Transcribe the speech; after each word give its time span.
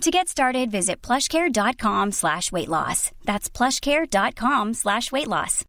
To 0.00 0.10
get 0.10 0.28
started, 0.28 0.70
visit 0.70 1.00
plushcare.com 1.02 2.12
slash 2.12 2.52
weight 2.52 2.68
loss. 2.68 3.10
That's 3.24 3.48
plushcare.com 3.48 4.74
slash 4.74 5.10
weight 5.12 5.28
loss. 5.28 5.64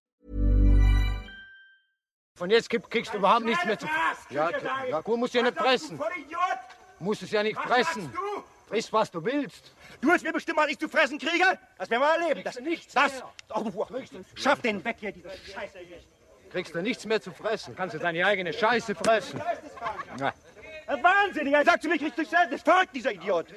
Von 2.37 2.49
jetzt 2.49 2.69
krieg- 2.69 2.89
kriegst 2.89 3.13
du 3.13 3.17
überhaupt 3.19 3.45
nichts 3.45 3.63
mehr 3.65 3.79
zu 3.79 3.87
Ja, 4.29 4.49
ja 4.89 4.99
gut, 5.01 5.19
musst 5.19 5.33
du 5.33 5.37
ja 5.37 5.43
nicht 5.45 5.55
pressen. 5.55 5.99
Musst 6.99 7.23
es 7.23 7.31
ja 7.31 7.43
nicht 7.43 7.55
pressen. 7.57 8.11
Friss, 8.67 8.91
was 8.91 9.09
du 9.11 9.23
willst. 9.23 9.71
Du 10.01 10.11
hast 10.11 10.23
mir 10.23 10.33
bestimmt 10.33 10.57
mal 10.57 10.65
nichts 10.65 10.81
zu 10.81 10.89
fressen 10.89 11.17
kriege? 11.19 11.57
Das 11.77 11.89
werden 11.89 12.01
wir 12.01 12.09
erleben. 12.23 12.41
Das, 12.43 12.59
nichts 12.59 12.93
das, 12.93 13.13
mehr. 13.13 13.31
oh. 13.53 13.85
Schaff 14.35 14.59
den 14.61 14.83
weg 14.83 14.97
hier, 14.99 15.11
diese 15.13 15.29
Scheiße 15.29 15.79
hier. 15.79 15.99
Kriegst 16.51 16.73
du 16.75 16.81
nichts 16.81 17.05
mehr 17.05 17.21
zu 17.21 17.31
fressen. 17.31 17.75
Kannst 17.75 17.95
du 17.95 17.99
deine 17.99 18.25
eigene 18.25 18.51
Scheiße 18.51 18.95
fressen. 18.95 19.41
Ja. 20.19 20.33
Wahnsinniger. 20.87 21.59
Er 21.59 21.65
sagt 21.65 21.83
zu 21.83 21.89
mir, 21.89 21.97
kriegst 21.97 22.17
du 22.17 22.21
nichts 22.21 22.35
Das 22.35 22.51
ist 22.51 22.65
verrückt, 22.65 22.93
dieser 22.93 23.13
Idiot. 23.13 23.47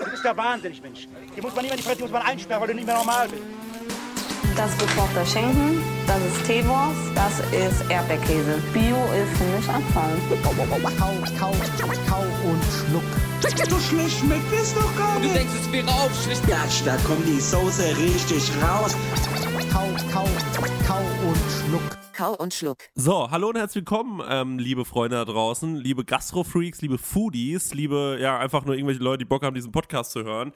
Du 0.00 0.10
bist 0.10 0.24
der 0.24 0.36
wahnsinnig, 0.36 0.82
Mensch. 0.82 1.08
Die 1.36 1.40
muss 1.40 1.54
man 1.54 1.64
nicht 1.64 1.84
mehr 1.84 1.94
die 1.94 2.02
muss 2.02 2.10
man 2.10 2.22
einsperren, 2.22 2.60
weil 2.60 2.68
du 2.68 2.74
nicht 2.74 2.86
mehr 2.86 2.96
normal 2.96 3.28
bist. 3.28 3.42
Das 4.56 4.72
ist 4.72 4.78
gekochter 4.80 5.24
Schinken, 5.24 5.82
das 6.06 6.18
ist 6.24 6.44
Teewurst, 6.44 6.98
das 7.14 7.40
ist 7.52 7.90
Erdbeerkäse. 7.90 8.62
Bio 8.72 8.96
ist 9.12 9.38
für 9.38 9.44
mich 9.56 9.68
Abfall. 9.68 10.16
Kau, 10.42 10.50
kau, 10.98 11.12
kau 11.38 11.50
und 12.44 12.62
schluck. 12.64 13.02
So 13.70 13.78
schlecht 13.78 14.18
schmeckt 14.18 14.52
es 14.52 14.74
doch 14.74 14.96
gar 14.96 15.16
Du 15.16 15.22
nicht. 15.22 15.36
denkst, 15.36 15.52
es 15.60 15.72
wäre 15.72 15.88
aufschlicht. 15.88 16.46
Gatsch, 16.46 16.82
da 16.84 16.96
kommt 16.98 17.26
die 17.26 17.40
Soße 17.40 17.96
richtig 17.96 18.50
raus. 18.62 18.94
Kau, 19.72 19.86
kau, 20.12 20.26
kau 20.86 20.98
und 21.26 21.38
schluck. 21.66 22.00
Kau 22.20 22.34
und 22.34 22.52
Schluck. 22.52 22.76
So, 22.94 23.30
hallo 23.30 23.48
und 23.48 23.56
herzlich 23.56 23.76
willkommen, 23.76 24.20
ähm, 24.28 24.58
liebe 24.58 24.84
Freunde 24.84 25.16
da 25.16 25.24
draußen, 25.24 25.74
liebe 25.76 26.04
Gastro-Freaks, 26.04 26.82
liebe 26.82 26.98
Foodies, 26.98 27.72
liebe, 27.72 28.18
ja, 28.20 28.38
einfach 28.38 28.66
nur 28.66 28.74
irgendwelche 28.74 29.02
Leute, 29.02 29.20
die 29.20 29.24
Bock 29.24 29.42
haben, 29.42 29.54
diesen 29.54 29.72
Podcast 29.72 30.12
zu 30.12 30.22
hören. 30.22 30.52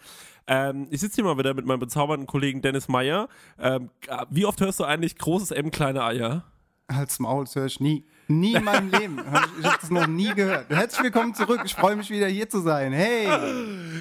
Ähm, 0.47 0.87
ich 0.91 1.01
sitze 1.01 1.17
hier 1.17 1.25
mal 1.25 1.39
wieder 1.39 1.55
mit 1.55 1.67
meinem 1.67 1.81
bezaubernden 1.81 2.27
Kollegen 2.27 2.63
Dennis 2.63 2.89
Meyer. 2.89 3.29
Ähm, 3.59 3.91
wie 4.31 4.47
oft 4.47 4.61
hörst 4.61 4.81
du 4.81 4.85
eigentlich 4.85 5.17
großes 5.17 5.51
M, 5.53 5.71
kleine 5.71 6.05
Eier? 6.05 6.45
Halt's 6.91 7.19
Maul, 7.19 7.45
das 7.45 7.57
höre 7.57 7.67
ich 7.67 7.81
nie. 7.81 8.05
Nie 8.27 8.55
in 8.55 8.65
meinem 8.65 8.91
Leben. 8.91 9.19
Ich, 9.61 9.67
habe 9.67 9.77
das 9.81 9.91
noch 9.91 10.07
nie 10.07 10.33
gehört. 10.35 10.71
Herzlich 10.71 11.03
willkommen 11.05 11.35
zurück. 11.35 11.61
Ich 11.65 11.75
freue 11.75 11.95
mich 11.95 12.09
wieder 12.11 12.27
hier 12.27 12.49
zu 12.49 12.61
sein. 12.61 12.93
Hey. 12.93 13.29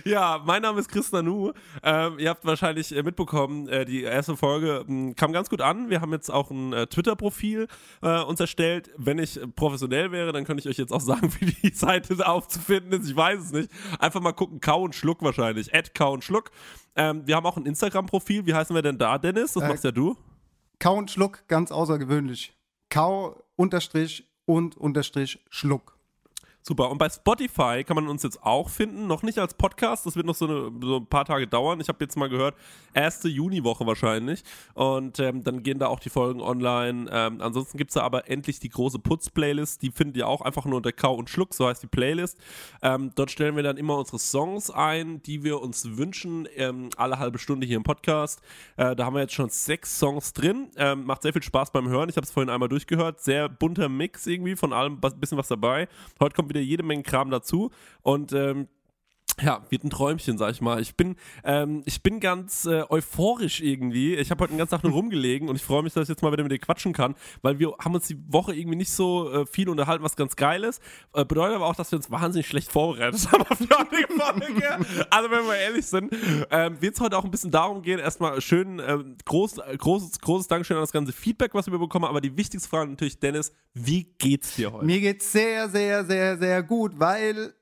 Ja, 0.06 0.42
mein 0.46 0.62
Name 0.62 0.80
ist 0.80 0.88
Chris 0.90 1.12
Nanu. 1.12 1.52
Ähm, 1.84 2.20
ihr 2.20 2.30
habt 2.30 2.46
wahrscheinlich 2.46 2.96
äh, 2.96 3.04
mitbekommen, 3.04 3.68
äh, 3.68 3.84
die 3.84 4.04
erste 4.04 4.38
Folge 4.38 4.86
mh, 4.88 5.14
kam 5.16 5.34
ganz 5.34 5.50
gut 5.50 5.60
an. 5.62 5.90
Wir 5.90 6.00
haben 6.00 6.12
jetzt 6.14 6.30
auch 6.32 6.52
ein 6.52 6.72
äh, 6.72 6.88
Twitter-Profil 6.88 7.68
äh, 8.02 8.22
uns 8.22 8.40
erstellt. 8.40 8.92
Wenn 8.98 9.20
ich 9.20 9.40
professionell 9.56 10.12
wäre, 10.14 10.32
dann 10.32 10.46
könnte 10.46 10.62
ich 10.62 10.70
euch 10.70 10.78
jetzt 10.78 10.94
auch 10.94 11.02
sagen, 11.02 11.30
wie 11.40 11.46
die 11.52 11.74
Seite 11.76 12.26
aufzufinden 12.26 12.94
ist. 13.02 13.10
Ich 13.10 13.16
weiß 13.16 13.40
es 13.42 13.52
nicht. 13.52 13.70
Einfach 14.00 14.22
mal 14.22 14.32
gucken, 14.34 14.62
Kau 14.62 14.84
und 14.84 14.96
Schluck 14.96 15.22
wahrscheinlich. 15.22 15.76
Ad 15.76 15.92
Kau 15.94 16.14
und 16.14 16.24
Schluck. 16.24 16.52
Ähm, 16.96 17.24
wir 17.26 17.36
haben 17.36 17.46
auch 17.46 17.58
ein 17.58 17.66
Instagram-Profil. 17.66 18.46
Wie 18.46 18.54
heißen 18.54 18.74
wir 18.74 18.82
denn 18.84 18.98
da, 18.98 19.18
Dennis? 19.18 19.54
Das 19.54 19.64
Äh, 19.64 19.68
machst 19.68 19.84
ja 19.84 19.92
du. 19.92 20.16
Kau 20.80 20.96
und 20.96 21.12
Schluck, 21.12 21.44
ganz 21.50 21.72
außergewöhnlich. 21.74 22.54
Kau, 22.90 23.43
Unterstrich 23.56 24.28
und 24.46 24.76
Unterstrich 24.78 25.40
Schluck. 25.50 25.93
Super. 26.66 26.90
Und 26.90 26.98
bei 26.98 27.10
Spotify 27.10 27.84
kann 27.84 27.96
man 27.96 28.08
uns 28.08 28.24
jetzt 28.24 28.42
auch 28.42 28.70
finden. 28.70 29.06
Noch 29.06 29.22
nicht 29.22 29.38
als 29.38 29.54
Podcast. 29.54 30.06
Das 30.06 30.16
wird 30.16 30.26
noch 30.26 30.34
so, 30.34 30.48
eine, 30.48 30.72
so 30.82 30.96
ein 30.96 31.06
paar 31.06 31.26
Tage 31.26 31.46
dauern. 31.46 31.82
Ich 31.82 31.90
habe 31.90 31.98
jetzt 32.02 32.16
mal 32.16 32.30
gehört, 32.30 32.56
erste 32.94 33.28
Juniwoche 33.28 33.86
wahrscheinlich. 33.86 34.44
Und 34.74 35.20
ähm, 35.20 35.44
dann 35.44 35.62
gehen 35.62 35.78
da 35.78 35.88
auch 35.88 36.00
die 36.00 36.10
Folgen 36.10 36.40
online. 36.40 37.10
Ähm, 37.12 37.42
ansonsten 37.42 37.78
gibt 37.78 37.92
es 37.92 37.96
da 37.96 38.04
aber 38.04 38.30
endlich 38.30 38.62
die 38.62 38.70
große 38.70 39.00
Putz-Playlist. 39.00 39.82
Die 39.82 39.92
findet 39.92 40.16
ihr 40.16 40.26
auch 40.26 40.40
einfach 40.40 40.64
nur 40.64 40.78
unter 40.78 40.94
Kau 40.94 41.16
und 41.16 41.30
Schluck. 41.30 41.54
So 41.54 41.68
heißt 41.68 41.84
die 41.84 41.88
Playlist. 41.88 42.38
Ähm, 42.82 43.12
dort 43.14 43.30
stellen 43.30 43.58
wir 43.58 43.64
dann 43.64 43.76
immer 43.76 43.98
unsere 43.98 44.20
Songs 44.20 44.72
ein, 44.72 45.22
die 45.24 45.44
wir 45.44 45.62
uns 45.62 45.98
wünschen. 45.98 46.48
Ähm, 46.56 46.92
alle 46.96 47.20
halbe 47.20 47.40
Stunde 47.40 47.68
hier 47.68 47.76
im 47.76 47.84
Podcast. 47.84 48.42
Äh, 48.78 48.96
da 48.96 49.04
haben 49.04 49.16
wir 49.16 49.22
jetzt 49.22 49.34
schon 49.34 49.50
sechs 49.50 50.00
Songs 50.00 50.32
drin. 50.32 50.70
Ähm, 50.78 51.04
macht 51.04 51.24
sehr 51.24 51.34
viel 51.34 51.44
Spaß 51.44 51.72
beim 51.72 51.90
Hören. 51.90 52.08
Ich 52.08 52.16
habe 52.16 52.24
es 52.24 52.32
vorhin 52.32 52.50
einmal 52.50 52.70
durchgehört. 52.70 53.20
Sehr 53.20 53.50
bunter 53.50 53.90
Mix 53.90 54.26
irgendwie. 54.28 54.56
Von 54.56 54.72
allem 54.72 55.02
ein 55.04 55.20
bisschen 55.20 55.38
was 55.38 55.50
dabei. 55.50 55.90
Heute 56.22 56.34
kommt 56.36 56.53
wieder 56.54 56.62
jede 56.62 56.84
Menge 56.84 57.04
Kram 57.04 57.30
dazu. 57.30 57.72
Und 58.02 58.34
ähm, 58.34 58.68
ja, 59.42 59.64
wird 59.70 59.84
ein 59.84 59.90
Träumchen, 59.90 60.38
sag 60.38 60.52
ich 60.52 60.62
mal. 60.62 60.82
Ich 60.82 60.96
bin, 60.96 61.16
ähm, 61.44 61.82
ich 61.86 62.04
bin 62.04 62.20
ganz 62.20 62.66
äh, 62.66 62.84
euphorisch 62.90 63.62
irgendwie. 63.62 64.16
Ich 64.16 64.32
habe 64.32 64.44
heute 64.44 64.54
den 64.54 64.58
ganzen 64.58 64.76
Tag 64.76 64.84
nur 64.84 64.94
rumgelegen 64.94 65.50
und 65.50 65.56
ich 65.56 65.64
freue 65.64 65.84
mich, 65.84 65.94
dass 65.94 66.04
ich 66.04 66.10
jetzt 66.10 66.22
mal 66.22 66.32
wieder 66.32 66.44
mit 66.44 66.52
dir 66.52 66.60
quatschen 66.60 66.94
kann, 66.94 67.16
weil 67.42 67.60
wir 67.60 67.74
haben 67.80 67.96
uns 67.96 68.08
die 68.08 68.18
Woche 68.32 68.54
irgendwie 68.56 68.78
nicht 68.78 68.92
so 68.92 69.32
äh, 69.32 69.46
viel 69.46 69.70
unterhalten, 69.70 70.04
was 70.04 70.16
ganz 70.16 70.36
geil 70.36 70.64
ist. 70.64 70.82
Äh, 71.14 71.26
bedeutet 71.26 71.56
aber 71.56 71.66
auch, 71.66 71.76
dass 71.76 71.92
wir 71.92 71.98
uns 71.98 72.12
wahnsinnig 72.12 72.48
schlecht 72.48 72.72
vorbereitet 72.72 73.28
haben 73.32 73.44
auf 73.44 73.58
die 73.58 73.70
heutige 73.70 74.08
Folge. 74.14 75.08
Also, 75.10 75.32
wenn 75.32 75.46
wir 75.46 75.56
ehrlich 75.56 75.86
sind, 75.86 76.14
ähm, 76.52 76.82
wird 76.82 76.96
es 76.96 77.02
heute 77.02 77.18
auch 77.18 77.24
ein 77.24 77.32
bisschen 77.32 77.52
darum 77.52 77.82
gehen, 77.82 78.00
erstmal 78.00 78.40
schön, 78.42 78.80
ähm, 78.86 79.18
groß, 79.26 79.60
äh, 79.60 79.78
großes, 79.78 80.20
großes 80.20 80.48
Dankeschön 80.48 80.78
an 80.78 80.84
das 80.84 80.92
ganze 80.92 81.14
Feedback, 81.14 81.54
was 81.54 81.68
wir 81.68 81.80
bekommen. 81.80 82.06
Aber 82.06 82.22
die 82.22 82.36
wichtigste 82.38 82.70
Frage 82.70 82.92
natürlich, 82.92 83.20
Dennis, 83.20 83.52
wie 83.74 84.04
geht's 84.18 84.56
dir 84.56 84.72
heute? 84.72 84.86
Mir 84.86 85.00
geht's 85.00 85.32
sehr, 85.32 85.70
sehr, 85.70 86.06
sehr, 86.06 86.38
sehr 86.38 86.64
gut, 86.64 87.00
weil 87.00 87.54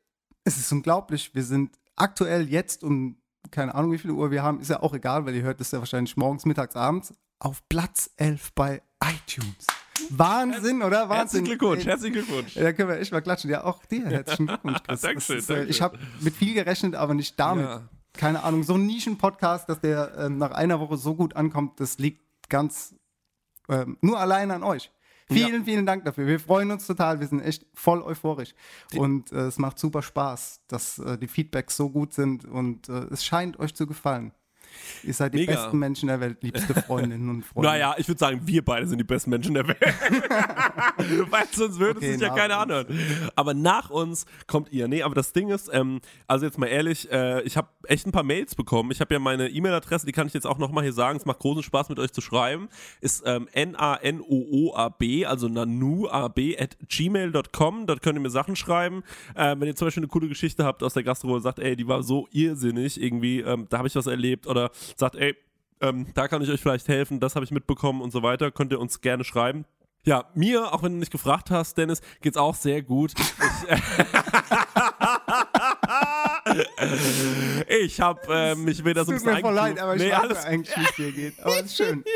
es 0.44 0.58
ist 0.58 0.72
unglaublich. 0.72 1.34
Wir 1.34 1.44
sind 1.44 1.78
aktuell 1.96 2.50
jetzt 2.50 2.84
um 2.84 3.22
keine 3.50 3.74
Ahnung, 3.76 3.92
wie 3.92 3.98
viel 3.98 4.12
Uhr 4.12 4.32
wir 4.32 4.44
haben, 4.44 4.60
ist 4.60 4.70
ja 4.70 4.82
auch 4.82 4.94
egal, 4.94 5.26
weil 5.26 5.36
ihr 5.36 5.42
hört 5.44 5.60
das 5.60 5.72
ja 5.72 5.80
wahrscheinlich 5.80 6.16
morgens, 6.16 6.46
mittags, 6.46 6.76
abends, 6.76 7.14
auf 7.40 7.68
Platz 7.70 8.12
11 8.18 8.54
bei 8.54 8.82
iTunes. 9.04 9.68
Wahnsinn, 10.10 10.82
oder? 10.82 11.10
Wahnsinn. 11.10 11.16
Herzlichen 11.16 11.46
Glückwunsch, 11.46 11.86
herzlichen 11.86 12.14
Glückwunsch. 12.14 12.56
Ja, 12.56 12.64
da 12.64 12.74
können 12.74 12.90
wir 12.90 13.00
echt 13.00 13.12
mal 13.12 13.22
klatschen. 13.22 13.50
Ja, 13.50 13.64
auch 13.64 13.86
dir 13.86 14.06
herzlichen 14.08 14.48
Glückwunsch, 14.48 14.84
Chris. 14.84 15.02
Dankeschön, 15.02 15.38
ist, 15.38 15.50
äh, 15.50 15.56
danke. 15.56 15.70
Ich 15.70 15.82
habe 15.82 16.00
mit 16.22 16.36
viel 16.36 16.54
gerechnet, 16.54 16.96
aber 16.96 17.14
nicht 17.14 17.40
damit. 17.40 17.66
Ja. 17.66 17.82
Keine 18.14 18.44
Ahnung, 18.44 18.64
so 18.64 18.76
ein 18.76 18.86
Nischen-Podcast, 18.86 19.70
dass 19.70 19.80
der 19.80 20.18
ähm, 20.18 20.38
nach 20.38 20.52
einer 20.52 20.80
Woche 20.80 20.98
so 20.98 21.16
gut 21.16 21.36
ankommt, 21.36 21.80
das 21.80 21.98
liegt 21.98 22.50
ganz 22.50 22.96
ähm, 23.70 23.98
nur 24.02 24.20
allein 24.20 24.52
an 24.52 24.64
euch. 24.64 24.92
Vielen, 25.32 25.66
vielen 25.66 25.86
Dank 25.86 26.06
dafür. 26.06 26.28
Wir 26.28 26.40
freuen 26.40 26.72
uns 26.72 26.88
total. 26.88 27.20
Wir 27.20 27.28
sind 27.28 27.42
echt 27.42 27.66
voll 27.74 28.02
euphorisch. 28.02 28.54
Und 28.96 29.32
äh, 29.32 29.48
es 29.48 29.58
macht 29.58 29.80
super 29.80 30.02
Spaß, 30.02 30.62
dass 30.68 31.00
äh, 31.00 31.18
die 31.18 31.28
Feedbacks 31.28 31.78
so 31.78 31.90
gut 31.90 32.14
sind 32.14 32.46
und 32.46 32.90
äh, 32.90 33.06
es 33.12 33.26
scheint 33.26 33.60
euch 33.60 33.74
zu 33.76 33.88
gefallen. 33.88 34.34
Ihr 35.04 35.14
seid 35.14 35.34
die 35.34 35.40
Mega. 35.40 35.54
besten 35.54 35.80
Menschen 35.80 36.08
der 36.08 36.20
Welt, 36.20 36.38
liebste 36.42 36.74
Freundinnen 36.74 37.30
und 37.30 37.46
Freunde. 37.46 37.70
Naja, 37.70 37.96
ich 37.98 38.08
würde 38.08 38.20
sagen, 38.20 38.42
wir 38.46 38.64
beide 38.64 38.88
sind 38.88 38.98
die 38.98 39.04
besten 39.04 39.30
Menschen 39.30 39.54
der 39.54 39.68
Welt. 39.68 39.78
Weil 41.30 41.46
sonst 41.52 41.80
würde 41.80 41.98
Okay, 41.98 42.08
es 42.08 42.14
sich 42.14 42.22
ja 42.22 42.30
nach 42.30 42.36
keiner 42.36 42.56
uns. 42.56 42.64
anhören. 42.64 43.32
Aber 43.36 43.54
nach 43.54 43.90
uns 43.90 44.26
kommt 44.48 44.72
ihr. 44.72 44.88
Nee, 44.88 45.04
aber 45.04 45.16
das 45.16 45.34
Ding 45.34 45.50
ist, 45.50 45.70
ähm, 45.74 46.02
also 46.28 46.46
jetzt 46.46 46.58
mal 46.58 46.68
ehrlich, 46.68 47.12
äh, 47.12 47.42
ich 47.44 47.58
habe 47.58 47.68
echt 47.88 48.06
ein 48.06 48.12
paar 48.12 48.24
Mails 48.24 48.56
bekommen. 48.56 48.92
Ich 48.92 49.02
habe 49.02 49.14
ja 49.14 49.20
meine 49.20 49.50
E-Mail-Adresse, 49.50 50.06
die 50.06 50.12
kann 50.12 50.28
ich 50.28 50.34
jetzt 50.34 50.46
auch 50.48 50.58
nochmal 50.58 50.84
hier 50.84 50.94
sagen. 50.94 51.18
Es 51.18 51.26
macht 51.26 51.40
großen 51.40 51.64
Spaß 51.64 51.90
mit 51.90 52.00
euch 52.00 52.12
zu 52.14 52.22
schreiben. 52.22 52.70
Ist 53.02 53.24
ähm, 53.26 53.48
N-A-N-O-O-A-B, 53.54 55.26
also 55.26 55.48
nanuab 55.48 56.40
at 56.60 56.78
gmail.com. 56.88 57.88
Dort 57.88 58.02
könnt 58.02 58.18
ihr 58.18 58.22
mir 58.22 58.30
Sachen 58.30 58.56
schreiben. 58.56 59.04
Äh, 59.36 59.56
wenn 59.58 59.68
ihr 59.68 59.76
zum 59.76 59.88
Beispiel 59.88 60.02
eine 60.04 60.08
coole 60.10 60.28
Geschichte 60.28 60.64
habt 60.66 60.84
aus 60.84 60.94
der 60.94 61.04
Gastro 61.04 61.34
und 61.36 61.42
sagt, 61.42 61.60
ey, 61.60 61.76
die 61.76 61.88
war 61.88 62.04
so 62.04 62.28
irrsinnig 62.32 63.02
irgendwie, 63.02 63.40
ähm, 63.42 63.68
da 63.70 63.80
habe 63.80 63.88
ich 63.88 63.96
was 63.96 64.08
erlebt. 64.08 64.48
Oder 64.48 64.61
sagt, 64.96 65.16
ey, 65.16 65.36
ähm, 65.82 66.08
da 66.14 66.28
kann 66.28 66.42
ich 66.42 66.50
euch 66.50 66.62
vielleicht 66.62 66.88
helfen, 66.88 67.20
das 67.20 67.36
habe 67.36 67.44
ich 67.46 67.52
mitbekommen 67.52 68.02
und 68.02 68.12
so 68.12 68.22
weiter. 68.22 68.52
Könnt 68.52 68.72
ihr 68.72 68.80
uns 68.80 69.02
gerne 69.02 69.24
schreiben. 69.24 69.66
Ja, 70.04 70.26
mir, 70.34 70.74
auch 70.74 70.82
wenn 70.84 70.94
du 70.94 70.98
nicht 70.98 71.12
gefragt 71.12 71.52
hast, 71.52 71.78
Dennis, 71.78 72.02
geht's 72.22 72.38
auch 72.38 72.56
sehr 72.56 72.82
gut. 72.82 73.14
Ich, 73.18 73.26
ich 77.86 78.02
habe 78.02 78.20
äh, 78.30 78.56
mich 78.56 78.84
wieder 78.84 79.06
so 79.06 79.12
ein 79.12 79.18
Tut 79.18 79.26
bisschen 79.26 79.36
mir 79.36 79.42
voll 79.42 79.54
leid, 79.54 79.80
aber 79.80 79.96
ich 79.96 80.02
Nee, 80.02 80.12
weiß 80.12 80.20
alles- 80.20 80.46
eigentlich, 80.46 80.76
wie 80.78 80.82
es 80.84 80.96
dir 80.96 81.12
geht. 81.12 81.40
Aber 81.44 81.56
es 81.60 81.66
ist 81.66 81.78
schön. 81.78 82.04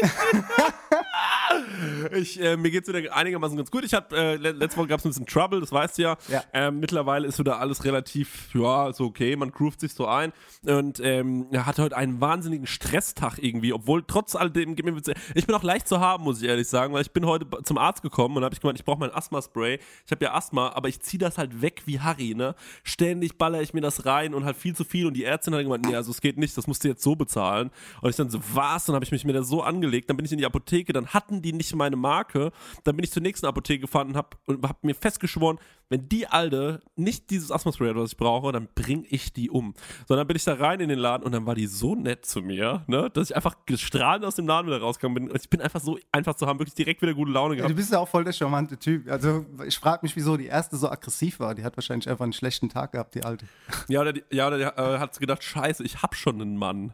Ich, 2.13 2.41
äh, 2.41 2.57
mir 2.57 2.71
geht's 2.71 2.87
wieder 2.87 3.13
einigermaßen 3.15 3.55
ganz 3.57 3.71
gut. 3.71 3.83
Ich 3.83 3.93
hab, 3.93 4.13
äh, 4.13 4.35
le- 4.35 4.51
letzte 4.51 4.77
Woche 4.79 4.87
gab 4.87 4.99
es 4.99 5.05
ein 5.05 5.09
bisschen 5.09 5.25
Trouble, 5.25 5.59
das 5.59 5.71
weißt 5.71 5.97
du 5.97 6.01
ja. 6.03 6.17
Ja. 6.29 6.43
Ähm, 6.53 6.79
mittlerweile 6.79 7.27
ist 7.27 7.39
wieder 7.39 7.59
alles 7.59 7.83
relativ, 7.83 8.49
ja, 8.53 8.91
so 8.93 9.05
okay, 9.05 9.35
man 9.35 9.51
groovt 9.51 9.79
sich 9.79 9.93
so 9.93 10.07
ein. 10.07 10.31
Und 10.65 10.99
ähm, 10.99 11.47
er 11.51 11.65
hatte 11.65 11.81
heute 11.83 11.97
einen 11.97 12.21
wahnsinnigen 12.21 12.67
Stresstag 12.67 13.37
irgendwie, 13.39 13.73
obwohl 13.73 14.03
trotz 14.05 14.33
mir 14.35 14.65
bitte- 14.93 15.13
ich 15.33 15.45
bin 15.45 15.55
auch 15.55 15.63
leicht 15.63 15.87
zu 15.87 15.99
haben, 15.99 16.23
muss 16.23 16.41
ich 16.41 16.47
ehrlich 16.47 16.67
sagen, 16.67 16.93
weil 16.93 17.01
ich 17.01 17.11
bin 17.11 17.25
heute 17.25 17.45
zum 17.63 17.77
Arzt 17.77 18.01
gekommen 18.01 18.37
und 18.37 18.43
habe 18.43 18.53
ich 18.53 18.61
gemeint, 18.61 18.79
ich 18.79 18.85
brauche 18.85 18.99
mein 18.99 19.11
Asthma-Spray. 19.13 19.79
Ich 20.05 20.11
habe 20.11 20.23
ja 20.25 20.33
Asthma, 20.33 20.69
aber 20.73 20.87
ich 20.89 20.99
ziehe 21.01 21.19
das 21.19 21.37
halt 21.37 21.61
weg 21.61 21.83
wie 21.85 21.99
Harry, 21.99 22.33
ne? 22.35 22.55
Ständig 22.83 23.37
baller 23.37 23.61
ich 23.61 23.73
mir 23.73 23.81
das 23.81 24.05
rein 24.05 24.33
und 24.33 24.45
halt 24.45 24.57
viel 24.57 24.75
zu 24.75 24.83
viel 24.83 25.05
und 25.07 25.13
die 25.13 25.23
Ärztin 25.23 25.53
hat 25.53 25.61
gemeint, 25.63 25.85
nee, 25.85 25.95
also 25.95 26.11
es 26.11 26.21
geht 26.21 26.37
nicht, 26.37 26.57
das 26.57 26.67
musst 26.67 26.83
du 26.83 26.87
jetzt 26.87 27.03
so 27.03 27.15
bezahlen. 27.15 27.71
Und 28.01 28.09
ich 28.09 28.15
dann 28.15 28.29
so, 28.29 28.39
was? 28.53 28.85
Dann 28.85 28.95
habe 28.95 29.05
ich 29.05 29.11
mich 29.11 29.25
mir 29.25 29.33
da 29.33 29.43
so 29.43 29.61
angelegt, 29.63 30.09
dann 30.09 30.17
bin 30.17 30.25
ich 30.25 30.31
in 30.31 30.37
die 30.37 30.45
Apotheke, 30.45 30.93
dann 30.93 31.07
hatten 31.07 31.34
die 31.41 31.53
nicht 31.53 31.73
meine 31.75 31.95
Marke, 31.95 32.51
dann 32.83 32.95
bin 32.95 33.03
ich 33.03 33.11
zur 33.11 33.21
nächsten 33.21 33.45
Apotheke 33.45 33.81
gefahren 33.81 34.09
und 34.09 34.17
habe 34.17 34.29
und 34.45 34.63
hab 34.67 34.83
mir 34.83 34.95
festgeschworen, 34.95 35.59
wenn 35.89 36.09
die 36.09 36.25
Alte 36.27 36.81
nicht 36.95 37.29
dieses 37.29 37.51
Asthma-Spray 37.51 37.89
hat, 37.89 37.95
was 37.95 38.11
ich 38.13 38.17
brauche, 38.17 38.51
dann 38.51 38.67
bringe 38.73 39.05
ich 39.07 39.33
die 39.33 39.51
um. 39.51 39.75
So, 40.07 40.15
dann 40.15 40.25
bin 40.25 40.35
ich 40.35 40.43
da 40.43 40.55
rein 40.55 40.79
in 40.79 40.89
den 40.89 40.97
Laden 40.97 41.23
und 41.23 41.31
dann 41.31 41.45
war 41.45 41.53
die 41.53 41.67
so 41.67 41.93
nett 41.93 42.25
zu 42.25 42.41
mir, 42.41 42.83
ne, 42.87 43.09
dass 43.11 43.29
ich 43.29 43.35
einfach 43.35 43.55
gestrahlt 43.67 44.25
aus 44.25 44.35
dem 44.35 44.47
Laden 44.47 44.65
wieder 44.67 44.79
rausgekommen 44.81 45.15
bin. 45.25 45.31
Und 45.31 45.39
ich 45.39 45.49
bin 45.49 45.61
einfach 45.61 45.81
so 45.81 45.99
einfach 46.11 46.33
zu 46.35 46.47
haben, 46.47 46.57
wirklich 46.59 46.73
direkt 46.73 47.01
wieder 47.03 47.13
gute 47.13 47.31
Laune 47.31 47.53
Ja, 47.53 47.57
gehabt. 47.57 47.71
du 47.71 47.75
bist 47.75 47.91
ja 47.91 47.99
auch 47.99 48.07
voll 48.07 48.23
der 48.23 48.33
charmante 48.33 48.77
Typ. 48.77 49.09
Also 49.11 49.45
ich 49.67 49.77
frage 49.77 49.99
mich, 50.03 50.15
wieso 50.15 50.37
die 50.37 50.47
erste 50.47 50.75
so 50.77 50.89
aggressiv 50.89 51.39
war. 51.39 51.53
Die 51.53 51.63
hat 51.63 51.77
wahrscheinlich 51.77 52.09
einfach 52.09 52.23
einen 52.23 52.33
schlechten 52.33 52.69
Tag 52.69 52.93
gehabt, 52.93 53.13
die 53.13 53.23
alte. 53.23 53.45
Ja, 53.87 54.01
oder, 54.01 54.13
die, 54.13 54.23
ja, 54.31 54.47
oder 54.47 54.57
die, 54.57 54.63
äh, 54.63 54.97
hat 54.97 55.19
gedacht, 55.19 55.43
scheiße, 55.43 55.83
ich 55.83 56.01
hab 56.01 56.15
schon 56.15 56.41
einen 56.41 56.57
Mann. 56.57 56.93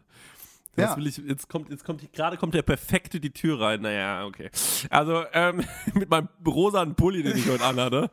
Ja. 0.77 0.95
will 0.95 1.07
ich, 1.07 1.18
jetzt 1.18 1.50
kommt, 1.50 1.69
jetzt 1.69 1.83
kommt, 1.83 2.13
gerade 2.13 2.38
kommt 2.38 2.53
der 2.53 2.62
Perfekte 2.62 3.19
die 3.19 3.31
Tür 3.31 3.59
rein. 3.59 3.81
Naja, 3.81 4.25
okay. 4.25 4.50
Also, 4.89 5.23
ähm, 5.33 5.63
mit 5.94 6.09
meinem 6.09 6.29
rosanen 6.45 6.95
Pulli, 6.95 7.23
den 7.23 7.35
ich 7.35 7.50
heute 7.50 7.63
anhatte, 7.63 8.12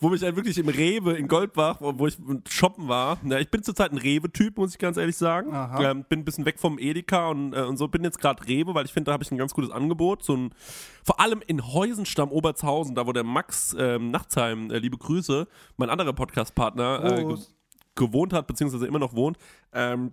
wo 0.00 0.10
mich 0.10 0.20
dann 0.20 0.36
wirklich 0.36 0.58
im 0.58 0.68
Rewe 0.68 1.14
in 1.14 1.28
Goldbach, 1.28 1.80
wo, 1.80 1.98
wo 1.98 2.06
ich 2.06 2.18
shoppen 2.48 2.88
war. 2.88 3.18
Ja, 3.24 3.38
ich 3.38 3.50
bin 3.50 3.62
zurzeit 3.62 3.92
ein 3.92 3.98
Rewe-Typ, 3.98 4.58
muss 4.58 4.72
ich 4.72 4.78
ganz 4.78 4.96
ehrlich 4.96 5.16
sagen. 5.16 5.52
Ähm, 5.78 6.04
bin 6.08 6.20
ein 6.20 6.24
bisschen 6.24 6.44
weg 6.44 6.58
vom 6.58 6.78
Edeka 6.78 7.28
und, 7.28 7.54
äh, 7.54 7.62
und 7.62 7.78
so. 7.78 7.88
Bin 7.88 8.04
jetzt 8.04 8.20
gerade 8.20 8.46
Rewe, 8.46 8.74
weil 8.74 8.84
ich 8.84 8.92
finde, 8.92 9.06
da 9.06 9.12
habe 9.12 9.24
ich 9.24 9.30
ein 9.30 9.38
ganz 9.38 9.54
gutes 9.54 9.70
Angebot. 9.70 10.22
So 10.22 10.36
ein, 10.36 10.54
vor 11.02 11.20
allem 11.20 11.42
in 11.46 11.66
Heusenstamm, 11.72 12.30
Obertshausen, 12.30 12.94
da 12.94 13.06
wo 13.06 13.12
der 13.12 13.24
Max 13.24 13.74
ähm, 13.78 14.10
Nachtsheim, 14.10 14.70
äh, 14.70 14.78
liebe 14.78 14.98
Grüße, 14.98 15.46
mein 15.76 15.90
anderer 15.90 16.12
Podcast-Partner, 16.12 17.18
äh, 17.18 17.36
gewohnt 17.94 18.32
hat, 18.32 18.46
beziehungsweise 18.46 18.86
immer 18.86 18.98
noch 18.98 19.14
wohnt. 19.14 19.38
Ähm, 19.72 20.12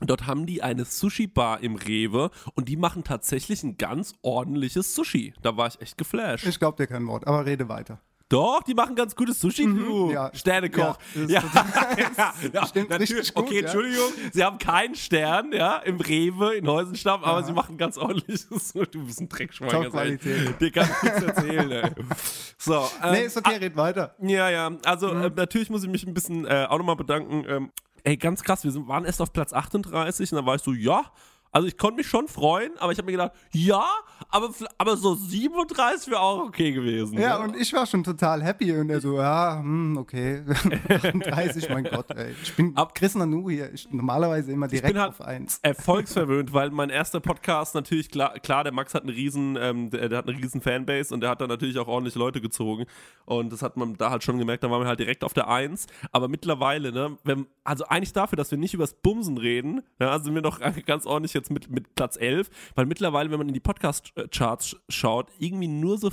Dort 0.00 0.26
haben 0.26 0.46
die 0.46 0.62
eine 0.62 0.84
Sushi-Bar 0.84 1.60
im 1.62 1.76
Rewe 1.76 2.30
und 2.54 2.68
die 2.68 2.76
machen 2.76 3.04
tatsächlich 3.04 3.62
ein 3.62 3.76
ganz 3.76 4.14
ordentliches 4.22 4.94
Sushi. 4.94 5.34
Da 5.42 5.56
war 5.56 5.68
ich 5.68 5.80
echt 5.80 5.98
geflasht. 5.98 6.46
Ich 6.46 6.58
glaube 6.58 6.76
dir 6.82 6.86
kein 6.86 7.06
Wort, 7.06 7.26
aber 7.26 7.44
rede 7.46 7.68
weiter. 7.68 8.00
Doch, 8.30 8.62
die 8.62 8.74
machen 8.74 8.94
ganz 8.94 9.16
gutes 9.16 9.40
Sushi, 9.40 9.64
du. 9.64 10.12
ja. 10.12 10.30
Sternekoch. 10.32 10.96
Ja, 11.26 11.42
Ja, 12.16 12.32
das 12.52 12.72
ja, 12.74 12.84
natürlich. 12.88 13.34
gut, 13.34 13.44
okay. 13.44 13.58
Entschuldigung, 13.58 14.06
sie 14.32 14.44
haben 14.44 14.58
keinen 14.58 14.94
Stern, 14.94 15.52
ja, 15.52 15.78
im 15.78 16.00
Rewe 16.00 16.54
in 16.54 16.68
Heusenstamm, 16.68 17.24
aber 17.24 17.42
sie 17.42 17.52
machen 17.52 17.76
ganz 17.76 17.98
ordentliches 17.98 18.46
Sushi. 18.48 18.86
Du 18.92 19.04
bist 19.04 19.20
ein. 19.20 19.28
Top-Qualität. 19.28 20.60
Dir 20.60 20.70
kann 20.70 20.88
ich 20.88 21.02
nichts 21.02 21.22
erzählen, 21.22 21.70
ey. 21.72 21.90
So, 22.56 22.74
ähm, 23.02 23.12
nee, 23.12 23.24
ist 23.24 23.36
okay, 23.36 23.56
red 23.56 23.74
weiter. 23.76 24.14
ja, 24.20 24.48
ja. 24.48 24.70
Also 24.84 25.08
äh, 25.10 25.30
natürlich 25.34 25.68
muss 25.68 25.82
ich 25.82 25.90
mich 25.90 26.06
ein 26.06 26.14
bisschen 26.14 26.44
äh, 26.46 26.66
auch 26.68 26.78
nochmal 26.78 26.96
bedanken. 26.96 27.44
Ähm, 27.48 27.70
ey, 28.04 28.16
ganz 28.16 28.42
krass, 28.42 28.64
wir 28.64 28.70
sind, 28.70 28.88
waren 28.88 29.04
erst 29.04 29.20
auf 29.20 29.32
Platz 29.32 29.52
38 29.52 30.32
und 30.32 30.36
dann 30.36 30.46
war 30.46 30.54
ich 30.56 30.62
so, 30.62 30.72
ja. 30.72 31.10
Also 31.52 31.66
ich 31.66 31.76
konnte 31.76 31.96
mich 31.96 32.06
schon 32.06 32.28
freuen, 32.28 32.70
aber 32.78 32.92
ich 32.92 32.98
habe 32.98 33.06
mir 33.06 33.12
gedacht, 33.12 33.32
ja, 33.52 33.84
aber, 34.28 34.50
aber 34.78 34.96
so 34.96 35.14
37 35.14 36.10
wäre 36.10 36.20
auch 36.20 36.44
okay 36.44 36.70
gewesen. 36.72 37.18
Ja, 37.18 37.38
ne? 37.38 37.44
und 37.44 37.56
ich 37.56 37.72
war 37.72 37.86
schon 37.86 38.04
total 38.04 38.42
happy 38.42 38.72
und 38.72 38.88
er 38.90 39.00
so, 39.00 39.16
ja, 39.16 39.58
hm, 39.58 39.96
okay. 39.96 40.44
38, 40.88 41.68
mein 41.70 41.84
Gott, 41.84 42.10
ey. 42.12 42.34
Ich 42.42 42.54
bin 42.54 42.76
Ab- 42.76 42.94
Chris 42.94 43.14
Nanu 43.14 43.50
hier. 43.50 43.72
Ich 43.72 43.90
normalerweise 43.90 44.52
immer 44.52 44.68
direkt 44.68 44.92
bin 44.92 45.00
halt- 45.00 45.10
auf 45.10 45.20
1. 45.20 45.58
erfolgsverwöhnt, 45.62 46.52
weil 46.52 46.70
mein 46.70 46.90
erster 46.90 47.20
Podcast 47.20 47.74
natürlich 47.74 48.10
klar, 48.10 48.34
klar 48.38 48.64
der 48.64 48.72
Max 48.72 48.94
hat 48.94 49.02
einen 49.02 49.14
riesen, 49.14 49.56
ähm, 49.60 49.90
der, 49.90 50.08
der 50.08 50.18
hat 50.18 50.28
eine 50.28 50.38
riesen 50.38 50.60
Fanbase 50.60 51.12
und 51.12 51.20
der 51.20 51.30
hat 51.30 51.40
da 51.40 51.46
natürlich 51.46 51.78
auch 51.78 51.88
ordentlich 51.88 52.14
Leute 52.14 52.40
gezogen 52.40 52.86
und 53.24 53.52
das 53.52 53.62
hat 53.62 53.76
man 53.76 53.96
da 53.96 54.10
halt 54.10 54.22
schon 54.22 54.38
gemerkt, 54.38 54.62
da 54.64 54.70
waren 54.70 54.82
wir 54.82 54.88
halt 54.88 55.00
direkt 55.00 55.24
auf 55.24 55.34
der 55.34 55.48
Eins, 55.48 55.86
aber 56.12 56.28
mittlerweile, 56.28 56.92
ne, 56.92 57.18
wenn, 57.24 57.46
also 57.64 57.84
eigentlich 57.86 58.12
dafür, 58.12 58.36
dass 58.36 58.50
wir 58.50 58.58
nicht 58.58 58.74
übers 58.74 58.94
Bumsen 58.94 59.38
reden, 59.38 59.82
ja, 59.98 60.18
sind 60.20 60.34
wir 60.34 60.42
doch 60.42 60.60
ganz 60.86 61.06
ordentlich 61.06 61.34
jetzt 61.40 61.50
mit, 61.50 61.70
mit 61.70 61.94
Platz 61.94 62.16
11, 62.16 62.48
weil 62.74 62.86
mittlerweile, 62.86 63.30
wenn 63.30 63.38
man 63.38 63.48
in 63.48 63.54
die 63.54 63.60
Podcast-Charts 63.60 64.76
schaut, 64.88 65.28
irgendwie 65.38 65.68
nur 65.68 65.98
so 65.98 66.10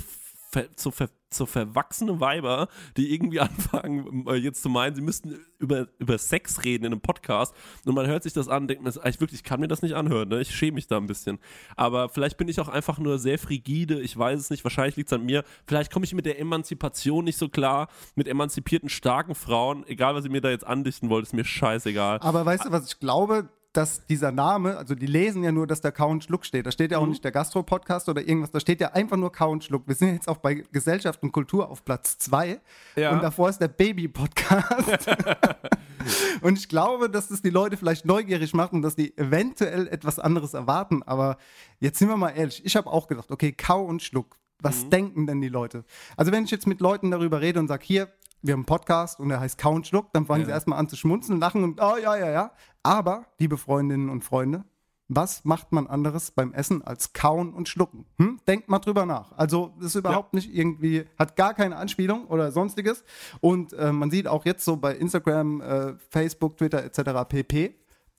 ver, 0.50 0.68
so, 0.76 0.90
ver, 0.90 1.10
so 1.30 1.46
verwachsene 1.46 2.20
Weiber, 2.20 2.68
die 2.96 3.12
irgendwie 3.12 3.40
anfangen, 3.40 4.26
äh, 4.26 4.34
jetzt 4.34 4.62
zu 4.62 4.68
meinen, 4.68 4.94
sie 4.94 5.02
müssten 5.02 5.38
über, 5.58 5.88
über 5.98 6.18
Sex 6.18 6.64
reden 6.64 6.84
in 6.84 6.92
einem 6.92 7.00
Podcast. 7.00 7.54
Und 7.84 7.94
man 7.94 8.06
hört 8.06 8.22
sich 8.22 8.32
das 8.32 8.48
an 8.48 8.62
und 8.62 8.68
denkt 8.68 8.82
mir, 8.82 8.90
ich 8.90 9.20
wirklich, 9.20 9.40
ich 9.40 9.44
kann 9.44 9.60
mir 9.60 9.68
das 9.68 9.82
nicht 9.82 9.94
anhören, 9.94 10.28
ne? 10.28 10.40
Ich 10.40 10.54
schäme 10.54 10.76
mich 10.76 10.86
da 10.86 10.96
ein 10.96 11.06
bisschen. 11.06 11.38
Aber 11.76 12.08
vielleicht 12.08 12.38
bin 12.38 12.48
ich 12.48 12.60
auch 12.60 12.68
einfach 12.68 12.98
nur 12.98 13.18
sehr 13.18 13.38
frigide, 13.38 14.00
ich 14.00 14.16
weiß 14.16 14.40
es 14.40 14.50
nicht, 14.50 14.64
wahrscheinlich 14.64 14.96
liegt 14.96 15.10
es 15.10 15.18
an 15.18 15.24
mir. 15.24 15.44
Vielleicht 15.66 15.92
komme 15.92 16.04
ich 16.04 16.14
mit 16.14 16.26
der 16.26 16.38
Emanzipation 16.38 17.24
nicht 17.24 17.38
so 17.38 17.48
klar, 17.48 17.88
mit 18.14 18.26
emanzipierten, 18.26 18.88
starken 18.88 19.34
Frauen, 19.34 19.86
egal 19.86 20.14
was 20.14 20.24
ihr 20.24 20.30
mir 20.30 20.40
da 20.40 20.50
jetzt 20.50 20.66
andichten 20.66 21.10
wollt, 21.10 21.24
ist 21.24 21.34
mir 21.34 21.44
scheißegal. 21.44 22.20
Aber 22.20 22.46
weißt 22.46 22.66
du, 22.66 22.72
was 22.72 22.86
ich 22.86 22.98
glaube? 22.98 23.50
Dass 23.78 24.04
dieser 24.06 24.32
Name, 24.32 24.76
also 24.76 24.96
die 24.96 25.06
lesen 25.06 25.44
ja 25.44 25.52
nur, 25.52 25.66
dass 25.68 25.80
da 25.80 25.92
Kau 25.92 26.08
und 26.10 26.24
Schluck 26.24 26.44
steht. 26.44 26.66
Da 26.66 26.72
steht 26.72 26.90
ja 26.90 26.98
auch 26.98 27.04
Mhm. 27.04 27.10
nicht 27.10 27.22
der 27.22 27.30
Gastro-Podcast 27.30 28.08
oder 28.08 28.20
irgendwas, 28.26 28.50
da 28.50 28.58
steht 28.58 28.80
ja 28.80 28.88
einfach 28.92 29.16
nur 29.16 29.30
Kau 29.30 29.52
und 29.52 29.62
Schluck. 29.62 29.84
Wir 29.86 29.94
sind 29.94 30.14
jetzt 30.14 30.26
auch 30.28 30.38
bei 30.38 30.54
Gesellschaft 30.72 31.22
und 31.22 31.30
Kultur 31.30 31.70
auf 31.70 31.84
Platz 31.84 32.18
2 32.18 32.60
Ja. 32.96 33.12
und 33.12 33.22
davor 33.22 33.48
ist 33.48 33.58
der 33.60 33.68
Baby-Podcast. 33.68 35.06
und 36.42 36.58
ich 36.58 36.68
glaube, 36.68 37.08
dass 37.08 37.28
das 37.28 37.40
die 37.42 37.50
Leute 37.50 37.76
vielleicht 37.76 38.04
neugierig 38.04 38.52
macht 38.54 38.72
und 38.72 38.82
dass 38.82 38.96
die 38.96 39.16
eventuell 39.16 39.86
etwas 39.88 40.18
anderes 40.18 40.54
erwarten. 40.54 41.02
Aber 41.04 41.36
jetzt 41.80 41.98
sind 42.00 42.08
wir 42.08 42.16
mal 42.16 42.30
ehrlich, 42.30 42.64
ich 42.64 42.76
habe 42.76 42.90
auch 42.90 43.06
gedacht, 43.08 43.30
okay, 43.30 43.52
Kau 43.52 43.84
und 43.84 44.02
Schluck. 44.02 44.36
Was 44.60 44.86
Mhm. 44.86 44.90
denken 44.90 45.26
denn 45.28 45.40
die 45.40 45.48
Leute? 45.48 45.84
Also 46.16 46.32
wenn 46.32 46.42
ich 46.42 46.50
jetzt 46.50 46.66
mit 46.66 46.80
Leuten 46.80 47.12
darüber 47.12 47.40
rede 47.40 47.60
und 47.60 47.68
sage, 47.68 47.84
hier, 47.86 48.08
wir 48.42 48.52
haben 48.52 48.60
einen 48.60 48.66
Podcast 48.66 49.20
und 49.20 49.28
der 49.28 49.40
heißt 49.40 49.58
Kau 49.58 49.72
und 49.72 49.86
Schluck, 49.86 50.12
dann 50.12 50.26
fangen 50.26 50.44
sie 50.44 50.50
erstmal 50.50 50.78
an 50.78 50.88
zu 50.88 50.96
schmunzeln, 50.96 51.40
lachen 51.40 51.64
und, 51.64 51.80
oh 51.80 51.96
ja, 51.96 52.16
ja, 52.16 52.30
ja. 52.30 52.52
Aber, 52.82 53.26
liebe 53.38 53.56
Freundinnen 53.56 54.08
und 54.08 54.24
Freunde, 54.24 54.64
was 55.08 55.44
macht 55.44 55.72
man 55.72 55.86
anderes 55.86 56.30
beim 56.30 56.52
Essen 56.52 56.82
als 56.82 57.14
kauen 57.14 57.54
und 57.54 57.68
schlucken? 57.68 58.04
Hm? 58.18 58.40
Denkt 58.46 58.68
mal 58.68 58.78
drüber 58.78 59.06
nach. 59.06 59.32
Also, 59.32 59.72
das 59.78 59.88
ist 59.88 59.94
überhaupt 59.96 60.34
nicht 60.34 60.54
irgendwie, 60.54 61.06
hat 61.18 61.34
gar 61.34 61.54
keine 61.54 61.76
Anspielung 61.76 62.26
oder 62.26 62.52
sonstiges. 62.52 63.04
Und 63.40 63.72
äh, 63.72 63.90
man 63.90 64.10
sieht 64.10 64.28
auch 64.28 64.44
jetzt 64.44 64.64
so 64.64 64.76
bei 64.76 64.94
Instagram, 64.94 65.60
äh, 65.62 65.94
Facebook, 66.10 66.58
Twitter 66.58 66.84
etc. 66.84 67.26
pp., 67.26 67.74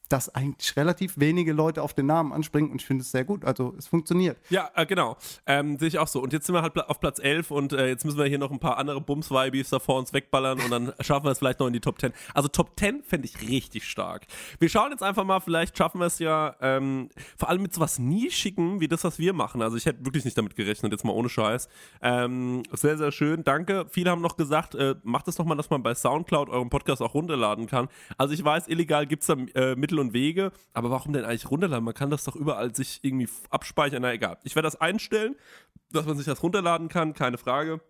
dass 0.10 0.34
eigentlich 0.34 0.76
relativ 0.76 1.20
wenige 1.20 1.54
Leute 1.54 1.82
auf 1.84 1.94
den 1.94 2.08
Namen 2.08 2.34
anspringen 2.34 2.72
und 2.72 2.82
ich 2.82 2.88
finde 2.88 3.04
es 3.04 3.12
sehr 3.12 3.24
gut. 3.24 3.46
Also, 3.46 3.76
es 3.78 3.88
funktioniert. 3.88 4.38
Ja, 4.50 4.70
äh, 4.76 4.86
genau. 4.86 5.18
Ähm, 5.46 5.78
Sehe 5.78 5.88
ich 5.88 6.00
auch 6.00 6.08
so. 6.08 6.22
Und 6.22 6.34
jetzt 6.34 6.48
sind 6.48 6.56
wir 6.56 6.64
halt 6.64 6.76
auf 6.90 7.00
Platz 7.00 7.20
11 7.20 7.52
und 7.52 7.74
äh, 7.74 7.88
jetzt 7.88 8.06
müssen 8.06 8.18
wir 8.18 8.26
hier 8.26 8.40
noch 8.40 8.52
ein 8.52 8.60
paar 8.60 8.78
andere 8.78 9.00
Bums-Vibes 9.02 9.70
da 9.70 9.80
vor 9.80 9.98
uns 9.98 10.12
wegballern 10.12 10.60
und 10.60 10.72
dann 10.72 10.94
schaffen 11.00 11.26
wir 11.26 11.32
es 11.32 11.40
vielleicht 11.40 11.60
noch 11.60 11.68
in 11.68 11.74
die 11.74 11.80
Top 11.80 12.00
10. 12.00 12.12
Also 12.34 12.48
Top 12.48 12.72
10 12.78 13.04
fände 13.04 13.28
ich 13.28 13.40
richtig 13.48 13.86
stark. 13.86 14.26
Wir 14.60 14.70
schauen 14.70 14.92
jetzt 14.92 15.04
einfach 15.04 15.24
mal, 15.24 15.40
vielleicht 15.40 15.78
schaffen 15.78 16.00
wir 16.00 16.08
es 16.08 16.20
ja, 16.20 16.56
ähm, 16.62 17.10
vor 17.38 17.50
allem 17.50 17.62
mit 17.62 17.74
so 17.74 17.82
was 17.82 18.00
Nischigem 18.00 18.80
wie 18.80 18.88
das, 18.88 19.04
was 19.04 19.20
wir 19.20 19.34
machen. 19.34 19.62
Also 19.62 19.78
ich 19.78 19.86
hätte 19.86 20.06
wirklich 20.06 20.26
nicht 20.26 20.38
damit 20.38 20.56
gerechnet, 20.56 20.92
jetzt 20.92 21.06
mal 21.06 21.14
ohne 21.14 21.30
Scheiß. 21.30 21.70
Ähm, 22.02 22.64
sehr, 22.72 22.98
sehr 22.98 23.12
schön. 23.12 23.44
Danke. 23.44 23.86
Viele 23.90 24.10
haben 24.10 24.22
noch 24.22 24.38
gesagt, 24.38 24.74
äh, 24.74 24.96
macht 25.04 25.28
es 25.28 25.36
doch 25.36 25.46
mal, 25.46 25.56
dass 25.56 25.70
man 25.70 25.84
bei 25.84 25.94
Soundcloud 25.94 26.50
euren 26.50 26.70
Podcast 26.70 27.02
auch 27.02 27.14
runterladen 27.14 27.68
kann. 27.68 27.90
Also 28.18 28.34
ich 28.34 28.44
weiß, 28.44 28.68
illegal 28.68 29.06
gibt 29.06 29.22
es 29.22 29.28
da 29.28 29.34
äh, 29.34 29.76
Mittel 29.76 29.99
und 30.00 30.14
Wege, 30.14 30.52
aber 30.74 30.90
warum 30.90 31.14
denn 31.14 31.26
eigentlich 31.26 31.50
runterladen? 31.50 31.86
Man 31.86 31.94
kann 31.94 32.10
das 32.10 32.24
doch 32.24 32.36
überall 32.36 32.74
sich 32.76 33.00
irgendwie 33.04 33.30
abspeichern. 33.50 34.02
Na 34.02 34.14
egal. 34.14 34.38
Ich 34.44 34.56
werde 34.56 34.68
das 34.68 34.80
einstellen, 34.80 35.36
dass 35.92 36.06
man 36.06 36.18
sich 36.18 36.26
das 36.26 36.44
runterladen 36.44 36.88
kann, 36.88 37.14
keine 37.14 37.38
Frage. 37.38 37.82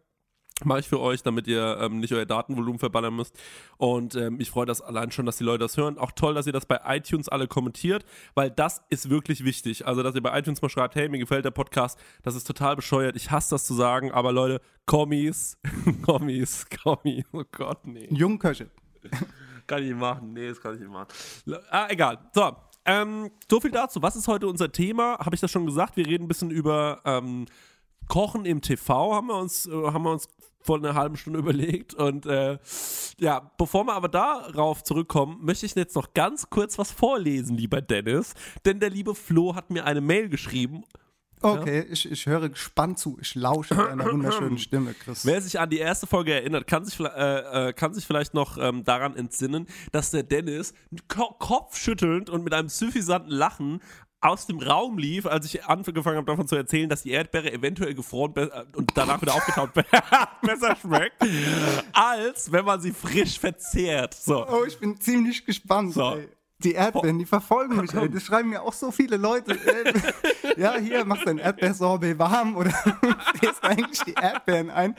Mache 0.65 0.79
ich 0.79 0.89
für 0.89 0.99
euch, 0.99 1.23
damit 1.23 1.47
ihr 1.47 1.77
ähm, 1.79 1.99
nicht 1.99 2.13
euer 2.13 2.25
Datenvolumen 2.25 2.79
verballern 2.79 3.15
müsst. 3.15 3.37
Und 3.77 4.15
ähm, 4.15 4.41
ich 4.41 4.49
freue 4.49 4.65
das 4.65 4.81
allein 4.81 5.11
schon, 5.11 5.25
dass 5.25 5.37
die 5.37 5.43
Leute 5.43 5.59
das 5.59 5.77
hören. 5.77 5.97
Auch 5.97 6.11
toll, 6.11 6.33
dass 6.33 6.47
ihr 6.47 6.53
das 6.53 6.65
bei 6.65 6.81
iTunes 6.85 7.29
alle 7.29 7.47
kommentiert, 7.47 8.03
weil 8.35 8.51
das 8.51 8.81
ist 8.89 9.09
wirklich 9.09 9.45
wichtig. 9.45 9.87
Also, 9.87 10.03
dass 10.03 10.15
ihr 10.15 10.21
bei 10.21 10.37
iTunes 10.37 10.61
mal 10.61 10.69
schreibt, 10.69 10.95
hey, 10.95 11.07
mir 11.07 11.19
gefällt 11.19 11.45
der 11.45 11.51
Podcast, 11.51 11.97
das 12.23 12.35
ist 12.35 12.45
total 12.45 12.75
bescheuert. 12.75 13.15
Ich 13.15 13.31
hasse 13.31 13.51
das 13.51 13.65
zu 13.65 13.73
sagen, 13.73 14.11
aber 14.11 14.33
Leute, 14.33 14.59
Kommis, 14.85 15.57
Kommis, 16.01 16.65
Kommis, 16.83 17.23
oh 17.31 17.43
Gott, 17.51 17.87
nee. 17.87 18.07
Jungköche. 18.11 18.69
Kann 19.69 19.83
ich 19.83 19.89
nicht 19.89 19.99
machen. 19.99 20.33
Nee, 20.33 20.49
das 20.49 20.59
kann 20.59 20.73
ich 20.73 20.79
nicht 20.79 20.91
machen. 20.91 21.07
Ah, 21.69 21.87
egal. 21.89 22.17
So. 22.33 22.55
Ähm, 22.85 23.29
so 23.47 23.59
viel 23.59 23.69
dazu. 23.69 24.01
Was 24.01 24.15
ist 24.15 24.27
heute 24.27 24.47
unser 24.47 24.71
Thema? 24.71 25.19
Habe 25.19 25.35
ich 25.35 25.41
das 25.41 25.51
schon 25.51 25.67
gesagt? 25.67 25.95
Wir 25.95 26.07
reden 26.07 26.23
ein 26.23 26.27
bisschen 26.27 26.49
über 26.49 27.01
ähm, 27.05 27.45
Kochen 28.07 28.45
im 28.45 28.61
TV, 28.61 29.13
haben 29.13 29.27
wir 29.27 29.37
uns, 29.37 29.67
äh, 29.67 29.71
haben 29.71 30.03
wir 30.03 30.11
uns 30.11 30.27
vor 30.61 30.77
einer 30.77 30.95
halben 30.95 31.17
Stunde 31.17 31.37
überlegt. 31.45 31.93
Und 31.93 32.25
äh, 32.25 32.57
ja, 33.19 33.51
bevor 33.59 33.83
wir 33.83 33.93
aber 33.93 34.07
darauf 34.07 34.83
zurückkommen, 34.83 35.37
möchte 35.45 35.67
ich 35.67 35.75
jetzt 35.75 35.95
noch 35.95 36.15
ganz 36.15 36.49
kurz 36.49 36.79
was 36.79 36.91
vorlesen, 36.91 37.55
lieber 37.55 37.79
Dennis. 37.79 38.33
Denn 38.65 38.79
der 38.79 38.89
liebe 38.89 39.13
Flo 39.13 39.53
hat 39.53 39.69
mir 39.69 39.85
eine 39.85 40.01
Mail 40.01 40.29
geschrieben. 40.29 40.83
Okay, 41.41 41.85
ich, 41.89 42.09
ich 42.11 42.25
höre 42.25 42.49
gespannt 42.49 42.99
zu. 42.99 43.17
Ich 43.21 43.35
lausche 43.35 43.75
deiner 43.75 44.05
wunderschönen 44.11 44.57
Stimme, 44.59 44.93
Chris. 44.93 45.25
Wer 45.25 45.41
sich 45.41 45.59
an 45.59 45.69
die 45.69 45.77
erste 45.79 46.05
Folge 46.07 46.33
erinnert, 46.33 46.67
kann 46.67 46.83
sich, 46.85 46.99
äh, 46.99 47.69
äh, 47.69 47.73
kann 47.73 47.93
sich 47.93 48.05
vielleicht 48.05 48.33
noch 48.33 48.57
ähm, 48.57 48.83
daran 48.83 49.15
entsinnen, 49.15 49.67
dass 49.91 50.11
der 50.11 50.23
Dennis 50.23 50.73
ko 51.07 51.35
kopfschüttelnd 51.39 52.29
und 52.29 52.43
mit 52.43 52.53
einem 52.53 52.69
suffisanten 52.69 53.31
Lachen 53.31 53.81
aus 54.21 54.47
dem 54.47 54.59
Raum 54.59 54.97
lief, 54.97 55.25
als 55.25 55.45
ich 55.45 55.63
angefangen 55.63 56.17
habe 56.17 56.25
davon 56.25 56.45
zu 56.45 56.57
erzählen, 56.57 56.89
dass 56.89 57.03
die 57.03 57.11
Erdbeere 57.11 57.53
eventuell 57.53 57.93
gefroren 57.93 58.33
äh, 58.35 58.65
und 58.75 58.91
danach 58.95 59.21
wieder 59.21 59.33
aufgetaut 59.33 59.73
be- 59.73 59.85
besser 60.41 60.75
schmeckt, 60.75 61.15
als 61.93 62.51
wenn 62.51 62.65
man 62.65 62.81
sie 62.81 62.91
frisch 62.91 63.39
verzehrt. 63.39 64.13
So. 64.13 64.45
Oh, 64.45 64.65
ich 64.67 64.77
bin 64.77 64.99
ziemlich 64.99 65.45
gespannt. 65.45 65.93
So. 65.93 66.15
Ey. 66.15 66.27
Die 66.63 66.73
Erdbeeren, 66.73 67.17
die 67.19 67.25
verfolgen 67.25 67.77
mich, 67.77 67.93
ey. 67.93 68.09
Das 68.09 68.23
schreiben 68.23 68.49
mir 68.49 68.61
auch 68.61 68.73
so 68.73 68.91
viele 68.91 69.17
Leute. 69.17 69.51
Ey. 69.53 69.93
Ja, 70.57 70.75
hier, 70.77 71.05
machst 71.05 71.25
dein 71.25 71.37
Erdbeersorbet 71.37 72.19
warm 72.19 72.57
oder 72.57 72.71
fährst 73.39 73.63
eigentlich 73.63 74.01
die 74.01 74.13
Erdbeeren 74.13 74.69
ein. 74.69 74.93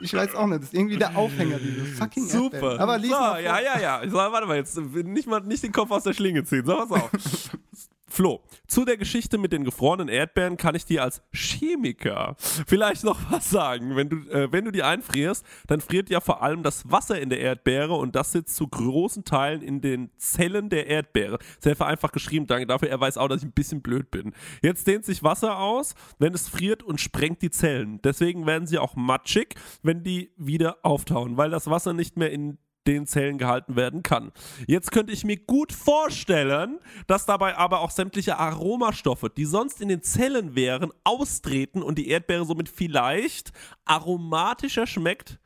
Ich 0.00 0.12
weiß 0.12 0.34
auch 0.34 0.46
nicht, 0.46 0.58
das 0.58 0.64
ist 0.66 0.74
irgendwie 0.74 0.98
der 0.98 1.16
Aufhänger, 1.16 1.58
diese 1.58 1.86
fucking 1.86 2.26
Super. 2.26 2.56
Erdbeeren. 2.56 2.78
Aber 2.80 2.98
lies 2.98 3.10
so, 3.10 3.16
ja, 3.16 3.60
ja, 3.60 3.80
ja. 3.80 4.02
So, 4.06 4.16
warte 4.16 4.46
mal, 4.46 4.56
jetzt 4.56 4.76
nicht 4.76 5.26
mal 5.26 5.40
nicht 5.40 5.62
den 5.62 5.72
Kopf 5.72 5.90
aus 5.90 6.02
der 6.02 6.12
Schlinge 6.12 6.44
ziehen. 6.44 6.66
So, 6.66 6.76
pass 6.76 6.90
auf. 6.90 7.10
Flo, 8.10 8.42
zu 8.66 8.84
der 8.84 8.96
Geschichte 8.96 9.38
mit 9.38 9.52
den 9.52 9.64
gefrorenen 9.64 10.08
Erdbeeren 10.08 10.56
kann 10.56 10.74
ich 10.74 10.84
dir 10.84 11.04
als 11.04 11.22
Chemiker 11.32 12.34
vielleicht 12.38 13.04
noch 13.04 13.18
was 13.30 13.48
sagen. 13.48 13.94
Wenn 13.94 14.08
du, 14.08 14.16
äh, 14.30 14.50
wenn 14.50 14.64
du 14.64 14.72
die 14.72 14.82
einfrierst, 14.82 15.46
dann 15.68 15.80
friert 15.80 16.10
ja 16.10 16.20
vor 16.20 16.42
allem 16.42 16.64
das 16.64 16.90
Wasser 16.90 17.20
in 17.20 17.30
der 17.30 17.38
Erdbeere 17.38 17.94
und 17.94 18.16
das 18.16 18.32
sitzt 18.32 18.56
zu 18.56 18.66
großen 18.66 19.24
Teilen 19.24 19.62
in 19.62 19.80
den 19.80 20.10
Zellen 20.16 20.70
der 20.70 20.88
Erdbeere. 20.88 21.38
Sehr 21.60 21.76
vereinfacht 21.76 22.12
geschrieben, 22.12 22.48
danke 22.48 22.66
dafür. 22.66 22.88
Er 22.88 23.00
weiß 23.00 23.16
auch, 23.16 23.28
dass 23.28 23.42
ich 23.42 23.48
ein 23.48 23.52
bisschen 23.52 23.80
blöd 23.80 24.10
bin. 24.10 24.34
Jetzt 24.60 24.88
dehnt 24.88 25.04
sich 25.04 25.22
Wasser 25.22 25.58
aus, 25.58 25.94
wenn 26.18 26.34
es 26.34 26.48
friert 26.48 26.82
und 26.82 27.00
sprengt 27.00 27.42
die 27.42 27.50
Zellen. 27.50 28.00
Deswegen 28.02 28.44
werden 28.44 28.66
sie 28.66 28.78
auch 28.78 28.96
matschig, 28.96 29.54
wenn 29.82 30.02
die 30.02 30.32
wieder 30.36 30.78
auftauen, 30.82 31.36
weil 31.36 31.50
das 31.50 31.68
Wasser 31.68 31.92
nicht 31.92 32.16
mehr 32.16 32.32
in 32.32 32.58
den 32.86 33.06
Zellen 33.06 33.38
gehalten 33.38 33.76
werden 33.76 34.02
kann. 34.02 34.32
Jetzt 34.66 34.90
könnte 34.90 35.12
ich 35.12 35.24
mir 35.24 35.36
gut 35.36 35.72
vorstellen, 35.72 36.78
dass 37.06 37.26
dabei 37.26 37.56
aber 37.56 37.80
auch 37.80 37.90
sämtliche 37.90 38.38
Aromastoffe, 38.38 39.28
die 39.36 39.44
sonst 39.44 39.80
in 39.80 39.88
den 39.88 40.02
Zellen 40.02 40.54
wären, 40.54 40.90
austreten 41.04 41.82
und 41.82 41.98
die 41.98 42.08
Erdbeere 42.08 42.44
somit 42.44 42.68
vielleicht 42.68 43.52
aromatischer 43.84 44.86
schmeckt, 44.86 45.38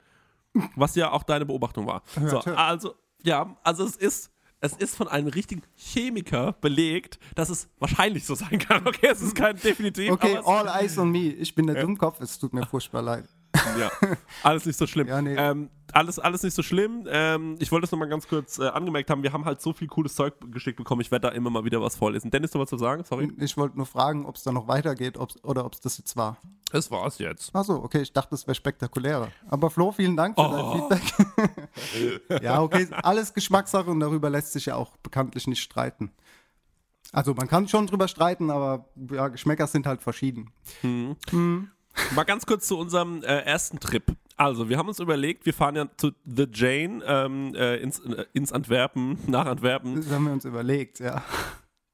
was 0.76 0.94
ja 0.94 1.10
auch 1.10 1.24
deine 1.24 1.46
Beobachtung 1.46 1.86
war. 1.86 2.02
So, 2.26 2.38
also, 2.38 2.94
ja, 3.22 3.56
also 3.62 3.84
es 3.84 3.96
ist. 3.96 4.30
Es 4.60 4.72
ist 4.72 4.96
von 4.96 5.08
einem 5.08 5.28
richtigen 5.28 5.60
Chemiker 5.74 6.54
belegt, 6.54 7.18
dass 7.34 7.50
es 7.50 7.68
wahrscheinlich 7.78 8.24
so 8.24 8.34
sein 8.34 8.58
kann. 8.58 8.82
Okay, 8.86 9.08
es 9.10 9.20
ist 9.20 9.34
kein 9.34 9.56
definitiv. 9.56 10.12
Okay, 10.12 10.38
all 10.42 10.66
eyes 10.66 10.96
on 10.96 11.10
me. 11.10 11.32
Ich 11.34 11.54
bin 11.54 11.66
der 11.66 11.82
Dummkopf, 11.82 12.18
es 12.22 12.38
tut 12.38 12.54
mir 12.54 12.64
furchtbar 12.64 13.02
leid. 13.02 13.28
Ja, 13.78 13.90
alles 14.42 14.66
nicht 14.66 14.78
so 14.78 14.86
schlimm. 14.86 15.06
Ja, 15.08 15.20
nee. 15.22 15.34
ähm, 15.36 15.70
alles, 15.92 16.18
alles 16.18 16.42
nicht 16.42 16.54
so 16.54 16.62
schlimm. 16.62 17.06
Ähm, 17.08 17.56
ich 17.60 17.70
wollte 17.70 17.82
das 17.82 17.92
nochmal 17.92 18.08
ganz 18.08 18.26
kurz 18.26 18.58
äh, 18.58 18.66
angemerkt 18.68 19.10
haben. 19.10 19.22
Wir 19.22 19.32
haben 19.32 19.44
halt 19.44 19.60
so 19.60 19.72
viel 19.72 19.86
cooles 19.88 20.14
Zeug 20.14 20.34
geschickt 20.50 20.76
bekommen. 20.76 21.00
Ich 21.00 21.10
werde 21.10 21.28
da 21.28 21.34
immer 21.34 21.50
mal 21.50 21.64
wieder 21.64 21.80
was 21.80 21.94
vorlesen. 21.96 22.30
Dennis, 22.30 22.52
noch 22.54 22.60
was 22.62 22.68
zu 22.70 22.78
sagen? 22.78 23.04
Sorry. 23.04 23.32
Ich 23.38 23.56
wollte 23.56 23.76
nur 23.76 23.86
fragen, 23.86 24.26
ob 24.26 24.36
es 24.36 24.42
da 24.42 24.52
noch 24.52 24.66
weitergeht 24.66 25.16
ob's, 25.18 25.36
oder 25.44 25.64
ob 25.64 25.74
es 25.74 25.80
das 25.80 25.98
jetzt 25.98 26.16
war. 26.16 26.36
Das 26.72 26.90
war's 26.90 27.18
jetzt. 27.18 27.54
Achso, 27.54 27.76
okay, 27.76 28.02
ich 28.02 28.12
dachte, 28.12 28.34
es 28.34 28.46
wäre 28.46 28.54
spektakulärer. 28.56 29.28
Aber 29.48 29.70
Flo, 29.70 29.92
vielen 29.92 30.16
Dank 30.16 30.36
für 30.36 30.42
Oh. 30.42 30.88
dein 30.88 31.00
Feedback. 31.00 32.42
ja, 32.42 32.60
okay, 32.60 32.88
alles 33.02 33.32
Geschmackssache 33.32 33.88
und 33.90 34.00
darüber 34.00 34.30
lässt 34.30 34.52
sich 34.52 34.66
ja 34.66 34.74
auch 34.74 34.96
bekanntlich 34.96 35.46
nicht 35.46 35.62
streiten. 35.62 36.10
Also 37.12 37.32
man 37.34 37.46
kann 37.46 37.68
schon 37.68 37.86
drüber 37.86 38.08
streiten, 38.08 38.50
aber 38.50 38.86
ja, 39.12 39.28
Geschmäcker 39.28 39.68
sind 39.68 39.86
halt 39.86 40.02
verschieden. 40.02 40.50
Mal 42.14 42.24
ganz 42.24 42.46
kurz 42.46 42.66
zu 42.66 42.78
unserem 42.78 43.22
äh, 43.22 43.40
ersten 43.40 43.80
Trip. 43.80 44.04
Also, 44.36 44.68
wir 44.68 44.78
haben 44.78 44.88
uns 44.88 44.98
überlegt, 44.98 45.46
wir 45.46 45.54
fahren 45.54 45.76
ja 45.76 45.86
zu 45.96 46.10
The 46.24 46.46
Jane 46.52 47.02
ähm, 47.06 47.54
äh, 47.54 47.76
ins, 47.76 48.00
äh, 48.00 48.24
ins 48.32 48.52
Antwerpen, 48.52 49.18
nach 49.26 49.46
Antwerpen. 49.46 49.96
Das 49.96 50.10
haben 50.10 50.24
wir 50.24 50.32
uns 50.32 50.44
überlegt, 50.44 50.98
ja. 50.98 51.22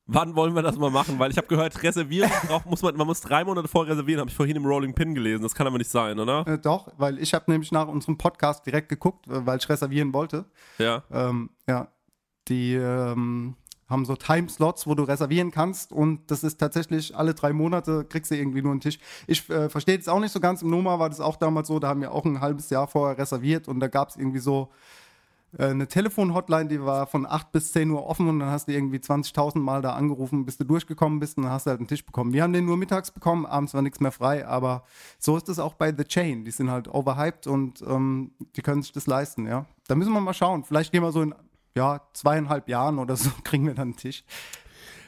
Wann 0.07 0.35
wollen 0.35 0.55
wir 0.55 0.63
das 0.63 0.77
mal 0.77 0.91
machen? 0.91 1.19
Weil 1.19 1.31
ich 1.31 1.37
habe 1.37 1.47
gehört, 1.47 1.83
reservieren 1.83 2.31
braucht, 2.49 2.67
muss 2.67 2.83
man, 2.83 2.97
man 2.97 3.07
muss 3.07 3.21
drei 3.21 3.45
Monate 3.45 3.69
vorher 3.69 3.93
reservieren, 3.93 4.21
habe 4.21 4.31
ich 4.31 4.37
vorhin 4.37 4.57
im 4.57 4.67
Rolling 4.67 4.95
Pin 4.95 5.15
gelesen. 5.15 5.43
Das 5.43 5.55
kann 5.55 5.67
aber 5.67 5.79
nicht 5.79 5.91
sein, 5.91 6.19
oder? 6.19 6.47
Äh, 6.47 6.59
doch, 6.59 6.89
weil 6.97 7.19
ich 7.19 7.33
habe 7.35 7.51
nämlich 7.51 7.71
nach 7.71 7.87
unserem 7.87 8.19
Podcast 8.19 8.67
direkt 8.67 8.89
geguckt, 8.89 9.29
äh, 9.29 9.47
weil 9.47 9.59
ich 9.59 9.69
reservieren 9.69 10.13
wollte. 10.13 10.47
Ja. 10.79 11.05
Ähm, 11.13 11.51
ja, 11.69 11.89
die 12.49 12.75
ähm, 12.75 13.55
haben 13.91 14.05
so 14.05 14.17
Timeslots, 14.17 14.87
wo 14.87 14.95
du 14.95 15.03
reservieren 15.03 15.51
kannst 15.51 15.93
und 15.93 16.31
das 16.31 16.45
ist 16.45 16.59
tatsächlich 16.59 17.17
alle 17.17 17.35
drei 17.35 17.53
Monate 17.53 18.05
kriegst 18.05 18.31
du 18.31 18.37
irgendwie 18.37 18.63
nur 18.63 18.73
einen 18.73 18.81
Tisch. 18.81 18.99
Ich 19.27 19.49
äh, 19.51 19.69
verstehe 19.69 19.99
das 19.99 20.09
auch 20.09 20.21
nicht 20.21 20.33
so 20.33 20.41
ganz. 20.41 20.63
Im 20.63 20.71
Noma 20.71 20.99
war 20.99 21.11
das 21.11 21.21
auch 21.21 21.37
damals 21.37 21.69
so, 21.69 21.79
da 21.79 21.89
haben 21.89 22.01
wir 22.01 22.13
auch 22.13 22.25
ein 22.25 22.41
halbes 22.41 22.71
Jahr 22.71 22.87
vorher 22.87 23.19
reserviert 23.19 23.69
und 23.69 23.81
da 23.81 23.89
gab 23.89 24.09
es 24.09 24.17
irgendwie 24.17 24.39
so 24.39 24.71
äh, 25.59 25.67
eine 25.67 25.89
Telefon-Hotline, 25.89 26.69
die 26.69 26.83
war 26.83 27.07
von 27.07 27.27
8 27.27 27.53
bis 27.53 27.73
10 27.73 27.91
Uhr 27.91 28.07
offen 28.07 28.29
und 28.29 28.39
dann 28.39 28.51
hast 28.51 28.69
du 28.69 28.73
irgendwie 28.73 28.99
20.000 28.99 29.59
Mal 29.59 29.83
da 29.83 29.95
angerufen, 29.95 30.45
bis 30.45 30.57
du 30.57 30.65
durchgekommen 30.65 31.19
bist 31.19 31.37
und 31.37 31.45
dann 31.45 31.53
hast 31.53 31.67
du 31.67 31.71
halt 31.71 31.81
einen 31.81 31.89
Tisch 31.89 32.05
bekommen. 32.05 32.33
Wir 32.33 32.43
haben 32.43 32.53
den 32.53 32.67
nur 32.67 32.77
mittags 32.77 33.11
bekommen, 33.11 33.47
abends 33.47 33.75
war 33.75 33.83
nichts 33.83 34.01
mehr 34.01 34.13
frei, 34.13 34.47
aber 34.47 34.85
so 35.19 35.37
ist 35.37 35.49
es 35.49 35.59
auch 35.59 35.75
bei 35.75 35.93
The 35.97 36.05
Chain. 36.05 36.45
Die 36.45 36.51
sind 36.51 36.71
halt 36.71 36.89
overhyped 36.93 37.47
und 37.47 37.83
ähm, 37.83 38.33
die 38.57 38.63
können 38.63 38.83
sich 38.83 38.93
das 38.93 39.07
leisten, 39.07 39.47
ja. 39.47 39.67
Da 39.89 39.97
müssen 39.97 40.13
wir 40.13 40.21
mal 40.21 40.35
schauen. 40.35 40.63
Vielleicht 40.65 40.93
gehen 40.93 41.03
wir 41.03 41.11
so 41.11 41.23
in 41.23 41.35
ja, 41.75 42.01
zweieinhalb 42.13 42.69
Jahren 42.69 42.99
oder 42.99 43.17
so, 43.17 43.31
kriegen 43.45 43.67
wir 43.67 43.75
dann 43.75 43.89
einen 43.89 43.97
Tisch. 43.97 44.25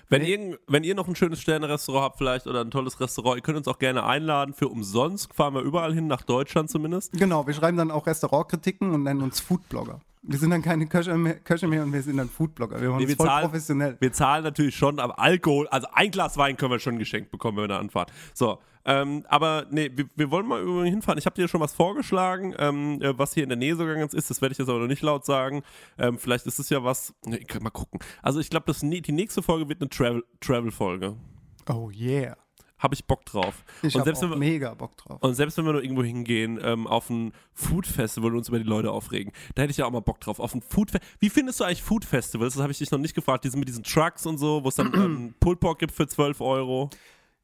Wenn, 0.09 0.23
ihr, 0.23 0.59
wenn 0.67 0.85
ihr 0.85 0.95
noch 0.95 1.09
ein 1.09 1.17
schönes 1.17 1.41
Sterne-Restaurant 1.41 2.05
habt, 2.05 2.19
vielleicht 2.19 2.47
oder 2.47 2.61
ein 2.61 2.71
tolles 2.71 3.01
Restaurant, 3.01 3.39
ihr 3.39 3.43
könnt 3.43 3.57
uns 3.57 3.67
auch 3.67 3.79
gerne 3.79 4.05
einladen 4.05 4.53
für 4.53 4.69
umsonst. 4.69 5.33
Fahren 5.33 5.55
wir 5.55 5.63
überall 5.63 5.95
hin, 5.95 6.07
nach 6.07 6.21
Deutschland 6.23 6.69
zumindest. 6.69 7.13
Genau, 7.13 7.47
wir 7.47 7.55
schreiben 7.55 7.79
dann 7.79 7.91
auch 7.91 8.07
Restaurantkritiken 8.07 8.93
und 8.93 9.05
nennen 9.05 9.23
uns 9.23 9.41
Foodblogger. 9.41 10.01
Wir 10.25 10.39
sind 10.39 10.51
dann 10.51 10.63
keine 10.63 10.87
Köche 10.87 11.17
mehr, 11.17 11.35
Köche 11.41 11.67
mehr 11.67 11.83
und 11.83 11.93
wir 11.93 12.01
sind 12.03 12.17
dann 12.17 12.29
Foodblogger. 12.29 12.81
Wir 12.81 12.91
machen 12.91 13.03
Nee, 13.03 13.09
wir, 13.09 13.17
voll 13.17 13.27
zahlen, 13.27 13.45
professionell. 13.47 13.97
wir 13.99 14.13
zahlen 14.13 14.45
natürlich 14.45 14.77
schon, 14.77 15.01
aber 15.01 15.19
Alkohol, 15.19 15.67
also 15.69 15.89
ein 15.93 16.13
Glas 16.13 16.37
Wein 16.37 16.57
können 16.57 16.71
wir 16.71 16.79
schon 16.79 16.99
geschenkt 16.99 17.33
bekommen, 17.33 17.57
wenn 17.57 17.65
wir 17.65 17.69
da 17.69 17.79
anfahren. 17.81 18.07
So, 18.33 18.59
ähm, 18.85 19.25
aber 19.29 19.67
nee, 19.71 19.91
wir, 19.95 20.07
wir 20.15 20.31
wollen 20.31 20.47
mal 20.47 20.61
irgendwo 20.61 20.85
hinfahren. 20.85 21.19
Ich 21.19 21.27
habe 21.27 21.35
dir 21.35 21.49
schon 21.49 21.61
was 21.61 21.73
vorgeschlagen, 21.73 22.55
ähm, 22.59 23.03
äh, 23.03 23.19
was 23.19 23.35
hier 23.35 23.43
in 23.43 23.49
der 23.49 23.59
Nähe 23.59 23.75
sogar 23.75 23.97
ganz 23.97 24.15
ist. 24.15 24.31
Das 24.31 24.41
werde 24.41 24.53
ich 24.53 24.59
jetzt 24.59 24.69
aber 24.69 24.79
noch 24.79 24.87
nicht 24.87 25.03
laut 25.03 25.25
sagen. 25.25 25.63
Ähm, 25.99 26.19
vielleicht 26.19 26.47
ist 26.47 26.59
es 26.61 26.69
ja 26.71 26.85
was. 26.85 27.13
Nee, 27.25 27.37
ich 27.39 27.47
kann 27.49 27.63
mal 27.63 27.71
gucken. 27.71 27.99
Also 28.23 28.39
ich 28.39 28.49
glaube, 28.49 28.73
die 28.73 29.13
nächste 29.13 29.43
Folge 29.43 29.69
wird 29.69 29.81
eine 29.81 29.91
Travel- 29.91 30.25
Travel-Folge. 30.41 31.17
Oh 31.69 31.91
yeah. 31.93 32.37
Habe 32.83 32.95
ich 32.95 33.05
Bock 33.05 33.25
drauf. 33.25 33.65
Ich 33.83 33.95
und, 33.95 34.01
habe 34.01 34.05
selbst 34.07 34.19
auch 34.19 34.23
wenn 34.25 34.31
wir, 34.31 34.37
mega 34.39 34.75
Bock 34.75 34.97
drauf. 34.97 35.19
und 35.23 35.35
selbst 35.35 35.57
wenn 35.57 35.65
wir 35.65 35.73
nur 35.73 35.83
irgendwo 35.83 36.03
hingehen, 36.03 36.59
ähm, 36.63 36.87
auf 36.87 37.09
ein 37.11 37.33
Food 37.55 37.87
Festival 37.87 38.33
und 38.33 38.39
uns 38.39 38.49
über 38.49 38.59
die 38.59 38.65
Leute 38.65 38.91
aufregen, 38.91 39.33
da 39.55 39.63
hätte 39.63 39.71
ich 39.71 39.77
ja 39.77 39.87
auch 39.87 39.91
mal 39.91 40.01
Bock 40.01 40.21
drauf. 40.21 40.41
Auf 40.41 40.55
ein 40.55 40.63
Food 40.63 40.91
Fe 40.91 41.01
Wie 41.21 41.31
findest 41.31 41.61
du 41.61 41.65
eigentlich 41.65 41.83
Food 41.83 42.05
Festivals? 42.05 42.55
Das 42.55 42.63
habe 42.63 42.73
ich 42.73 42.79
dich 42.79 42.91
noch 42.91 42.99
nicht 42.99 43.15
gefragt. 43.15 43.45
Diese 43.45 43.57
mit 43.57 43.69
diesen 43.69 43.85
Trucks 43.85 44.27
und 44.27 44.39
so, 44.39 44.65
wo 44.65 44.69
es 44.69 44.75
dann 44.75 44.93
ähm, 44.95 45.35
Pulled 45.41 45.61
Pork 45.61 45.79
gibt 45.79 45.93
für 45.93 46.07
12 46.09 46.41
Euro. 46.41 46.91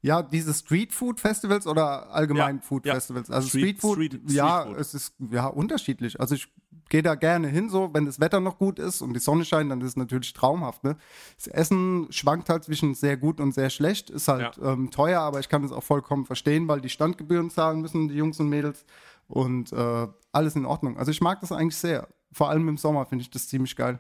Ja, 0.01 0.23
diese 0.23 0.55
Street 0.55 0.93
Food 0.93 1.19
Festivals 1.19 1.67
oder 1.67 2.11
allgemein 2.11 2.57
Ja, 2.57 2.63
Food 2.63 2.87
ja. 2.87 2.95
Festivals? 2.95 3.31
Also 3.31 3.49
Street- 3.49 3.63
Street, 3.63 3.81
Food, 3.81 3.95
Street- 3.97 4.13
Street 4.15 4.31
ja, 4.31 4.65
Food. 4.67 4.77
es 4.79 4.95
ist 4.95 5.15
ja 5.33 5.47
unterschiedlich. 5.49 6.21
Also 6.21 6.35
ich 6.37 6.49
gehe 6.89 7.03
da 7.03 7.15
gerne 7.15 7.49
hin, 7.49 7.69
so 7.69 7.91
wenn 7.93 8.07
das 8.07 8.21
Wetter 8.21 8.41
noch 8.41 8.59
gut 8.59 8.79
ist 8.79 9.03
und 9.03 9.13
die 9.15 9.21
Sonne 9.21 9.45
scheint, 9.45 9.71
dann 9.71 9.81
ist 9.81 9.89
es 9.89 9.97
natürlich 9.97 10.33
traumhaft. 10.33 10.85
Ne? 10.85 10.97
Das 11.37 11.47
Essen 11.47 12.07
schwankt 12.11 12.49
halt 12.49 12.65
zwischen 12.65 12.95
sehr 12.95 13.17
gut 13.17 13.41
und 13.41 13.53
sehr 13.53 13.71
schlecht, 13.71 14.11
ist 14.11 14.29
halt 14.29 14.57
Ja. 14.57 14.73
ähm, 14.73 14.91
teuer, 14.91 15.21
aber 15.21 15.41
ich 15.41 15.49
kann 15.49 15.63
das 15.63 15.73
auch 15.73 15.83
vollkommen 15.83 16.25
verstehen, 16.25 16.69
weil 16.69 16.81
die 16.81 16.89
Standgebühren 16.89 17.51
zahlen 17.51 17.81
müssen, 17.81 18.09
die 18.09 18.15
Jungs 18.17 18.41
und 18.41 18.49
Mädels 18.49 18.85
und 19.29 19.73
äh, 19.73 20.07
alles 20.33 20.57
in 20.57 20.65
Ordnung. 20.67 20.97
Also 20.99 21.11
ich 21.11 21.21
mag 21.21 21.41
das 21.41 21.53
eigentlich 21.53 21.77
sehr. 21.77 22.09
Vor 22.33 22.51
allem 22.51 22.69
im 22.69 22.77
Sommer 22.77 23.07
finde 23.07 23.23
ich 23.23 23.31
das 23.31 23.49
ziemlich 23.49 23.75
geil. 23.77 23.99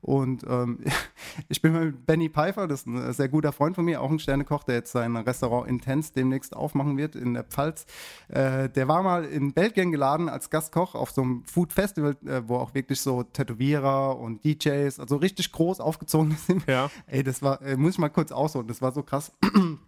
Und 0.00 0.44
ähm, 0.48 0.80
ich 1.48 1.60
bin 1.60 1.72
mit 1.72 2.06
Benny 2.06 2.28
Pfeiffer, 2.28 2.66
das 2.66 2.80
ist 2.80 2.86
ein 2.86 3.12
sehr 3.12 3.28
guter 3.28 3.52
Freund 3.52 3.74
von 3.74 3.84
mir, 3.84 4.00
auch 4.00 4.10
ein 4.10 4.18
Sternekoch, 4.18 4.64
der 4.64 4.76
jetzt 4.76 4.92
sein 4.92 5.16
Restaurant 5.16 5.68
Intense 5.68 6.12
demnächst 6.12 6.54
aufmachen 6.54 6.96
wird 6.96 7.16
in 7.16 7.34
der 7.34 7.44
Pfalz. 7.44 7.86
Äh, 8.28 8.68
der 8.68 8.88
war 8.88 9.02
mal 9.02 9.24
in 9.24 9.52
Belgien 9.52 9.90
geladen 9.90 10.28
als 10.28 10.50
Gastkoch 10.50 10.94
auf 10.94 11.10
so 11.10 11.22
einem 11.22 11.44
Food 11.44 11.72
Festival, 11.72 12.16
äh, 12.26 12.42
wo 12.46 12.56
auch 12.56 12.74
wirklich 12.74 13.00
so 13.00 13.22
Tätowierer 13.22 14.18
und 14.18 14.44
DJs, 14.44 15.00
also 15.00 15.16
richtig 15.16 15.52
groß 15.52 15.80
aufgezogen 15.80 16.36
sind. 16.46 16.66
Ja. 16.66 16.90
Ey, 17.06 17.22
das 17.22 17.42
war, 17.42 17.60
äh, 17.62 17.76
muss 17.76 17.92
ich 17.92 17.98
mal 17.98 18.08
kurz 18.08 18.32
ausholen, 18.32 18.68
das 18.68 18.82
war 18.82 18.92
so 18.92 19.02
krass. 19.02 19.32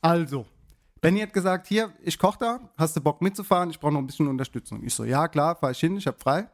Also, 0.00 0.46
Benny 1.00 1.20
hat 1.20 1.32
gesagt, 1.32 1.66
hier, 1.66 1.92
ich 2.02 2.18
koche 2.20 2.38
da, 2.38 2.60
hast 2.76 2.96
du 2.96 3.00
Bock 3.00 3.20
mitzufahren? 3.20 3.70
Ich 3.70 3.80
brauche 3.80 3.92
noch 3.92 3.98
ein 3.98 4.06
bisschen 4.06 4.28
Unterstützung. 4.28 4.84
Ich 4.84 4.94
so, 4.94 5.04
ja, 5.04 5.26
klar, 5.26 5.56
fahr 5.56 5.72
ich 5.72 5.80
hin, 5.80 5.96
ich 5.96 6.06
habe 6.06 6.18
frei. 6.18 6.48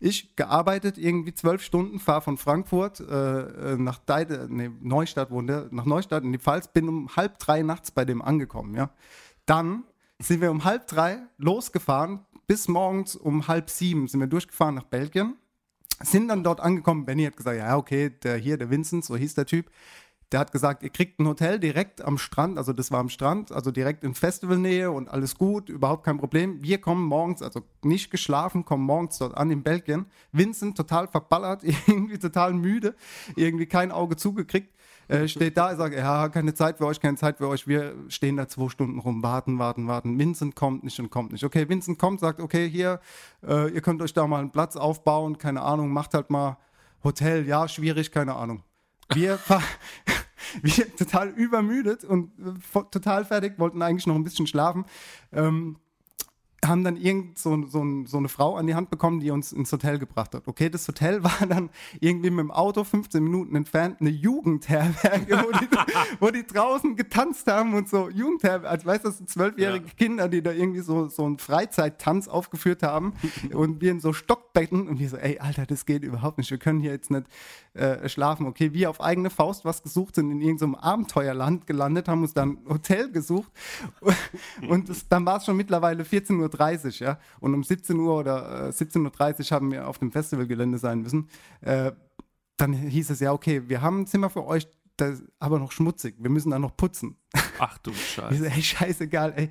Ich 0.00 0.36
gearbeitet 0.36 0.98
irgendwie 0.98 1.34
zwölf 1.34 1.62
Stunden, 1.62 1.98
fahre 1.98 2.20
von 2.20 2.36
Frankfurt 2.36 3.00
äh, 3.00 3.72
äh, 3.72 3.76
nach 3.76 3.98
Deide, 3.98 4.48
nee, 4.50 4.70
Neustadt 4.80 5.30
wohnte, 5.30 5.68
nach 5.70 5.84
Neustadt 5.84 6.24
in 6.24 6.32
die 6.32 6.38
Pfalz, 6.38 6.68
bin 6.68 6.88
um 6.88 7.16
halb 7.16 7.38
drei 7.38 7.62
nachts 7.62 7.90
bei 7.90 8.04
dem 8.04 8.20
angekommen, 8.20 8.74
ja. 8.74 8.90
Dann 9.46 9.84
sind 10.18 10.40
wir 10.40 10.50
um 10.50 10.64
halb 10.64 10.86
drei 10.86 11.18
losgefahren, 11.38 12.20
bis 12.46 12.68
morgens 12.68 13.16
um 13.16 13.48
halb 13.48 13.70
sieben 13.70 14.08
sind 14.08 14.20
wir 14.20 14.26
durchgefahren 14.26 14.74
nach 14.74 14.84
Belgien, 14.84 15.36
sind 16.00 16.28
dann 16.28 16.44
dort 16.44 16.60
angekommen. 16.60 17.04
Benny 17.04 17.24
hat 17.24 17.36
gesagt, 17.36 17.56
ja, 17.56 17.76
okay, 17.76 18.10
der 18.10 18.36
hier, 18.36 18.58
der 18.58 18.70
Vincent, 18.70 19.04
so 19.04 19.16
hieß 19.16 19.34
der 19.34 19.46
Typ, 19.46 19.70
Der 20.34 20.40
hat 20.40 20.50
gesagt, 20.50 20.82
ihr 20.82 20.90
kriegt 20.90 21.20
ein 21.20 21.28
Hotel 21.28 21.60
direkt 21.60 22.02
am 22.02 22.18
Strand, 22.18 22.58
also 22.58 22.72
das 22.72 22.90
war 22.90 22.98
am 22.98 23.08
Strand, 23.08 23.52
also 23.52 23.70
direkt 23.70 24.02
in 24.02 24.14
Festivalnähe 24.14 24.90
und 24.90 25.08
alles 25.08 25.38
gut, 25.38 25.68
überhaupt 25.68 26.02
kein 26.02 26.18
Problem. 26.18 26.60
Wir 26.60 26.78
kommen 26.78 27.06
morgens, 27.06 27.40
also 27.40 27.62
nicht 27.84 28.10
geschlafen, 28.10 28.64
kommen 28.64 28.82
morgens 28.82 29.16
dort 29.18 29.36
an 29.36 29.52
in 29.52 29.62
Belgien. 29.62 30.06
Vincent 30.32 30.76
total 30.76 31.06
verballert, 31.06 31.62
irgendwie 31.86 32.18
total 32.18 32.52
müde, 32.52 32.96
irgendwie 33.36 33.66
kein 33.66 33.92
Auge 33.92 34.16
zugekriegt. 34.16 34.74
Äh, 35.06 35.28
steht 35.28 35.56
da, 35.56 35.76
sagt, 35.76 35.94
ja, 35.94 36.28
keine 36.30 36.52
Zeit 36.52 36.78
für 36.78 36.86
euch, 36.86 36.98
keine 36.98 37.16
Zeit 37.16 37.38
für 37.38 37.46
euch. 37.46 37.68
Wir 37.68 37.94
stehen 38.08 38.36
da 38.36 38.48
zwei 38.48 38.68
Stunden 38.70 38.98
rum, 38.98 39.22
warten, 39.22 39.60
warten, 39.60 39.86
warten. 39.86 40.18
Vincent 40.18 40.56
kommt 40.56 40.82
nicht 40.82 40.98
und 40.98 41.10
kommt 41.10 41.30
nicht. 41.30 41.44
Okay, 41.44 41.68
Vincent 41.68 41.96
kommt, 41.96 42.18
sagt, 42.18 42.40
okay, 42.40 42.68
hier, 42.68 42.98
äh, 43.46 43.70
ihr 43.72 43.82
könnt 43.82 44.02
euch 44.02 44.14
da 44.14 44.26
mal 44.26 44.40
einen 44.40 44.50
Platz 44.50 44.74
aufbauen, 44.74 45.38
keine 45.38 45.62
Ahnung, 45.62 45.92
macht 45.92 46.12
halt 46.12 46.28
mal 46.28 46.56
Hotel, 47.04 47.46
ja, 47.46 47.68
schwierig, 47.68 48.10
keine 48.10 48.34
Ahnung. 48.34 48.64
Wir, 49.12 49.38
wir 50.62 50.96
total 50.96 51.28
übermüdet 51.30 52.04
und 52.04 52.32
äh, 52.38 52.80
total 52.90 53.24
fertig, 53.24 53.58
wollten 53.58 53.82
eigentlich 53.82 54.06
noch 54.06 54.14
ein 54.14 54.24
bisschen 54.24 54.46
schlafen. 54.46 54.84
Ähm, 55.32 55.76
haben 56.66 56.84
dann 56.84 56.96
irgend 56.96 57.38
so, 57.38 57.66
so, 57.66 57.84
so 58.06 58.16
eine 58.16 58.28
Frau 58.28 58.56
an 58.56 58.66
die 58.66 58.74
Hand 58.74 58.90
bekommen, 58.90 59.20
die 59.20 59.30
uns 59.30 59.52
ins 59.52 59.72
Hotel 59.72 59.98
gebracht 59.98 60.34
hat. 60.34 60.46
Okay, 60.46 60.70
das 60.70 60.86
Hotel 60.88 61.22
war 61.24 61.46
dann 61.46 61.70
irgendwie 62.00 62.30
mit 62.30 62.40
dem 62.40 62.50
Auto 62.50 62.84
15 62.84 63.22
Minuten 63.22 63.54
entfernt 63.56 64.00
eine 64.00 64.10
Jugendherberge, 64.10 65.44
wo 65.44 65.58
die, 65.58 65.68
wo 66.20 66.30
die 66.30 66.46
draußen 66.46 66.96
getanzt 66.96 67.46
haben 67.46 67.74
und 67.74 67.88
so 67.88 68.08
Jugendherberge, 68.08 68.68
also 68.68 68.86
weißt 68.86 69.04
du, 69.04 69.08
das 69.08 69.18
sind 69.18 69.30
zwölfjährige 69.30 69.88
Kinder, 69.96 70.28
die 70.28 70.42
da 70.42 70.52
irgendwie 70.52 70.80
so, 70.80 71.08
so 71.08 71.24
einen 71.24 71.38
Freizeittanz 71.38 72.28
aufgeführt 72.28 72.82
haben 72.82 73.14
und 73.52 73.80
wir 73.80 73.90
in 73.90 74.00
so 74.00 74.12
Stockbetten 74.54 74.88
und 74.88 74.98
wir 74.98 75.08
so, 75.08 75.16
ey, 75.16 75.38
Alter, 75.38 75.66
das 75.66 75.84
geht 75.84 76.04
überhaupt 76.04 76.38
nicht, 76.38 76.50
wir 76.50 76.58
können 76.58 76.80
hier 76.80 76.92
jetzt 76.92 77.10
nicht 77.10 77.26
äh, 77.74 78.08
schlafen. 78.08 78.46
Okay, 78.46 78.72
wir 78.72 78.88
auf 78.88 79.00
eigene 79.00 79.30
Faust 79.30 79.64
was 79.64 79.82
gesucht 79.82 80.14
sind, 80.14 80.30
in 80.30 80.40
irgendeinem 80.40 80.74
Abenteuerland 80.76 81.66
gelandet, 81.66 82.08
haben 82.08 82.22
uns 82.22 82.34
dann 82.34 82.58
ein 82.64 82.68
Hotel 82.68 83.10
gesucht 83.10 83.50
und 84.68 84.88
das, 84.88 85.08
dann 85.08 85.26
war 85.26 85.38
es 85.38 85.44
schon 85.44 85.56
mittlerweile 85.56 86.04
14.30 86.04 86.84
Uhr, 87.02 87.06
ja. 87.06 87.18
Und 87.40 87.54
um 87.54 87.64
17 87.64 87.98
Uhr 87.98 88.16
oder 88.18 88.68
äh, 88.68 88.70
17.30 88.70 89.40
Uhr 89.40 89.50
haben 89.50 89.72
wir 89.72 89.88
auf 89.88 89.98
dem 89.98 90.12
Festivalgelände 90.12 90.78
sein 90.78 91.00
müssen. 91.00 91.28
Äh, 91.60 91.92
dann 92.56 92.72
hieß 92.72 93.10
es 93.10 93.20
ja, 93.20 93.32
okay, 93.32 93.68
wir 93.68 93.82
haben 93.82 94.02
ein 94.02 94.06
Zimmer 94.06 94.30
für 94.30 94.46
euch, 94.46 94.68
das 94.96 95.20
ist 95.20 95.24
aber 95.40 95.58
noch 95.58 95.72
schmutzig. 95.72 96.14
Wir 96.20 96.30
müssen 96.30 96.50
da 96.50 96.58
noch 96.60 96.76
putzen. 96.76 97.16
Ach 97.58 97.78
du 97.78 97.90
Ich 97.94 98.12
Scheiße. 98.12 98.36
so, 98.36 98.44
ey, 98.44 98.62
scheißegal, 98.62 99.32
ey. 99.36 99.50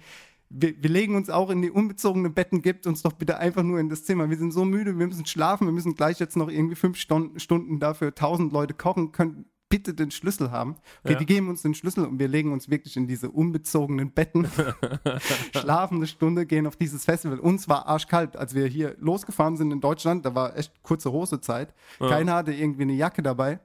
Wir, 0.55 0.75
wir 0.81 0.89
legen 0.89 1.15
uns 1.15 1.29
auch 1.29 1.49
in 1.49 1.61
die 1.61 1.71
unbezogenen 1.71 2.33
Betten, 2.33 2.61
gebt 2.61 2.85
uns 2.85 3.01
doch 3.01 3.13
bitte 3.13 3.37
einfach 3.39 3.63
nur 3.63 3.79
in 3.79 3.89
das 3.89 4.03
Zimmer. 4.05 4.29
Wir 4.29 4.37
sind 4.37 4.51
so 4.51 4.63
müde, 4.65 4.97
wir 4.99 5.07
müssen 5.07 5.25
schlafen, 5.25 5.65
wir 5.65 5.71
müssen 5.73 5.95
gleich 5.95 6.19
jetzt 6.19 6.37
noch 6.37 6.49
irgendwie 6.49 6.75
fünf 6.75 6.97
Stunden, 6.97 7.39
Stunden 7.39 7.79
dafür 7.79 8.09
1000 8.09 8.53
Leute 8.53 8.73
kochen, 8.75 9.11
können 9.11 9.45
bitte 9.69 9.95
den 9.95 10.11
Schlüssel 10.11 10.51
haben. 10.51 10.75
Okay, 11.03 11.13
Ja. 11.13 11.19
die 11.19 11.25
geben 11.25 11.49
uns 11.49 11.63
den 11.63 11.73
Schlüssel 11.73 12.05
und 12.05 12.19
wir 12.19 12.27
legen 12.27 12.51
uns 12.53 12.69
wirklich 12.69 12.95
in 12.95 13.07
diese 13.07 13.31
unbezogenen 13.31 14.11
Betten, 14.11 14.47
schlafen 15.57 15.97
eine 15.97 16.07
Stunde, 16.07 16.45
gehen 16.45 16.67
auf 16.67 16.75
dieses 16.75 17.05
Festival. 17.05 17.39
Uns 17.39 17.67
war 17.67 17.87
arschkalt, 17.87 18.37
als 18.37 18.53
wir 18.53 18.67
hier 18.67 18.95
losgefahren 18.99 19.57
sind 19.57 19.71
in 19.71 19.81
Deutschland, 19.81 20.25
da 20.25 20.35
war 20.35 20.55
echt 20.57 20.83
kurze 20.83 21.11
Hosezeit. 21.11 21.73
Keiner 21.97 22.33
hatte 22.35 22.53
irgendwie 22.53 22.83
eine 22.83 22.93
Jacke 22.93 23.23
dabei. 23.23 23.59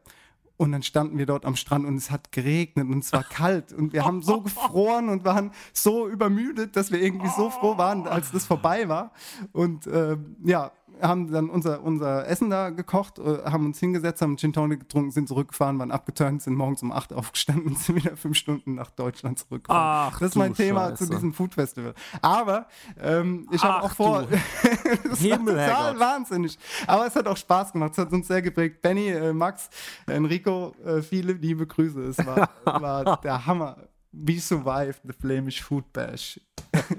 Und 0.58 0.72
dann 0.72 0.82
standen 0.82 1.18
wir 1.18 1.24
dort 1.24 1.46
am 1.46 1.54
Strand 1.54 1.86
und 1.86 1.94
es 1.94 2.10
hat 2.10 2.32
geregnet 2.32 2.88
und 2.88 2.98
es 2.98 3.12
war 3.12 3.22
kalt 3.22 3.72
und 3.72 3.92
wir 3.92 4.04
haben 4.04 4.22
so 4.22 4.40
gefroren 4.42 5.08
und 5.08 5.24
waren 5.24 5.52
so 5.72 6.08
übermüdet, 6.08 6.74
dass 6.74 6.90
wir 6.90 7.00
irgendwie 7.00 7.28
so 7.28 7.48
froh 7.48 7.78
waren, 7.78 8.08
als 8.08 8.32
das 8.32 8.44
vorbei 8.44 8.88
war. 8.88 9.12
Und 9.52 9.86
ähm, 9.86 10.36
ja, 10.44 10.72
haben 11.00 11.30
dann 11.30 11.50
unser, 11.50 11.82
unser 11.82 12.26
Essen 12.26 12.50
da 12.50 12.70
gekocht, 12.70 13.18
äh, 13.18 13.44
haben 13.44 13.66
uns 13.66 13.78
hingesetzt, 13.78 14.22
haben 14.22 14.36
Gin 14.36 14.52
Tonic 14.52 14.80
getrunken, 14.80 15.10
sind 15.10 15.28
zurückgefahren, 15.28 15.78
waren 15.78 15.90
abgeturnt, 15.90 16.42
sind 16.42 16.54
morgens 16.54 16.82
um 16.82 16.92
8 16.92 17.12
aufgestanden 17.14 17.68
und 17.68 17.78
sind 17.78 17.96
wieder 17.96 18.16
fünf 18.16 18.36
Stunden 18.36 18.74
nach 18.74 18.90
Deutschland 18.90 19.38
zurückgefahren. 19.38 20.12
Ach, 20.12 20.18
das 20.18 20.30
ist 20.30 20.36
mein 20.36 20.54
Thema 20.54 20.90
Scheiße. 20.90 21.04
zu 21.04 21.10
diesem 21.10 21.32
Food 21.32 21.54
Festival. 21.54 21.94
Aber 22.22 22.66
ähm, 23.00 23.48
ich 23.50 23.62
habe 23.62 23.84
auch 23.84 23.92
vor, 23.92 24.26
das 25.04 25.04
war 25.04 25.16
Himmel, 25.16 25.54
total 25.54 25.98
wahnsinnig. 25.98 26.58
Aber 26.86 27.06
es 27.06 27.14
hat 27.14 27.26
auch 27.26 27.36
Spaß 27.36 27.72
gemacht. 27.72 27.92
Es 27.92 27.98
hat 27.98 28.12
uns 28.12 28.26
sehr 28.26 28.42
geprägt. 28.42 28.82
Benny, 28.82 29.08
äh, 29.08 29.32
Max, 29.32 29.70
Enrico, 30.06 30.74
äh, 30.84 31.02
viele 31.02 31.32
liebe 31.32 31.66
Grüße. 31.66 32.00
Es 32.02 32.18
war, 32.24 32.50
war 32.64 33.20
der 33.20 33.46
Hammer. 33.46 33.76
We 34.10 34.40
survived 34.40 35.00
the 35.04 35.12
Flemish 35.12 35.62
Food 35.62 35.92
Bash. 35.92 36.40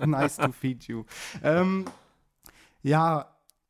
nice 0.05 0.37
to 0.37 0.51
feed 0.51 0.83
you. 0.85 1.03
Ähm, 1.43 1.85
ja, 2.81 3.25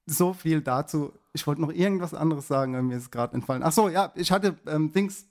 so 0.09 0.33
viel 0.33 0.61
dazu. 0.61 1.13
Ich 1.33 1.45
wollte 1.47 1.61
noch 1.61 1.71
irgendwas 1.71 2.13
anderes 2.13 2.47
sagen, 2.47 2.73
aber 2.75 2.83
mir 2.83 2.97
ist 2.97 3.11
gerade 3.11 3.33
entfallen. 3.35 3.61
Ach 3.63 3.71
so, 3.71 3.87
ja, 3.89 4.11
ich 4.15 4.31
hatte 4.31 4.55
ähm, 4.67 4.91
Dings. 4.91 5.25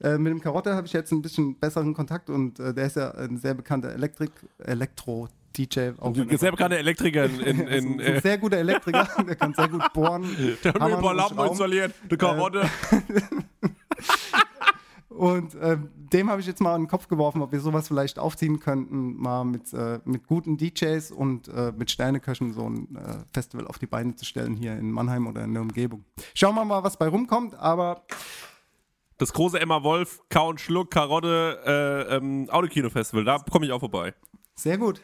Äh, 0.00 0.18
mit 0.18 0.32
dem 0.32 0.40
Karotte 0.40 0.74
habe 0.74 0.86
ich 0.86 0.92
jetzt 0.92 1.12
ein 1.12 1.22
bisschen 1.22 1.56
besseren 1.60 1.94
Kontakt 1.94 2.28
und 2.28 2.58
äh, 2.58 2.74
der 2.74 2.86
ist 2.86 2.96
ja 2.96 3.12
ein 3.12 3.36
sehr 3.38 3.54
bekannter 3.54 3.92
Elektrik, 3.92 4.32
Elektro-DJ. 4.58 5.90
auch 6.00 6.16
wenn 6.16 6.28
er- 6.28 6.38
Sehr 6.38 6.50
bekannter 6.50 6.78
Elektriker 6.78 7.26
in, 7.26 7.38
in, 7.40 7.60
ein, 7.68 7.68
in 7.68 7.92
ein 7.94 8.00
äh, 8.00 8.20
sehr 8.20 8.38
guter 8.38 8.56
Elektriker, 8.56 9.06
der 9.26 9.36
kann 9.36 9.54
sehr 9.54 9.68
gut 9.68 9.92
bohren. 9.92 10.24
der 10.64 10.74
hat 10.74 10.80
mir 10.80 10.96
ein 10.96 11.00
paar 11.02 11.14
Lampen 11.14 11.38
installiert, 11.46 11.94
eine 12.08 12.18
Karotte. 12.18 12.68
Und 15.16 15.56
ähm, 15.60 15.90
dem 15.94 16.30
habe 16.30 16.40
ich 16.40 16.46
jetzt 16.46 16.60
mal 16.60 16.74
in 16.76 16.82
den 16.82 16.88
Kopf 16.88 17.08
geworfen, 17.08 17.42
ob 17.42 17.52
wir 17.52 17.60
sowas 17.60 17.88
vielleicht 17.88 18.18
aufziehen 18.18 18.60
könnten, 18.60 19.16
mal 19.16 19.44
mit, 19.44 19.72
äh, 19.72 20.00
mit 20.04 20.26
guten 20.26 20.56
DJs 20.56 21.10
und 21.10 21.48
äh, 21.48 21.72
mit 21.76 21.90
Sterneköchen 21.90 22.52
so 22.52 22.68
ein 22.68 22.96
äh, 22.96 23.18
Festival 23.32 23.66
auf 23.66 23.78
die 23.78 23.86
Beine 23.86 24.14
zu 24.16 24.24
stellen 24.24 24.54
hier 24.54 24.76
in 24.76 24.90
Mannheim 24.90 25.26
oder 25.26 25.44
in 25.44 25.52
der 25.52 25.62
Umgebung. 25.62 26.04
Schauen 26.34 26.54
wir 26.54 26.64
mal, 26.64 26.82
was 26.82 26.96
bei 26.96 27.08
rumkommt, 27.08 27.54
aber 27.54 28.02
Das 29.18 29.32
große 29.32 29.60
Emma 29.60 29.82
Wolf, 29.82 30.20
Kau 30.30 30.48
und 30.48 30.60
Schluck, 30.60 30.90
Karotte, 30.90 31.60
äh, 32.10 32.16
ähm, 32.16 32.48
Autokino-Festival, 32.50 33.24
da 33.24 33.38
komme 33.38 33.66
ich 33.66 33.72
auch 33.72 33.80
vorbei. 33.80 34.14
sehr 34.54 34.78
gut. 34.78 35.00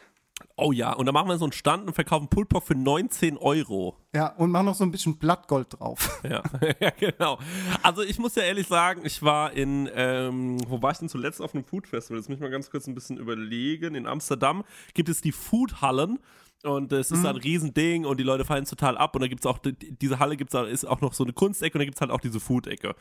Oh 0.61 0.71
ja, 0.71 0.93
und 0.93 1.05
da 1.05 1.11
machen 1.11 1.29
wir 1.29 1.37
so 1.37 1.45
einen 1.45 1.51
Stand 1.51 1.87
und 1.87 1.93
verkaufen 1.93 2.27
Pullpock 2.27 2.63
für 2.63 2.75
19 2.75 3.37
Euro. 3.37 3.95
Ja, 4.13 4.27
und 4.35 4.51
mach 4.51 4.63
noch 4.63 4.75
so 4.75 4.83
ein 4.83 4.91
bisschen 4.91 5.17
Blattgold 5.17 5.79
drauf. 5.79 6.21
Ja, 6.29 6.43
ja, 6.79 6.89
genau. 6.91 7.39
Also 7.81 8.01
ich 8.01 8.19
muss 8.19 8.35
ja 8.35 8.43
ehrlich 8.43 8.67
sagen, 8.67 9.01
ich 9.05 9.21
war 9.23 9.53
in, 9.53 9.89
ähm, 9.93 10.57
wo 10.67 10.81
war 10.81 10.91
ich 10.91 10.97
denn 10.97 11.09
zuletzt 11.09 11.41
auf 11.41 11.53
einem 11.55 11.63
Food 11.63 11.87
Festival? 11.87 12.17
Jetzt 12.19 12.29
muss 12.29 12.35
ich 12.37 12.41
mal 12.41 12.49
ganz 12.49 12.69
kurz 12.69 12.87
ein 12.87 12.95
bisschen 12.95 13.17
überlegen. 13.17 13.95
In 13.95 14.05
Amsterdam 14.05 14.63
gibt 14.93 15.09
es 15.09 15.21
die 15.21 15.31
Food 15.31 15.81
Hallen. 15.81 16.19
Und 16.63 16.91
es 16.91 17.09
ist 17.11 17.23
da 17.23 17.29
ein 17.29 17.37
Riesending 17.37 18.03
und 18.03 18.19
die 18.19 18.23
Leute 18.25 18.43
fallen 18.43 18.65
total 18.65 18.97
ab. 18.97 19.15
Und 19.15 19.21
da 19.21 19.27
gibt 19.29 19.45
es 19.45 19.45
auch, 19.45 19.59
die- 19.59 19.71
diese 19.97 20.19
Halle 20.19 20.35
gibt's 20.35 20.51
da, 20.51 20.65
ist 20.65 20.83
auch 20.83 20.99
noch 20.99 21.13
so 21.13 21.23
eine 21.23 21.31
Kunstecke 21.31 21.77
und 21.77 21.79
da 21.79 21.85
gibt 21.85 21.95
es 21.95 22.01
halt 22.01 22.11
auch 22.11 22.19
diese 22.19 22.41
Food-Ecke. 22.41 22.95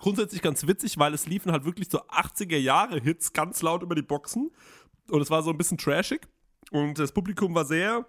Grundsätzlich 0.00 0.42
ganz 0.42 0.66
witzig, 0.66 0.98
weil 0.98 1.14
es 1.14 1.26
liefen 1.26 1.52
halt 1.52 1.64
wirklich 1.64 1.88
so 1.90 2.00
80er-Jahre-Hits 2.08 3.32
ganz 3.32 3.62
laut 3.62 3.82
über 3.82 3.94
die 3.94 4.02
Boxen. 4.02 4.50
Und 5.10 5.20
es 5.20 5.30
war 5.30 5.42
so 5.44 5.50
ein 5.50 5.56
bisschen 5.56 5.78
trashig. 5.78 6.26
Und 6.70 6.98
das 6.98 7.12
Publikum 7.12 7.54
war 7.54 7.64
sehr 7.64 8.06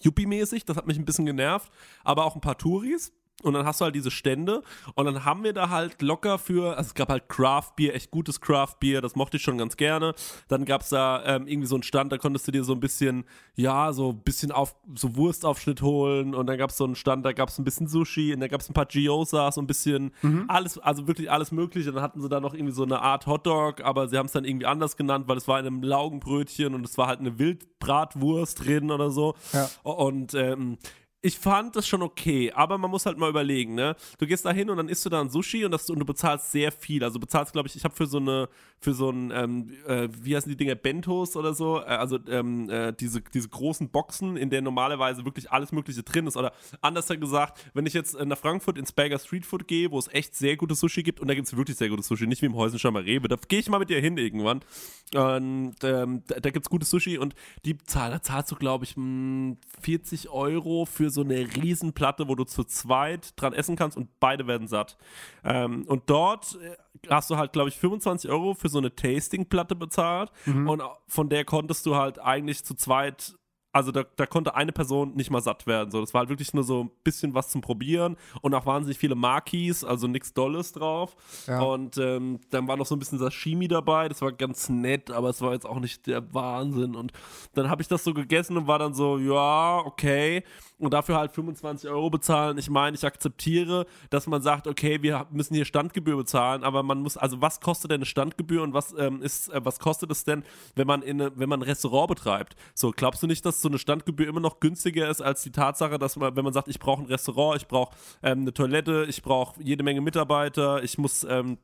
Yuppie-mäßig, 0.00 0.64
das 0.64 0.76
hat 0.76 0.86
mich 0.86 0.98
ein 0.98 1.04
bisschen 1.04 1.26
genervt, 1.26 1.70
aber 2.04 2.24
auch 2.24 2.34
ein 2.34 2.40
paar 2.40 2.58
Touris. 2.58 3.12
Und 3.42 3.54
dann 3.54 3.66
hast 3.66 3.80
du 3.80 3.86
halt 3.86 3.94
diese 3.94 4.10
Stände 4.10 4.62
und 4.94 5.04
dann 5.04 5.24
haben 5.24 5.42
wir 5.42 5.52
da 5.52 5.68
halt 5.68 6.00
locker 6.00 6.38
für, 6.38 6.76
also 6.76 6.88
es 6.88 6.94
gab 6.94 7.08
halt 7.08 7.28
Craft 7.28 7.72
Beer, 7.76 7.94
echt 7.94 8.10
gutes 8.12 8.40
Craft 8.40 8.76
Beer, 8.78 9.00
das 9.00 9.16
mochte 9.16 9.36
ich 9.36 9.42
schon 9.42 9.58
ganz 9.58 9.76
gerne. 9.76 10.14
Dann 10.46 10.64
gab 10.64 10.82
es 10.82 10.90
da 10.90 11.24
ähm, 11.24 11.48
irgendwie 11.48 11.66
so 11.66 11.74
einen 11.74 11.82
Stand, 11.82 12.12
da 12.12 12.18
konntest 12.18 12.46
du 12.46 12.52
dir 12.52 12.62
so 12.62 12.72
ein 12.72 12.78
bisschen, 12.78 13.24
ja, 13.56 13.92
so 13.92 14.10
ein 14.10 14.22
bisschen 14.22 14.52
auf, 14.52 14.76
so 14.94 15.16
Wurstaufschnitt 15.16 15.82
holen 15.82 16.36
und 16.36 16.46
dann 16.46 16.56
gab 16.56 16.70
es 16.70 16.76
so 16.76 16.84
einen 16.84 16.94
Stand, 16.94 17.26
da 17.26 17.32
gab 17.32 17.48
es 17.48 17.58
ein 17.58 17.64
bisschen 17.64 17.88
Sushi 17.88 18.32
und 18.32 18.40
da 18.40 18.46
gab 18.46 18.60
es 18.60 18.70
ein 18.70 18.74
paar 18.74 18.86
Gyozas, 18.86 19.56
so 19.56 19.60
ein 19.60 19.66
bisschen 19.66 20.12
alles, 20.46 20.78
also 20.78 21.08
wirklich 21.08 21.28
alles 21.30 21.50
mögliche. 21.50 21.90
Dann 21.90 22.02
hatten 22.02 22.20
sie 22.20 22.28
da 22.28 22.38
noch 22.38 22.54
irgendwie 22.54 22.74
so 22.74 22.84
eine 22.84 23.00
Art 23.00 23.26
Hotdog, 23.26 23.80
aber 23.82 24.06
sie 24.06 24.18
haben 24.18 24.26
es 24.26 24.32
dann 24.32 24.44
irgendwie 24.44 24.66
anders 24.66 24.96
genannt, 24.96 25.26
weil 25.26 25.36
es 25.36 25.48
war 25.48 25.58
in 25.58 25.66
einem 25.66 25.82
Laugenbrötchen 25.82 26.74
und 26.74 26.86
es 26.86 26.96
war 26.96 27.08
halt 27.08 27.18
eine 27.18 27.40
Wildbratwurst 27.40 28.64
drin 28.64 28.92
oder 28.92 29.10
so. 29.10 29.34
Ja. 29.52 29.68
Und 29.82 30.34
ähm, 30.34 30.78
ich 31.24 31.38
fand 31.38 31.76
das 31.76 31.86
schon 31.86 32.02
okay, 32.02 32.50
aber 32.52 32.78
man 32.78 32.90
muss 32.90 33.06
halt 33.06 33.16
mal 33.16 33.30
überlegen, 33.30 33.76
ne? 33.76 33.94
Du 34.18 34.26
gehst 34.26 34.44
da 34.44 34.50
hin 34.50 34.68
und 34.68 34.76
dann 34.76 34.88
isst 34.88 35.06
du 35.06 35.08
da 35.08 35.20
ein 35.20 35.30
Sushi 35.30 35.64
und, 35.64 35.70
das, 35.70 35.88
und 35.88 36.00
du 36.00 36.04
bezahlst 36.04 36.50
sehr 36.50 36.72
viel. 36.72 37.04
Also 37.04 37.20
bezahlst, 37.20 37.52
glaube 37.52 37.68
ich, 37.68 37.76
ich 37.76 37.84
habe 37.84 37.94
für 37.94 38.06
so 38.06 38.18
eine, 38.18 38.48
für 38.80 38.92
so 38.92 39.08
ein, 39.10 39.30
ähm, 39.30 39.70
äh, 39.86 40.08
wie 40.20 40.34
heißen 40.34 40.50
die 40.50 40.56
Dinger, 40.56 40.74
Bentos 40.74 41.36
oder 41.36 41.54
so, 41.54 41.78
äh, 41.78 41.84
also 41.84 42.18
ähm, 42.28 42.68
äh, 42.68 42.92
diese, 42.92 43.20
diese 43.20 43.48
großen 43.48 43.88
Boxen, 43.88 44.36
in 44.36 44.50
denen 44.50 44.64
normalerweise 44.64 45.24
wirklich 45.24 45.52
alles 45.52 45.70
Mögliche 45.70 46.02
drin 46.02 46.26
ist. 46.26 46.36
Oder 46.36 46.52
anders 46.80 47.06
gesagt, 47.06 47.70
wenn 47.72 47.86
ich 47.86 47.94
jetzt 47.94 48.18
nach 48.18 48.38
Frankfurt 48.38 48.76
ins 48.76 48.90
Berger 48.90 49.20
Street 49.20 49.46
Food 49.46 49.68
gehe, 49.68 49.92
wo 49.92 50.00
es 50.00 50.08
echt 50.08 50.34
sehr 50.34 50.56
gutes 50.56 50.80
Sushi 50.80 51.04
gibt, 51.04 51.20
und 51.20 51.28
da 51.28 51.34
gibt 51.34 51.46
es 51.46 51.56
wirklich 51.56 51.76
sehr 51.76 51.88
gutes 51.88 52.08
Sushi, 52.08 52.26
nicht 52.26 52.42
wie 52.42 52.46
im 52.46 52.56
Häusenschammer 52.56 53.04
Rewe, 53.04 53.28
da 53.28 53.36
gehe 53.46 53.60
ich 53.60 53.68
mal 53.68 53.78
mit 53.78 53.90
dir 53.90 54.00
hin 54.00 54.16
irgendwann. 54.18 54.60
Und 55.14 55.76
ähm, 55.84 56.22
da, 56.26 56.40
da 56.40 56.50
gibt 56.50 56.66
es 56.66 56.70
gutes 56.70 56.90
Sushi 56.90 57.18
und 57.18 57.36
die 57.64 57.78
Zahl, 57.78 58.10
da 58.10 58.22
zahlst 58.22 58.50
du, 58.50 58.56
glaube 58.56 58.84
ich, 58.86 58.96
mh, 58.96 59.56
40 59.82 60.30
Euro 60.30 60.84
für 60.84 61.11
so 61.12 61.22
eine 61.22 61.46
Riesenplatte, 61.56 62.28
wo 62.28 62.34
du 62.34 62.44
zu 62.44 62.64
zweit 62.64 63.40
dran 63.40 63.52
essen 63.52 63.76
kannst 63.76 63.96
und 63.96 64.08
beide 64.20 64.46
werden 64.46 64.68
satt. 64.68 64.96
Ähm, 65.44 65.84
und 65.86 66.10
dort 66.10 66.58
äh, 66.62 66.76
hast 67.08 67.30
du 67.30 67.36
halt, 67.36 67.52
glaube 67.52 67.68
ich, 67.68 67.76
25 67.76 68.30
Euro 68.30 68.54
für 68.54 68.68
so 68.68 68.78
eine 68.78 68.94
Tasting-Platte 68.94 69.74
bezahlt 69.74 70.30
und 70.46 70.82
von 71.08 71.28
der 71.28 71.44
konntest 71.44 71.86
du 71.86 71.96
halt 71.96 72.18
eigentlich 72.18 72.64
zu 72.64 72.74
zweit 72.74 73.34
also 73.72 73.90
da, 73.90 74.04
da 74.16 74.26
konnte 74.26 74.54
eine 74.54 74.72
Person 74.72 75.14
nicht 75.14 75.30
mal 75.30 75.40
satt 75.40 75.66
werden. 75.66 75.90
So, 75.90 76.00
das 76.00 76.12
war 76.12 76.20
halt 76.20 76.28
wirklich 76.28 76.52
nur 76.52 76.62
so 76.62 76.84
ein 76.84 76.90
bisschen 77.04 77.34
was 77.34 77.48
zum 77.48 77.62
Probieren 77.62 78.16
und 78.42 78.54
auch 78.54 78.66
wahnsinnig 78.66 78.98
viele 78.98 79.14
Marquis, 79.14 79.82
also 79.82 80.06
nichts 80.06 80.34
Dolles 80.34 80.72
drauf. 80.72 81.16
Ja. 81.46 81.62
Und 81.62 81.96
ähm, 81.96 82.40
dann 82.50 82.68
war 82.68 82.76
noch 82.76 82.86
so 82.86 82.94
ein 82.94 82.98
bisschen 82.98 83.18
Sashimi 83.18 83.68
dabei, 83.68 84.08
das 84.08 84.20
war 84.20 84.32
ganz 84.32 84.68
nett, 84.68 85.10
aber 85.10 85.30
es 85.30 85.40
war 85.40 85.52
jetzt 85.54 85.66
auch 85.66 85.80
nicht 85.80 86.06
der 86.06 86.34
Wahnsinn. 86.34 86.94
Und 86.94 87.12
dann 87.54 87.70
habe 87.70 87.80
ich 87.80 87.88
das 87.88 88.04
so 88.04 88.12
gegessen 88.12 88.58
und 88.58 88.66
war 88.66 88.78
dann 88.78 88.92
so, 88.92 89.18
ja, 89.18 89.78
okay. 89.78 90.44
Und 90.82 90.92
dafür 90.94 91.16
halt 91.16 91.30
25 91.30 91.88
Euro 91.90 92.10
bezahlen. 92.10 92.58
Ich 92.58 92.68
meine, 92.68 92.96
ich 92.96 93.06
akzeptiere, 93.06 93.86
dass 94.10 94.26
man 94.26 94.42
sagt, 94.42 94.66
okay, 94.66 95.00
wir 95.00 95.28
müssen 95.30 95.54
hier 95.54 95.64
Standgebühr 95.64 96.16
bezahlen, 96.16 96.64
aber 96.64 96.82
man 96.82 97.02
muss, 97.02 97.16
also 97.16 97.40
was 97.40 97.60
kostet 97.60 97.92
denn 97.92 97.98
eine 97.98 98.04
Standgebühr 98.04 98.64
und 98.64 98.74
was 98.74 98.92
ähm, 98.98 99.22
ist, 99.22 99.48
äh, 99.52 99.64
was 99.64 99.78
kostet 99.78 100.10
es 100.10 100.24
denn, 100.24 100.42
wenn 100.74 100.88
man 100.88 101.02
in 101.02 101.20
wenn 101.36 101.48
man 101.48 101.60
ein 101.60 101.62
Restaurant 101.62 102.08
betreibt? 102.08 102.56
So, 102.74 102.90
glaubst 102.90 103.22
du 103.22 103.28
nicht, 103.28 103.46
dass 103.46 103.62
so 103.62 103.68
eine 103.68 103.78
Standgebühr 103.78 104.26
immer 104.26 104.40
noch 104.40 104.58
günstiger 104.58 105.08
ist 105.08 105.20
als 105.20 105.44
die 105.44 105.52
Tatsache, 105.52 106.00
dass 106.00 106.16
man, 106.16 106.34
wenn 106.34 106.42
man 106.42 106.52
sagt, 106.52 106.66
ich 106.66 106.80
brauche 106.80 107.02
ein 107.02 107.06
Restaurant, 107.06 107.62
ich 107.62 107.68
brauche 107.68 107.94
ähm, 108.24 108.40
eine 108.40 108.52
Toilette, 108.52 109.06
ich 109.08 109.22
brauche 109.22 109.62
jede 109.62 109.84
Menge 109.84 110.00
Mitarbeiter, 110.00 110.82
ich 110.82 110.98
muss 110.98 111.22
ähm, 111.22 111.58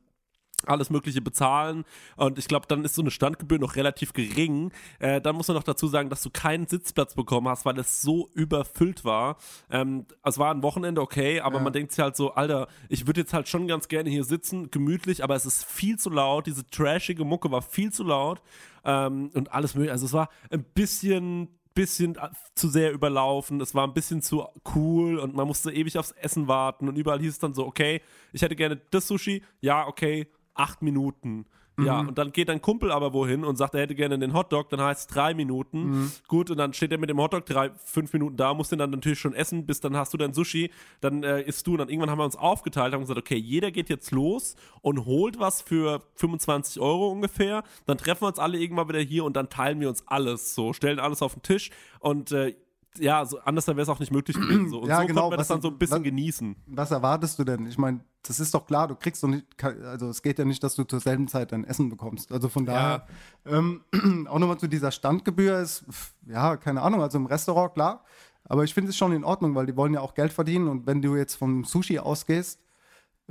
alles 0.67 0.89
Mögliche 0.89 1.21
bezahlen 1.21 1.85
und 2.15 2.37
ich 2.37 2.47
glaube, 2.47 2.67
dann 2.67 2.83
ist 2.83 2.95
so 2.95 3.01
eine 3.01 3.11
Standgebühr 3.11 3.59
noch 3.59 3.75
relativ 3.75 4.13
gering. 4.13 4.71
Äh, 4.99 5.21
dann 5.21 5.35
muss 5.35 5.47
man 5.47 5.55
noch 5.55 5.63
dazu 5.63 5.87
sagen, 5.87 6.09
dass 6.09 6.21
du 6.21 6.29
keinen 6.29 6.67
Sitzplatz 6.67 7.15
bekommen 7.15 7.47
hast, 7.47 7.65
weil 7.65 7.77
es 7.79 8.01
so 8.01 8.29
überfüllt 8.33 9.05
war. 9.05 9.37
Ähm, 9.69 10.05
es 10.23 10.37
war 10.37 10.53
ein 10.53 10.63
Wochenende 10.63 11.01
okay, 11.01 11.39
aber 11.39 11.59
man 11.59 11.73
denkt 11.73 11.91
sich 11.91 11.99
halt 11.99 12.15
so, 12.15 12.31
Alter, 12.31 12.67
ich 12.89 13.07
würde 13.07 13.21
jetzt 13.21 13.33
halt 13.33 13.47
schon 13.47 13.67
ganz 13.67 13.87
gerne 13.87 14.09
hier 14.09 14.23
sitzen, 14.23 14.71
gemütlich, 14.71 15.23
aber 15.23 15.35
es 15.35 15.45
ist 15.45 15.65
viel 15.65 15.97
zu 15.97 16.09
laut. 16.09 16.47
Diese 16.47 16.65
trashige 16.65 17.25
Mucke 17.25 17.51
war 17.51 17.61
viel 17.61 17.91
zu 17.91 18.03
laut 18.03 18.41
ähm, 18.83 19.29
und 19.33 19.51
alles 19.51 19.75
mögliche. 19.75 19.93
Also 19.93 20.05
es 20.05 20.13
war 20.13 20.29
ein 20.49 20.63
bisschen 20.63 21.49
bisschen 21.75 22.17
zu 22.55 22.67
sehr 22.67 22.91
überlaufen, 22.91 23.61
es 23.61 23.73
war 23.73 23.87
ein 23.87 23.93
bisschen 23.93 24.21
zu 24.21 24.45
cool 24.75 25.17
und 25.17 25.33
man 25.33 25.47
musste 25.47 25.71
ewig 25.71 25.97
aufs 25.97 26.11
Essen 26.11 26.49
warten 26.49 26.89
und 26.89 26.97
überall 26.97 27.19
hieß 27.19 27.31
es 27.31 27.39
dann 27.39 27.53
so, 27.53 27.65
okay, 27.65 28.01
ich 28.33 28.41
hätte 28.41 28.57
gerne 28.57 28.81
das 28.91 29.07
Sushi, 29.07 29.43
ja, 29.61 29.87
okay, 29.87 30.27
acht 30.59 30.81
Minuten. 30.81 31.45
Ja, 31.81 32.01
und 32.01 32.17
dann 32.17 32.33
geht 32.33 32.49
dein 32.49 32.61
Kumpel 32.61 32.91
aber 32.91 33.13
wohin 33.13 33.45
und 33.45 33.55
sagt, 33.55 33.73
er 33.73 33.79
hätte 33.79 33.95
gerne 33.95 34.19
den 34.19 34.33
Hotdog, 34.33 34.67
dann 34.69 34.81
heißt 34.81 34.99
es 34.99 35.07
drei 35.07 35.33
Minuten. 35.33 36.11
Gut, 36.27 36.51
und 36.51 36.57
dann 36.57 36.73
steht 36.73 36.91
er 36.91 36.97
mit 36.97 37.09
dem 37.09 37.17
Hotdog 37.21 37.45
drei, 37.45 37.69
fünf 37.77 38.11
Minuten 38.11 38.35
da, 38.35 38.53
muss 38.53 38.67
den 38.67 38.79
dann 38.79 38.89
natürlich 38.89 39.17
schon 39.21 39.33
essen, 39.33 39.65
bis 39.65 39.79
dann 39.79 39.95
hast 39.95 40.13
du 40.13 40.17
dein 40.17 40.33
Sushi, 40.33 40.71
dann 40.99 41.23
äh, 41.23 41.41
isst 41.43 41.65
du 41.67 41.71
und 41.71 41.77
dann 41.77 41.87
irgendwann 41.87 42.09
haben 42.11 42.17
wir 42.19 42.25
uns 42.25 42.35
aufgeteilt, 42.35 42.93
haben 42.93 42.99
gesagt, 42.99 43.17
okay, 43.17 43.37
jeder 43.37 43.71
geht 43.71 43.87
jetzt 43.87 44.11
los 44.11 44.57
und 44.81 45.05
holt 45.05 45.39
was 45.39 45.61
für 45.61 46.01
25 46.15 46.81
Euro 46.81 47.07
ungefähr, 47.07 47.63
dann 47.85 47.97
treffen 47.97 48.23
wir 48.23 48.27
uns 48.27 48.39
alle 48.39 48.59
irgendwann 48.59 48.89
wieder 48.89 48.99
hier 48.99 49.23
und 49.23 49.37
dann 49.37 49.49
teilen 49.49 49.79
wir 49.79 49.87
uns 49.87 50.05
alles 50.05 50.55
so, 50.55 50.73
stellen 50.73 50.99
alles 50.99 51.21
auf 51.21 51.31
den 51.35 51.43
Tisch 51.43 51.69
und 52.01 52.33
äh, 52.33 52.55
ja, 52.99 53.23
so 53.23 53.39
anders 53.39 53.67
wäre 53.67 53.79
es 53.79 53.87
auch 53.87 53.99
nicht 53.99 54.11
möglich 54.11 54.35
gewesen. 54.35 54.67
So. 54.69 54.79
Und 54.81 54.89
Ja, 54.89 54.99
so 54.99 55.07
genau, 55.07 55.21
konnten 55.21 55.33
wir 55.33 55.37
das 55.37 55.49
was- 55.49 55.55
dann 55.55 55.61
so 55.61 55.69
ein 55.69 55.77
bisschen 55.77 55.97
was- 55.99 56.03
genießen. 56.03 56.55
Was 56.65 56.91
erwartest 56.91 57.39
du 57.39 57.45
denn? 57.45 57.67
Ich 57.67 57.77
meine, 57.77 58.01
das 58.23 58.39
ist 58.39 58.53
doch 58.53 58.67
klar, 58.67 58.87
du 58.87 58.95
kriegst 58.95 59.23
doch 59.23 59.27
nicht, 59.27 59.45
also 59.63 60.09
es 60.09 60.21
geht 60.21 60.39
ja 60.39 60.45
nicht, 60.45 60.63
dass 60.63 60.75
du 60.75 60.83
zur 60.83 60.99
selben 60.99 61.27
Zeit 61.27 61.51
dein 61.51 61.63
Essen 61.63 61.89
bekommst. 61.89 62.31
Also 62.31 62.49
von 62.49 62.65
daher, 62.65 63.07
ähm, 63.45 63.81
auch 64.29 64.39
nochmal 64.39 64.59
zu 64.59 64.67
dieser 64.67 64.91
Standgebühr 64.91 65.59
ist, 65.59 65.85
ja, 66.27 66.57
keine 66.57 66.81
Ahnung, 66.81 67.01
also 67.01 67.17
im 67.17 67.25
Restaurant, 67.25 67.73
klar. 67.73 68.03
Aber 68.43 68.63
ich 68.63 68.73
finde 68.73 68.89
es 68.89 68.97
schon 68.97 69.13
in 69.13 69.23
Ordnung, 69.23 69.55
weil 69.55 69.65
die 69.65 69.75
wollen 69.75 69.93
ja 69.93 70.01
auch 70.01 70.15
Geld 70.15 70.33
verdienen 70.33 70.67
und 70.67 70.85
wenn 70.85 71.01
du 71.01 71.15
jetzt 71.15 71.35
vom 71.35 71.63
Sushi 71.63 71.99
ausgehst, 71.99 72.59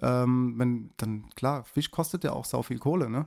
ähm, 0.00 0.54
wenn, 0.58 0.90
dann 0.96 1.28
klar, 1.34 1.64
Fisch 1.64 1.90
kostet 1.90 2.24
ja 2.24 2.32
auch 2.32 2.44
sau 2.44 2.62
viel 2.62 2.78
Kohle, 2.78 3.10
ne? 3.10 3.26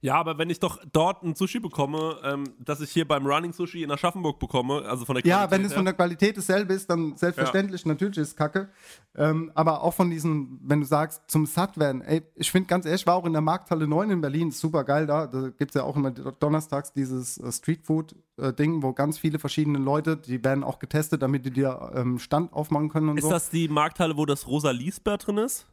Ja, 0.00 0.16
aber 0.16 0.38
wenn 0.38 0.50
ich 0.50 0.60
doch 0.60 0.78
dort 0.92 1.22
ein 1.22 1.34
Sushi 1.34 1.60
bekomme, 1.60 2.16
ähm, 2.24 2.44
das 2.58 2.80
ich 2.80 2.90
hier 2.90 3.06
beim 3.06 3.26
Running 3.26 3.52
Sushi 3.52 3.82
in 3.82 3.90
Aschaffenburg 3.90 4.38
bekomme, 4.38 4.82
also 4.86 5.04
von 5.04 5.14
der 5.14 5.24
Ja, 5.24 5.38
Qualität 5.46 5.58
wenn 5.58 5.66
es 5.66 5.74
von 5.74 5.84
der 5.84 5.94
Qualität 5.94 6.36
dasselbe 6.36 6.74
ist, 6.74 6.90
dann 6.90 7.16
selbstverständlich, 7.16 7.86
natürlich 7.86 8.18
ist 8.18 8.28
es 8.28 8.36
kacke. 8.36 8.70
Ähm, 9.14 9.52
aber 9.54 9.82
auch 9.82 9.94
von 9.94 10.10
diesen, 10.10 10.58
wenn 10.62 10.80
du 10.80 10.86
sagst, 10.86 11.22
zum 11.28 11.46
Satt 11.46 11.78
werden, 11.78 12.02
ey, 12.02 12.22
ich 12.34 12.50
finde 12.50 12.66
ganz 12.66 12.86
ehrlich, 12.86 13.02
ich 13.02 13.06
war 13.06 13.16
auch 13.16 13.26
in 13.26 13.32
der 13.32 13.42
Markthalle 13.42 13.86
9 13.86 14.10
in 14.10 14.20
Berlin, 14.20 14.48
ist 14.48 14.60
super 14.60 14.84
geil 14.84 15.06
da. 15.06 15.26
Da 15.26 15.48
gibt 15.50 15.70
es 15.70 15.74
ja 15.74 15.82
auch 15.84 15.96
immer 15.96 16.10
donnerstags 16.10 16.92
dieses 16.92 17.38
äh, 17.38 17.52
Streetfood-Ding, 17.52 18.82
wo 18.82 18.92
ganz 18.92 19.18
viele 19.18 19.38
verschiedene 19.38 19.78
Leute, 19.78 20.16
die 20.16 20.42
werden 20.44 20.64
auch 20.64 20.78
getestet, 20.78 21.22
damit 21.22 21.44
die 21.44 21.50
dir 21.50 21.92
ähm, 21.94 22.18
Stand 22.18 22.52
aufmachen 22.52 22.88
können 22.88 23.08
und 23.10 23.18
Ist 23.18 23.24
so. 23.24 23.30
das 23.30 23.50
die 23.50 23.68
Markthalle, 23.68 24.16
wo 24.16 24.26
das 24.26 24.46
Rosa 24.46 24.70
Liesbert 24.70 25.26
drin 25.26 25.38
ist? 25.38 25.66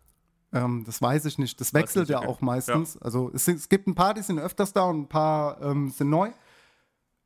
Ähm, 0.52 0.84
das 0.86 1.02
weiß 1.02 1.26
ich 1.26 1.38
nicht. 1.38 1.60
Das 1.62 1.74
wechselt 1.74 2.10
nicht, 2.10 2.12
ja 2.12 2.20
okay. 2.20 2.28
auch 2.28 2.42
meistens. 2.42 2.98
Also 2.98 3.30
es, 3.34 3.48
es 3.48 3.70
gibt 3.70 3.88
ein 3.88 3.96
paar, 3.96 4.14
die 4.14 4.22
sind 4.22 4.40
öfters 4.40 4.74
da 4.74 4.84
und 4.84 5.02
ein 5.02 5.08
paar 5.08 5.62
ähm, 5.62 5.90
sind 5.90 6.10
neu. 6.10 6.30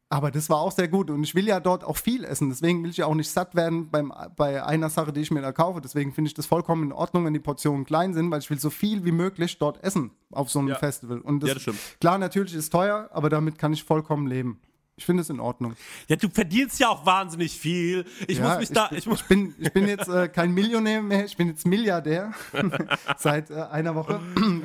Aber 0.09 0.29
das 0.29 0.47
war 0.47 0.57
auch 0.59 0.71
sehr 0.71 0.87
gut. 0.87 1.09
Und 1.09 1.23
ich 1.23 1.33
will 1.33 1.47
ja 1.47 1.59
dort 1.59 1.83
auch 1.83 1.97
viel 1.97 2.23
essen. 2.23 2.49
Deswegen 2.49 2.83
will 2.83 2.91
ich 2.91 2.97
ja 2.97 3.07
auch 3.07 3.15
nicht 3.15 3.31
satt 3.31 3.55
werden 3.55 3.89
beim, 3.89 4.13
bei 4.35 4.63
einer 4.63 4.89
Sache, 4.91 5.11
die 5.11 5.21
ich 5.21 5.31
mir 5.31 5.41
da 5.41 5.51
kaufe. 5.51 5.81
Deswegen 5.81 6.13
finde 6.13 6.27
ich 6.27 6.35
das 6.35 6.45
vollkommen 6.45 6.83
in 6.83 6.91
Ordnung, 6.91 7.25
wenn 7.25 7.33
die 7.33 7.39
Portionen 7.39 7.83
klein 7.83 8.13
sind, 8.13 8.29
weil 8.29 8.39
ich 8.39 8.49
will 8.51 8.59
so 8.59 8.69
viel 8.69 9.05
wie 9.05 9.11
möglich 9.11 9.57
dort 9.57 9.83
essen 9.83 10.11
auf 10.29 10.51
so 10.51 10.59
einem 10.59 10.67
Ja. 10.67 10.75
Festival. 10.75 11.19
Und 11.19 11.39
das, 11.41 11.47
Ja, 11.47 11.53
das 11.55 11.63
stimmt. 11.63 11.79
klar, 11.99 12.19
natürlich 12.19 12.53
ist 12.53 12.65
es 12.65 12.69
teuer, 12.69 13.09
aber 13.11 13.29
damit 13.31 13.57
kann 13.57 13.73
ich 13.73 13.83
vollkommen 13.83 14.27
leben. 14.27 14.59
Ich 14.95 15.05
finde 15.05 15.21
es 15.21 15.29
in 15.31 15.39
Ordnung. 15.39 15.73
Ja, 16.07 16.15
du 16.15 16.29
verdienst 16.29 16.79
ja 16.79 16.89
auch 16.89 17.03
wahnsinnig 17.03 17.57
viel. 17.57 18.05
Ich 18.27 18.37
Ja, 18.37 18.47
muss 18.49 18.59
mich 18.59 18.69
da. 18.69 18.89
bin, 18.89 18.97
Ich 18.99 19.07
ich 19.07 19.23
bin, 19.23 19.55
ich 19.57 19.73
bin 19.73 19.87
jetzt 19.87 20.07
äh, 20.07 20.27
kein 20.27 20.53
Millionär 20.53 21.01
mehr, 21.01 21.25
ich 21.25 21.35
bin 21.35 21.47
jetzt 21.47 21.65
Milliardär 21.65 22.31
seit 23.17 23.49
äh, 23.49 23.55
einer 23.55 23.95
Woche. 23.95 24.19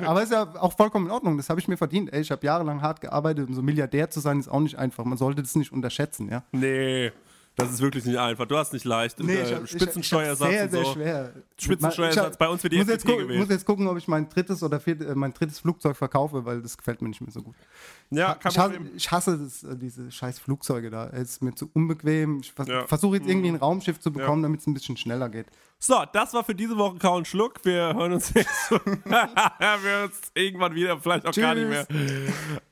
Aber 0.05 0.21
ist 0.21 0.31
ja 0.31 0.43
auch 0.61 0.73
vollkommen 0.77 1.07
in 1.07 1.11
Ordnung, 1.11 1.35
das 1.37 1.49
habe 1.49 1.59
ich 1.59 1.67
mir 1.67 1.77
verdient. 1.77 2.13
Ey, 2.13 2.21
ich 2.21 2.29
habe 2.29 2.45
jahrelang 2.45 2.81
hart 2.83 3.01
gearbeitet 3.01 3.47
und 3.47 3.55
so 3.55 3.63
Milliardär 3.63 4.11
zu 4.11 4.19
sein 4.19 4.39
ist 4.39 4.47
auch 4.49 4.59
nicht 4.59 4.77
einfach. 4.77 5.03
Man 5.03 5.17
sollte 5.17 5.41
das 5.41 5.55
nicht 5.55 5.71
unterschätzen, 5.73 6.29
ja. 6.29 6.43
nee, 6.51 7.11
das 7.55 7.71
ist 7.71 7.81
wirklich 7.81 8.05
nicht 8.05 8.17
einfach. 8.19 8.45
Du 8.45 8.55
hast 8.55 8.71
nicht 8.71 8.85
leicht. 8.85 9.19
Nee, 9.19 9.33
äh, 9.33 9.43
ich 9.43 9.53
hab- 9.53 9.63
ich- 9.65 9.71
Spitzensteuersatz 9.71 10.49
ich 10.49 10.59
hab 10.59 10.69
sehr, 10.69 10.69
sehr 10.69 10.85
so. 10.85 10.93
schwer. 10.93 11.33
Spitzensteuersatz, 11.57 12.33
Ich 12.33 12.37
bei 12.37 12.47
uns 12.47 12.63
wird 12.63 12.71
die 12.73 12.77
muss 12.77 12.87
jetzt, 12.87 12.97
FDP 12.97 13.11
gucken, 13.13 13.27
gewählt. 13.27 13.39
muss 13.41 13.49
jetzt 13.49 13.65
gucken, 13.65 13.87
ob 13.87 13.97
ich 13.97 14.07
mein 14.07 14.29
drittes 14.29 14.63
oder 14.63 14.79
viert, 14.79 15.01
äh, 15.01 15.13
mein 15.15 15.33
drittes 15.33 15.59
Flugzeug 15.59 15.97
verkaufe, 15.97 16.45
weil 16.45 16.61
das 16.61 16.77
gefällt 16.77 17.01
mir 17.01 17.09
nicht 17.09 17.19
mehr 17.19 17.31
so 17.31 17.41
gut. 17.41 17.55
Ja, 18.11 18.33
kein 18.33 18.51
Ich 18.51 18.57
hasse, 18.57 18.79
ich 18.95 19.11
hasse 19.11 19.37
das, 19.37 19.63
äh, 19.63 19.77
diese 19.77 20.11
scheiß 20.11 20.39
Flugzeuge 20.39 20.89
da. 20.89 21.09
Es 21.09 21.29
ist 21.33 21.43
mir 21.43 21.53
zu 21.53 21.69
unbequem. 21.73 22.39
Ich 22.41 22.51
vers 22.51 22.67
Ja. 22.67 22.87
versuche 22.87 23.17
jetzt 23.17 23.27
irgendwie 23.29 23.49
ein 23.49 23.55
Raumschiff 23.55 23.99
zu 23.99 24.11
bekommen, 24.11 24.41
damit 24.41 24.61
es 24.61 24.67
ein 24.67 24.73
bisschen 24.73 24.97
schneller 24.97 25.29
geht. 25.29 25.45
So, 25.77 26.03
das 26.11 26.33
war 26.33 26.43
für 26.43 26.55
diese 26.55 26.75
Woche 26.75 26.97
Kau 26.97 27.17
und 27.17 27.27
Schluck. 27.27 27.63
Wir 27.63 27.93
hören 27.93 28.13
uns 28.13 28.33
jetzt. 28.33 28.71
wir 28.71 28.81
hören 29.59 30.09
uns 30.09 30.19
irgendwann 30.33 30.73
wieder, 30.73 30.99
vielleicht 30.99 31.25
auch 31.27 31.33
gar 31.35 31.53
nicht 31.53 31.69
mehr. 31.69 31.87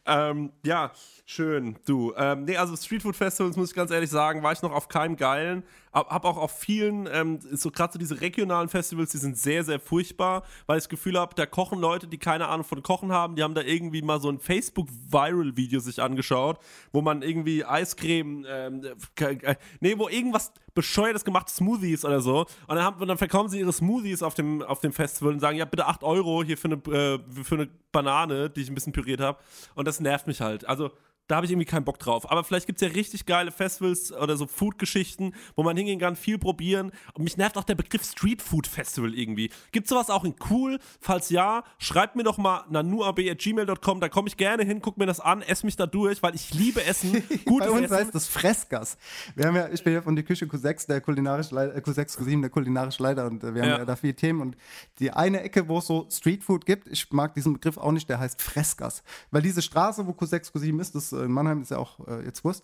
Ähm, 0.06 0.52
ja, 0.64 0.92
schön. 1.26 1.76
Du. 1.86 2.14
Ähm, 2.18 2.46
nee, 2.46 2.58
also 2.58 2.76
Streetfood 2.76 3.16
Festivals, 3.16 3.56
muss 3.58 3.70
ich 3.70 3.76
ganz 3.76 3.92
ehrlich 3.92 4.10
sagen, 4.10 4.42
war 4.44 4.54
ich 4.54 4.62
noch 4.62 4.72
auf 4.72 4.88
keinem 4.88 5.18
geilen. 5.18 5.64
Hab, 5.98 6.12
hab 6.12 6.26
auch 6.26 6.38
auf 6.38 6.52
vielen, 6.52 7.10
ähm, 7.12 7.40
so 7.52 7.72
gerade 7.72 7.94
so 7.94 7.98
diese 7.98 8.22
regionalen 8.22 8.70
Festivals, 8.70 9.10
die 9.10 9.18
sind 9.18 9.36
sehr, 9.36 9.64
sehr 9.64 9.80
furchtbar, 9.80 10.44
weil 10.68 10.78
ich 10.78 10.84
das 10.84 10.90
Gefühl 10.90 11.18
habe, 11.18 11.34
da 11.34 11.48
kochen 11.48 11.80
Leute, 11.80 12.08
die 12.08 12.20
keine 12.20 12.50
Ahnung 12.50 12.66
von 12.66 12.84
Kochen 12.84 13.12
haben, 13.12 13.36
die 13.36 13.42
haben 13.42 13.56
da 13.56 13.62
irgendwie 13.62 14.04
mal 14.04 14.22
so 14.22 14.30
ein 14.30 14.40
Facebook-Viral-Video 14.40 15.80
sich 15.80 16.00
angeschaut, 16.00 16.60
wo 16.92 17.02
man 17.02 17.24
irgendwie 17.24 17.66
Eiscreme, 17.66 18.46
ähm, 18.48 18.82
äh, 19.20 19.56
nee, 19.80 19.98
wo 19.98 20.08
irgendwas 20.08 20.52
bescheuertes 20.76 21.26
gemacht, 21.26 21.50
Smoothies 21.50 22.06
oder 22.06 22.22
so. 22.22 22.42
Und 22.42 22.76
dann, 22.76 22.84
haben, 22.84 23.02
und 23.02 23.08
dann 23.08 23.18
verkaufen 23.18 23.50
sie 23.50 23.58
ihre 23.58 23.74
Smoothies 23.74 24.22
auf 24.22 24.36
dem, 24.36 24.62
auf 24.62 24.80
dem 24.82 24.94
Festival 24.94 25.34
und 25.34 25.40
sagen, 25.40 25.58
ja, 25.58 25.66
bitte 25.66 25.88
8 25.88 26.04
Euro 26.04 26.44
hier 26.44 26.60
für 26.60 26.68
eine, 26.68 26.76
äh, 26.96 27.44
für 27.44 27.56
eine 27.56 27.70
Banane, 27.92 28.52
die 28.52 28.62
ich 28.62 28.70
ein 28.70 28.76
bisschen 28.76 28.94
püriert 28.94 29.20
habe. 29.20 29.40
Und 29.74 29.88
das 29.88 30.00
nervt 30.00 30.28
mich 30.28 30.42
halt. 30.42 30.68
Also, 30.68 30.92
da 31.28 31.36
habe 31.38 31.46
ich 31.46 31.52
irgendwie 31.52 31.66
keinen 31.66 31.84
Bock 31.86 32.00
drauf. 32.00 32.30
Aber 32.32 32.44
vielleicht 32.44 32.68
gibt 32.68 32.82
es 32.82 32.88
ja 32.88 32.94
richtig 32.94 33.26
geile 33.26 33.52
Festivals 33.52 34.12
oder 34.14 34.38
so 34.38 34.48
Food-Geschichten, 34.48 35.34
wo 35.56 35.64
man 35.64 35.76
hingehen 35.76 36.00
kann, 36.00 36.16
viel 36.16 36.38
probieren. 36.38 36.92
Und 37.14 37.24
mich 37.24 37.38
nervt 37.38 37.58
auch 37.58 37.64
der 37.64 37.76
Begriff 37.76 38.04
Street 38.04 38.42
Food 38.42 38.66
Festival 38.68 39.14
irgendwie. 39.14 39.50
Gibt 39.72 39.88
sowas 39.88 40.10
auch 40.10 40.24
in 40.24 40.36
cool? 40.50 40.80
Falls 41.02 41.30
ja, 41.30 41.64
schreibt 41.80 42.16
mir 42.16 42.24
doch 42.24 42.38
mal 42.38 42.64
nanuab.gmail.com, 42.70 44.00
da 44.00 44.10
komme 44.10 44.28
ich 44.28 44.38
gerne 44.38 44.64
hin, 44.64 44.82
guck 44.82 44.98
mir 44.98 45.06
das 45.06 45.20
an, 45.20 45.42
esse 45.42 45.66
mich 45.66 45.76
da 45.76 45.86
durch, 45.86 46.24
weil 46.24 46.36
ich 46.36 46.54
liebe 46.54 46.84
Essen. 46.84 47.12
Gutes 47.46 47.68
Bei 47.68 47.74
uns 47.74 47.86
Essen. 47.86 47.96
heißt 47.98 48.16
das 48.16 48.28
Freskas. 48.28 48.98
Wir 49.36 49.48
haben 49.48 49.56
ja, 49.56 49.70
ich 49.70 49.84
bin 49.84 49.94
ja 49.94 50.02
von 50.02 50.16
der 50.16 50.24
Küche 50.24 50.46
Q6, 50.46 50.88
der 50.88 51.02
kulinarisch 51.02 51.52
Leiter, 51.52 51.76
äh, 51.76 51.80
Q6, 51.80 52.18
Q7, 52.20 52.42
der 52.42 52.50
kulinarisch 52.50 53.00
Leiter 53.00 53.26
und 53.28 53.44
äh, 53.44 53.54
wir 53.54 53.62
haben 53.64 53.70
Ja. 53.70 53.78
ja. 53.80 53.86
da 53.86 53.96
viele 53.96 54.16
Themen 54.16 54.42
und 54.42 54.58
die 55.00 55.12
eine 55.12 55.42
Ecke, 55.42 55.68
wo 55.68 55.80
es 55.80 55.88
so 55.88 56.08
Streetfood 56.10 56.66
gibt, 56.66 56.88
ich 56.88 57.12
mag 57.12 57.34
diesen 57.34 57.54
Begriff 57.54 57.78
auch 57.78 57.92
nicht, 57.92 58.10
der 58.10 58.20
heißt 58.20 58.42
Freskas. 58.42 59.04
Weil 59.32 59.42
diese 59.42 59.62
Straße, 59.62 60.06
wo 60.08 60.12
Q6, 60.12 60.54
Q7 60.54 60.80
ist, 60.82 60.96
das 60.96 61.14
in 61.22 61.32
Mannheim 61.32 61.62
ist 61.62 61.72
ja 61.72 61.78
auch 61.78 62.06
äh, 62.08 62.24
jetzt 62.26 62.44
Wurst, 62.44 62.64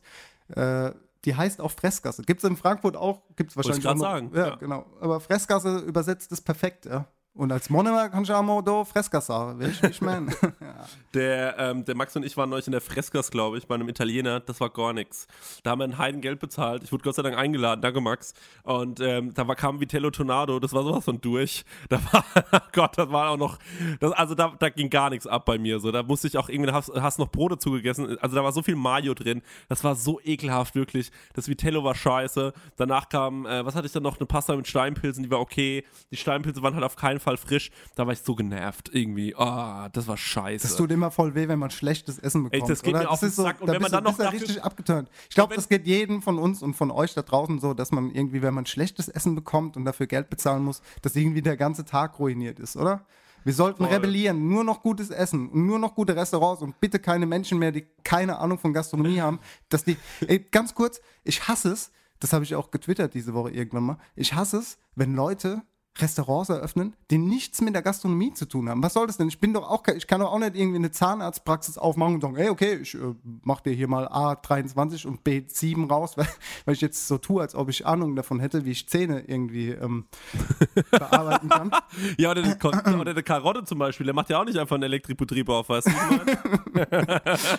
äh, 0.49 0.91
die 1.25 1.35
heißt 1.35 1.61
auch 1.61 1.71
Fressgasse. 1.71 2.21
Gibt 2.23 2.43
es 2.43 2.49
in 2.49 2.57
Frankfurt 2.57 2.97
auch, 2.97 3.21
gibt 3.35 3.51
es 3.51 3.55
Wollte 3.57 3.69
ich 3.77 3.83
wahrscheinlich 3.83 3.83
grad 3.85 3.93
auch 3.93 3.97
noch- 3.97 4.03
sagen, 4.03 4.31
Ja, 4.35 4.47
ja. 4.49 4.55
genau. 4.55 4.85
Aber 4.99 5.19
Fressgasse 5.19 5.77
übersetzt 5.79 6.31
ist 6.31 6.41
perfekt, 6.41 6.85
ja. 6.85 7.07
Und 7.35 7.51
als 7.51 7.67
auch 7.71 8.43
mal 8.43 8.61
da 8.61 8.85
Freskas 8.85 9.25
sagen, 9.25 9.59
weißt 9.59 9.83
du, 9.83 9.87
ich 9.87 10.01
meine? 10.01 10.31
Der, 11.15 11.55
ähm, 11.59 11.85
der 11.85 11.95
Max 11.95 12.15
und 12.15 12.25
ich 12.25 12.35
waren 12.37 12.49
neulich 12.49 12.65
in 12.65 12.71
der 12.71 12.81
Freskas, 12.81 13.29
glaube 13.29 13.59
ich, 13.59 13.67
bei 13.67 13.75
einem 13.75 13.87
Italiener. 13.87 14.39
Das 14.39 14.59
war 14.59 14.71
gar 14.71 14.93
nichts. 14.93 15.27
Da 15.61 15.71
haben 15.71 15.79
wir 15.79 15.85
ein 15.85 15.99
Heidengeld 15.99 16.39
bezahlt. 16.39 16.83
Ich 16.83 16.91
wurde 16.91 17.03
Gott 17.03 17.13
sei 17.13 17.21
Dank 17.21 17.37
eingeladen. 17.37 17.81
Danke, 17.81 18.01
Max. 18.01 18.33
Und 18.63 18.99
ähm, 18.99 19.31
da 19.33 19.47
war, 19.47 19.55
kam 19.55 19.79
Vitello 19.79 20.09
Tornado. 20.09 20.59
Das 20.59 20.73
war 20.73 20.83
sowas 20.83 21.05
von 21.05 21.21
durch. 21.21 21.65
Da 21.89 21.99
war, 22.11 22.23
Gott, 22.71 22.97
das 22.97 23.11
war 23.11 23.29
auch 23.29 23.37
noch, 23.37 23.59
das, 23.99 24.11
also 24.13 24.33
da, 24.33 24.55
da 24.57 24.69
ging 24.69 24.89
gar 24.89 25.11
nichts 25.11 25.27
ab 25.27 25.45
bei 25.45 25.59
mir. 25.59 25.79
So, 25.79 25.91
da 25.91 26.01
musste 26.01 26.27
ich 26.27 26.37
auch 26.37 26.49
irgendwie, 26.49 26.71
hast, 26.71 26.91
hast 26.95 27.19
noch 27.19 27.29
Brot 27.29 27.51
dazu 27.51 27.71
gegessen. 27.71 28.17
Also 28.19 28.35
da 28.35 28.43
war 28.43 28.51
so 28.51 28.63
viel 28.63 28.75
Mayo 28.75 29.13
drin. 29.13 29.43
Das 29.69 29.83
war 29.83 29.95
so 29.95 30.19
ekelhaft, 30.23 30.73
wirklich. 30.73 31.11
Das 31.33 31.47
Vitello 31.47 31.83
war 31.83 31.93
scheiße. 31.93 32.53
Danach 32.77 33.09
kam, 33.09 33.45
äh, 33.45 33.63
was 33.63 33.75
hatte 33.75 33.85
ich 33.85 33.93
dann 33.93 34.03
noch? 34.03 34.17
Eine 34.17 34.25
Pasta 34.25 34.55
mit 34.55 34.67
Steinpilzen, 34.67 35.23
die 35.23 35.29
war 35.29 35.39
okay. 35.39 35.83
Die 36.09 36.17
Steinpilze 36.17 36.63
waren 36.63 36.73
halt 36.73 36.83
auf 36.83 36.95
keinen 36.95 37.19
Fall 37.23 37.37
frisch. 37.37 37.71
Da 37.95 38.05
war 38.05 38.13
ich 38.13 38.19
so 38.19 38.35
genervt 38.35 38.91
irgendwie. 38.93 39.35
Ah, 39.35 39.89
das 39.89 40.07
war 40.07 40.17
scheiße. 40.17 40.67
Das 40.67 40.75
tut 40.75 40.91
immer 40.91 41.09
voll 41.09 41.33
weh, 41.35 41.47
wenn 41.47 41.59
man 41.59 41.71
schlechtes 41.71 42.19
Essen 42.19 42.43
bekommt. 42.43 42.69
das 42.69 42.83
geht 42.83 42.93
oder? 42.93 43.03
mir 43.03 43.09
auf 43.09 43.19
den 43.19 43.29
ist 43.29 43.35
so, 43.37 43.43
Sack. 43.43 43.61
Und 43.61 43.69
wenn 43.69 43.81
man 43.81 43.91
dann 43.91 44.03
noch 44.03 44.17
dafür- 44.17 44.39
richtig 44.39 44.63
abgeturnt. 44.63 45.09
Ich 45.29 45.35
glaube, 45.35 45.55
das 45.55 45.67
geht 45.67 45.87
jedem 45.87 46.21
von 46.21 46.37
uns 46.37 46.61
und 46.61 46.75
von 46.75 46.91
euch 46.91 47.13
da 47.13 47.21
draußen 47.23 47.59
so, 47.59 47.73
dass 47.73 47.91
man 47.91 48.11
irgendwie, 48.11 48.41
wenn 48.41 48.53
man 48.53 48.65
schlechtes 48.65 49.07
Essen 49.07 49.35
bekommt 49.35 49.75
und 49.77 49.85
dafür 49.85 50.07
Geld 50.07 50.29
bezahlen 50.29 50.63
muss, 50.63 50.81
dass 51.01 51.15
irgendwie 51.15 51.41
der 51.41 51.57
ganze 51.57 51.85
Tag 51.85 52.19
ruiniert 52.19 52.59
ist, 52.59 52.75
oder? 52.77 53.05
Wir 53.43 53.53
sollten 53.53 53.83
Voll. 53.83 53.93
rebellieren, 53.93 54.47
nur 54.47 54.63
noch 54.63 54.81
gutes 54.81 55.09
Essen 55.09 55.49
nur 55.53 55.77
noch 55.79 55.95
gute 55.95 56.15
Restaurants 56.15 56.61
und 56.61 56.79
bitte 56.79 56.99
keine 56.99 57.25
Menschen 57.25 57.59
mehr, 57.59 57.71
die 57.71 57.85
keine 58.03 58.37
Ahnung 58.39 58.57
von 58.57 58.71
Gastronomie 58.73 59.19
haben, 59.19 59.39
dass 59.69 59.83
die, 59.83 59.97
ey, 60.27 60.39
ganz 60.39 60.73
kurz, 60.73 61.01
ich 61.23 61.47
hasse 61.47 61.71
es, 61.73 61.91
das 62.19 62.31
habe 62.31 62.45
ich 62.45 62.55
auch 62.55 62.71
getwittert 62.71 63.13
diese 63.13 63.33
Woche 63.33 63.51
irgendwann 63.51 63.83
mal, 63.83 63.97
ich 64.15 64.33
hasse 64.33 64.57
es, 64.59 64.77
wenn 64.95 65.13
Leute 65.13 65.61
Restaurants 65.99 66.49
eröffnen, 66.49 66.95
die 67.11 67.19
nichts 67.19 67.61
mit 67.61 67.75
der 67.75 67.83
Gastronomie 67.83 68.33
zu 68.33 68.47
tun 68.47 68.67
haben. 68.67 68.81
Was 68.81 68.93
soll 68.93 69.05
das 69.05 69.17
denn? 69.17 69.27
Ich 69.27 69.39
bin 69.39 69.53
doch 69.53 69.69
auch, 69.69 69.83
ich 69.95 70.07
kann 70.07 70.21
doch 70.21 70.31
auch 70.31 70.39
nicht 70.39 70.55
irgendwie 70.55 70.77
eine 70.77 70.91
Zahnarztpraxis 70.91 71.77
aufmachen 71.77 72.15
und 72.15 72.21
sagen, 72.21 72.35
hey, 72.35 72.49
okay, 72.49 72.79
ich 72.81 72.95
äh, 72.95 73.13
mach 73.43 73.61
dir 73.61 73.73
hier 73.73 73.87
mal 73.87 74.07
A23 74.07 75.05
und 75.05 75.21
B7 75.21 75.87
raus, 75.87 76.17
weil, 76.17 76.27
weil 76.65 76.73
ich 76.73 76.81
jetzt 76.81 77.07
so 77.07 77.19
tue, 77.19 77.41
als 77.41 77.53
ob 77.53 77.69
ich 77.69 77.85
Ahnung 77.85 78.15
davon 78.15 78.39
hätte, 78.39 78.65
wie 78.65 78.71
ich 78.71 78.89
Zähne 78.89 79.23
irgendwie 79.27 79.69
ähm, 79.69 80.05
bearbeiten 80.91 81.49
kann. 81.49 81.71
Ja, 82.17 82.31
oder 82.31 82.55
Kon- 82.55 82.99
oder 82.99 83.13
die 83.13 83.21
Karotte 83.21 83.63
zum 83.63 83.77
Beispiel, 83.77 84.05
der 84.05 84.15
macht 84.15 84.29
ja 84.29 84.39
auch 84.39 84.45
nicht 84.45 84.57
einfach 84.57 84.75
einen 84.75 84.83
Elektrobetrieb 84.83 85.47
auf, 85.49 85.69
weißt 85.69 85.87
du? 85.87 85.91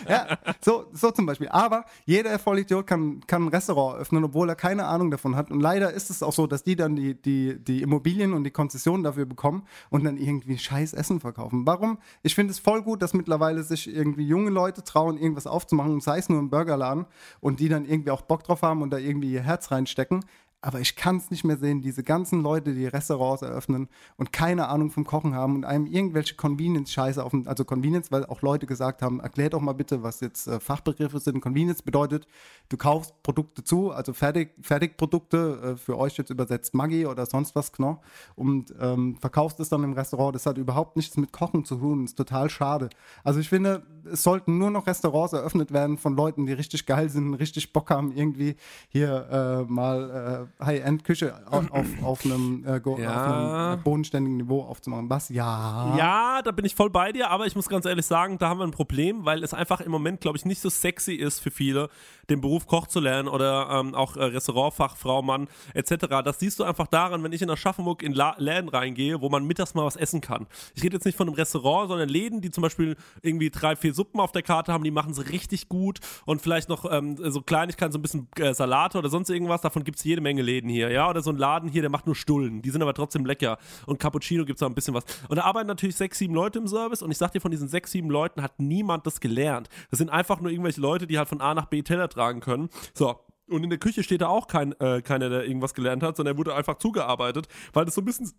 Ja, 0.09 0.37
so, 0.61 0.87
so 0.91 1.11
zum 1.11 1.25
Beispiel. 1.25 1.47
Aber 1.47 1.85
jeder 2.05 2.37
Vollidiot 2.37 2.85
kann, 2.85 3.21
kann 3.27 3.45
ein 3.45 3.47
Restaurant 3.47 3.99
öffnen, 3.99 4.25
obwohl 4.25 4.49
er 4.49 4.55
keine 4.55 4.85
Ahnung 4.85 5.09
davon 5.09 5.35
hat. 5.35 5.51
Und 5.51 5.61
leider 5.61 5.91
ist 5.93 6.09
es 6.09 6.21
auch 6.21 6.33
so, 6.33 6.47
dass 6.47 6.63
die 6.63 6.75
dann 6.75 6.95
die, 6.95 7.19
die, 7.19 7.57
die 7.63 7.81
Immobilien 7.81 8.24
und 8.33 8.43
die 8.43 8.51
Konzessionen 8.51 9.03
dafür 9.03 9.25
bekommen 9.25 9.63
und 9.89 10.03
dann 10.03 10.17
irgendwie 10.17 10.57
scheiß 10.57 10.93
Essen 10.93 11.19
verkaufen. 11.19 11.65
Warum? 11.65 11.97
Ich 12.23 12.35
finde 12.35 12.51
es 12.51 12.59
voll 12.59 12.81
gut, 12.81 13.01
dass 13.01 13.13
mittlerweile 13.13 13.63
sich 13.63 13.93
irgendwie 13.93 14.25
junge 14.25 14.49
Leute 14.49 14.83
trauen, 14.83 15.17
irgendwas 15.17 15.47
aufzumachen, 15.47 16.01
sei 16.01 16.17
es 16.17 16.29
nur 16.29 16.39
im 16.39 16.49
Burgerladen 16.49 17.05
und 17.39 17.59
die 17.59 17.69
dann 17.69 17.85
irgendwie 17.85 18.11
auch 18.11 18.21
Bock 18.21 18.43
drauf 18.43 18.61
haben 18.61 18.81
und 18.81 18.89
da 18.89 18.97
irgendwie 18.97 19.31
ihr 19.31 19.41
Herz 19.41 19.71
reinstecken. 19.71 20.25
Aber 20.65 20.79
ich 20.79 20.95
kann 20.95 21.17
es 21.17 21.29
nicht 21.29 21.43
mehr 21.43 21.57
sehen, 21.57 21.83
diese 21.83 22.01
ganzen 22.01 22.41
Leute, 22.41 22.73
die 22.73 22.87
Restaurants 22.87 23.43
eröffnen 23.43 23.87
und 24.17 24.33
keine 24.33 24.67
Ahnung 24.67 24.89
vom 24.89 25.05
Kochen 25.05 25.35
haben 25.35 25.57
und 25.57 25.63
einem 25.63 25.85
irgendwelche 25.85 26.33
Convenience-Scheiße 26.33 27.23
auf 27.23 27.29
dem, 27.29 27.47
also 27.47 27.63
Convenience, 27.65 28.11
weil 28.11 28.25
auch 28.25 28.41
Leute 28.41 28.65
gesagt 28.65 29.03
haben, 29.03 29.19
erklär 29.19 29.51
doch 29.51 29.61
mal 29.61 29.73
bitte, 29.73 30.01
was 30.01 30.21
jetzt 30.21 30.47
äh, 30.47 30.59
Fachbegriffe 30.59 31.19
sind. 31.19 31.39
Convenience 31.39 31.83
bedeutet, 31.83 32.25
du 32.69 32.77
kaufst 32.77 33.13
Produkte 33.21 33.63
zu, 33.63 33.91
also 33.91 34.11
Fertig, 34.13 34.55
Fertigprodukte, 34.59 35.75
äh, 35.75 35.77
für 35.77 35.99
euch 35.99 36.17
jetzt 36.17 36.31
übersetzt 36.31 36.73
Maggi 36.73 37.05
oder 37.05 37.27
sonst 37.27 37.55
was, 37.55 37.71
genau, 37.71 38.01
und 38.35 38.73
ähm, 38.79 39.17
verkaufst 39.21 39.59
es 39.59 39.69
dann 39.69 39.83
im 39.83 39.93
Restaurant. 39.93 40.33
Das 40.33 40.47
hat 40.47 40.57
überhaupt 40.57 40.95
nichts 40.95 41.15
mit 41.15 41.31
Kochen 41.31 41.63
zu 41.63 41.75
tun, 41.75 42.05
ist 42.05 42.17
total 42.17 42.49
schade. 42.49 42.89
Also 43.23 43.39
ich 43.39 43.49
finde, 43.49 43.83
es 44.11 44.23
sollten 44.23 44.57
nur 44.57 44.71
noch 44.71 44.87
Restaurants 44.87 45.33
eröffnet 45.33 45.71
werden 45.71 45.99
von 45.99 46.15
Leuten, 46.15 46.47
die 46.47 46.53
richtig 46.53 46.87
geil 46.87 47.09
sind, 47.09 47.35
richtig 47.35 47.71
Bock 47.71 47.91
haben, 47.91 48.11
irgendwie 48.11 48.55
hier 48.89 49.27
äh, 49.29 49.71
mal 49.71 50.47
äh, 50.49 50.54
High-End-Küche 50.63 51.33
auf, 51.49 51.71
auf, 51.71 51.85
auf 52.03 52.25
einem, 52.25 52.63
äh, 52.67 52.79
go- 52.79 52.97
Ja. 52.97 53.15
auf 53.15 53.31
einem 53.73 53.79
äh, 53.79 53.83
bodenständigen 53.83 54.37
Niveau 54.37 54.61
aufzumachen. 54.63 55.09
Was? 55.09 55.29
Ja. 55.29 55.95
Ja, 55.97 56.41
da 56.43 56.51
bin 56.51 56.65
ich 56.65 56.75
voll 56.75 56.89
bei 56.89 57.11
dir, 57.11 57.29
aber 57.29 57.45
ich 57.45 57.55
muss 57.55 57.67
ganz 57.67 57.85
ehrlich 57.85 58.05
sagen, 58.05 58.37
da 58.37 58.49
haben 58.49 58.59
wir 58.59 58.63
ein 58.65 58.71
Problem, 58.71 59.25
weil 59.25 59.43
es 59.43 59.53
einfach 59.53 59.81
im 59.81 59.91
Moment, 59.91 60.21
glaube 60.21 60.37
ich, 60.37 60.45
nicht 60.45 60.61
so 60.61 60.69
sexy 60.69 61.13
ist 61.13 61.39
für 61.39 61.51
viele, 61.51 61.89
den 62.29 62.41
Beruf 62.41 62.67
Koch 62.67 62.87
zu 62.87 62.99
lernen 62.99 63.27
oder 63.27 63.69
ähm, 63.71 63.95
auch 63.95 64.17
äh, 64.17 64.23
Restaurantfachfrau, 64.23 65.21
Mann 65.21 65.47
etc. 65.73 66.07
Das 66.23 66.39
siehst 66.39 66.59
du 66.59 66.63
einfach 66.63 66.87
daran, 66.87 67.23
wenn 67.23 67.31
ich 67.31 67.41
in 67.41 67.49
Aschaffenburg 67.49 68.03
in 68.03 68.13
La 68.13 68.35
Läden 68.37 68.69
reingehe, 68.69 69.21
wo 69.21 69.29
man 69.29 69.45
mittags 69.45 69.73
mal 69.73 69.85
was 69.85 69.95
essen 69.95 70.21
kann. 70.21 70.47
Ich 70.75 70.83
rede 70.83 70.95
jetzt 70.95 71.05
nicht 71.05 71.17
von 71.17 71.27
einem 71.27 71.35
Restaurant, 71.35 71.89
sondern 71.89 72.09
Läden, 72.09 72.41
die 72.41 72.51
zum 72.51 72.61
Beispiel 72.61 72.95
irgendwie 73.21 73.49
drei, 73.49 73.75
vier 73.75 73.93
Suppen 73.93 74.19
auf 74.19 74.31
der 74.31 74.41
Karte 74.41 74.73
haben, 74.73 74.83
die 74.83 74.91
machen 74.91 75.11
es 75.11 75.29
richtig 75.29 75.69
gut 75.69 75.99
und 76.25 76.41
vielleicht 76.41 76.69
noch 76.69 76.91
ähm, 76.91 77.17
so 77.17 77.41
Kleinigkeiten, 77.41 77.91
so 77.91 77.99
ein 77.99 78.01
bisschen 78.01 78.27
äh, 78.37 78.53
Salate 78.53 78.97
oder 78.97 79.09
sonst 79.09 79.29
irgendwas, 79.29 79.61
davon 79.61 79.83
gibt 79.83 79.97
es 79.97 80.03
jede 80.03 80.21
Menge 80.21 80.41
Läden 80.41 80.69
hier, 80.69 80.89
ja, 80.89 81.09
oder 81.09 81.21
so 81.21 81.31
ein 81.31 81.37
Laden 81.37 81.69
hier, 81.69 81.81
der 81.81 81.91
macht 81.91 82.05
nur 82.05 82.15
Stullen, 82.15 82.61
die 82.61 82.69
sind 82.69 82.81
aber 82.81 82.93
trotzdem 82.93 83.25
lecker 83.25 83.57
und 83.85 83.99
Cappuccino 83.99 84.45
gibt 84.45 84.59
es 84.59 84.63
auch 84.63 84.69
ein 84.69 84.75
bisschen 84.75 84.93
was. 84.93 85.03
Und 85.29 85.37
da 85.37 85.43
arbeiten 85.43 85.67
natürlich 85.67 85.95
sechs, 85.95 86.17
sieben 86.17 86.33
Leute 86.33 86.59
im 86.59 86.67
Service 86.67 87.01
und 87.01 87.11
ich 87.11 87.17
sag 87.17 87.31
dir, 87.31 87.41
von 87.41 87.51
diesen 87.51 87.67
sechs, 87.67 87.91
sieben 87.91 88.09
Leuten 88.09 88.41
hat 88.41 88.59
niemand 88.59 89.05
das 89.05 89.19
gelernt. 89.19 89.69
Das 89.89 89.99
sind 89.99 90.09
einfach 90.09 90.39
nur 90.41 90.51
irgendwelche 90.51 90.81
Leute, 90.81 91.07
die 91.07 91.17
halt 91.17 91.29
von 91.29 91.41
A 91.41 91.53
nach 91.53 91.65
B 91.65 91.81
Teller 91.81 92.09
tragen 92.15 92.39
können. 92.39 92.69
So, 92.93 93.19
und 93.47 93.63
in 93.63 93.69
der 93.69 93.77
Küche 93.79 94.01
steht 94.03 94.21
da 94.21 94.27
auch 94.27 94.47
kein, 94.47 94.71
äh, 94.79 95.01
keiner, 95.03 95.29
der 95.29 95.45
irgendwas 95.45 95.73
gelernt 95.75 96.01
hat, 96.01 96.17
sondern 96.17 96.35
er 96.35 96.37
wurde 96.39 96.55
einfach 96.55 96.79
zugearbeitet, 96.79 97.47
weil 97.73 97.85
das 97.85 97.93
so 97.93 98.01
ein 98.01 98.05
bisschen, 98.05 98.31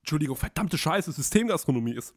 Entschuldigung, 0.00 0.36
verdammte 0.36 0.76
Scheiße, 0.76 1.12
Systemgastronomie 1.12 1.94
ist. 1.94 2.14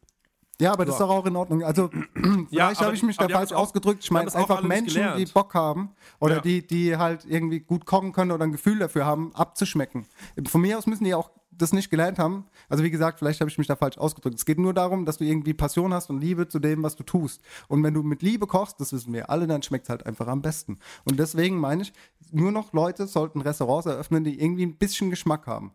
Ja, 0.60 0.72
aber 0.72 0.84
das 0.84 0.94
ist 0.94 1.00
doch 1.00 1.10
auch 1.10 1.26
in 1.26 1.34
Ordnung. 1.34 1.64
Also, 1.64 1.88
vielleicht 2.48 2.76
aber- 2.78 2.86
habe 2.86 2.94
ich 2.94 3.02
mich 3.02 3.16
da 3.16 3.28
falsch 3.28 3.52
ausgedrückt. 3.52 4.04
Ich 4.04 4.10
meine 4.10 4.32
einfach 4.32 4.62
Menschen, 4.62 5.02
die. 5.16 5.24
Bock 5.26 5.52
haben 5.54 5.90
oder 6.20 6.36
Ja. 6.36 6.40
die, 6.42 6.64
die 6.66 6.96
halt 6.96 7.24
irgendwie 7.24 7.60
gut 7.60 7.86
kochen 7.86 8.12
können 8.12 8.30
oder 8.30 8.44
ein 8.44 8.52
Gefühl 8.52 8.78
dafür 8.78 9.04
haben, 9.04 9.34
abzuschmecken. 9.34 10.06
Von 10.46 10.60
mir 10.60 10.78
aus 10.78 10.86
müssen 10.86 11.04
die 11.04 11.14
auch 11.14 11.30
das 11.58 11.72
nicht 11.72 11.90
gelernt 11.90 12.18
haben. 12.18 12.46
Also, 12.68 12.84
wie 12.84 12.90
gesagt, 12.90 13.18
vielleicht 13.18 13.40
habe 13.40 13.50
ich 13.50 13.58
mich 13.58 13.66
da 13.66 13.76
falsch 13.76 13.98
ausgedrückt. 13.98 14.36
Es 14.36 14.44
geht 14.44 14.58
nur 14.58 14.74
darum, 14.74 15.04
dass 15.04 15.18
du 15.18 15.24
irgendwie 15.24 15.54
Passion 15.54 15.92
hast 15.92 16.10
und 16.10 16.20
Liebe 16.20 16.48
zu 16.48 16.58
dem, 16.58 16.82
was 16.82 16.96
du 16.96 17.02
tust. 17.02 17.42
Und 17.68 17.82
wenn 17.82 17.94
du 17.94 18.02
mit 18.02 18.22
Liebe 18.22 18.46
kochst, 18.46 18.80
das 18.80 18.92
wissen 18.92 19.12
wir 19.12 19.30
alle, 19.30 19.46
dann 19.46 19.62
schmeckt 19.62 19.84
es 19.84 19.90
halt 19.90 20.06
einfach 20.06 20.26
am 20.26 20.42
besten. 20.42 20.78
Und 21.04 21.18
deswegen 21.18 21.56
meine 21.56 21.82
ich, 21.82 21.92
nur 22.30 22.52
noch 22.52 22.72
Leute 22.72 23.06
sollten 23.06 23.40
Restaurants 23.40 23.86
eröffnen, 23.86 24.24
die 24.24 24.40
irgendwie 24.40 24.66
ein 24.66 24.76
bisschen 24.76 25.10
Geschmack 25.10 25.46
haben. 25.46 25.72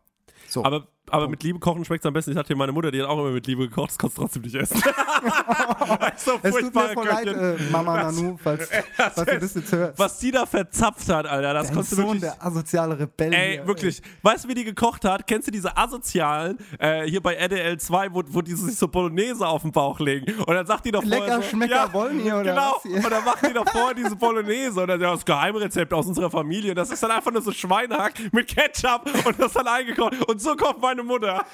So. 0.47 0.63
Aber, 0.63 0.87
aber 1.11 1.27
mit 1.27 1.43
Liebe 1.43 1.59
kochen 1.59 1.83
schmeckt 1.85 2.03
es 2.03 2.07
am 2.07 2.13
besten. 2.13 2.31
Ich 2.31 2.37
hatte 2.37 2.47
hier 2.47 2.55
meine 2.55 2.71
Mutter, 2.71 2.91
die 2.91 3.01
hat 3.01 3.07
auch 3.07 3.19
immer 3.19 3.31
mit 3.31 3.45
Liebe 3.47 3.67
gekocht, 3.67 3.91
das 3.91 3.97
kannst 3.97 4.17
du 4.17 4.21
trotzdem 4.21 4.41
nicht 4.43 4.55
essen. 4.55 4.81
so 6.17 6.39
es 6.41 6.55
tut 6.55 6.75
mir 6.75 6.89
voll 6.89 7.07
leid, 7.07 7.27
äh, 7.27 7.55
Mama 7.71 8.03
Nanu, 8.03 8.37
falls, 8.41 8.69
falls 8.95 9.15
du 9.15 9.39
das 9.39 9.53
jetzt 9.55 9.71
hörst. 9.71 9.99
Was 9.99 10.19
die 10.19 10.31
da 10.31 10.45
verzapft 10.45 11.09
hat, 11.09 11.25
Alter, 11.25 11.53
das 11.53 11.67
Dein 11.67 11.75
konntest 11.75 11.93
du 11.93 11.97
wirklich... 11.97 12.21
der 12.21 12.45
asoziale 12.45 12.99
Rebell. 12.99 13.33
Ey, 13.33 13.53
hier, 13.55 13.67
wirklich. 13.67 14.01
Weißt 14.21 14.43
du, 14.45 14.49
wie 14.49 14.53
die 14.53 14.63
gekocht 14.63 15.05
hat? 15.05 15.27
Kennst 15.27 15.47
du 15.47 15.51
diese 15.51 15.75
asozialen, 15.75 16.57
äh, 16.79 17.03
hier 17.03 17.21
bei 17.21 17.35
RDL 17.35 17.77
2, 17.79 18.13
wo, 18.13 18.23
wo 18.27 18.41
die 18.41 18.53
sich 18.53 18.75
so 18.77 18.87
Bolognese 18.87 19.47
auf 19.47 19.61
den 19.61 19.71
Bauch 19.71 19.99
legen? 19.99 20.33
Und 20.41 20.53
dann 20.53 20.65
sagt 20.65 20.85
die 20.85 20.91
doch 20.91 21.03
vorher 21.03 21.19
Lecker 21.21 21.41
so, 21.41 21.49
Schmecker 21.49 21.93
wollen 21.93 22.19
hier, 22.19 22.35
oder 22.35 22.51
Genau. 22.51 22.81
hier? 22.83 22.95
Und 22.97 23.09
dann 23.11 23.23
macht 23.23 23.47
die 23.47 23.53
doch 23.53 23.67
vorher 23.69 23.93
diese 23.93 24.15
Bolognese. 24.15 24.81
Und 24.81 24.87
dann 24.87 25.01
ja, 25.01 25.11
das 25.11 25.25
Geheimrezept 25.25 25.93
aus 25.93 26.07
unserer 26.07 26.29
Familie. 26.29 26.75
Das 26.75 26.91
ist 26.91 27.01
dann 27.03 27.11
einfach 27.11 27.31
nur 27.31 27.41
so 27.41 27.51
Schweinehack 27.51 28.13
mit 28.31 28.47
Ketchup 28.47 29.09
und 29.25 29.39
das 29.39 29.53
dann 29.53 29.67
eingekocht. 29.67 30.27
Und 30.27 30.41
so 30.41 30.55
kocht 30.55 30.81
meine 30.81 30.98
Mutter. 31.03 31.45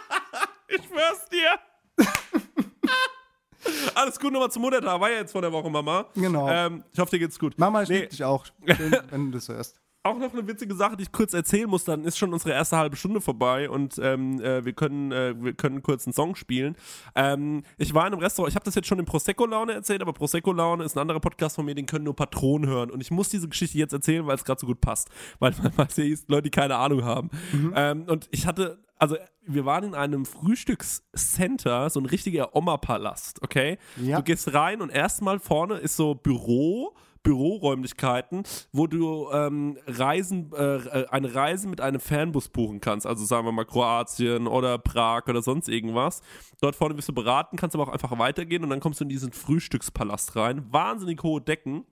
ich 0.68 0.82
schwör's 0.84 1.28
dir. 1.28 1.58
Alles 3.94 4.18
gut, 4.18 4.32
nochmal 4.32 4.50
zum 4.50 4.62
Muttertag. 4.62 5.00
War 5.00 5.10
ja 5.10 5.18
jetzt 5.18 5.32
vor 5.32 5.42
der 5.42 5.52
Woche, 5.52 5.68
Mama. 5.68 6.06
Genau. 6.14 6.48
Ähm, 6.48 6.84
ich 6.92 6.98
hoffe, 6.98 7.10
dir 7.10 7.18
geht's 7.18 7.38
gut. 7.38 7.58
Mama, 7.58 7.82
ich 7.82 7.88
Nee. 7.88 8.06
dich 8.06 8.22
auch, 8.24 8.46
Schön, 8.66 8.96
wenn 9.10 9.26
du 9.30 9.38
das 9.38 9.48
hörst. 9.48 9.80
Auch 10.04 10.18
noch 10.18 10.32
eine 10.32 10.46
witzige 10.46 10.74
Sache, 10.74 10.96
die 10.96 11.02
ich 11.02 11.12
kurz 11.12 11.34
erzählen 11.34 11.68
muss, 11.68 11.84
dann 11.84 12.04
ist 12.04 12.16
schon 12.16 12.32
unsere 12.32 12.52
erste 12.52 12.76
halbe 12.76 12.96
Stunde 12.96 13.20
vorbei 13.20 13.68
und 13.68 13.98
ähm, 13.98 14.40
äh, 14.40 14.64
wir, 14.64 14.72
können, 14.72 15.10
äh, 15.10 15.34
wir 15.42 15.54
können 15.54 15.82
kurz 15.82 16.06
einen 16.06 16.14
Song 16.14 16.36
spielen. 16.36 16.76
Ähm, 17.14 17.62
ich 17.78 17.92
war 17.94 18.06
in 18.06 18.12
einem 18.12 18.22
Restaurant, 18.22 18.50
ich 18.50 18.54
habe 18.54 18.64
das 18.64 18.76
jetzt 18.76 18.86
schon 18.86 19.00
in 19.00 19.04
Prosecco-Laune 19.04 19.72
erzählt, 19.72 20.00
aber 20.00 20.12
Prosecco-Laune 20.12 20.84
ist 20.84 20.96
ein 20.96 21.00
anderer 21.00 21.20
Podcast 21.20 21.56
von 21.56 21.64
mir, 21.64 21.74
den 21.74 21.86
können 21.86 22.04
nur 22.04 22.14
Patronen 22.14 22.68
hören. 22.68 22.90
Und 22.90 23.00
ich 23.00 23.10
muss 23.10 23.28
diese 23.28 23.48
Geschichte 23.48 23.76
jetzt 23.76 23.92
erzählen, 23.92 24.26
weil 24.26 24.36
es 24.36 24.44
gerade 24.44 24.60
so 24.60 24.66
gut 24.66 24.80
passt. 24.80 25.10
Weil 25.40 25.52
man 25.76 25.88
ist 25.88 26.28
Leute, 26.28 26.42
die 26.42 26.50
keine 26.50 26.76
Ahnung 26.76 27.04
haben. 27.04 27.30
Ähm, 27.74 28.04
und 28.06 28.28
ich 28.30 28.46
hatte, 28.46 28.78
also 28.96 29.16
wir 29.46 29.64
waren 29.64 29.84
in 29.84 29.94
einem 29.94 30.26
Frühstückscenter, 30.26 31.90
so 31.90 32.00
ein 32.00 32.06
richtiger 32.06 32.54
Oma-Palast, 32.54 33.42
okay? 33.42 33.78
Ja. 33.96 34.18
Du 34.18 34.22
gehst 34.22 34.52
rein 34.54 34.80
und 34.80 34.90
erstmal 34.90 35.38
vorne 35.38 35.74
ist 35.78 35.96
so 35.96 36.14
Büro, 36.14 36.94
Büroräumlichkeiten, 37.22 38.42
wo 38.72 38.86
du 38.86 39.30
ähm, 39.32 39.78
Reisen, 39.86 40.52
äh, 40.52 40.76
äh, 40.76 41.06
eine 41.08 41.34
Reise 41.34 41.68
mit 41.68 41.80
einem 41.80 42.00
Fernbus 42.00 42.48
buchen 42.48 42.80
kannst. 42.80 43.06
Also 43.06 43.24
sagen 43.24 43.46
wir 43.46 43.52
mal 43.52 43.64
Kroatien 43.64 44.46
oder 44.46 44.78
Prag 44.78 45.26
oder 45.28 45.42
sonst 45.42 45.68
irgendwas. 45.68 46.20
Dort 46.60 46.76
vorne 46.76 46.96
wirst 46.96 47.08
du 47.08 47.14
beraten, 47.14 47.56
kannst 47.56 47.74
aber 47.74 47.84
auch 47.84 47.92
einfach 47.92 48.16
weitergehen 48.18 48.64
und 48.64 48.70
dann 48.70 48.80
kommst 48.80 49.00
du 49.00 49.04
in 49.04 49.10
diesen 49.10 49.32
Frühstückspalast 49.32 50.36
rein. 50.36 50.66
Wahnsinnig 50.72 51.22
hohe 51.22 51.40
Decken. 51.40 51.84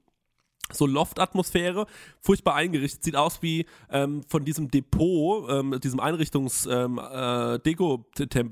So 0.73 0.87
Loft-Atmosphäre, 0.87 1.87
furchtbar 2.21 2.55
eingerichtet, 2.55 3.05
sieht 3.05 3.17
aus 3.17 3.43
wie 3.43 3.67
ähm, 3.91 4.23
von 4.29 4.45
diesem 4.45 4.71
Depot, 4.71 5.49
ähm, 5.51 5.79
diesem 5.83 6.01
Einrichtungs- 6.01 6.69
ähm, 6.69 6.99
äh, 6.99 7.59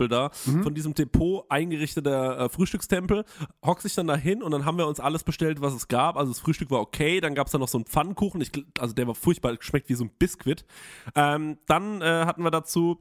da, 0.08 0.30
von 0.62 0.74
diesem 0.74 0.94
Depot 0.94 1.44
eingerichteter 1.48 2.38
äh, 2.40 2.48
Frühstückstempel, 2.48 3.24
hockt 3.64 3.82
sich 3.82 3.94
dann 3.94 4.06
dahin 4.06 4.42
und 4.42 4.50
dann 4.50 4.64
haben 4.64 4.78
wir 4.78 4.86
uns 4.86 5.00
alles 5.00 5.24
bestellt, 5.24 5.60
was 5.60 5.74
es 5.74 5.88
gab. 5.88 6.16
Also 6.16 6.32
das 6.32 6.40
Frühstück 6.40 6.70
war 6.70 6.80
okay, 6.80 7.20
dann 7.20 7.34
gab 7.34 7.46
es 7.46 7.52
da 7.52 7.58
noch 7.58 7.68
so 7.68 7.78
einen 7.78 7.86
Pfannkuchen, 7.86 8.40
ich, 8.40 8.50
also 8.78 8.94
der 8.94 9.06
war 9.06 9.14
furchtbar, 9.14 9.56
geschmeckt 9.56 9.88
wie 9.88 9.94
so 9.94 10.04
ein 10.04 10.10
Biskuit. 10.18 10.64
Ähm, 11.14 11.58
dann 11.66 12.02
äh, 12.02 12.24
hatten 12.26 12.42
wir 12.42 12.50
dazu 12.50 12.98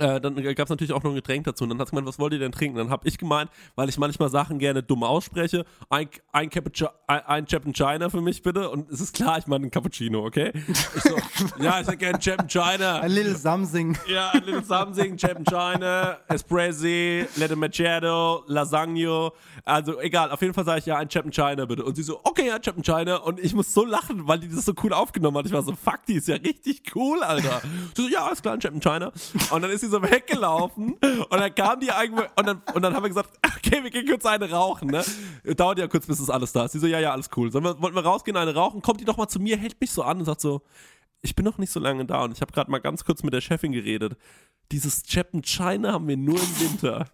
äh, 0.00 0.20
dann 0.20 0.34
gab 0.42 0.66
es 0.66 0.70
natürlich 0.70 0.92
auch 0.92 1.02
noch 1.02 1.10
ein 1.10 1.16
Getränk 1.16 1.44
dazu. 1.44 1.64
Und 1.64 1.70
dann 1.70 1.78
hat 1.78 1.88
sie 1.88 1.92
gemeint, 1.92 2.08
was 2.08 2.18
wollt 2.18 2.32
ihr 2.32 2.38
denn 2.38 2.52
trinken? 2.52 2.76
Dann 2.76 2.90
habe 2.90 3.06
ich 3.06 3.18
gemeint, 3.18 3.50
weil 3.76 3.88
ich 3.88 3.98
manchmal 3.98 4.28
Sachen 4.30 4.58
gerne 4.58 4.82
dumm 4.82 5.04
ausspreche, 5.04 5.64
ein, 5.90 6.08
ein, 6.32 6.50
Cappucci 6.50 6.86
ein, 7.06 7.20
ein 7.26 7.46
China 7.46 8.10
für 8.10 8.20
mich 8.20 8.42
bitte. 8.42 8.70
Und 8.70 8.90
es 8.90 9.00
ist 9.00 9.14
klar, 9.14 9.38
ich 9.38 9.46
meine 9.46 9.64
einen 9.64 9.70
Cappuccino, 9.70 10.24
okay? 10.24 10.52
Ich 10.54 11.02
so, 11.02 11.16
ja, 11.60 11.80
ich 11.80 11.86
hätte 11.86 11.96
gerne 11.96 12.46
China. 12.48 13.00
Ein 13.00 13.10
little 13.10 13.36
something. 13.36 13.96
Ja, 14.08 14.30
ein 14.30 14.44
little 14.44 14.64
something, 14.64 15.16
China, 15.16 16.18
Espresso, 16.28 17.28
Latte 17.36 17.56
Macchiato, 17.56 18.44
Lasagne. 18.46 19.30
Also 19.64 20.00
egal, 20.00 20.30
auf 20.30 20.40
jeden 20.42 20.54
Fall 20.54 20.64
sage 20.64 20.80
ich 20.80 20.86
ja 20.86 20.98
ein 20.98 21.08
China 21.08 21.64
bitte. 21.64 21.84
Und 21.84 21.96
sie 21.96 22.02
so, 22.02 22.20
okay, 22.24 22.48
ja, 22.48 22.58
China. 22.58 23.16
Und 23.16 23.40
ich 23.40 23.54
muss 23.54 23.72
so 23.72 23.84
lachen, 23.84 24.26
weil 24.26 24.40
die 24.40 24.48
das 24.48 24.64
so 24.64 24.74
cool 24.82 24.92
aufgenommen 24.92 25.38
hat. 25.38 25.46
Ich 25.46 25.52
war 25.52 25.62
so, 25.62 25.72
fuck, 25.72 26.00
die 26.06 26.14
ist 26.14 26.28
ja 26.28 26.36
richtig 26.36 26.94
cool, 26.94 27.22
Alter. 27.22 27.60
Sie 27.96 28.02
so, 28.02 28.08
ja, 28.08 28.28
ist 28.28 28.42
klar, 28.42 28.54
ein 28.54 28.80
China. 28.80 29.12
Und 29.50 29.62
dann 29.62 29.70
ist 29.70 29.83
sie 29.84 29.90
so 29.90 30.02
weggelaufen 30.02 30.94
und 30.94 31.30
dann 31.30 31.54
kam 31.54 31.80
die 31.80 31.88
irgendwo 31.88 32.22
und 32.36 32.46
dann, 32.46 32.62
und 32.74 32.82
dann 32.82 32.94
haben 32.94 33.02
wir 33.02 33.08
gesagt, 33.08 33.30
okay, 33.56 33.82
wir 33.82 33.90
gehen 33.90 34.06
kurz 34.06 34.24
eine 34.26 34.50
rauchen, 34.50 34.88
ne? 34.88 35.04
Dauert 35.56 35.78
ja 35.78 35.86
kurz, 35.86 36.06
bis 36.06 36.18
das 36.18 36.30
alles 36.30 36.52
da 36.52 36.64
ist. 36.64 36.72
Sie 36.72 36.78
so, 36.78 36.86
ja, 36.86 37.00
ja, 37.00 37.12
alles 37.12 37.30
cool. 37.36 37.50
Sollen 37.52 37.64
wir, 37.64 37.80
wollten 37.80 37.96
wir 37.96 38.04
rausgehen, 38.04 38.36
eine 38.36 38.54
rauchen? 38.54 38.82
Kommt 38.82 39.00
die 39.00 39.04
doch 39.04 39.16
mal 39.16 39.28
zu 39.28 39.40
mir, 39.40 39.56
hält 39.56 39.80
mich 39.80 39.92
so 39.92 40.02
an 40.02 40.18
und 40.18 40.24
sagt 40.24 40.40
so, 40.40 40.62
ich 41.22 41.34
bin 41.34 41.44
noch 41.44 41.58
nicht 41.58 41.70
so 41.70 41.80
lange 41.80 42.04
da 42.04 42.24
und 42.24 42.32
ich 42.32 42.40
habe 42.40 42.52
gerade 42.52 42.70
mal 42.70 42.80
ganz 42.80 43.04
kurz 43.04 43.22
mit 43.22 43.32
der 43.32 43.40
Chefin 43.40 43.72
geredet. 43.72 44.16
Dieses 44.72 45.02
Chapin 45.06 45.42
China 45.42 45.92
haben 45.92 46.08
wir 46.08 46.16
nur 46.16 46.38
im 46.38 46.60
Winter. 46.60 47.06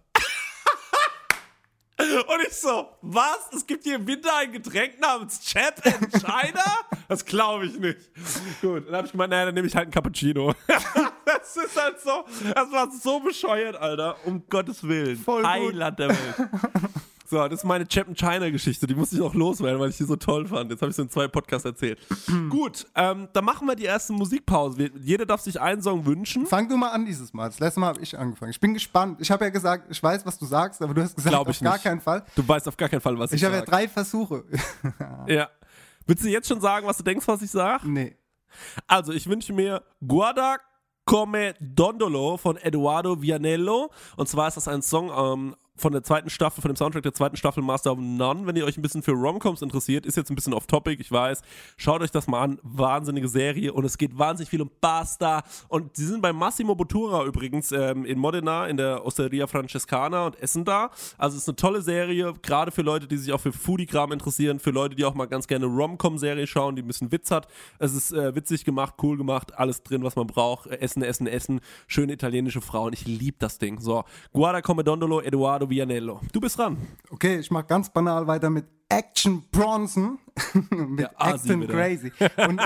Und 2.01 2.41
ich 2.47 2.53
so, 2.53 2.89
was? 3.01 3.49
Es 3.55 3.65
gibt 3.67 3.83
hier 3.83 3.95
im 3.95 4.07
Winter 4.07 4.35
ein 4.35 4.51
Getränk 4.51 4.99
namens 4.99 5.39
Chap 5.41 5.85
in 5.85 6.09
China? 6.19 6.63
Das 7.11 7.25
glaube 7.25 7.65
ich 7.65 7.77
nicht. 7.77 7.97
Gut, 8.61 8.87
dann 8.87 8.95
habe 8.95 9.05
ich 9.05 9.11
gemeint, 9.11 9.31
naja, 9.31 9.45
dann 9.47 9.53
nehme 9.53 9.67
ich 9.67 9.75
halt 9.75 9.83
einen 9.83 9.91
Cappuccino. 9.91 10.53
das 11.25 11.57
ist 11.57 11.77
halt 11.81 11.99
so, 11.99 12.23
das 12.53 12.71
war 12.71 12.89
so 12.89 13.19
bescheuert, 13.19 13.75
Alter. 13.75 14.15
Um 14.25 14.41
Gottes 14.49 14.81
Willen. 14.87 15.17
Voll 15.17 15.41
gut. 15.41 15.51
Heiland 15.51 15.99
der 15.99 16.07
Welt. 16.09 16.49
So, 17.29 17.37
das 17.47 17.59
ist 17.59 17.65
meine 17.65 17.85
Chap 17.85 18.07
in 18.07 18.15
China 18.15 18.49
Geschichte. 18.49 18.87
Die 18.87 18.95
musste 18.95 19.17
ich 19.17 19.21
auch 19.21 19.33
loswerden, 19.33 19.77
weil 19.79 19.89
ich 19.89 19.97
die 19.97 20.05
so 20.05 20.15
toll 20.15 20.45
fand. 20.47 20.71
Jetzt 20.71 20.81
habe 20.81 20.89
ich 20.89 20.95
sie 20.95 21.01
in 21.01 21.09
zwei 21.09 21.27
Podcasts 21.27 21.65
erzählt. 21.65 21.99
Gut, 22.49 22.87
ähm, 22.95 23.27
dann 23.33 23.43
machen 23.43 23.67
wir 23.67 23.75
die 23.75 23.83
erste 23.85 24.13
Musikpause. 24.13 24.89
Jeder 25.01 25.25
darf 25.25 25.41
sich 25.41 25.59
einen 25.59 25.81
Song 25.81 26.05
wünschen. 26.05 26.45
Fang 26.45 26.69
du 26.69 26.77
mal 26.77 26.91
an 26.91 27.05
dieses 27.05 27.33
Mal. 27.33 27.47
Das 27.47 27.59
letzte 27.59 27.81
Mal 27.81 27.87
habe 27.87 28.01
ich 28.01 28.17
angefangen. 28.17 28.51
Ich 28.51 28.59
bin 28.61 28.73
gespannt. 28.73 29.17
Ich 29.19 29.29
habe 29.31 29.43
ja 29.43 29.49
gesagt, 29.49 29.87
ich 29.89 30.01
weiß, 30.01 30.25
was 30.25 30.39
du 30.39 30.45
sagst, 30.45 30.81
aber 30.81 30.93
du 30.93 31.01
hast 31.01 31.15
gesagt, 31.15 31.33
Glaub 31.33 31.49
ich 31.49 31.57
auf 31.57 31.63
gar 31.63 31.73
nicht. 31.73 31.83
keinen 31.83 31.99
Fall. 32.01 32.23
Du 32.35 32.47
weißt 32.47 32.69
auf 32.69 32.77
gar 32.77 32.87
keinen 32.87 33.01
Fall, 33.01 33.19
was 33.19 33.31
ich, 33.33 33.41
Ich 33.41 33.45
habe 33.45 33.55
ja 33.55 33.61
drei 33.65 33.89
Versuche. 33.89 34.45
Ja. 35.27 35.49
Willst 36.07 36.23
du 36.23 36.29
jetzt 36.29 36.47
schon 36.47 36.61
sagen, 36.61 36.87
was 36.87 36.97
du 36.97 37.03
denkst, 37.03 37.27
was 37.27 37.41
ich 37.41 37.51
sage? 37.51 37.89
nee. 37.89 38.15
Also, 38.85 39.13
ich 39.13 39.27
wünsche 39.27 39.53
mir 39.53 39.81
Guarda 40.05 40.57
come 41.05 41.53
Dondolo 41.59 42.37
von 42.37 42.57
Eduardo 42.57 43.21
Vianello. 43.21 43.91
Und 44.17 44.29
zwar 44.29 44.47
ist 44.47 44.57
das 44.57 44.67
ein 44.67 44.81
Song 44.81 45.09
ähm, 45.15 45.55
von 45.81 45.91
der 45.91 46.03
zweiten 46.03 46.29
Staffel, 46.29 46.61
von 46.61 46.69
dem 46.69 46.75
Soundtrack 46.75 47.03
der 47.03 47.13
zweiten 47.13 47.35
Staffel 47.35 47.63
Master 47.63 47.91
of 47.91 47.99
None. 47.99 48.45
Wenn 48.45 48.55
ihr 48.55 48.65
euch 48.65 48.77
ein 48.77 48.81
bisschen 48.81 49.03
für 49.03 49.11
Romcoms 49.11 49.61
interessiert, 49.61 50.05
ist 50.05 50.15
jetzt 50.15 50.29
ein 50.29 50.35
bisschen 50.35 50.53
off-topic, 50.53 51.01
ich 51.01 51.11
weiß. 51.11 51.41
Schaut 51.77 52.01
euch 52.01 52.11
das 52.11 52.27
mal 52.27 52.41
an. 52.41 52.59
Wahnsinnige 52.63 53.27
Serie 53.27 53.73
und 53.73 53.83
es 53.83 53.97
geht 53.97 54.17
wahnsinnig 54.17 54.49
viel 54.49 54.61
um 54.61 54.69
Pasta. 54.79 55.43
Und 55.67 55.95
sie 55.97 56.05
sind 56.05 56.21
bei 56.21 56.31
Massimo 56.31 56.75
Bottura 56.75 57.25
übrigens 57.25 57.71
ähm, 57.71 58.05
in 58.05 58.19
Modena, 58.19 58.67
in 58.67 58.77
der 58.77 59.05
Osteria 59.05 59.47
Francescana 59.47 60.27
und 60.27 60.39
essen 60.41 60.63
da. 60.63 60.91
Also 61.17 61.35
es 61.35 61.43
ist 61.43 61.49
eine 61.49 61.55
tolle 61.55 61.81
Serie, 61.81 62.33
gerade 62.41 62.71
für 62.71 62.83
Leute, 62.83 63.07
die 63.07 63.17
sich 63.17 63.33
auch 63.33 63.41
für 63.41 63.51
Foodie-Kram 63.51 64.11
interessieren, 64.11 64.59
für 64.59 64.71
Leute, 64.71 64.95
die 64.95 65.05
auch 65.05 65.15
mal 65.15 65.25
ganz 65.25 65.47
gerne 65.47 65.65
Rom-Com-Serie 65.65 66.45
schauen, 66.45 66.75
die 66.75 66.83
ein 66.83 66.87
bisschen 66.87 67.11
Witz 67.11 67.31
hat. 67.31 67.47
Es 67.79 67.93
ist 67.93 68.13
äh, 68.13 68.35
witzig 68.35 68.65
gemacht, 68.65 68.95
cool 69.01 69.17
gemacht, 69.17 69.57
alles 69.57 69.81
drin, 69.81 70.03
was 70.03 70.15
man 70.15 70.27
braucht. 70.27 70.67
Äh, 70.67 70.77
Essen, 70.77 71.01
essen, 71.01 71.27
essen. 71.27 71.61
Schöne 71.87 72.13
italienische 72.13 72.61
Frauen. 72.61 72.93
Ich 72.93 73.07
liebe 73.07 73.37
das 73.39 73.57
Ding. 73.57 73.79
So, 73.79 74.03
Guarda 74.33 74.61
come 74.61 74.83
Dondolo, 74.83 75.21
Eduardo 75.21 75.70
Vianello. 75.71 76.19
Du 76.31 76.41
bist 76.41 76.57
dran. 76.57 76.77
Okay, 77.09 77.39
ich 77.39 77.49
mache 77.49 77.65
ganz 77.65 77.89
banal 77.89 78.27
weiter 78.27 78.49
mit 78.49 78.65
Action 78.89 79.43
Bronson. 79.49 80.19
mit 80.69 81.09
Acting 81.17 81.61
wieder. 81.61 81.73
Crazy. 81.73 82.11
Und, 82.45 82.61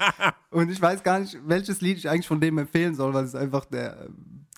und 0.50 0.70
ich 0.70 0.82
weiß 0.82 1.02
gar 1.02 1.20
nicht, 1.20 1.38
welches 1.46 1.80
Lied 1.80 1.98
ich 1.98 2.10
eigentlich 2.10 2.26
von 2.26 2.40
dem 2.40 2.58
empfehlen 2.58 2.94
soll, 2.94 3.14
weil 3.14 3.24
es 3.24 3.36
einfach 3.36 3.64
der, 3.64 4.08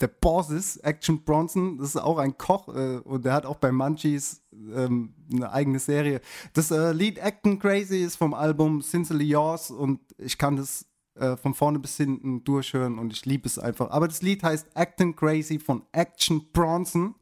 der 0.00 0.08
Boss 0.08 0.48
ist. 0.48 0.78
Action 0.78 1.22
Bronson, 1.22 1.76
das 1.76 1.90
ist 1.90 1.96
auch 1.96 2.18
ein 2.18 2.36
Koch 2.38 2.68
äh, 2.68 2.96
und 3.04 3.24
der 3.24 3.34
hat 3.34 3.44
auch 3.44 3.58
bei 3.58 3.70
Munchies 3.70 4.42
ähm, 4.52 5.14
eine 5.30 5.52
eigene 5.52 5.78
Serie. 5.78 6.22
Das 6.54 6.70
äh, 6.70 6.92
Lied 6.92 7.18
Acting 7.18 7.58
Crazy 7.58 8.02
ist 8.02 8.16
vom 8.16 8.32
Album 8.32 8.80
Sincerely 8.80 9.26
Yours 9.26 9.70
und 9.70 10.00
ich 10.16 10.38
kann 10.38 10.56
das 10.56 10.86
äh, 11.16 11.36
von 11.36 11.52
vorne 11.52 11.78
bis 11.78 11.98
hinten 11.98 12.44
durchhören 12.44 12.98
und 12.98 13.12
ich 13.12 13.26
liebe 13.26 13.46
es 13.46 13.58
einfach. 13.58 13.90
Aber 13.90 14.08
das 14.08 14.22
Lied 14.22 14.42
heißt 14.42 14.68
Acting 14.74 15.14
Crazy 15.14 15.58
von 15.58 15.82
Action 15.92 16.50
Bronson. 16.52 17.14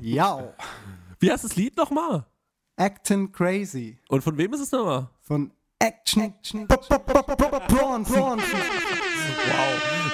Ja. 0.00 0.52
Wie 1.18 1.30
heißt 1.30 1.44
das 1.44 1.56
Lied 1.56 1.76
nochmal? 1.76 2.24
Acting 2.76 3.30
Crazy 3.30 3.98
Und 4.08 4.22
von 4.24 4.36
wem 4.38 4.52
ist 4.54 4.60
es 4.60 4.72
nochmal? 4.72 5.08
von 5.20 5.50
Action, 5.78 6.34
Bronson. 6.68 8.38
Wow. 8.38 8.42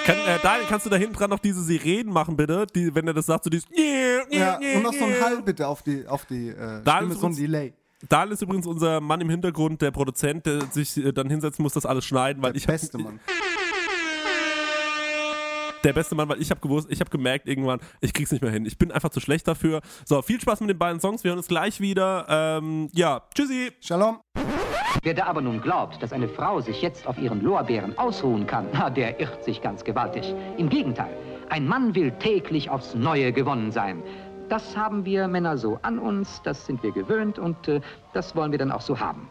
Kann, 0.05 0.15
äh, 0.17 0.39
Daniel, 0.41 0.65
kannst 0.69 0.85
du 0.85 0.89
da 0.89 0.95
hinten 0.95 1.13
dran 1.15 1.29
noch 1.29 1.39
diese 1.39 1.61
Sirenen 1.61 2.13
machen, 2.13 2.37
bitte? 2.37 2.65
Die, 2.73 2.93
wenn 2.95 3.05
er 3.07 3.13
das 3.13 3.25
sagt, 3.25 3.43
so 3.43 3.49
dieses. 3.49 3.67
Ja, 4.29 4.57
und 4.57 4.83
noch 4.83 4.93
so 4.93 5.03
ein 5.03 5.21
Hall 5.21 5.41
bitte 5.41 5.67
auf 5.67 5.81
die, 5.83 6.05
auf 6.07 6.25
die 6.25 6.49
äh, 6.49 6.81
Stimme, 6.81 7.13
ist 7.13 7.19
so 7.19 7.27
ein 7.27 7.35
Delay. 7.35 7.73
Daniel 8.07 8.33
ist 8.33 8.41
übrigens 8.43 8.65
unser 8.67 9.01
Mann 9.01 9.19
im 9.21 9.29
Hintergrund, 9.29 9.81
der 9.81 9.91
Produzent, 9.91 10.45
der 10.45 10.61
sich 10.67 10.95
äh, 10.97 11.11
dann 11.11 11.29
hinsetzen 11.29 11.63
muss, 11.63 11.73
das 11.73 11.85
alles 11.85 12.05
schneiden, 12.05 12.41
weil 12.43 12.53
Der 12.53 12.57
ich 12.57 12.67
hab- 12.67 12.73
beste 12.73 12.97
Mann. 12.99 13.19
Der 15.87 15.93
beste 15.93 16.15
Mann, 16.15 16.27
weil 16.27 16.41
ich 16.41 16.51
habe 16.51 16.59
gewusst, 16.59 16.91
ich 16.91 16.99
habe 16.99 17.09
gemerkt 17.09 17.47
irgendwann, 17.47 17.79
ich 18.01 18.13
krieg's 18.13 18.31
nicht 18.31 18.41
mehr 18.41 18.51
hin. 18.51 18.65
Ich 18.65 18.77
bin 18.77 18.91
einfach 18.91 19.09
zu 19.09 19.21
schlecht 19.21 19.47
dafür. 19.47 19.79
So, 20.05 20.21
viel 20.21 20.39
Spaß 20.39 20.59
mit 20.59 20.69
den 20.69 20.77
beiden 20.77 20.99
Songs. 20.99 21.23
Wir 21.23 21.29
hören 21.29 21.37
uns 21.37 21.47
gleich 21.47 21.79
wieder. 21.79 22.25
Ähm, 22.29 22.89
ja, 22.93 23.21
tschüssi. 23.33 23.71
Shalom. 23.79 24.19
Wer 25.01 25.13
da 25.13 25.27
aber 25.27 25.39
nun 25.39 25.61
glaubt, 25.61 26.03
dass 26.03 26.11
eine 26.11 26.27
Frau 26.27 26.59
sich 26.59 26.81
jetzt 26.81 27.07
auf 27.07 27.17
ihren 27.17 27.41
Lorbeeren 27.41 27.97
ausruhen 27.97 28.45
kann, 28.45 28.67
na, 28.73 28.89
der 28.89 29.19
irrt 29.19 29.43
sich 29.45 29.61
ganz 29.61 29.83
gewaltig. 29.83 30.35
Im 30.57 30.67
Gegenteil, 30.67 31.15
ein 31.49 31.65
Mann 31.65 31.95
will 31.95 32.11
täglich 32.11 32.69
aufs 32.69 32.93
Neue 32.93 33.31
gewonnen 33.31 33.71
sein. 33.71 34.03
Das 34.49 34.75
haben 34.75 35.05
wir 35.05 35.29
Männer 35.29 35.57
so 35.57 35.79
an 35.83 35.99
uns, 35.99 36.41
das 36.43 36.65
sind 36.65 36.83
wir 36.83 36.91
gewöhnt 36.91 37.39
und 37.39 37.67
äh, 37.69 37.79
das 38.13 38.35
wollen 38.35 38.51
wir 38.51 38.59
dann 38.59 38.71
auch 38.71 38.81
so 38.81 38.99
haben. 38.99 39.29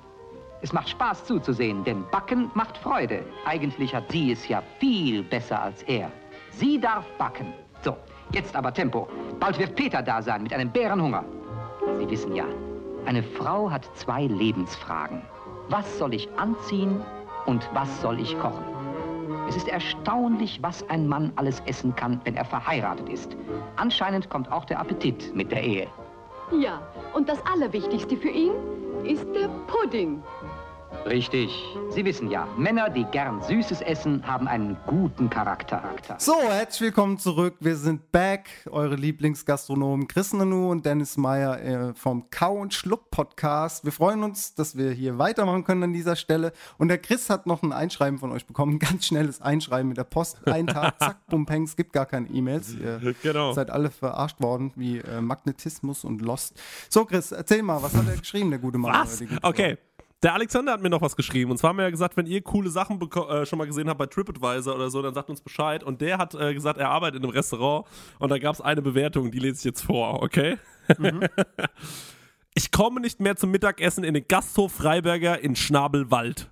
Es 0.62 0.72
macht 0.72 0.88
Spaß 0.88 1.24
zuzusehen, 1.26 1.84
denn 1.84 2.04
Backen 2.10 2.50
macht 2.54 2.78
Freude. 2.78 3.22
Eigentlich 3.44 3.94
hat 3.94 4.10
sie 4.10 4.32
es 4.32 4.48
ja 4.48 4.62
viel 4.80 5.22
besser 5.22 5.60
als 5.60 5.82
er. 5.82 6.10
Sie 6.58 6.80
darf 6.80 7.04
backen. 7.18 7.52
So, 7.82 7.94
jetzt 8.32 8.56
aber 8.56 8.72
Tempo. 8.72 9.06
Bald 9.38 9.58
wird 9.58 9.76
Peter 9.76 10.00
da 10.00 10.22
sein 10.22 10.42
mit 10.42 10.54
einem 10.54 10.70
Bärenhunger. 10.70 11.22
Sie 11.98 12.08
wissen 12.08 12.34
ja, 12.34 12.46
eine 13.04 13.22
Frau 13.22 13.70
hat 13.70 13.84
zwei 13.94 14.24
Lebensfragen. 14.24 15.20
Was 15.68 15.98
soll 15.98 16.14
ich 16.14 16.28
anziehen 16.38 17.02
und 17.44 17.68
was 17.74 18.00
soll 18.00 18.18
ich 18.20 18.38
kochen? 18.38 18.64
Es 19.46 19.56
ist 19.56 19.68
erstaunlich, 19.68 20.58
was 20.62 20.88
ein 20.88 21.06
Mann 21.06 21.30
alles 21.36 21.60
essen 21.66 21.94
kann, 21.94 22.22
wenn 22.24 22.36
er 22.36 22.44
verheiratet 22.46 23.08
ist. 23.10 23.36
Anscheinend 23.76 24.30
kommt 24.30 24.50
auch 24.50 24.64
der 24.64 24.80
Appetit 24.80 25.34
mit 25.36 25.52
der 25.52 25.62
Ehe. 25.62 25.86
Ja, 26.52 26.80
und 27.12 27.28
das 27.28 27.38
Allerwichtigste 27.52 28.16
für 28.16 28.30
ihn 28.30 28.52
ist 29.04 29.26
der 29.34 29.48
Pudding. 29.66 30.22
Richtig. 31.08 31.50
Sie 31.90 32.04
wissen 32.04 32.28
ja, 32.30 32.48
Männer, 32.58 32.90
die 32.90 33.04
gern 33.04 33.40
Süßes 33.40 33.80
essen, 33.80 34.26
haben 34.26 34.48
einen 34.48 34.76
guten 34.86 35.30
Charakter. 35.30 35.80
So, 36.18 36.34
herzlich 36.42 36.80
willkommen 36.88 37.16
zurück. 37.18 37.54
Wir 37.60 37.76
sind 37.76 38.10
back. 38.10 38.48
Eure 38.68 38.96
Lieblingsgastronomen 38.96 40.08
Chris 40.08 40.32
Nanu 40.32 40.68
und 40.72 40.84
Dennis 40.84 41.16
Meyer 41.16 41.62
äh, 41.62 41.94
vom 41.94 42.28
Kau 42.30 42.56
und 42.56 42.74
Schluck 42.74 43.10
Podcast. 43.12 43.84
Wir 43.84 43.92
freuen 43.92 44.24
uns, 44.24 44.54
dass 44.56 44.76
wir 44.76 44.90
hier 44.90 45.16
weitermachen 45.16 45.62
können 45.62 45.84
an 45.84 45.92
dieser 45.92 46.16
Stelle. 46.16 46.52
Und 46.76 46.88
der 46.88 46.98
Chris 46.98 47.30
hat 47.30 47.46
noch 47.46 47.62
ein 47.62 47.72
Einschreiben 47.72 48.18
von 48.18 48.32
euch 48.32 48.44
bekommen. 48.44 48.74
Ein 48.74 48.78
ganz 48.80 49.06
schnelles 49.06 49.40
Einschreiben 49.40 49.86
mit 49.88 49.98
der 49.98 50.04
Post. 50.04 50.38
Ein 50.48 50.66
Tag, 50.66 50.98
zack, 50.98 51.24
bum, 51.28 51.46
peng. 51.46 51.62
Es 51.62 51.76
gibt 51.76 51.92
gar 51.92 52.06
keine 52.06 52.26
E-Mails. 52.28 52.74
Ihr 52.74 53.14
Genau. 53.22 53.52
seid 53.52 53.70
alle 53.70 53.90
verarscht 53.92 54.40
worden 54.40 54.72
wie 54.74 54.98
äh, 54.98 55.20
Magnetismus 55.20 56.04
und 56.04 56.20
Lost. 56.20 56.60
So, 56.90 57.04
Chris, 57.04 57.30
erzähl 57.30 57.62
mal, 57.62 57.80
was 57.80 57.94
hat 57.94 58.08
er 58.08 58.16
geschrieben, 58.16 58.50
der 58.50 58.58
gute 58.58 58.78
Mann? 58.78 58.92
Was? 58.92 59.22
Okay. 59.42 59.78
Der 60.22 60.34
Alexander 60.34 60.72
hat 60.72 60.82
mir 60.82 60.90
noch 60.90 61.02
was 61.02 61.14
geschrieben. 61.14 61.50
Und 61.50 61.58
zwar 61.58 61.70
haben 61.70 61.76
wir 61.76 61.84
ja 61.84 61.90
gesagt, 61.90 62.16
wenn 62.16 62.26
ihr 62.26 62.40
coole 62.40 62.70
Sachen 62.70 63.00
äh, 63.00 63.46
schon 63.46 63.58
mal 63.58 63.66
gesehen 63.66 63.88
habt 63.88 63.98
bei 63.98 64.06
TripAdvisor 64.06 64.74
oder 64.74 64.90
so, 64.90 65.02
dann 65.02 65.14
sagt 65.14 65.28
uns 65.28 65.40
Bescheid. 65.40 65.84
Und 65.84 66.00
der 66.00 66.18
hat 66.18 66.34
äh, 66.34 66.54
gesagt, 66.54 66.78
er 66.78 66.88
arbeitet 66.88 67.16
in 67.16 67.24
einem 67.24 67.32
Restaurant 67.32 67.86
und 68.18 68.30
da 68.30 68.38
gab 68.38 68.54
es 68.54 68.60
eine 68.60 68.82
Bewertung, 68.82 69.30
die 69.30 69.38
lese 69.38 69.58
ich 69.58 69.64
jetzt 69.64 69.82
vor, 69.82 70.22
okay? 70.22 70.56
Ich 72.58 72.70
komme 72.70 73.02
nicht 73.02 73.20
mehr 73.20 73.36
zum 73.36 73.50
Mittagessen 73.50 74.02
in 74.02 74.14
den 74.14 74.26
Gasthof 74.26 74.72
Freiberger 74.72 75.38
in 75.38 75.56
Schnabelwald. 75.56 76.50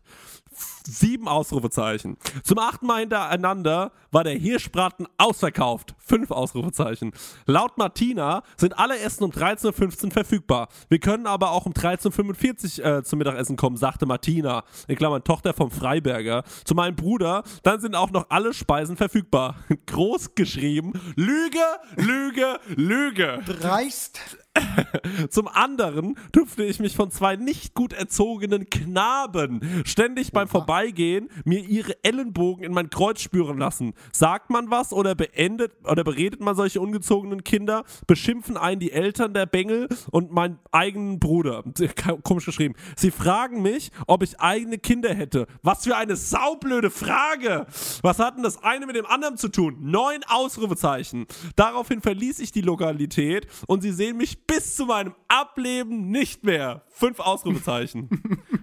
Sieben 0.87 1.29
Ausrufezeichen. 1.29 2.17
Zum 2.43 2.59
achten 2.59 2.87
Mal 2.87 3.01
hintereinander 3.01 3.93
war 4.11 4.23
der 4.23 4.35
Hirschbraten 4.35 5.07
ausverkauft. 5.17 5.95
Fünf 5.99 6.31
Ausrufezeichen. 6.31 7.13
Laut 7.47 7.79
Martina 7.79 8.43
sind 8.57 8.79
alle 8.79 8.99
Essen 8.99 9.25
um 9.25 9.31
13.15 9.31 10.05
Uhr 10.05 10.11
verfügbar. 10.11 10.69
Wir 10.89 10.99
können 10.99 11.27
aber 11.27 11.53
auch 11.53 11.67
um 11.67 11.73
13.45 11.73 12.81
Uhr 12.81 12.99
äh, 12.99 13.03
zum 13.03 13.19
Mittagessen 13.19 13.57
kommen, 13.57 13.77
sagte 13.77 14.05
Martina, 14.05 14.65
in 14.87 14.97
Klammern 14.97 15.25
Tochter 15.25 15.55
vom 15.55 15.71
Freiberger. 15.71 16.45
Zu 16.65 16.75
meinem 16.75 16.97
Bruder, 16.97 17.43
dann 17.63 17.81
sind 17.81 17.95
auch 17.95 18.11
noch 18.11 18.27
alle 18.29 18.53
Speisen 18.53 18.97
verfügbar. 18.97 19.57
Groß 19.87 20.35
geschrieben. 20.35 20.93
Lüge, 21.17 21.65
Lüge, 21.97 22.61
Lüge. 22.77 23.41
Dreist. 23.47 24.21
Zum 25.31 25.49
anderen 25.49 26.17
dürfte 26.35 26.65
ich 26.65 26.79
mich 26.79 26.95
von 26.95 27.11
zwei 27.11 27.37
nicht 27.37 27.75
gut 27.75 27.93
erzogenen 27.93 28.71
Knaben 28.71 29.83
ständig 29.85 30.33
beim 30.33 30.49
Vorbeigehen 30.75 31.31
mir 31.45 31.61
ihre 31.61 32.03
Ellenbogen 32.03 32.65
in 32.65 32.73
mein 32.73 32.91
Kreuz 32.91 33.21
spüren 33.21 33.59
lassen. 33.59 33.95
Sagt 34.13 34.51
man 34.51 34.73
was 34.73 34.93
oder 34.93 35.15
beendet 35.15 35.73
oder 35.85 36.03
beredet 36.03 36.41
man 36.41 36.57
solche 36.57 36.81
ungezogenen 36.81 37.45
Kinder? 37.45 37.85
Beschimpfen 38.09 38.57
einen 38.57 38.81
die 38.81 38.91
Eltern 38.91 39.35
der 39.35 39.47
Bengel 39.47 39.89
und 40.11 40.33
meinen 40.33 40.59
eigenen 40.73 41.21
Bruder. 41.21 41.63
Komisch 42.25 42.47
geschrieben. 42.47 42.75
Sie 42.97 43.13
fragen 43.13 43.63
mich, 43.63 43.93
ob 44.09 44.25
ich 44.25 44.41
eigene 44.41 44.79
Kinder 44.79 45.15
hätte. 45.15 45.47
Was 45.63 45.85
für 45.85 45.97
eine 45.97 46.17
saublöde 46.17 46.91
Frage! 46.91 47.67
Was 48.03 48.19
hat 48.19 48.37
denn 48.37 48.43
das 48.43 48.61
eine 48.65 48.87
mit 48.87 48.97
dem 48.97 49.07
anderen 49.07 49.37
zu 49.37 49.49
tun? 49.49 49.77
Neun 49.81 50.23
Ausrufezeichen. 50.27 51.27
Daraufhin 51.55 52.01
verließ 52.01 52.41
ich 52.41 52.51
die 52.51 52.63
Lokalität 52.63 53.47
und 53.69 53.83
sie 53.83 53.93
sehen 53.93 54.17
mich 54.17 54.45
bis 54.45 54.75
zu 54.75 54.87
meinem 54.87 55.15
Ableben 55.29 56.11
nicht 56.11 56.43
mehr. 56.43 56.83
Fünf 56.89 57.21
Ausrufezeichen. 57.21 58.09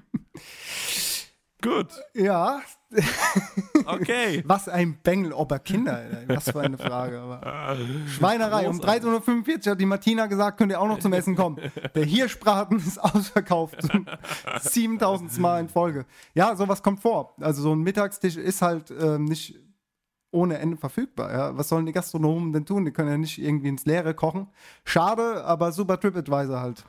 Gut. 1.61 1.87
Ja. 2.13 2.61
Okay. 3.85 4.43
Was 4.47 4.67
ein 4.67 4.97
Bengel, 5.01 5.31
ob 5.31 5.51
er 5.51 5.59
Kinder, 5.59 5.95
Alter. 5.95 6.35
was 6.35 6.49
für 6.49 6.59
eine 6.59 6.77
Frage. 6.77 7.19
Aber 7.19 7.77
Schweinerei. 8.07 8.67
Um 8.67 8.79
13.45 8.79 9.65
Uhr 9.65 9.71
hat 9.71 9.79
die 9.81 9.85
Martina 9.85 10.25
gesagt, 10.25 10.57
könnt 10.57 10.71
ihr 10.71 10.81
auch 10.81 10.87
noch 10.87 10.99
zum 10.99 11.13
Essen 11.13 11.35
kommen. 11.35 11.57
Der 11.95 12.05
Hirschbraten 12.05 12.77
ist 12.77 12.97
ausverkauft. 12.97 13.77
7000 14.61 15.37
Mal 15.39 15.61
in 15.61 15.69
Folge. 15.69 16.05
Ja, 16.33 16.55
sowas 16.55 16.83
kommt 16.83 16.99
vor. 16.99 17.35
Also 17.39 17.61
so 17.61 17.73
ein 17.73 17.79
Mittagstisch 17.79 18.35
ist 18.35 18.61
halt 18.61 18.91
ähm, 18.91 19.25
nicht 19.25 19.57
ohne 20.31 20.57
Ende 20.57 20.77
verfügbar. 20.77 21.31
Ja? 21.31 21.57
Was 21.57 21.69
sollen 21.69 21.85
die 21.85 21.91
Gastronomen 21.91 22.53
denn 22.53 22.65
tun? 22.65 22.85
Die 22.85 22.91
können 22.91 23.09
ja 23.09 23.17
nicht 23.17 23.37
irgendwie 23.37 23.69
ins 23.69 23.85
Leere 23.85 24.13
kochen. 24.13 24.47
Schade, 24.83 25.43
aber 25.45 25.71
super 25.71 25.99
TripAdvisor 25.99 26.59
halt. 26.59 26.83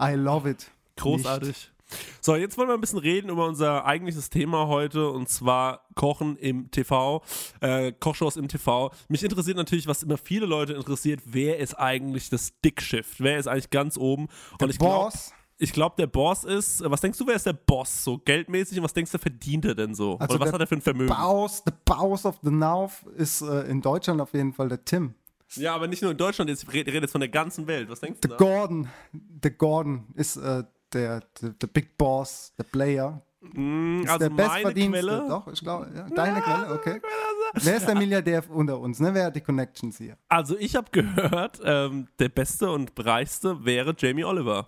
I 0.00 0.12
love 0.14 0.48
it. 0.48 0.70
Großartig. 0.96 1.48
Nicht. 1.48 1.72
So, 2.20 2.36
jetzt 2.36 2.58
wollen 2.58 2.68
wir 2.68 2.74
ein 2.74 2.80
bisschen 2.80 2.98
reden 2.98 3.30
über 3.30 3.46
unser 3.46 3.84
eigentliches 3.84 4.30
Thema 4.30 4.66
heute 4.66 5.08
und 5.10 5.28
zwar 5.28 5.86
Kochen 5.94 6.36
im 6.36 6.70
TV, 6.70 7.22
äh, 7.60 7.92
Kochshows 7.92 8.36
im 8.36 8.48
TV. 8.48 8.92
Mich 9.08 9.22
interessiert 9.22 9.56
natürlich, 9.56 9.86
was 9.86 10.02
immer 10.02 10.18
viele 10.18 10.46
Leute 10.46 10.74
interessiert, 10.74 11.20
wer 11.24 11.58
ist 11.58 11.74
eigentlich 11.74 12.28
das 12.30 12.58
Dickschiff? 12.60 13.16
Wer 13.18 13.38
ist 13.38 13.46
eigentlich 13.46 13.70
ganz 13.70 13.96
oben? 13.96 14.28
Der 14.60 14.66
und 14.66 14.70
ich 14.70 14.78
glaube, 14.78 15.04
Boss. 15.04 15.32
ich 15.58 15.72
glaube, 15.72 15.96
der 15.98 16.06
Boss 16.06 16.44
ist, 16.44 16.82
was 16.84 17.00
denkst 17.00 17.18
du, 17.18 17.26
wer 17.26 17.36
ist 17.36 17.46
der 17.46 17.54
Boss? 17.54 18.04
So 18.04 18.18
geldmäßig 18.18 18.78
und 18.78 18.84
was 18.84 18.92
denkst 18.92 19.12
du, 19.12 19.18
verdient 19.18 19.64
er 19.64 19.74
denn 19.74 19.94
so? 19.94 20.18
Also 20.18 20.34
Oder 20.34 20.40
was 20.40 20.46
der 20.48 20.52
hat 20.54 20.60
er 20.60 20.66
für 20.66 20.76
ein 20.76 20.82
Vermögen? 20.82 21.14
Boss, 21.14 21.62
the 21.64 21.72
Boss 21.84 22.26
of 22.26 22.38
the 22.42 22.50
North 22.50 23.04
ist 23.16 23.42
äh, 23.42 23.62
in 23.62 23.80
Deutschland 23.80 24.20
auf 24.20 24.34
jeden 24.34 24.52
Fall 24.52 24.68
der 24.68 24.84
Tim. 24.84 25.14
Ja, 25.54 25.74
aber 25.74 25.86
nicht 25.86 26.02
nur 26.02 26.10
in 26.10 26.18
Deutschland, 26.18 26.50
jetzt 26.50 26.70
rede 26.72 26.92
red 26.92 27.02
jetzt 27.02 27.12
von 27.12 27.20
der 27.22 27.30
ganzen 27.30 27.66
Welt. 27.66 27.88
Was 27.88 28.00
denkst 28.00 28.20
du? 28.20 28.28
The 28.28 28.32
da? 28.32 28.36
Gordon. 28.36 28.88
The 29.42 29.50
Gordon 29.50 30.08
ist 30.14 30.36
äh, 30.36 30.64
der, 30.92 31.20
der, 31.40 31.50
der 31.50 31.66
Big 31.66 31.96
Boss, 31.96 32.52
der 32.58 32.64
Player. 32.64 33.22
Mm, 33.40 34.02
Ist 34.02 34.10
also 34.10 34.28
der 34.28 34.34
bestverdienste. 34.34 35.00
Quelle. 35.00 35.28
Doch, 35.28 35.46
ich 35.48 35.60
glaube, 35.60 35.90
ja, 35.94 36.08
deine 36.08 36.40
Quelle, 36.40 36.72
okay. 36.74 37.00
Wer 37.54 37.76
ist 37.76 37.86
der 37.86 37.94
Milliardär 37.94 38.42
unter 38.50 38.78
uns? 38.80 38.98
Ne? 39.00 39.14
Wer 39.14 39.26
hat 39.26 39.36
die 39.36 39.40
Connections 39.40 39.96
hier? 39.98 40.16
Also 40.28 40.56
ich 40.58 40.74
habe 40.74 40.88
gehört, 40.90 41.60
ähm, 41.64 42.08
der 42.18 42.28
beste 42.28 42.70
und 42.70 42.92
reichste 42.98 43.64
wäre 43.64 43.94
Jamie 43.96 44.24
Oliver. 44.24 44.66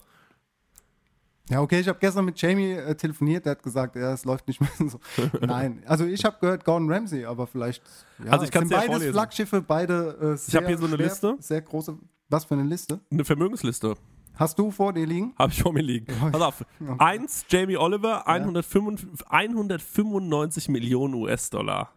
Ja, 1.50 1.60
okay, 1.60 1.80
ich 1.80 1.88
habe 1.88 1.98
gestern 1.98 2.26
mit 2.26 2.40
Jamie 2.40 2.74
äh, 2.74 2.94
telefoniert, 2.94 3.44
der 3.44 3.52
hat 3.52 3.62
gesagt, 3.64 3.96
ja, 3.96 4.12
es 4.12 4.24
läuft 4.24 4.46
nicht 4.46 4.60
mehr 4.60 4.70
so. 4.88 5.00
Nein, 5.40 5.82
also 5.84 6.04
ich 6.04 6.24
habe 6.24 6.36
gehört 6.40 6.64
Gordon 6.64 6.90
Ramsay, 6.92 7.24
aber 7.24 7.48
vielleicht. 7.48 7.82
Ja, 8.24 8.30
Also 8.30 8.44
ich 8.44 8.52
kann's 8.52 8.68
sind 8.68 8.70
dir 8.70 8.74
ja 8.76 8.80
beides 8.82 8.92
vorlesen. 8.92 9.12
Flaggschiffe, 9.12 9.60
beide 9.62 10.34
äh, 10.34 10.36
sehr 10.36 10.60
hab 10.60 10.68
hier 10.68 10.78
so 10.78 10.86
eine 10.86 10.94
schwer, 10.94 11.06
Liste. 11.06 11.36
Sehr 11.40 11.60
große. 11.60 11.98
Was 12.28 12.44
für 12.44 12.54
eine 12.54 12.62
Liste? 12.62 13.00
Eine 13.10 13.24
Vermögensliste. 13.24 13.96
Hast 14.40 14.58
du 14.58 14.70
vor 14.70 14.94
dir 14.94 15.06
liegen? 15.06 15.34
Habe 15.38 15.52
ich 15.52 15.62
vor 15.62 15.70
mir 15.70 15.82
liegen. 15.82 16.06
Pass 16.32 16.40
auf. 16.40 16.64
Eins, 16.96 17.44
Jamie 17.50 17.76
Oliver, 17.76 18.26
195, 18.26 19.26
195 19.28 20.70
Millionen 20.70 21.12
US-Dollar. 21.12 21.92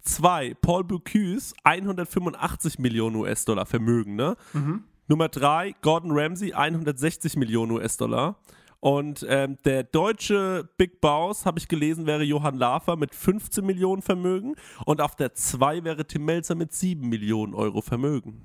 Zwei, 0.00 0.54
Paul 0.54 0.84
Bocuse, 0.84 1.54
185 1.62 2.78
Millionen 2.78 3.16
US-Dollar 3.16 3.66
Vermögen, 3.66 4.16
ne? 4.16 4.34
Nummer 5.08 5.28
drei, 5.28 5.74
Gordon 5.82 6.12
Ramsay, 6.12 6.54
160 6.54 7.36
Millionen 7.36 7.72
US-Dollar. 7.72 8.36
Und 8.80 9.26
ähm, 9.28 9.58
der 9.66 9.82
deutsche 9.84 10.66
Big 10.78 11.02
Boss, 11.02 11.44
habe 11.44 11.58
ich 11.58 11.68
gelesen, 11.68 12.06
wäre 12.06 12.22
Johann 12.22 12.56
Lafer 12.56 12.96
mit 12.96 13.14
15 13.14 13.64
Millionen 13.64 14.00
Vermögen. 14.00 14.54
Und 14.86 15.02
auf 15.02 15.16
der 15.16 15.34
2 15.34 15.84
wäre 15.84 16.06
Tim 16.06 16.24
Melzer 16.24 16.54
mit 16.54 16.72
7 16.72 17.06
Millionen 17.06 17.54
Euro 17.54 17.82
Vermögen. 17.82 18.40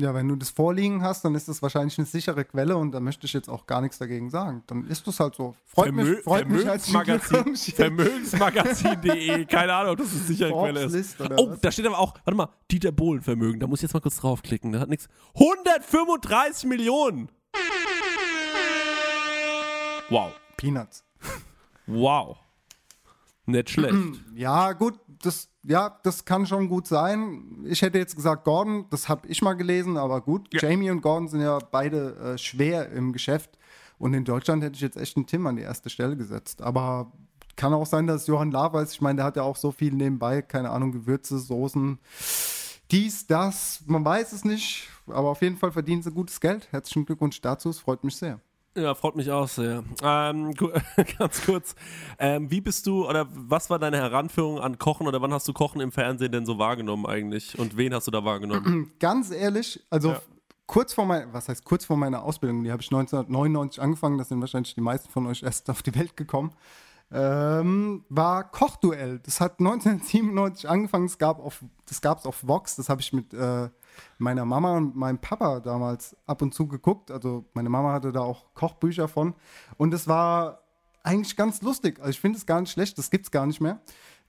Ja, 0.00 0.14
wenn 0.14 0.28
du 0.28 0.36
das 0.36 0.48
vorliegen 0.48 1.02
hast, 1.02 1.26
dann 1.26 1.34
ist 1.34 1.46
das 1.48 1.60
wahrscheinlich 1.60 1.98
eine 1.98 2.06
sichere 2.06 2.42
Quelle 2.46 2.74
und 2.78 2.92
da 2.92 3.00
möchte 3.00 3.26
ich 3.26 3.34
jetzt 3.34 3.50
auch 3.50 3.66
gar 3.66 3.82
nichts 3.82 3.98
dagegen 3.98 4.30
sagen. 4.30 4.62
Dann 4.66 4.86
ist 4.86 5.06
das 5.06 5.20
halt 5.20 5.34
so. 5.34 5.54
Freut 5.66 5.86
Vermö 5.88 6.04
mich, 6.04 6.20
freut 6.24 6.48
mich 6.48 6.66
als 6.66 6.88
Vermögensmagazin, 6.90 7.74
Vermögensmagazin.de, 7.74 9.44
keine 9.44 9.74
Ahnung, 9.74 9.92
ob 9.92 9.98
das 9.98 10.10
eine 10.12 10.20
sichere 10.20 10.48
Quelle 10.52 10.80
Forbes 10.80 10.94
ist. 10.94 11.18
List 11.18 11.20
oder 11.20 11.36
Oh, 11.38 11.50
was? 11.50 11.60
da 11.60 11.70
steht 11.70 11.86
aber 11.86 11.98
auch, 11.98 12.14
warte 12.24 12.34
mal, 12.34 12.48
Dieter 12.70 12.92
Bohlen 12.92 13.20
Vermögen, 13.20 13.60
da 13.60 13.66
muss 13.66 13.80
ich 13.80 13.82
jetzt 13.82 13.92
mal 13.92 14.00
kurz 14.00 14.16
draufklicken, 14.16 14.72
der 14.72 14.80
hat 14.80 14.88
nichts. 14.88 15.06
135 15.34 16.64
Millionen! 16.66 17.28
Wow, 20.08 20.32
Peanuts. 20.56 21.04
wow. 21.86 22.38
Nicht 23.44 23.68
schlecht. 23.70 23.94
Ja, 24.34 24.72
gut, 24.72 24.98
das, 25.22 25.49
ja, 25.62 25.98
das 26.02 26.24
kann 26.24 26.46
schon 26.46 26.68
gut 26.68 26.86
sein. 26.86 27.64
Ich 27.64 27.82
hätte 27.82 27.98
jetzt 27.98 28.16
gesagt 28.16 28.44
Gordon, 28.44 28.86
das 28.90 29.08
habe 29.08 29.28
ich 29.28 29.42
mal 29.42 29.54
gelesen, 29.54 29.96
aber 29.96 30.20
gut. 30.20 30.48
Jamie 30.52 30.90
und 30.90 31.02
Gordon 31.02 31.28
sind 31.28 31.40
ja 31.40 31.58
beide 31.58 32.16
äh, 32.16 32.38
schwer 32.38 32.90
im 32.90 33.12
Geschäft. 33.12 33.58
Und 33.98 34.14
in 34.14 34.24
Deutschland 34.24 34.62
hätte 34.62 34.76
ich 34.76 34.80
jetzt 34.80 34.96
echt 34.96 35.16
einen 35.16 35.26
Tim 35.26 35.46
an 35.46 35.56
die 35.56 35.62
erste 35.62 35.90
Stelle 35.90 36.16
gesetzt. 36.16 36.62
Aber 36.62 37.12
kann 37.56 37.74
auch 37.74 37.84
sein, 37.84 38.06
dass 38.06 38.26
Johann 38.26 38.50
Lava 38.50 38.80
ist. 38.80 38.94
Ich 38.94 39.02
meine, 39.02 39.16
der 39.16 39.26
hat 39.26 39.36
ja 39.36 39.42
auch 39.42 39.56
so 39.56 39.70
viel 39.70 39.92
nebenbei, 39.92 40.40
keine 40.40 40.70
Ahnung, 40.70 40.92
Gewürze, 40.92 41.38
Soßen, 41.38 41.98
dies, 42.90 43.26
das. 43.26 43.82
Man 43.86 44.02
weiß 44.04 44.32
es 44.32 44.44
nicht, 44.44 44.88
aber 45.06 45.28
auf 45.28 45.42
jeden 45.42 45.58
Fall 45.58 45.70
verdienen 45.70 46.02
sie 46.02 46.10
gutes 46.10 46.40
Geld. 46.40 46.68
Herzlichen 46.70 47.04
Glückwunsch 47.04 47.40
dazu, 47.42 47.68
es 47.68 47.78
freut 47.78 48.02
mich 48.02 48.16
sehr. 48.16 48.40
Ja, 48.76 48.94
freut 48.94 49.16
mich 49.16 49.30
auch 49.30 49.48
sehr. 49.48 49.82
Ähm, 50.02 50.54
ganz 51.18 51.42
kurz, 51.44 51.74
ähm, 52.18 52.50
wie 52.50 52.60
bist 52.60 52.86
du 52.86 53.08
oder 53.08 53.26
was 53.32 53.68
war 53.68 53.80
deine 53.80 53.96
Heranführung 53.96 54.60
an 54.60 54.78
Kochen 54.78 55.08
oder 55.08 55.20
wann 55.20 55.32
hast 55.32 55.48
du 55.48 55.52
Kochen 55.52 55.80
im 55.80 55.90
Fernsehen 55.90 56.30
denn 56.30 56.46
so 56.46 56.58
wahrgenommen 56.58 57.04
eigentlich 57.06 57.58
und 57.58 57.76
wen 57.76 57.92
hast 57.92 58.06
du 58.06 58.12
da 58.12 58.24
wahrgenommen? 58.24 58.92
Ganz 59.00 59.32
ehrlich, 59.32 59.84
also 59.90 60.10
Ja. 60.12 60.22
kurz 60.66 60.92
vor 60.94 61.04
meiner, 61.04 61.32
was 61.32 61.48
heißt 61.48 61.64
kurz 61.64 61.84
vor 61.84 61.96
meiner 61.96 62.22
Ausbildung, 62.22 62.62
die 62.62 62.70
habe 62.70 62.80
ich 62.80 62.88
1999 62.92 63.82
angefangen, 63.82 64.18
das 64.18 64.28
sind 64.28 64.40
wahrscheinlich 64.40 64.74
die 64.74 64.80
meisten 64.80 65.10
von 65.10 65.26
euch 65.26 65.42
erst 65.42 65.68
auf 65.68 65.82
die 65.82 65.94
Welt 65.96 66.16
gekommen, 66.16 66.52
ähm, 67.12 68.04
war 68.08 68.44
Kochduell. 68.52 69.18
Das 69.24 69.40
hat 69.40 69.58
1997 69.58 70.68
angefangen, 70.70 71.06
es 71.06 71.18
gab 71.18 71.40
auf, 71.40 71.64
das 71.86 72.00
gab 72.00 72.18
es 72.18 72.24
auf 72.24 72.46
Vox, 72.46 72.76
das 72.76 72.88
habe 72.88 73.00
ich 73.00 73.12
mit 73.12 73.34
äh, 73.34 73.68
meiner 74.18 74.44
Mama 74.44 74.76
und 74.76 74.96
meinem 74.96 75.18
Papa 75.18 75.60
damals 75.60 76.16
ab 76.26 76.42
und 76.42 76.54
zu 76.54 76.66
geguckt. 76.68 77.10
Also 77.10 77.44
meine 77.54 77.68
Mama 77.68 77.92
hatte 77.92 78.12
da 78.12 78.20
auch 78.20 78.54
Kochbücher 78.54 79.08
von 79.08 79.34
und 79.76 79.92
es 79.94 80.06
war 80.08 80.62
eigentlich 81.02 81.36
ganz 81.36 81.62
lustig. 81.62 81.98
Also 81.98 82.10
ich 82.10 82.20
finde 82.20 82.38
es 82.38 82.46
gar 82.46 82.60
nicht 82.60 82.70
schlecht, 82.72 82.98
das 82.98 83.10
gibt 83.10 83.26
es 83.26 83.30
gar 83.30 83.46
nicht 83.46 83.60
mehr. 83.60 83.80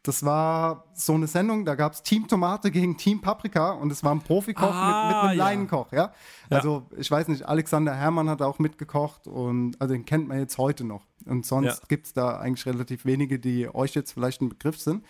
Das 0.04 0.26
war 0.26 0.86
so 0.96 1.14
eine 1.14 1.28
Sendung, 1.28 1.64
da 1.64 1.76
gab 1.76 1.94
es 1.94 2.02
Team 2.02 2.28
Tomate 2.28 2.72
gegen 2.72 2.98
Team 2.98 3.22
Paprika 3.22 3.70
und 3.74 3.92
es 3.92 4.04
war 4.04 4.12
ein 4.16 4.22
Profikoch 4.22 4.64
Ah, 4.74 4.88
mit, 4.88 5.08
mit 5.08 5.16
einem 5.30 5.38
ja. 5.38 5.46
Laienkoch, 5.46 5.92
ja. 5.92 6.12
Also 6.50 6.88
ich 6.98 7.12
weiß 7.12 7.28
nicht, 7.28 7.44
Alexander 7.48 7.94
Herrmann 7.94 8.28
hat 8.28 8.42
auch 8.42 8.58
mitgekocht 8.58 9.28
und 9.28 9.80
also 9.80 9.94
den 9.94 10.04
kennt 10.06 10.28
man 10.28 10.40
jetzt 10.40 10.58
heute 10.58 10.86
noch. 10.86 11.06
Und 11.28 11.46
sonst 11.46 11.66
Ja. 11.82 11.88
gibt 11.88 12.08
es 12.08 12.14
da 12.14 12.40
eigentlich 12.40 12.66
relativ 12.66 13.06
wenige, 13.06 13.38
die 13.38 13.70
euch 13.72 13.94
jetzt 13.94 14.14
vielleicht 14.14 14.42
ein 14.42 14.50
Begriff 14.50 14.80
sind. 14.80 15.06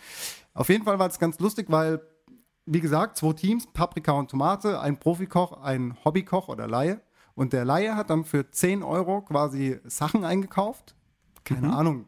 Auf 0.54 0.68
jeden 0.68 0.84
Fall 0.84 1.00
war 1.00 1.08
es 1.08 1.20
ganz 1.20 1.40
lustig, 1.40 1.68
weil, 1.70 2.02
wie 2.66 2.82
gesagt, 2.82 3.18
zwei 3.18 3.34
Teams, 3.34 3.68
Paprika 3.72 4.12
und 4.14 4.32
Tomate, 4.32 4.80
ein 4.80 5.00
Profikoch, 5.00 5.62
ein 5.62 5.98
Hobbykoch 6.04 6.48
oder 6.48 6.68
Laie. 6.68 7.02
Und 7.36 7.54
der 7.54 7.66
Laie 7.66 7.96
hat 7.96 8.10
dann 8.10 8.24
für 8.24 8.50
10 8.50 8.84
Euro 8.84 9.22
quasi 9.22 9.80
Sachen 9.86 10.26
eingekauft. 10.26 10.96
Keine 11.44 11.74
Ahnung, 11.74 12.06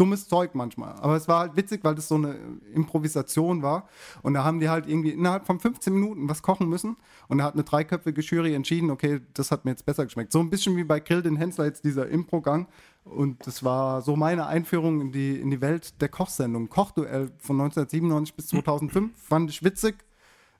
dummes 0.00 0.28
Zeug 0.28 0.54
manchmal. 0.54 0.94
Aber 0.94 1.14
es 1.16 1.28
war 1.28 1.40
halt 1.40 1.56
witzig, 1.56 1.84
weil 1.84 1.94
das 1.94 2.08
so 2.08 2.14
eine 2.14 2.36
Improvisation 2.72 3.62
war. 3.62 3.86
Und 4.22 4.34
da 4.34 4.44
haben 4.44 4.58
die 4.58 4.70
halt 4.70 4.88
irgendwie 4.88 5.10
innerhalb 5.10 5.46
von 5.46 5.60
15 5.60 5.92
Minuten 5.92 6.28
was 6.28 6.42
kochen 6.42 6.68
müssen. 6.68 6.96
Und 7.28 7.38
da 7.38 7.44
hat 7.44 7.54
eine 7.54 7.64
dreiköpfige 7.64 8.22
Jury 8.22 8.54
entschieden, 8.54 8.90
okay, 8.90 9.20
das 9.34 9.50
hat 9.50 9.64
mir 9.64 9.72
jetzt 9.72 9.84
besser 9.84 10.04
geschmeckt. 10.04 10.32
So 10.32 10.40
ein 10.40 10.48
bisschen 10.48 10.76
wie 10.76 10.84
bei 10.84 11.00
Grill 11.00 11.22
den 11.22 11.36
Hensler 11.36 11.66
jetzt 11.66 11.84
dieser 11.84 12.08
Impro-Gang. 12.08 12.66
Und 13.04 13.46
das 13.46 13.64
war 13.64 14.02
so 14.02 14.14
meine 14.16 14.46
Einführung 14.46 15.00
in 15.00 15.12
die, 15.12 15.40
in 15.40 15.50
die 15.50 15.60
Welt 15.60 16.00
der 16.00 16.08
Kochsendung. 16.08 16.68
Kochduell 16.68 17.32
von 17.38 17.60
1997 17.60 18.34
bis 18.34 18.48
2005 18.48 19.16
fand 19.16 19.50
ich 19.50 19.64
witzig. 19.64 20.04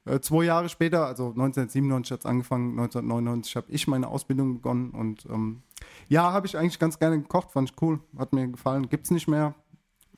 Äh, 0.06 0.20
zwei 0.20 0.44
Jahre 0.44 0.68
später, 0.68 1.06
also 1.06 1.28
1997 1.28 2.12
hat 2.12 2.20
es 2.20 2.26
angefangen, 2.26 2.70
1999 2.70 3.56
habe 3.56 3.70
ich 3.70 3.86
meine 3.86 4.08
Ausbildung 4.08 4.54
begonnen 4.54 4.90
und 4.92 5.26
ähm, 5.26 5.62
ja, 6.08 6.32
habe 6.32 6.46
ich 6.46 6.56
eigentlich 6.56 6.78
ganz 6.78 6.98
gerne 6.98 7.20
gekocht, 7.20 7.50
fand 7.50 7.70
ich 7.70 7.82
cool, 7.82 8.00
hat 8.18 8.32
mir 8.32 8.48
gefallen, 8.48 8.88
gibt 8.88 9.04
es 9.04 9.10
nicht 9.10 9.28
mehr, 9.28 9.54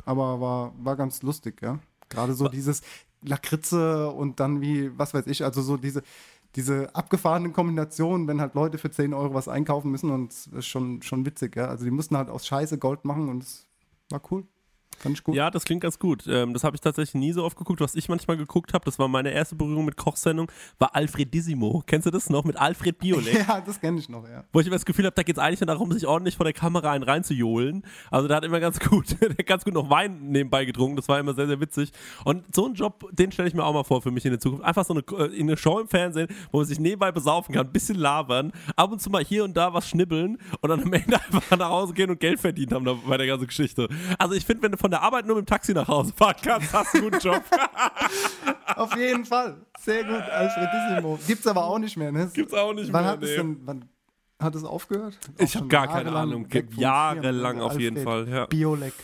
aber 0.05 0.41
war, 0.41 0.73
war 0.79 0.97
ganz 0.97 1.23
lustig, 1.23 1.61
ja. 1.63 1.81
Gerade 2.09 2.35
so 2.35 2.49
dieses 2.49 2.83
Lakritze 3.23 4.11
und 4.11 4.39
dann 4.39 4.61
wie, 4.61 4.97
was 4.97 5.15
weiß 5.15 5.27
ich, 5.27 5.45
also 5.45 5.63
so 5.63 5.77
diese, 5.77 6.03
diese 6.57 6.95
abgefahrenen 6.95 7.53
Kombinationen, 7.53 8.29
wenn 8.29 8.41
halt 8.41 8.55
Leute 8.55 8.79
für 8.79 8.91
10 8.91 9.15
Euro 9.15 9.35
was 9.35 9.49
einkaufen 9.49 9.91
müssen 9.91 10.11
und 10.11 10.33
es 10.33 10.47
ist 10.49 10.67
schon, 10.67 11.03
schon 11.03 11.25
witzig, 11.25 11.57
ja. 11.57 11.67
Also 11.67 11.85
die 11.85 11.91
mussten 11.91 12.17
halt 12.17 12.29
aus 12.29 12.47
Scheiße 12.47 12.79
Gold 12.79 13.05
machen 13.05 13.29
und 13.29 13.43
es 13.43 13.67
war 14.11 14.21
cool. 14.31 14.45
Fand 14.99 15.19
ich 15.19 15.25
gut. 15.25 15.35
Ja, 15.35 15.51
das 15.51 15.65
klingt 15.65 15.83
ganz 15.83 15.99
gut. 15.99 16.25
Ähm, 16.29 16.53
das 16.55 16.65
habe 16.65 16.77
ich 16.77 16.81
tatsächlich 16.81 17.15
nie 17.15 17.33
so 17.33 17.45
oft 17.45 17.57
geguckt. 17.57 17.81
Was 17.81 17.95
ich 17.95 18.09
manchmal 18.09 18.37
geguckt 18.37 18.73
habe, 18.75 18.85
das 18.85 18.99
war 18.99 19.09
meine 19.09 19.31
erste 19.31 19.55
Berührung 19.55 19.85
mit 19.85 19.97
Kochsendung, 19.97 20.51
war 20.79 20.95
Alfredissimo. 20.95 21.83
Kennst 21.87 22.07
du 22.07 22.11
das 22.11 22.31
noch? 22.31 22.45
Mit 22.45 22.57
Alfred 22.57 22.99
Biolek. 22.99 23.35
ja, 23.49 23.61
das 23.61 23.81
kenne 23.81 23.99
ich 23.99 24.09
noch, 24.09 24.29
ja. 24.29 24.45
Wo 24.53 24.61
ich 24.61 24.67
immer 24.67 24.77
das 24.77 24.85
Gefühl 24.85 25.07
habe, 25.07 25.15
da 25.15 25.23
geht 25.23 25.37
es 25.37 25.43
eigentlich 25.43 25.61
nur 25.61 25.67
darum, 25.67 25.93
sich 25.93 26.07
ordentlich 26.07 26.37
vor 26.37 26.45
der 26.45 26.53
Kamera 26.53 26.93
einen 26.93 27.05
reinzujohlen. 27.05 27.83
Also 28.11 28.29
der 28.29 28.37
hat 28.37 28.45
immer 28.45 28.61
ganz 28.61 28.79
gut, 28.79 29.17
der 29.21 29.31
hat 29.31 29.47
ganz 29.47 29.65
gut 29.65 29.75
noch 29.75 29.91
Wein 29.91 30.31
nebenbei 30.31 30.65
getrunken. 30.65 30.97
Das 30.97 31.09
war 31.09 31.19
immer 31.19 31.35
sehr, 31.35 31.47
sehr 31.47 31.61
witzig. 31.61 31.93
Und 32.25 32.55
so 32.55 32.67
einen 32.67 32.75
Job, 32.75 33.09
den 33.13 33.33
stelle 33.33 33.49
ich 33.49 33.55
mir 33.55 33.65
auch 33.65 33.73
mal 33.73 33.85
vor 33.85 34.03
für 34.03 34.11
mich 34.11 34.25
in 34.25 34.33
der 34.33 34.41
Zukunft. 34.41 34.65
Einfach 34.65 34.85
so 34.85 34.95
eine, 34.95 35.03
äh, 35.19 35.41
eine 35.41 35.57
Show 35.57 35.81
im 35.81 35.89
Fernsehen, 35.89 36.29
wo 36.51 36.59
man 36.59 36.67
sich 36.67 36.79
nebenbei 36.79 37.13
besaufen 37.13 37.55
kann, 37.55 37.67
ein 37.67 37.73
bisschen 37.73 37.97
labern, 37.97 38.53
ab 38.77 38.93
und 38.93 39.01
zu 39.01 39.11
mal 39.11 39.25
hier 39.25 39.45
und 39.45 39.57
da 39.57 39.75
was 39.75 39.89
schnibbeln 39.89 40.39
und 40.61 40.69
dann 40.69 40.83
am 40.83 40.93
Ende 40.93 41.21
einfach 41.21 41.57
nach 41.57 41.71
Hause 41.71 41.93
gehen 41.95 42.11
und 42.11 42.21
Geld 42.21 42.41
verdient 42.41 42.73
haben 42.73 42.85
bei 43.07 43.17
der 43.17 43.27
ganzen 43.27 43.47
Geschichte. 43.47 43.89
Also 44.19 44.35
ich 44.35 44.45
finde, 44.45 44.63
wenn 44.63 44.73
du 44.73 44.79
von 44.83 44.91
der 44.91 45.01
Arbeit 45.01 45.27
nur 45.27 45.37
mit 45.37 45.47
dem 45.47 45.49
Taxi 45.49 45.73
nach 45.73 45.87
Hause 45.87 46.13
fahren 46.13 46.35
kannst, 46.43 46.73
hast 46.73 46.93
du 46.93 46.99
einen 46.99 47.11
guten 47.13 47.25
Job. 47.25 47.43
Auf 48.77 48.97
jeden 48.97 49.25
Fall. 49.25 49.57
Sehr 49.79 50.03
gut, 50.03 50.21
Alfredissimo. 50.23 51.19
Gibt's 51.25 51.47
aber 51.47 51.65
auch 51.65 51.79
nicht 51.79 51.97
mehr, 51.97 52.11
ne? 52.11 52.29
Gibt's 52.35 52.53
auch 52.53 52.73
nicht 52.75 52.93
wann 52.93 53.05
mehr, 53.05 53.13
Hat 53.13 53.21
nee. 53.21 53.37
denn, 53.37 53.61
wann 53.65 53.85
hat 54.41 54.55
es 54.57 54.65
aufgehört? 54.65 55.17
Ich 55.39 55.55
habe 55.55 55.69
gar 55.69 55.87
keine 55.87 56.11
Ahnung. 56.13 56.49
Jahrelang 56.77 57.61
auf 57.61 57.79
jeden 57.79 58.03
Fall, 58.03 58.29
ja. 58.29 58.47
Biolek. 58.47 58.95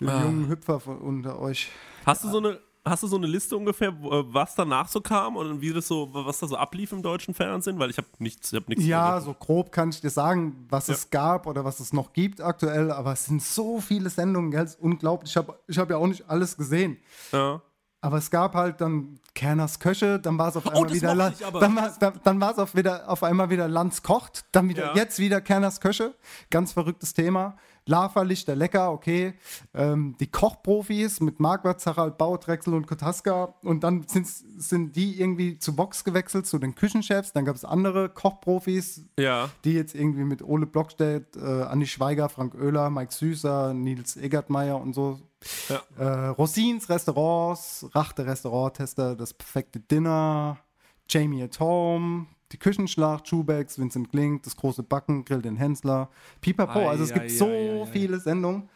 Die 0.00 0.06
Ah. 0.06 0.22
jungen 0.22 0.48
Hüpfer 0.48 0.80
von 0.80 0.98
unter 0.98 1.38
euch. 1.38 1.68
Hast 2.06 2.24
du 2.24 2.28
so 2.30 2.38
eine 2.38 2.58
Hast 2.84 3.04
du 3.04 3.06
so 3.06 3.16
eine 3.16 3.28
Liste 3.28 3.56
ungefähr, 3.56 3.90
äh, 3.90 3.94
was 4.34 4.56
danach 4.56 4.88
so 4.88 5.00
kam 5.00 5.36
und 5.36 5.60
wie 5.60 5.72
das 5.72 5.86
so, 5.86 6.08
was 6.12 6.40
da 6.40 6.48
so 6.48 6.56
ablief 6.56 6.90
im 6.90 7.00
deutschen 7.02 7.32
Fernsehen? 7.32 7.78
Weil 7.78 7.90
ich 7.90 7.96
habe 7.98 8.08
nichts, 8.18 8.52
ich 8.52 8.56
habe 8.56 8.66
nichts. 8.68 8.84
Ja, 8.84 9.20
so 9.20 9.34
grob 9.34 9.70
kann 9.70 9.90
ich 9.90 10.00
dir 10.00 10.10
sagen, 10.10 10.66
was 10.68 10.88
es 10.88 11.08
gab 11.10 11.46
oder 11.46 11.64
was 11.64 11.78
es 11.78 11.92
noch 11.92 12.12
gibt 12.12 12.40
aktuell, 12.40 12.90
aber 12.90 13.12
es 13.12 13.26
sind 13.26 13.40
so 13.40 13.80
viele 13.80 14.10
Sendungen, 14.10 14.50
gell? 14.50 14.64
Es 14.64 14.74
ist 14.74 14.80
unglaublich. 14.80 15.30
Ich 15.30 15.36
habe 15.36 15.56
ich 15.68 15.78
hab 15.78 15.90
ja 15.90 15.96
auch 15.96 16.08
nicht 16.08 16.28
alles 16.28 16.56
gesehen. 16.56 16.96
ja. 17.30 17.60
Aber 18.04 18.16
es 18.18 18.32
gab 18.32 18.56
halt 18.56 18.80
dann 18.80 19.20
Kerners 19.32 19.78
Köche, 19.78 20.18
dann 20.18 20.36
war 20.36 20.48
es 20.48 20.56
auf 20.56 20.66
einmal 20.66 20.86
das 20.88 20.92
wieder, 20.96 21.14
La- 21.14 21.30
dann, 21.60 21.76
war- 21.76 21.94
dann, 22.00 22.20
dann 22.24 22.40
war 22.40 22.50
es 22.50 22.58
auf, 22.58 22.74
wieder, 22.74 23.08
auf 23.08 23.22
einmal 23.22 23.48
wieder 23.48 23.68
Lanz 23.68 24.02
kocht, 24.02 24.44
dann 24.50 24.68
wieder 24.68 24.86
Ja. 24.86 24.94
jetzt 24.96 25.20
wieder 25.20 25.40
Kerners 25.40 25.80
Köche, 25.80 26.12
ganz 26.50 26.72
verrücktes 26.72 27.14
Thema. 27.14 27.56
Lava 27.86 28.22
Lichter 28.22 28.54
lecker, 28.54 28.92
okay. 28.92 29.34
Ähm, 29.74 30.16
die 30.20 30.28
Kochprofis 30.30 31.20
mit 31.20 31.40
Marquardt, 31.40 31.84
Harald 31.84 32.16
Bau, 32.18 32.36
Drechsel 32.36 32.74
und 32.74 32.86
Kotaska 32.86 33.54
und 33.62 33.82
dann 33.82 34.06
sind, 34.06 34.26
sind 34.26 34.94
die 34.94 35.20
irgendwie 35.20 35.58
zu 35.58 35.76
Vox 35.76 36.04
gewechselt, 36.04 36.46
zu 36.46 36.58
den 36.58 36.74
Küchenchefs. 36.74 37.32
Dann 37.32 37.44
gab 37.44 37.56
es 37.56 37.64
andere 37.64 38.08
Kochprofis, 38.08 39.04
Ja. 39.18 39.48
die 39.64 39.72
jetzt 39.72 39.94
irgendwie 39.94 40.24
mit 40.24 40.42
Ole 40.42 40.66
Blockstedt, 40.66 41.36
äh, 41.36 41.62
Andi 41.62 41.86
Schweiger, 41.86 42.28
Frank 42.28 42.54
Oehler, 42.54 42.90
Mike 42.90 43.12
Süßer, 43.12 43.74
Nils 43.74 44.16
Egertmeier 44.16 44.80
und 44.80 44.94
so. 44.94 45.18
Ja. 45.68 45.82
Äh, 45.98 46.26
Rosins 46.28 46.88
Restaurants, 46.88 47.86
Rachte 47.92 48.24
Restauranttester, 48.26 49.16
das 49.16 49.34
perfekte 49.34 49.80
Dinner, 49.80 50.58
Jamie 51.08 51.42
at 51.42 51.58
Home, 51.58 52.26
die 52.52 52.58
Küchenschlacht, 52.58 53.28
Schubex, 53.28 53.78
Vincent 53.78 54.10
Klink, 54.10 54.42
das 54.42 54.56
große 54.56 54.82
Backen, 54.82 55.24
Grill 55.24 55.42
den 55.42 55.56
Hensler, 55.56 56.10
Pipapo. 56.40 56.80
Ei, 56.80 56.88
also 56.88 57.04
es 57.04 57.10
ei, 57.10 57.14
gibt 57.14 57.26
ei, 57.26 57.28
so 57.30 57.88
viele 57.90 58.20
Sendungen. 58.20 58.68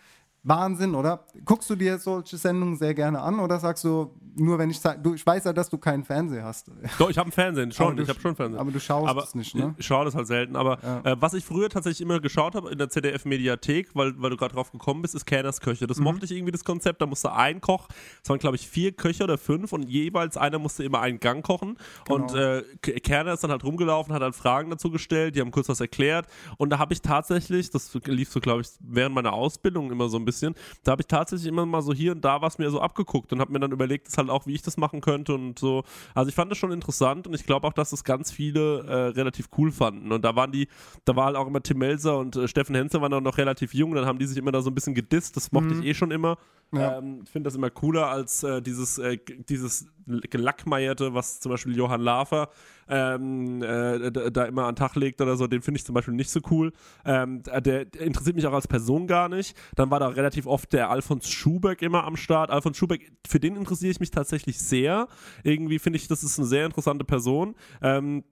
Wahnsinn, 0.49 0.94
oder? 0.94 1.24
Guckst 1.44 1.68
du 1.70 1.74
dir 1.76 1.99
solche 1.99 2.36
Sendungen 2.36 2.76
sehr 2.76 2.94
gerne 2.94 3.20
an 3.20 3.40
oder 3.40 3.59
sagst 3.59 3.84
du, 3.84 4.14
nur 4.36 4.59
wenn 4.59 4.70
ich 4.70 4.78
sage, 4.78 5.01
du, 5.03 5.14
ich 5.14 5.26
weiß 5.26 5.44
ja, 5.44 5.53
dass 5.53 5.68
du 5.70 5.78
keinen 5.78 6.05
Fernseher 6.05 6.44
hast. 6.44 6.70
Doch, 6.99 7.11
ich 7.11 7.18
habe 7.18 7.26
einen 7.26 7.32
Fernsehen, 7.32 7.72
schon, 7.72 7.97
du 7.97 8.03
ich 8.03 8.09
habe 8.09 8.20
schon 8.20 8.36
Fernsehen. 8.36 8.61
aber 8.61 8.70
du 8.70 8.78
schaust 8.78 9.09
aber 9.09 9.22
es 9.24 9.34
nicht, 9.34 9.55
ne? 9.55 9.74
Ich 9.78 9.86
schaue 9.86 10.05
das 10.05 10.14
halt 10.14 10.26
selten, 10.26 10.55
aber 10.57 10.78
äh, 11.05 11.16
was 11.18 11.34
ich 11.34 11.44
früher 11.44 11.68
tatsächlich 11.68 12.01
immer 12.03 12.20
geschaut 12.20 12.55
habe 12.55 12.70
in 12.70 12.78
der 12.78 12.88
ZDF-Mediathek, 12.90 13.90
weil, 13.94 14.14
weil 14.20 14.30
du 14.30 14.36
gerade 14.36 14.55
drauf 14.55 14.70
gekommen 14.70 15.03
bist, 15.03 15.14
ist 15.14 15.26
Kerners 15.26 15.61
Köche. 15.61 15.84
Mhm. 15.84 15.88
Das 15.88 15.99
mochte 15.99 16.24
ich 16.26 16.32
irgendwie, 16.32 16.53
das 16.53 16.64
Konzept. 16.64 17.01
Da 17.03 17.07
musste 17.07 17.32
ein 17.32 17.61
Koch, 17.61 17.88
es 18.22 18.28
waren 18.28 18.38
glaube 18.38 18.57
ich 18.57 18.68
vier 18.68 18.92
Köche 18.92 19.24
oder 19.24 19.38
fünf 19.38 19.72
und 19.72 19.88
jeweils 19.88 20.36
einer 20.36 20.59
musste 20.59 20.84
immer 20.84 21.01
einen 21.01 21.18
Gang 21.18 21.44
kochen. 21.44 21.76
Und 22.09 22.32
Genau. 22.32 22.34
äh, 22.59 22.62
K- 22.82 23.01
Kerner 23.01 23.32
ist 23.34 23.42
dann 23.44 23.51
halt 23.51 23.64
rumgelaufen, 23.64 24.12
hat 24.14 24.22
halt 24.22 24.34
Fragen 24.34 24.70
dazu 24.70 24.90
gestellt, 24.90 25.34
die 25.36 25.40
haben 25.40 25.51
kurz 25.51 25.68
was 25.68 25.80
erklärt. 25.80 26.26
Und 26.59 26.70
da 26.70 26.78
habe 26.78 26.92
ich 26.92 27.03
tatsächlich, 27.03 27.70
das 27.70 27.92
lief 28.05 28.30
so 28.30 28.40
glaube 28.40 28.61
ich 28.62 28.68
während 28.80 29.14
meiner 29.14 29.32
Ausbildung 29.32 29.90
immer 29.90 30.09
so 30.09 30.16
ein 30.18 30.24
bisschen, 30.24 30.36
da 30.84 30.93
habe 30.93 31.03
ich 31.03 31.07
tatsächlich 31.07 31.49
immer 31.49 31.66
mal 31.66 31.82
so 31.82 31.93
hier 31.93 32.12
und 32.12 32.24
da 32.24 32.41
was 32.43 32.59
mir 32.59 32.70
so 32.70 32.80
abgeguckt 32.80 33.32
und 33.32 33.41
habe 33.41 33.53
mir 33.53 33.61
dann 33.61 33.72
überlegt, 33.72 34.09
halt 34.16 34.30
auch, 34.30 34.47
wie 34.47 34.55
ich 34.55 34.62
das 34.62 34.76
machen 34.76 35.01
könnte 35.01 35.34
und 35.34 35.59
so. 35.59 35.84
Also 36.14 36.28
ich 36.28 36.34
fand 36.34 36.51
das 36.51 36.59
schon 36.59 36.72
interessant 36.72 37.26
und 37.26 37.34
ich 37.34 37.45
glaube 37.45 37.66
auch, 37.66 37.72
dass 37.72 37.91
das 37.91 38.05
ganz 38.05 38.30
viele 38.30 38.84
äh, 38.84 38.95
relativ 39.09 39.49
cool 39.59 39.70
fanden. 39.72 40.12
Und 40.12 40.24
da 40.24 40.37
waren 40.37 40.53
die, 40.53 40.68
da 41.05 41.16
war 41.16 41.26
halt 41.26 41.37
auch 41.37 41.47
immer 41.47 41.62
Tim 41.62 41.78
Melzer 41.78 42.18
und 42.18 42.37
äh, 42.37 42.49
Steffen 42.49 42.74
Henze 42.74 43.01
waren 43.01 43.12
auch 43.12 43.20
noch 43.20 43.39
relativ 43.39 43.74
jung, 43.74 43.95
dann 43.95 44.07
haben 44.07 44.18
die 44.18 44.26
sich 44.26 44.39
immer 44.39 44.53
da 44.53 44.62
so 44.62 44.70
ein 44.70 44.74
bisschen 44.74 44.95
gedisst, 44.95 45.37
das 45.37 45.53
mochte 45.53 45.74
ich 45.74 45.84
eh 45.84 45.95
schon 45.95 46.11
immer. 46.11 46.39
Ja. 46.72 46.98
Ähm, 46.98 47.22
ich 47.24 47.30
finde 47.30 47.48
das 47.48 47.54
immer 47.54 47.70
cooler 47.70 48.08
als 48.08 48.42
äh, 48.42 48.60
dieses, 48.60 48.98
äh, 48.98 49.18
dieses 49.48 49.86
gelackmeierte, 50.06 51.14
was 51.14 51.40
zum 51.40 51.50
Beispiel 51.50 51.76
Johann 51.76 52.00
Lafer 52.00 52.48
ähm, 52.88 53.62
äh, 53.62 54.10
da, 54.10 54.30
da 54.30 54.44
immer 54.44 54.64
an 54.64 54.74
den 54.74 54.78
Tag 54.78 54.94
legt 54.94 55.20
oder 55.20 55.36
so, 55.36 55.46
den 55.46 55.62
finde 55.62 55.78
ich 55.78 55.84
zum 55.84 55.94
Beispiel 55.94 56.14
nicht 56.14 56.30
so 56.30 56.40
cool. 56.50 56.72
Ähm, 57.04 57.42
der, 57.42 57.84
der 57.84 58.02
interessiert 58.02 58.36
mich 58.36 58.46
auch 58.46 58.52
als 58.52 58.68
Person 58.68 59.06
gar 59.06 59.28
nicht. 59.28 59.56
Dann 59.74 59.90
war 59.90 60.00
da 60.00 60.08
relativ 60.08 60.46
oft 60.46 60.72
der 60.72 60.90
Alfons 60.90 61.28
Schubeck 61.28 61.82
immer 61.82 62.04
am 62.04 62.16
Start. 62.16 62.50
Alfons 62.50 62.76
Schubeck, 62.76 63.12
für 63.26 63.40
den 63.40 63.56
interessiere 63.56 63.90
ich 63.90 64.00
mich 64.00 64.10
tatsächlich 64.10 64.58
sehr. 64.58 65.08
Irgendwie 65.42 65.78
finde 65.78 65.98
ich, 65.98 66.08
das 66.08 66.22
ist 66.22 66.38
eine 66.38 66.46
sehr 66.46 66.66
interessante 66.66 67.04
Person. 67.04 67.54
Ähm, 67.82 68.24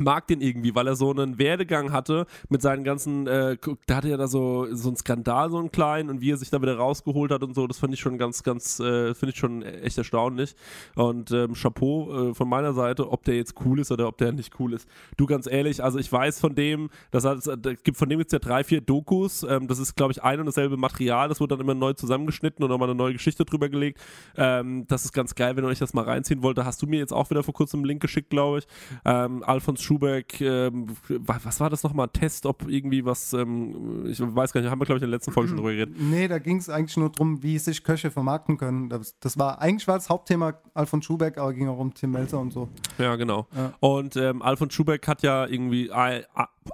mag 0.00 0.26
den 0.26 0.40
irgendwie, 0.40 0.74
weil 0.74 0.86
er 0.86 0.96
so 0.96 1.10
einen 1.10 1.38
Werdegang 1.38 1.92
hatte 1.92 2.26
mit 2.48 2.62
seinen 2.62 2.84
ganzen, 2.84 3.26
äh, 3.26 3.56
da 3.86 3.96
hatte 3.96 4.08
er 4.08 4.18
da 4.18 4.28
so, 4.28 4.66
so 4.72 4.88
einen 4.88 4.96
Skandal, 4.96 5.50
so 5.50 5.58
einen 5.58 5.70
kleinen 5.70 6.10
und 6.10 6.20
wie 6.20 6.32
er 6.32 6.36
sich 6.36 6.50
da 6.50 6.60
wieder 6.62 6.76
rausgeholt 6.76 7.30
hat 7.30 7.42
und 7.42 7.54
so, 7.54 7.66
das 7.66 7.78
fand 7.78 7.94
ich 7.94 8.00
schon 8.00 8.18
ganz, 8.18 8.42
ganz, 8.42 8.80
äh, 8.80 9.14
finde 9.14 9.32
ich 9.32 9.38
schon 9.38 9.62
echt 9.62 9.98
erstaunlich 9.98 10.54
und 10.94 11.30
ähm, 11.30 11.54
Chapeau 11.54 12.30
äh, 12.30 12.34
von 12.34 12.48
meiner 12.48 12.72
Seite, 12.74 13.10
ob 13.10 13.24
der 13.24 13.36
jetzt 13.36 13.54
cool 13.64 13.80
ist 13.80 13.90
oder 13.92 14.08
ob 14.08 14.18
der 14.18 14.32
nicht 14.32 14.58
cool 14.60 14.72
ist. 14.72 14.88
Du, 15.16 15.26
ganz 15.26 15.46
ehrlich, 15.46 15.82
also 15.82 15.98
ich 15.98 16.10
weiß 16.10 16.40
von 16.40 16.54
dem, 16.54 16.90
das 17.10 17.24
hat, 17.24 17.46
es 17.46 17.82
gibt 17.82 17.96
von 17.96 18.08
dem 18.08 18.20
jetzt 18.20 18.32
ja 18.32 18.38
drei, 18.38 18.64
vier 18.64 18.80
Dokus, 18.80 19.42
ähm, 19.42 19.68
das 19.68 19.78
ist 19.78 19.96
glaube 19.96 20.12
ich 20.12 20.22
ein 20.22 20.40
und 20.40 20.46
dasselbe 20.46 20.76
Material, 20.76 21.28
das 21.28 21.40
wird 21.40 21.50
dann 21.50 21.60
immer 21.60 21.74
neu 21.74 21.92
zusammengeschnitten 21.92 22.62
und 22.64 22.70
nochmal 22.70 22.88
eine 22.88 22.96
neue 22.96 23.12
Geschichte 23.12 23.44
drüber 23.44 23.68
gelegt. 23.68 24.00
Ähm, 24.36 24.86
das 24.88 25.04
ist 25.04 25.12
ganz 25.12 25.34
geil, 25.34 25.56
wenn 25.56 25.64
ihr 25.64 25.68
euch 25.68 25.78
das 25.78 25.94
mal 25.94 26.04
reinziehen 26.04 26.42
wollt. 26.42 26.58
Da 26.58 26.64
hast 26.64 26.82
du 26.82 26.86
mir 26.86 26.98
jetzt 26.98 27.12
auch 27.12 27.30
wieder 27.30 27.42
vor 27.42 27.54
kurzem 27.54 27.80
einen 27.80 27.86
Link 27.86 28.00
geschickt, 28.00 28.30
glaube 28.30 28.58
ich. 28.58 28.66
Ähm, 29.04 29.42
Alfons 29.42 29.82
Schubeck, 29.88 30.40
ähm, 30.42 30.86
wa- 31.08 31.40
was 31.42 31.58
war 31.60 31.70
das 31.70 31.82
nochmal? 31.82 32.08
Test, 32.08 32.44
ob 32.46 32.68
irgendwie 32.68 33.04
was, 33.04 33.32
ähm, 33.32 34.04
ich 34.06 34.20
weiß 34.20 34.52
gar 34.52 34.60
nicht, 34.60 34.70
haben 34.70 34.80
wir, 34.80 34.84
glaube 34.84 34.98
ich, 34.98 35.02
in 35.02 35.10
der 35.10 35.16
letzten 35.16 35.32
Folge 35.32 35.48
schon 35.48 35.56
drüber 35.56 35.72
geredet. 35.72 35.94
Nee, 35.98 36.28
da 36.28 36.38
ging 36.38 36.58
es 36.58 36.68
eigentlich 36.68 36.96
nur 36.96 37.10
darum, 37.10 37.42
wie 37.42 37.58
sich 37.58 37.82
Köche 37.82 38.10
vermarkten 38.10 38.58
können. 38.58 38.88
Das, 38.90 39.18
das 39.20 39.38
war 39.38 39.60
eigentlich 39.60 39.88
war 39.88 39.96
das 39.96 40.10
Hauptthema 40.10 40.54
Alfons 40.74 41.04
Schubeck, 41.06 41.38
aber 41.38 41.54
ging 41.54 41.68
auch 41.68 41.78
um 41.78 41.94
Tim 41.94 42.10
Melzer 42.12 42.38
und 42.38 42.52
so. 42.52 42.68
Ja, 42.98 43.16
genau. 43.16 43.46
Ja. 43.56 43.72
Und 43.80 44.16
ähm, 44.16 44.42
Alfons 44.42 44.74
Schubeck 44.74 45.08
hat 45.08 45.22
ja 45.22 45.46
irgendwie 45.46 45.90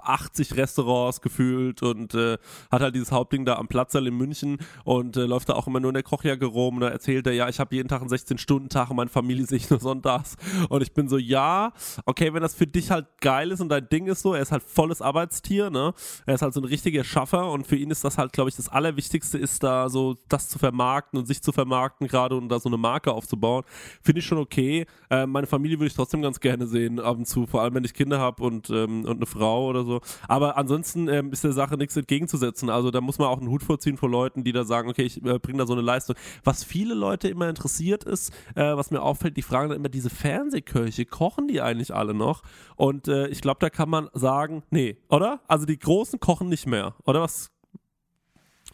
80 0.01 0.55
Restaurants 0.55 1.21
gefühlt 1.21 1.83
und 1.83 2.13
äh, 2.13 2.37
hat 2.71 2.81
halt 2.81 2.95
dieses 2.95 3.11
Hauptding 3.11 3.45
da 3.45 3.55
am 3.55 3.67
Platzerl 3.67 4.07
in 4.07 4.15
München 4.15 4.57
und 4.83 5.17
äh, 5.17 5.25
läuft 5.25 5.49
da 5.49 5.53
auch 5.53 5.67
immer 5.67 5.79
nur 5.79 5.89
in 5.89 5.95
der 5.95 6.03
Kochjacke 6.03 6.45
rum 6.45 6.75
und 6.75 6.81
da 6.81 6.89
erzählt 6.89 7.27
er, 7.27 7.33
ja, 7.33 7.49
ich 7.49 7.59
habe 7.59 7.75
jeden 7.75 7.89
Tag 7.89 8.01
einen 8.01 8.09
16-Stunden-Tag 8.09 8.89
und 8.89 8.97
meine 8.97 9.09
Familie 9.09 9.45
sehe 9.45 9.57
ich 9.57 9.69
nur 9.69 9.79
sonntags. 9.79 10.35
Und 10.69 10.81
ich 10.81 10.93
bin 10.93 11.07
so, 11.07 11.17
ja, 11.17 11.73
okay, 12.05 12.33
wenn 12.33 12.41
das 12.41 12.55
für 12.55 12.67
dich 12.67 12.91
halt 12.91 13.07
geil 13.21 13.51
ist 13.51 13.61
und 13.61 13.69
dein 13.69 13.87
Ding 13.89 14.07
ist 14.07 14.21
so, 14.21 14.33
er 14.33 14.41
ist 14.41 14.51
halt 14.51 14.63
volles 14.63 15.01
Arbeitstier, 15.01 15.69
ne? 15.69 15.93
Er 16.25 16.35
ist 16.35 16.41
halt 16.41 16.53
so 16.53 16.61
ein 16.61 16.65
richtiger 16.65 17.03
Schaffer 17.03 17.51
und 17.51 17.67
für 17.67 17.75
ihn 17.75 17.91
ist 17.91 18.03
das 18.03 18.17
halt, 18.17 18.33
glaube 18.33 18.49
ich, 18.49 18.55
das 18.55 18.69
Allerwichtigste 18.69 19.37
ist 19.37 19.63
da 19.63 19.89
so, 19.89 20.17
das 20.29 20.49
zu 20.49 20.59
vermarkten 20.59 21.19
und 21.19 21.25
sich 21.25 21.41
zu 21.41 21.51
vermarkten 21.51 22.07
gerade 22.07 22.35
und 22.35 22.49
da 22.49 22.59
so 22.59 22.69
eine 22.69 22.77
Marke 22.77 23.13
aufzubauen. 23.13 23.63
Finde 24.01 24.19
ich 24.19 24.25
schon 24.25 24.37
okay. 24.37 24.85
Äh, 25.09 25.25
meine 25.25 25.47
Familie 25.47 25.79
würde 25.79 25.87
ich 25.87 25.95
trotzdem 25.95 26.21
ganz 26.21 26.39
gerne 26.39 26.67
sehen, 26.67 26.99
ab 26.99 27.17
und 27.17 27.25
zu, 27.25 27.45
vor 27.45 27.61
allem 27.61 27.73
wenn 27.75 27.83
ich 27.83 27.93
Kinder 27.93 28.19
habe 28.19 28.43
und, 28.43 28.69
ähm, 28.69 29.05
und 29.05 29.17
eine 29.17 29.25
Frau 29.25 29.67
oder 29.67 29.83
so. 29.83 29.84
Aber 30.27 30.57
ansonsten 30.57 31.07
ähm, 31.07 31.31
ist 31.31 31.43
der 31.43 31.53
Sache 31.53 31.77
nichts 31.77 31.95
entgegenzusetzen. 31.95 32.69
Also 32.69 32.91
da 32.91 33.01
muss 33.01 33.17
man 33.17 33.27
auch 33.27 33.39
einen 33.39 33.49
Hut 33.49 33.63
vorziehen 33.63 33.97
vor 33.97 34.09
Leuten, 34.09 34.43
die 34.43 34.51
da 34.51 34.63
sagen, 34.63 34.89
okay, 34.89 35.03
ich 35.03 35.23
äh, 35.25 35.39
bringe 35.39 35.59
da 35.59 35.65
so 35.65 35.73
eine 35.73 35.81
Leistung. 35.81 36.15
Was 36.43 36.63
viele 36.63 36.93
Leute 36.93 37.27
immer 37.27 37.49
interessiert 37.49 38.03
ist, 38.03 38.31
äh, 38.55 38.75
was 38.75 38.91
mir 38.91 39.01
auffällt, 39.01 39.37
die 39.37 39.41
fragen 39.41 39.69
dann 39.69 39.77
immer, 39.77 39.89
diese 39.89 40.09
Fernsehköche, 40.09 41.05
kochen 41.05 41.47
die 41.47 41.61
eigentlich 41.61 41.93
alle 41.93 42.13
noch? 42.13 42.43
Und 42.75 43.07
äh, 43.07 43.27
ich 43.27 43.41
glaube, 43.41 43.59
da 43.59 43.69
kann 43.69 43.89
man 43.89 44.09
sagen, 44.13 44.63
nee, 44.69 44.97
oder? 45.09 45.41
Also 45.47 45.65
die 45.65 45.79
Großen 45.79 46.19
kochen 46.19 46.49
nicht 46.49 46.67
mehr, 46.67 46.95
oder 47.05 47.21
was? 47.21 47.51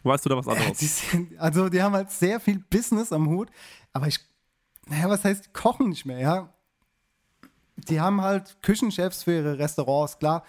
Weißt 0.02 0.24
du 0.24 0.30
da 0.30 0.36
was 0.36 0.48
anderes? 0.48 0.78
Die 0.78 0.86
sind, 0.86 1.38
also 1.38 1.68
die 1.68 1.82
haben 1.82 1.94
halt 1.94 2.10
sehr 2.10 2.40
viel 2.40 2.58
Business 2.70 3.12
am 3.12 3.28
Hut, 3.28 3.50
aber 3.92 4.08
ich, 4.08 4.18
naja, 4.88 5.08
was 5.08 5.24
heißt, 5.24 5.46
die 5.46 5.50
kochen 5.52 5.90
nicht 5.90 6.04
mehr, 6.04 6.18
ja? 6.18 6.52
Die 7.76 8.00
haben 8.00 8.20
halt 8.20 8.56
Küchenchefs 8.62 9.22
für 9.24 9.34
ihre 9.34 9.58
Restaurants, 9.58 10.18
klar. 10.18 10.44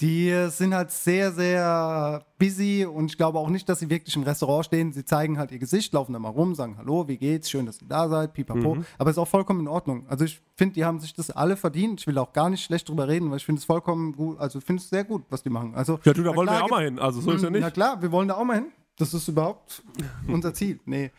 Die 0.00 0.46
sind 0.50 0.74
halt 0.74 0.92
sehr, 0.92 1.32
sehr 1.32 2.24
busy 2.38 2.84
und 2.86 3.06
ich 3.06 3.16
glaube 3.16 3.38
auch 3.40 3.48
nicht, 3.48 3.68
dass 3.68 3.80
sie 3.80 3.90
wirklich 3.90 4.14
im 4.14 4.22
Restaurant 4.22 4.66
stehen. 4.66 4.92
Sie 4.92 5.04
zeigen 5.04 5.38
halt 5.38 5.50
ihr 5.50 5.58
Gesicht, 5.58 5.92
laufen 5.92 6.12
da 6.12 6.20
mal 6.20 6.28
rum, 6.28 6.54
sagen 6.54 6.76
Hallo, 6.78 7.08
wie 7.08 7.16
geht's, 7.18 7.50
schön, 7.50 7.66
dass 7.66 7.82
ihr 7.82 7.88
da 7.88 8.08
seid, 8.08 8.32
pipapo. 8.32 8.76
Mhm. 8.76 8.84
Aber 8.96 9.10
ist 9.10 9.18
auch 9.18 9.26
vollkommen 9.26 9.58
in 9.60 9.68
Ordnung. 9.68 10.06
Also 10.08 10.24
ich 10.24 10.40
finde, 10.54 10.74
die 10.74 10.84
haben 10.84 11.00
sich 11.00 11.14
das 11.14 11.32
alle 11.32 11.56
verdient. 11.56 12.00
Ich 12.00 12.06
will 12.06 12.16
auch 12.18 12.32
gar 12.32 12.48
nicht 12.48 12.62
schlecht 12.62 12.88
drüber 12.88 13.08
reden, 13.08 13.30
weil 13.30 13.38
ich 13.38 13.44
finde 13.44 13.58
es 13.58 13.64
vollkommen 13.64 14.12
gut, 14.14 14.38
also 14.38 14.60
ich 14.60 14.64
finde 14.64 14.80
es 14.82 14.88
sehr 14.88 15.02
gut, 15.02 15.24
was 15.30 15.42
die 15.42 15.50
machen. 15.50 15.74
Also, 15.74 15.98
Ja, 16.04 16.12
du, 16.12 16.22
da 16.22 16.30
na 16.30 16.36
wollen 16.36 16.48
wir 16.48 16.52
klar, 16.54 16.64
auch 16.64 16.70
mal 16.70 16.84
hin. 16.84 16.98
Also 17.00 17.20
so 17.20 17.32
ist 17.32 17.42
ja 17.42 17.50
na 17.50 17.58
nicht. 17.58 17.74
klar, 17.74 18.00
wir 18.00 18.12
wollen 18.12 18.28
da 18.28 18.36
auch 18.36 18.44
mal 18.44 18.54
hin. 18.54 18.66
Das 18.98 19.12
ist 19.14 19.26
überhaupt 19.26 19.82
unser 20.28 20.54
Ziel. 20.54 20.78
Nee. 20.84 21.10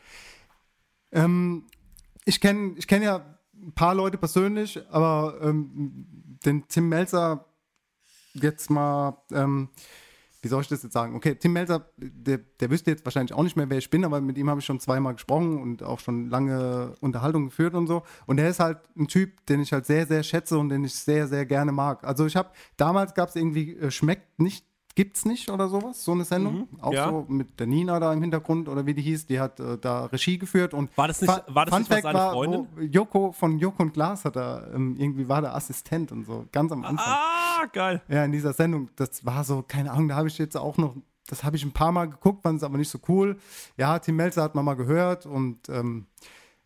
Ähm, 1.11 1.63
ich 2.23 2.39
kenne 2.39 2.73
ich 2.77 2.87
kenn 2.87 3.01
ja 3.01 3.25
ein 3.61 3.73
paar 3.73 3.93
Leute 3.93 4.17
persönlich, 4.17 4.79
aber 4.89 5.35
ähm, 5.41 6.05
den 6.45 6.65
Tim 6.69 6.87
Melzer 6.87 7.45
jetzt 8.43 8.69
mal, 8.69 9.21
ähm, 9.31 9.69
wie 10.41 10.47
soll 10.47 10.61
ich 10.61 10.67
das 10.69 10.83
jetzt 10.83 10.93
sagen? 10.93 11.15
Okay, 11.15 11.35
Tim 11.35 11.53
Melzer, 11.53 11.85
der, 11.97 12.37
der 12.37 12.69
wüsste 12.69 12.91
jetzt 12.91 13.05
wahrscheinlich 13.05 13.33
auch 13.33 13.43
nicht 13.43 13.57
mehr, 13.57 13.69
wer 13.69 13.77
ich 13.77 13.89
bin, 13.89 14.05
aber 14.05 14.21
mit 14.21 14.37
ihm 14.37 14.49
habe 14.49 14.61
ich 14.61 14.65
schon 14.65 14.79
zweimal 14.79 15.13
gesprochen 15.13 15.61
und 15.61 15.83
auch 15.83 15.99
schon 15.99 16.29
lange 16.29 16.95
Unterhaltung 17.01 17.45
geführt 17.45 17.73
und 17.73 17.87
so. 17.87 18.03
Und 18.25 18.39
er 18.39 18.49
ist 18.49 18.59
halt 18.59 18.79
ein 18.97 19.07
Typ, 19.07 19.45
den 19.47 19.59
ich 19.59 19.73
halt 19.73 19.85
sehr, 19.85 20.07
sehr 20.07 20.23
schätze 20.23 20.57
und 20.57 20.69
den 20.69 20.83
ich 20.83 20.95
sehr, 20.95 21.27
sehr 21.27 21.45
gerne 21.45 21.71
mag. 21.71 22.03
Also 22.05 22.25
ich 22.25 22.35
habe, 22.35 22.49
damals 22.77 23.13
gab 23.13 23.29
es 23.29 23.35
irgendwie, 23.35 23.75
äh, 23.75 23.91
schmeckt 23.91 24.39
nicht, 24.39 24.65
gibt's 24.99 25.23
nicht 25.23 25.49
oder 25.49 25.69
sowas, 25.69 26.03
so 26.03 26.11
eine 26.11 26.25
Sendung. 26.25 26.67
auch 26.81 26.89
Mhm. 26.89 26.93
ja. 26.95 27.09
so 27.09 27.25
mit 27.29 27.57
der 27.57 27.67
Nina 27.67 28.01
da 28.01 28.11
im 28.11 28.19
Hintergrund 28.21 28.67
oder 28.67 28.85
wie 28.85 28.93
die 28.93 29.01
hieß, 29.01 29.27
die 29.27 29.39
hat 29.39 29.57
äh, 29.61 29.77
da 29.77 30.05
Regie 30.07 30.37
geführt 30.37 30.73
und 30.73 30.89
War 30.97 31.07
das 31.07 31.21
nicht- 31.21 31.31
Fa- 31.31 31.45
war 31.47 31.65
das 31.65 31.73
Fun 31.73 31.79
nicht 31.83 31.87
Fact 31.91 32.03
seine 32.03 32.17
war, 32.19 32.33
Freundin? 32.33 32.67
Wo 32.75 32.81
Joko 32.81 33.31
von 33.31 33.57
Joko 33.59 33.83
und 33.83 33.93
Glas 33.93 34.25
hat 34.25 34.35
da 34.35 34.67
ähm, 34.75 34.97
irgendwie 34.97 35.29
war 35.29 35.39
der 35.39 35.55
Assistent 35.55 36.11
und 36.11 36.25
so, 36.25 36.45
ganz 36.51 36.73
am 36.73 36.83
Anfang. 36.83 37.05
Ah, 37.07 37.65
geil. 37.71 38.01
Ja, 38.09 38.25
in 38.25 38.33
dieser 38.33 38.51
Sendung. 38.51 38.89
Das 38.97 39.25
war 39.25 39.45
so, 39.45 39.63
keine 39.65 39.91
Ahnung, 39.91 40.09
da 40.09 40.15
habe 40.17 40.27
ich 40.27 40.37
jetzt 40.37 40.57
auch 40.57 40.75
noch, 40.77 40.97
das 41.27 41.45
habe 41.45 41.55
ich 41.55 41.63
ein 41.63 41.71
paar 41.71 41.93
Mal 41.93 42.09
geguckt, 42.09 42.43
fand 42.43 42.57
es 42.57 42.63
aber 42.63 42.77
nicht 42.77 42.89
so 42.89 42.99
cool. 43.07 43.37
Ja, 43.77 43.99
Tim 43.99 44.17
Melzer 44.17 44.43
hat 44.43 44.53
man 44.53 44.65
mal 44.65 44.75
gehört 44.75 45.25
und 45.25 45.69
ähm, 45.69 46.07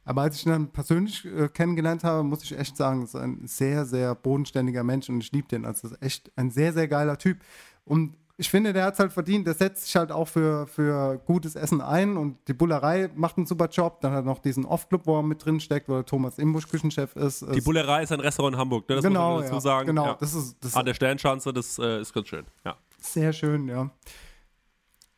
aber 0.05 0.23
als 0.23 0.37
ich 0.37 0.45
ihn 0.47 0.51
dann 0.51 0.67
persönlich 0.71 1.23
äh, 1.25 1.49
kennengelernt 1.49 2.03
habe, 2.03 2.23
muss 2.23 2.43
ich 2.43 2.57
echt 2.57 2.75
sagen, 2.77 3.03
ist 3.03 3.15
ein 3.15 3.41
sehr, 3.45 3.85
sehr 3.85 4.15
bodenständiger 4.15 4.83
Mensch 4.83 5.07
und 5.07 5.21
ich 5.21 5.31
liebe 5.31 5.47
den. 5.47 5.65
Also 5.65 5.87
ist 5.87 6.01
echt 6.01 6.31
ein 6.35 6.49
sehr, 6.49 6.73
sehr 6.73 6.87
geiler 6.89 7.17
Typ. 7.19 7.37
Und 7.85 8.15
ich 8.37 8.49
finde, 8.49 8.73
der 8.73 8.85
hat 8.85 8.95
es 8.95 8.99
halt 8.99 9.13
verdient. 9.13 9.45
Der 9.45 9.53
setzt 9.53 9.85
sich 9.85 9.95
halt 9.95 10.11
auch 10.11 10.27
für, 10.27 10.65
für 10.65 11.19
gutes 11.25 11.55
Essen 11.55 11.81
ein 11.81 12.17
und 12.17 12.37
die 12.47 12.53
Bullerei 12.53 13.09
macht 13.15 13.37
einen 13.37 13.45
super 13.45 13.67
Job. 13.67 14.01
Dann 14.01 14.11
hat 14.13 14.19
er 14.23 14.25
noch 14.25 14.39
diesen 14.39 14.65
Off-Club, 14.65 15.03
wo 15.05 15.17
er 15.19 15.23
mit 15.23 15.45
drin 15.45 15.59
steckt, 15.59 15.87
wo 15.87 15.93
der 15.93 16.05
Thomas 16.05 16.39
Imbusch 16.39 16.67
Küchenchef 16.67 17.15
ist. 17.15 17.45
Die 17.53 17.61
Bullerei 17.61 18.03
ist 18.03 18.11
ein 18.11 18.19
Restaurant 18.19 18.55
in 18.55 18.59
Hamburg, 18.59 18.89
ne? 18.89 18.95
das 18.95 19.03
Genau, 19.05 19.33
muss 19.33 19.41
man 19.43 19.43
dazu 19.51 19.55
ja. 19.55 19.61
sagen. 19.61 19.87
Genau, 19.87 20.05
ja. 20.07 20.17
das 20.19 20.33
ist- 20.33 20.57
das- 20.61 20.73
An 20.75 20.85
der 20.85 20.93
Sternschanze, 20.95 21.53
das 21.53 21.77
äh, 21.77 22.01
ist 22.01 22.11
ganz 22.13 22.27
schön. 22.27 22.45
Ja. 22.65 22.75
Sehr 22.99 23.33
schön, 23.33 23.67
ja. 23.67 23.91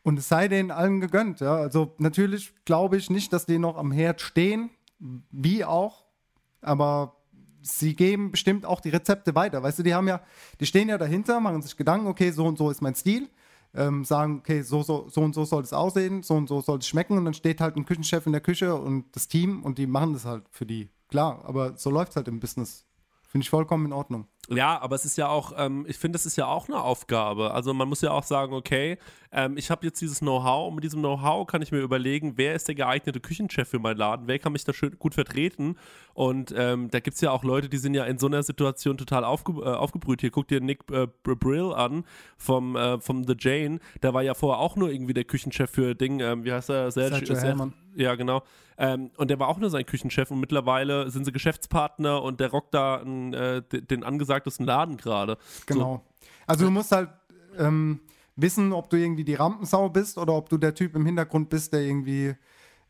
Und 0.04 0.20
es 0.20 0.28
sei 0.28 0.48
denen 0.48 0.70
allen 0.72 1.00
gegönnt, 1.02 1.40
ja. 1.40 1.56
Also 1.56 1.96
natürlich 1.98 2.54
glaube 2.66 2.98
ich 2.98 3.10
nicht, 3.10 3.32
dass 3.34 3.46
die 3.46 3.58
noch 3.58 3.78
am 3.78 3.92
Herd 3.92 4.22
stehen, 4.22 4.70
wie 5.32 5.64
auch, 5.66 6.06
aber 6.62 7.16
sie 7.66 7.96
geben 7.96 8.32
bestimmt 8.32 8.66
auch 8.66 8.80
die 8.80 8.90
Rezepte 8.90 9.36
weiter. 9.36 9.64
Weißt 9.64 9.80
du, 9.80 9.84
die 9.84 9.94
haben 9.94 10.08
ja, 10.08 10.22
die 10.60 10.66
stehen 10.66 10.90
ja 10.90 10.98
dahinter, 10.98 11.40
machen 11.40 11.62
sich 11.62 11.76
Gedanken, 11.76 12.08
okay, 12.08 12.32
so 12.32 12.46
und 12.46 12.58
so 12.58 12.70
ist 12.70 12.82
mein 12.82 12.96
Stil, 12.96 13.30
ähm, 13.74 14.06
sagen, 14.06 14.40
okay, 14.40 14.62
so, 14.62 14.84
so, 14.84 15.10
so 15.10 15.22
und 15.22 15.34
so 15.34 15.46
soll 15.46 15.64
es 15.64 15.74
aussehen, 15.74 16.24
so 16.24 16.36
und 16.36 16.48
so 16.48 16.62
soll 16.62 16.80
es 16.80 16.88
schmecken 16.88 17.18
und 17.18 17.26
dann 17.26 17.34
steht 17.34 17.62
halt 17.62 17.76
ein 17.76 17.86
Küchenchef 17.86 18.26
in 18.26 18.32
der 18.32 18.42
Küche 18.42 18.76
und 18.76 19.16
das 19.16 19.28
Team 19.28 19.64
und 19.64 19.78
die 19.78 19.88
machen 19.88 20.14
das 20.14 20.26
halt 20.26 20.44
für 20.50 20.66
die. 20.66 20.90
Klar, 21.10 21.44
aber 21.46 21.78
so 21.78 21.90
läuft 21.90 22.12
es 22.12 22.16
halt 22.16 22.28
im 22.28 22.40
Business. 22.40 22.86
Finde 23.28 23.44
ich 23.44 23.50
vollkommen 23.50 23.86
in 23.86 23.94
Ordnung. 23.94 24.28
Ja, 24.50 24.80
aber 24.80 24.96
es 24.96 25.06
ist 25.06 25.18
ja 25.18 25.28
auch, 25.28 25.54
ähm, 25.58 25.86
ich 25.88 25.98
finde, 25.98 26.18
das 26.18 26.26
ist 26.26 26.36
ja 26.36 26.46
auch 26.46 26.68
eine 26.68 26.80
Aufgabe. 26.82 27.52
Also 27.52 27.74
man 27.74 27.90
muss 27.90 28.02
ja 28.02 28.12
auch 28.12 28.24
sagen, 28.24 28.54
okay, 28.54 28.98
ähm, 29.32 29.58
ich 29.58 29.72
habe 29.72 29.86
jetzt 29.86 30.00
dieses 30.02 30.20
Know-how 30.20 30.68
und 30.68 30.76
mit 30.76 30.84
diesem 30.84 31.00
Know-how 31.00 31.48
kann 31.48 31.64
ich 31.64 31.72
mir 31.72 31.80
überlegen, 31.80 32.34
wer 32.36 32.54
ist 32.54 32.68
der 32.68 32.76
geeignete 32.76 33.20
Küchenchef 33.20 33.68
für 33.68 33.80
meinen 33.80 33.98
Laden, 33.98 34.28
wer 34.28 34.38
kann 34.38 34.52
mich 34.52 34.64
da 34.64 34.72
schön 34.72 34.98
gut 35.00 35.16
vertreten. 35.16 35.78
Und 36.14 36.54
ähm, 36.56 36.90
da 36.92 37.00
gibt 37.00 37.16
es 37.16 37.22
ja 37.22 37.32
auch 37.32 37.44
Leute, 37.44 37.70
die 37.70 37.78
sind 37.78 37.96
ja 37.96 38.06
in 38.06 38.20
so 38.20 38.28
einer 38.28 38.44
Situation 38.44 38.98
total 38.98 39.26
aufge 39.26 39.54
äh, 39.54 39.66
aufgebrüht. 39.66 40.22
Hier 40.22 40.32
guck 40.32 40.48
dir 40.48 40.62
Nick 40.62 40.80
äh, 40.92 41.08
Br- 41.24 41.36
Brill 41.36 41.74
an 41.74 42.06
vom, 42.38 42.76
äh, 42.76 43.00
vom 43.00 43.26
The 43.26 43.36
Jane. 43.38 43.80
Der 44.04 44.14
war 44.14 44.22
ja 44.22 44.36
vorher 44.36 44.60
auch 44.60 44.76
nur 44.76 44.92
irgendwie 44.92 45.14
der 45.16 45.26
Küchenchef 45.26 45.72
für 45.72 45.96
Ding, 45.96 46.20
ähm, 46.20 46.46
wie 46.46 46.54
heißt 46.54 46.70
er? 46.70 46.92
Sergio 46.92 47.18
Sergio 47.18 47.36
Herrmann. 47.38 47.74
Ja, 47.96 48.16
genau. 48.16 48.44
Ähm, 48.78 49.12
und 49.16 49.30
der 49.30 49.40
war 49.40 49.48
auch 49.48 49.58
nur 49.58 49.70
sein 49.70 49.86
Küchenchef 49.86 50.30
und 50.32 50.42
mittlerweile 50.42 51.10
sind 51.10 51.24
sie 51.24 51.32
Geschäftspartner 51.32 52.22
und 52.22 52.42
der 52.42 52.52
rockt 52.52 52.74
da 52.74 53.02
äh, 53.02 53.62
angesagtesten 54.36 54.66
Laden 54.66 54.98
gerade. 54.98 55.38
Genau. 55.66 56.04
Also 56.48 56.66
du 56.66 56.72
musst 56.72 56.92
halt 56.92 57.10
ähm, 57.58 58.00
wissen, 58.36 58.74
ob 58.74 58.90
du 58.90 58.98
irgendwie 58.98 59.24
die 59.24 59.36
Rampensau 59.36 59.90
bist 59.90 60.18
oder 60.18 60.34
ob 60.34 60.50
du 60.50 60.58
der 60.58 60.76
Typ 60.76 60.96
im 60.96 61.06
Hintergrund 61.06 61.50
bist, 61.50 61.74
der 61.74 61.82
irgendwie 61.82 62.36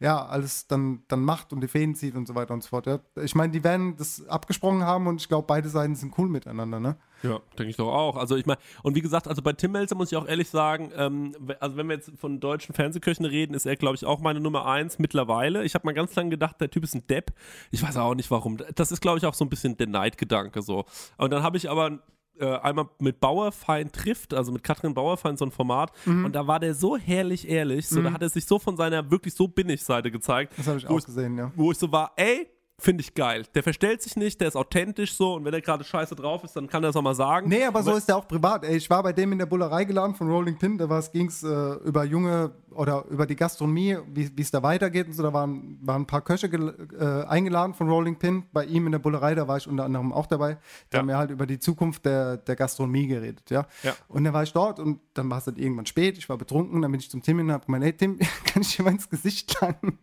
ja 0.05 0.23
alles 0.23 0.67
dann, 0.67 1.01
dann 1.07 1.21
macht 1.21 1.51
und 1.51 1.61
die 1.61 1.67
Fäden 1.67 1.95
zieht 1.95 2.15
und 2.15 2.27
so 2.27 2.35
weiter 2.35 2.53
und 2.53 2.61
so 2.61 2.69
fort. 2.69 2.85
Ja. 2.85 2.99
Ich 3.23 3.33
meine, 3.33 3.51
die 3.51 3.63
werden 3.63 3.97
das 3.97 4.25
abgesprochen 4.27 4.83
haben 4.83 5.07
und 5.07 5.19
ich 5.19 5.27
glaube, 5.27 5.47
beide 5.47 5.67
Seiten 5.67 5.95
sind 5.95 6.13
cool 6.19 6.29
miteinander, 6.29 6.79
ne? 6.79 6.95
Ja, 7.23 7.39
denke 7.57 7.71
ich 7.71 7.77
doch 7.77 7.91
auch. 7.91 8.15
Also 8.15 8.35
ich 8.35 8.45
meine, 8.45 8.59
und 8.83 8.95
wie 8.95 9.01
gesagt, 9.01 9.27
also 9.27 9.41
bei 9.41 9.53
Tim 9.53 9.71
Melzer 9.71 9.95
muss 9.95 10.11
ich 10.11 10.17
auch 10.17 10.27
ehrlich 10.27 10.47
sagen, 10.47 10.91
ähm, 10.95 11.35
also 11.59 11.75
wenn 11.75 11.87
wir 11.87 11.95
jetzt 11.95 12.11
von 12.19 12.39
deutschen 12.39 12.75
Fernsehköchen 12.75 13.25
reden, 13.25 13.55
ist 13.55 13.65
er, 13.65 13.75
glaube 13.77 13.95
ich, 13.95 14.05
auch 14.05 14.19
meine 14.19 14.39
Nummer 14.39 14.67
eins 14.67 14.99
mittlerweile. 14.99 15.63
Ich 15.63 15.73
habe 15.73 15.87
mal 15.87 15.93
ganz 15.93 16.13
lange 16.13 16.29
gedacht, 16.29 16.61
der 16.61 16.69
Typ 16.69 16.83
ist 16.83 16.93
ein 16.93 17.07
Depp. 17.07 17.33
Ich 17.71 17.81
weiß 17.81 17.97
auch 17.97 18.13
nicht 18.13 18.29
warum. 18.29 18.57
Das 18.75 18.91
ist, 18.91 19.01
glaube 19.01 19.17
ich, 19.17 19.25
auch 19.25 19.33
so 19.33 19.43
ein 19.43 19.49
bisschen 19.49 19.75
der 19.75 19.87
Neidgedanke 19.87 20.61
so. 20.61 20.85
Und 21.17 21.31
dann 21.31 21.41
habe 21.41 21.57
ich 21.57 21.67
aber 21.67 21.99
äh, 22.39 22.45
einmal 22.59 22.89
mit 22.99 23.19
Bauerfein 23.19 23.91
trifft, 23.91 24.33
also 24.33 24.51
mit 24.51 24.63
Katrin 24.63 24.93
Bauerfein 24.93 25.37
so 25.37 25.45
ein 25.45 25.51
Format 25.51 25.91
Mhm. 26.05 26.25
und 26.25 26.33
da 26.35 26.45
war 26.47 26.59
der 26.59 26.73
so 26.73 26.97
herrlich 26.97 27.47
ehrlich, 27.47 27.87
so 27.87 28.01
da 28.01 28.11
hat 28.11 28.21
er 28.21 28.29
sich 28.29 28.45
so 28.45 28.59
von 28.59 28.75
seiner 28.77 29.09
wirklich 29.11 29.33
so 29.33 29.47
bin 29.47 29.69
ich 29.69 29.83
Seite 29.83 30.11
gezeigt, 30.11 30.53
Das 30.57 30.67
habe 30.67 30.77
ich 30.77 30.89
wo 30.89 30.97
auch 30.97 31.05
gesehen, 31.05 31.37
ja. 31.37 31.51
wo 31.55 31.71
ich 31.71 31.77
so 31.77 31.91
war, 31.91 32.11
ey, 32.15 32.47
finde 32.79 33.01
ich 33.01 33.13
geil. 33.13 33.43
Der 33.55 33.63
verstellt 33.63 34.01
sich 34.01 34.15
nicht, 34.15 34.41
der 34.41 34.49
ist 34.49 34.55
authentisch 34.55 35.13
so 35.15 35.35
und 35.35 35.45
wenn 35.45 35.53
er 35.53 35.61
gerade 35.61 35.83
scheiße 35.83 36.15
drauf 36.15 36.43
ist, 36.43 36.55
dann 36.55 36.67
kann 36.67 36.83
er 36.83 36.89
es 36.89 36.95
auch 36.95 37.01
mal 37.01 37.15
sagen. 37.15 37.47
Nee, 37.47 37.63
aber 37.63 37.81
so 37.83 37.93
ist 37.95 38.07
der 38.09 38.17
auch 38.17 38.27
privat. 38.27 38.63
Ey, 38.65 38.75
ich 38.75 38.89
war 38.89 39.01
bei 39.01 39.13
dem 39.13 39.31
in 39.31 39.39
der 39.39 39.45
Bullerei 39.45 39.85
geladen 39.85 40.15
von 40.15 40.29
Rolling 40.29 40.57
Pin, 40.57 40.77
da 40.77 40.85
ging 41.13 41.27
es 41.27 41.41
äh, 41.43 41.73
über 41.85 42.03
junge 42.03 42.51
oder 42.71 43.05
über 43.09 43.25
die 43.25 43.35
Gastronomie, 43.37 43.97
wie 44.13 44.29
es 44.41 44.51
da 44.51 44.61
weitergeht 44.61 45.07
und 45.07 45.13
so. 45.13 45.23
Da 45.23 45.31
waren, 45.31 45.79
waren 45.81 46.01
ein 46.01 46.07
paar 46.07 46.21
Köche 46.21 46.47
äh, 46.47 47.25
eingeladen 47.27 47.73
von 47.73 47.87
Rolling 47.89 48.17
Pin. 48.19 48.43
Bei 48.51 48.65
ihm 48.65 48.85
in 48.85 48.91
der 48.91 48.99
Bullerei, 48.99 49.33
da 49.35 49.47
war 49.47 49.55
ich 49.57 49.67
unter 49.67 49.85
anderem 49.85 50.11
auch 50.11 50.25
dabei. 50.27 50.57
Da 50.89 50.97
Ja. 50.97 50.99
haben 50.99 51.07
wir 51.07 51.17
halt 51.17 51.31
über 51.31 51.45
die 51.47 51.59
Zukunft 51.59 52.05
der, 52.05 52.37
der 52.37 52.55
Gastronomie 52.57 53.07
geredet, 53.07 53.49
ja. 53.49 53.65
Ja. 53.83 53.93
Und 54.09 54.25
dann 54.25 54.33
war 54.33 54.43
ich 54.43 54.51
dort 54.51 54.79
und 54.81 54.99
dann 55.13 55.29
war 55.29 55.37
es 55.37 55.45
dann 55.45 55.55
irgendwann 55.55 55.85
spät, 55.85 56.17
ich 56.17 56.27
war 56.27 56.37
betrunken, 56.37 56.81
dann 56.81 56.91
bin 56.91 56.99
ich 56.99 57.09
zum 57.09 57.21
Tim 57.21 57.37
hin 57.37 57.47
und 57.47 57.53
hab 57.53 57.65
gemeint, 57.65 57.85
hey 57.85 57.93
Tim, 57.93 58.19
kann 58.45 58.61
ich 58.61 58.75
dir 58.75 58.83
mal 58.83 58.91
ins 58.91 59.09
Gesicht 59.09 59.55
langen? 59.61 59.97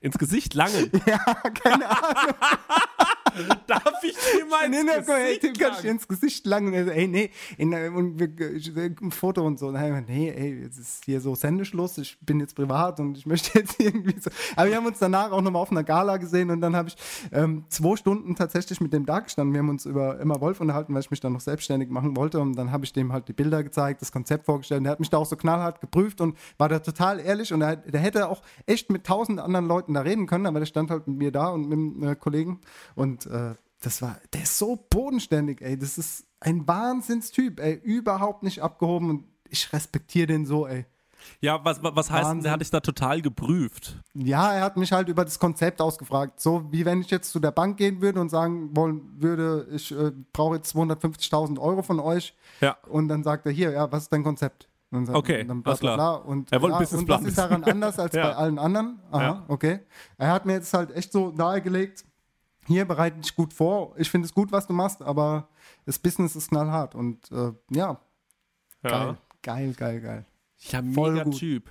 Ins 0.00 0.18
Gesicht 0.18 0.54
langen. 0.54 0.90
ja, 1.06 1.18
keine 1.50 1.88
Ahnung. 1.90 2.34
Darf 3.66 4.02
ich 4.02 4.14
dir 4.14 4.46
mal 4.46 4.68
Nee, 4.68 4.80
ins 4.80 5.06
nee, 5.06 5.12
hey, 5.12 5.38
Tim, 5.38 5.52
Gesicht 5.52 5.60
kann 5.60 5.78
ich 5.78 5.84
ins 5.84 6.08
Gesicht 6.08 6.46
langen? 6.46 6.68
Und 6.68 6.74
er 6.74 6.84
so, 6.84 6.90
ey, 6.90 7.08
nee, 7.08 7.30
in, 7.56 7.72
äh, 7.72 7.88
und 7.88 8.18
wir, 8.18 8.28
äh, 8.38 8.90
ein 9.00 9.10
Foto 9.10 9.46
und 9.46 9.58
so. 9.58 9.68
Und 9.68 9.74
dann 9.74 10.04
nee, 10.06 10.30
ey, 10.30 10.62
jetzt 10.62 10.78
ist 10.78 11.04
hier 11.04 11.20
so 11.20 11.34
Sendeschluss, 11.34 11.98
ich 11.98 12.18
bin 12.20 12.40
jetzt 12.40 12.54
privat 12.54 13.00
und 13.00 13.16
ich 13.16 13.26
möchte 13.26 13.58
jetzt 13.58 13.76
irgendwie 13.80 14.18
so. 14.20 14.30
Aber 14.56 14.68
wir 14.68 14.76
haben 14.76 14.86
uns 14.86 14.98
danach 14.98 15.30
auch 15.30 15.42
nochmal 15.42 15.62
auf 15.62 15.70
einer 15.70 15.84
Gala 15.84 16.16
gesehen 16.16 16.50
und 16.50 16.60
dann 16.60 16.76
habe 16.76 16.88
ich 16.88 16.96
ähm, 17.32 17.64
zwei 17.68 17.96
Stunden 17.96 18.34
tatsächlich 18.34 18.80
mit 18.80 18.92
dem 18.92 19.06
da 19.06 19.20
gestanden. 19.20 19.54
Wir 19.54 19.60
haben 19.60 19.68
uns 19.68 19.86
über 19.86 20.18
Emma 20.20 20.40
Wolf 20.40 20.60
unterhalten, 20.60 20.94
weil 20.94 21.00
ich 21.00 21.10
mich 21.10 21.20
dann 21.20 21.32
noch 21.32 21.40
selbstständig 21.40 21.90
machen 21.90 22.16
wollte 22.16 22.40
und 22.40 22.56
dann 22.56 22.72
habe 22.72 22.84
ich 22.84 22.92
dem 22.92 23.12
halt 23.12 23.28
die 23.28 23.32
Bilder 23.32 23.62
gezeigt, 23.62 24.02
das 24.02 24.12
Konzept 24.12 24.46
vorgestellt. 24.46 24.78
Und 24.78 24.84
der 24.84 24.92
hat 24.92 25.00
mich 25.00 25.10
da 25.10 25.18
auch 25.18 25.26
so 25.26 25.36
knallhart 25.36 25.80
geprüft 25.80 26.20
und 26.20 26.36
war 26.58 26.68
da 26.68 26.78
total 26.78 27.20
ehrlich 27.20 27.52
und 27.52 27.62
er, 27.62 27.76
der 27.76 28.00
hätte 28.00 28.28
auch 28.28 28.42
echt 28.66 28.90
mit 28.90 29.04
tausend 29.04 29.40
anderen 29.40 29.66
Leuten 29.66 29.94
da 29.94 30.00
reden 30.00 30.26
können, 30.26 30.46
aber 30.46 30.58
der 30.58 30.66
stand 30.66 30.90
halt 30.90 31.06
mit 31.06 31.18
mir 31.18 31.32
da 31.32 31.48
und 31.48 31.68
mit 31.68 31.72
dem 31.72 32.02
äh, 32.02 32.16
Kollegen 32.16 32.60
und 32.94 33.26
äh, 33.28 33.54
das 33.80 34.02
war, 34.02 34.16
der 34.32 34.42
ist 34.42 34.58
so 34.58 34.76
bodenständig, 34.90 35.60
ey. 35.62 35.78
Das 35.78 35.98
ist 35.98 36.24
ein 36.40 36.66
Wahnsinnstyp, 36.66 37.60
ey. 37.60 37.74
Überhaupt 37.74 38.42
nicht 38.42 38.60
abgehoben 38.62 39.10
und 39.10 39.24
ich 39.48 39.72
respektiere 39.72 40.26
den 40.26 40.46
so, 40.46 40.66
ey. 40.66 40.84
Ja, 41.40 41.64
was, 41.64 41.80
was 41.82 42.10
heißt 42.10 42.30
denn, 42.30 42.42
der 42.42 42.52
hat 42.52 42.60
dich 42.60 42.70
da 42.70 42.78
total 42.80 43.20
geprüft? 43.20 44.00
Ja, 44.14 44.52
er 44.54 44.62
hat 44.62 44.76
mich 44.76 44.92
halt 44.92 45.08
über 45.08 45.24
das 45.24 45.38
Konzept 45.38 45.80
ausgefragt. 45.80 46.40
So 46.40 46.70
wie 46.70 46.84
wenn 46.84 47.00
ich 47.00 47.10
jetzt 47.10 47.30
zu 47.32 47.40
der 47.40 47.50
Bank 47.50 47.76
gehen 47.76 48.00
würde 48.00 48.20
und 48.20 48.28
sagen 48.28 48.74
wollen 48.76 49.02
würde, 49.20 49.66
ich 49.72 49.90
äh, 49.90 50.12
brauche 50.32 50.56
jetzt 50.56 50.74
250.000 50.76 51.58
Euro 51.58 51.82
von 51.82 51.98
euch. 52.00 52.34
Ja. 52.60 52.76
Und 52.88 53.08
dann 53.08 53.24
sagt 53.24 53.46
er, 53.46 53.52
hier, 53.52 53.72
ja, 53.72 53.90
was 53.90 54.04
ist 54.04 54.12
dein 54.12 54.22
Konzept? 54.22 54.68
Und 54.90 55.06
dann, 55.08 55.16
Okay, 55.16 55.42
und 55.42 55.48
dann 55.48 55.62
bla, 55.62 55.72
bla, 55.74 55.80
klar. 55.80 55.96
bla. 55.96 56.14
Und, 56.32 56.52
Er 56.52 56.62
wollte 56.62 56.74
ja, 56.74 56.78
Businessplan 56.80 57.18
und 57.18 57.24
was 57.24 57.28
ist 57.30 57.38
daran 57.38 57.64
anders 57.64 57.98
als 57.98 58.14
Ja. 58.14 58.22
bei 58.28 58.36
allen 58.36 58.58
anderen? 58.58 59.00
Aha, 59.10 59.22
Ja. 59.22 59.44
okay. 59.48 59.80
Er 60.18 60.30
hat 60.32 60.46
mir 60.46 60.54
jetzt 60.54 60.72
halt 60.72 60.92
echt 60.92 61.12
so 61.12 61.30
nahegelegt, 61.36 62.04
hier 62.68 62.84
bereite 62.84 63.18
dich 63.18 63.34
gut 63.34 63.52
vor. 63.52 63.94
Ich 63.98 64.08
finde 64.10 64.26
es 64.26 64.32
gut, 64.34 64.52
was 64.52 64.66
du 64.68 64.72
machst, 64.72 65.02
aber 65.02 65.48
das 65.86 65.98
Business 65.98 66.36
ist 66.36 66.50
knallhart. 66.50 66.94
Und 66.94 67.30
äh, 67.32 67.52
ja, 67.70 68.00
Ja. 68.84 68.90
geil, 68.90 69.16
geil, 69.42 69.74
geil, 69.76 70.00
geil. 70.00 70.26
Ja, 70.58 70.82
Voll 70.94 71.12
mega 71.12 71.24
gut. 71.24 71.36
Typ. 71.38 71.70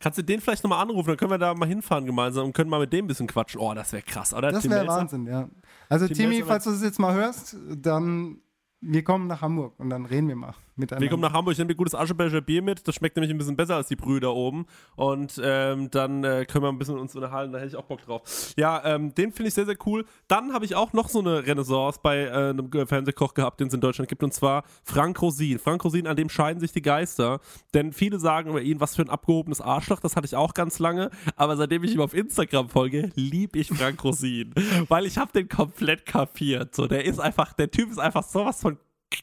Kannst 0.00 0.16
du 0.18 0.22
den 0.22 0.40
vielleicht 0.40 0.62
nochmal 0.64 0.80
anrufen, 0.82 1.08
dann 1.08 1.16
können 1.16 1.30
wir 1.32 1.38
da 1.38 1.54
mal 1.54 1.66
hinfahren 1.66 2.06
gemeinsam 2.06 2.46
und 2.46 2.52
können 2.52 2.70
mal 2.70 2.78
mit 2.80 2.92
dem 2.92 3.04
ein 3.04 3.08
bisschen 3.08 3.26
quatschen. 3.26 3.60
Oh, 3.60 3.74
das 3.74 3.92
wäre 3.92 4.02
krass, 4.02 4.32
oder? 4.32 4.52
Das 4.52 4.68
wäre? 4.68 4.86
Wahnsinn, 4.86 5.26
ja. 5.26 5.48
Also 5.88 6.06
Tim 6.06 6.16
Timmy, 6.16 6.42
falls 6.44 6.64
du 6.64 6.70
das 6.70 6.82
jetzt 6.82 6.98
mal 7.00 7.14
hörst, 7.14 7.56
dann 7.76 8.40
wir 8.80 9.02
kommen 9.02 9.26
nach 9.26 9.40
Hamburg 9.42 9.74
und 9.78 9.90
dann 9.90 10.06
reden 10.06 10.28
wir 10.28 10.36
mal 10.36 10.54
miteinander. 10.78 11.02
Wir 11.02 11.10
kommen 11.10 11.22
nach 11.22 11.32
Hamburg, 11.32 11.52
ich 11.52 11.58
nehme 11.58 11.68
dir 11.68 11.76
gutes 11.76 11.94
Aschebecher 11.94 12.40
Bier 12.40 12.62
mit. 12.62 12.86
Das 12.86 12.94
schmeckt 12.94 13.16
nämlich 13.16 13.30
ein 13.30 13.38
bisschen 13.38 13.56
besser 13.56 13.76
als 13.76 13.88
die 13.88 13.96
Brühe 13.96 14.20
da 14.20 14.28
oben. 14.28 14.66
Und 14.96 15.40
ähm, 15.42 15.90
dann 15.90 16.24
äh, 16.24 16.44
können 16.46 16.64
wir 16.64 16.68
ein 16.68 16.78
bisschen 16.78 16.98
uns 16.98 17.14
unterhalten. 17.14 17.52
Da 17.52 17.58
hätte 17.58 17.68
ich 17.68 17.76
auch 17.76 17.84
Bock 17.84 18.02
drauf. 18.02 18.52
Ja, 18.56 18.82
ähm, 18.84 19.14
den 19.14 19.32
finde 19.32 19.48
ich 19.48 19.54
sehr, 19.54 19.66
sehr 19.66 19.76
cool. 19.86 20.04
Dann 20.28 20.52
habe 20.52 20.64
ich 20.64 20.74
auch 20.74 20.92
noch 20.92 21.08
so 21.08 21.20
eine 21.20 21.46
Renaissance 21.46 22.00
bei 22.02 22.24
äh, 22.24 22.50
einem 22.50 22.70
Fernsehkoch 22.86 23.34
gehabt, 23.34 23.60
den 23.60 23.68
es 23.68 23.74
in 23.74 23.80
Deutschland 23.80 24.08
gibt. 24.08 24.22
Und 24.22 24.32
zwar 24.32 24.64
Frank 24.84 25.20
Rosin. 25.20 25.58
Frank 25.58 25.84
Rosin, 25.84 26.06
an 26.06 26.16
dem 26.16 26.28
scheiden 26.28 26.60
sich 26.60 26.72
die 26.72 26.82
Geister. 26.82 27.40
Denn 27.74 27.92
viele 27.92 28.18
sagen 28.18 28.50
über 28.50 28.62
ihn, 28.62 28.80
was 28.80 28.96
für 28.96 29.02
ein 29.02 29.10
abgehobenes 29.10 29.60
Arschloch. 29.60 30.00
Das 30.00 30.16
hatte 30.16 30.26
ich 30.26 30.36
auch 30.36 30.54
ganz 30.54 30.78
lange. 30.78 31.10
Aber 31.36 31.56
seitdem 31.56 31.84
ich 31.84 31.94
ihm 31.94 32.00
auf 32.00 32.14
Instagram 32.14 32.68
folge, 32.68 33.10
liebe 33.14 33.58
ich 33.58 33.68
Frank 33.68 34.02
Rosin. 34.04 34.54
Weil 34.88 35.06
ich 35.06 35.18
habe 35.18 35.32
den 35.32 35.48
komplett 35.48 36.06
kapiert. 36.06 36.74
So, 36.74 36.86
der 36.86 37.04
ist 37.04 37.18
einfach, 37.18 37.52
der 37.52 37.70
Typ 37.70 37.90
ist 37.90 37.98
einfach 37.98 38.22
sowas 38.22 38.60
von 38.60 38.78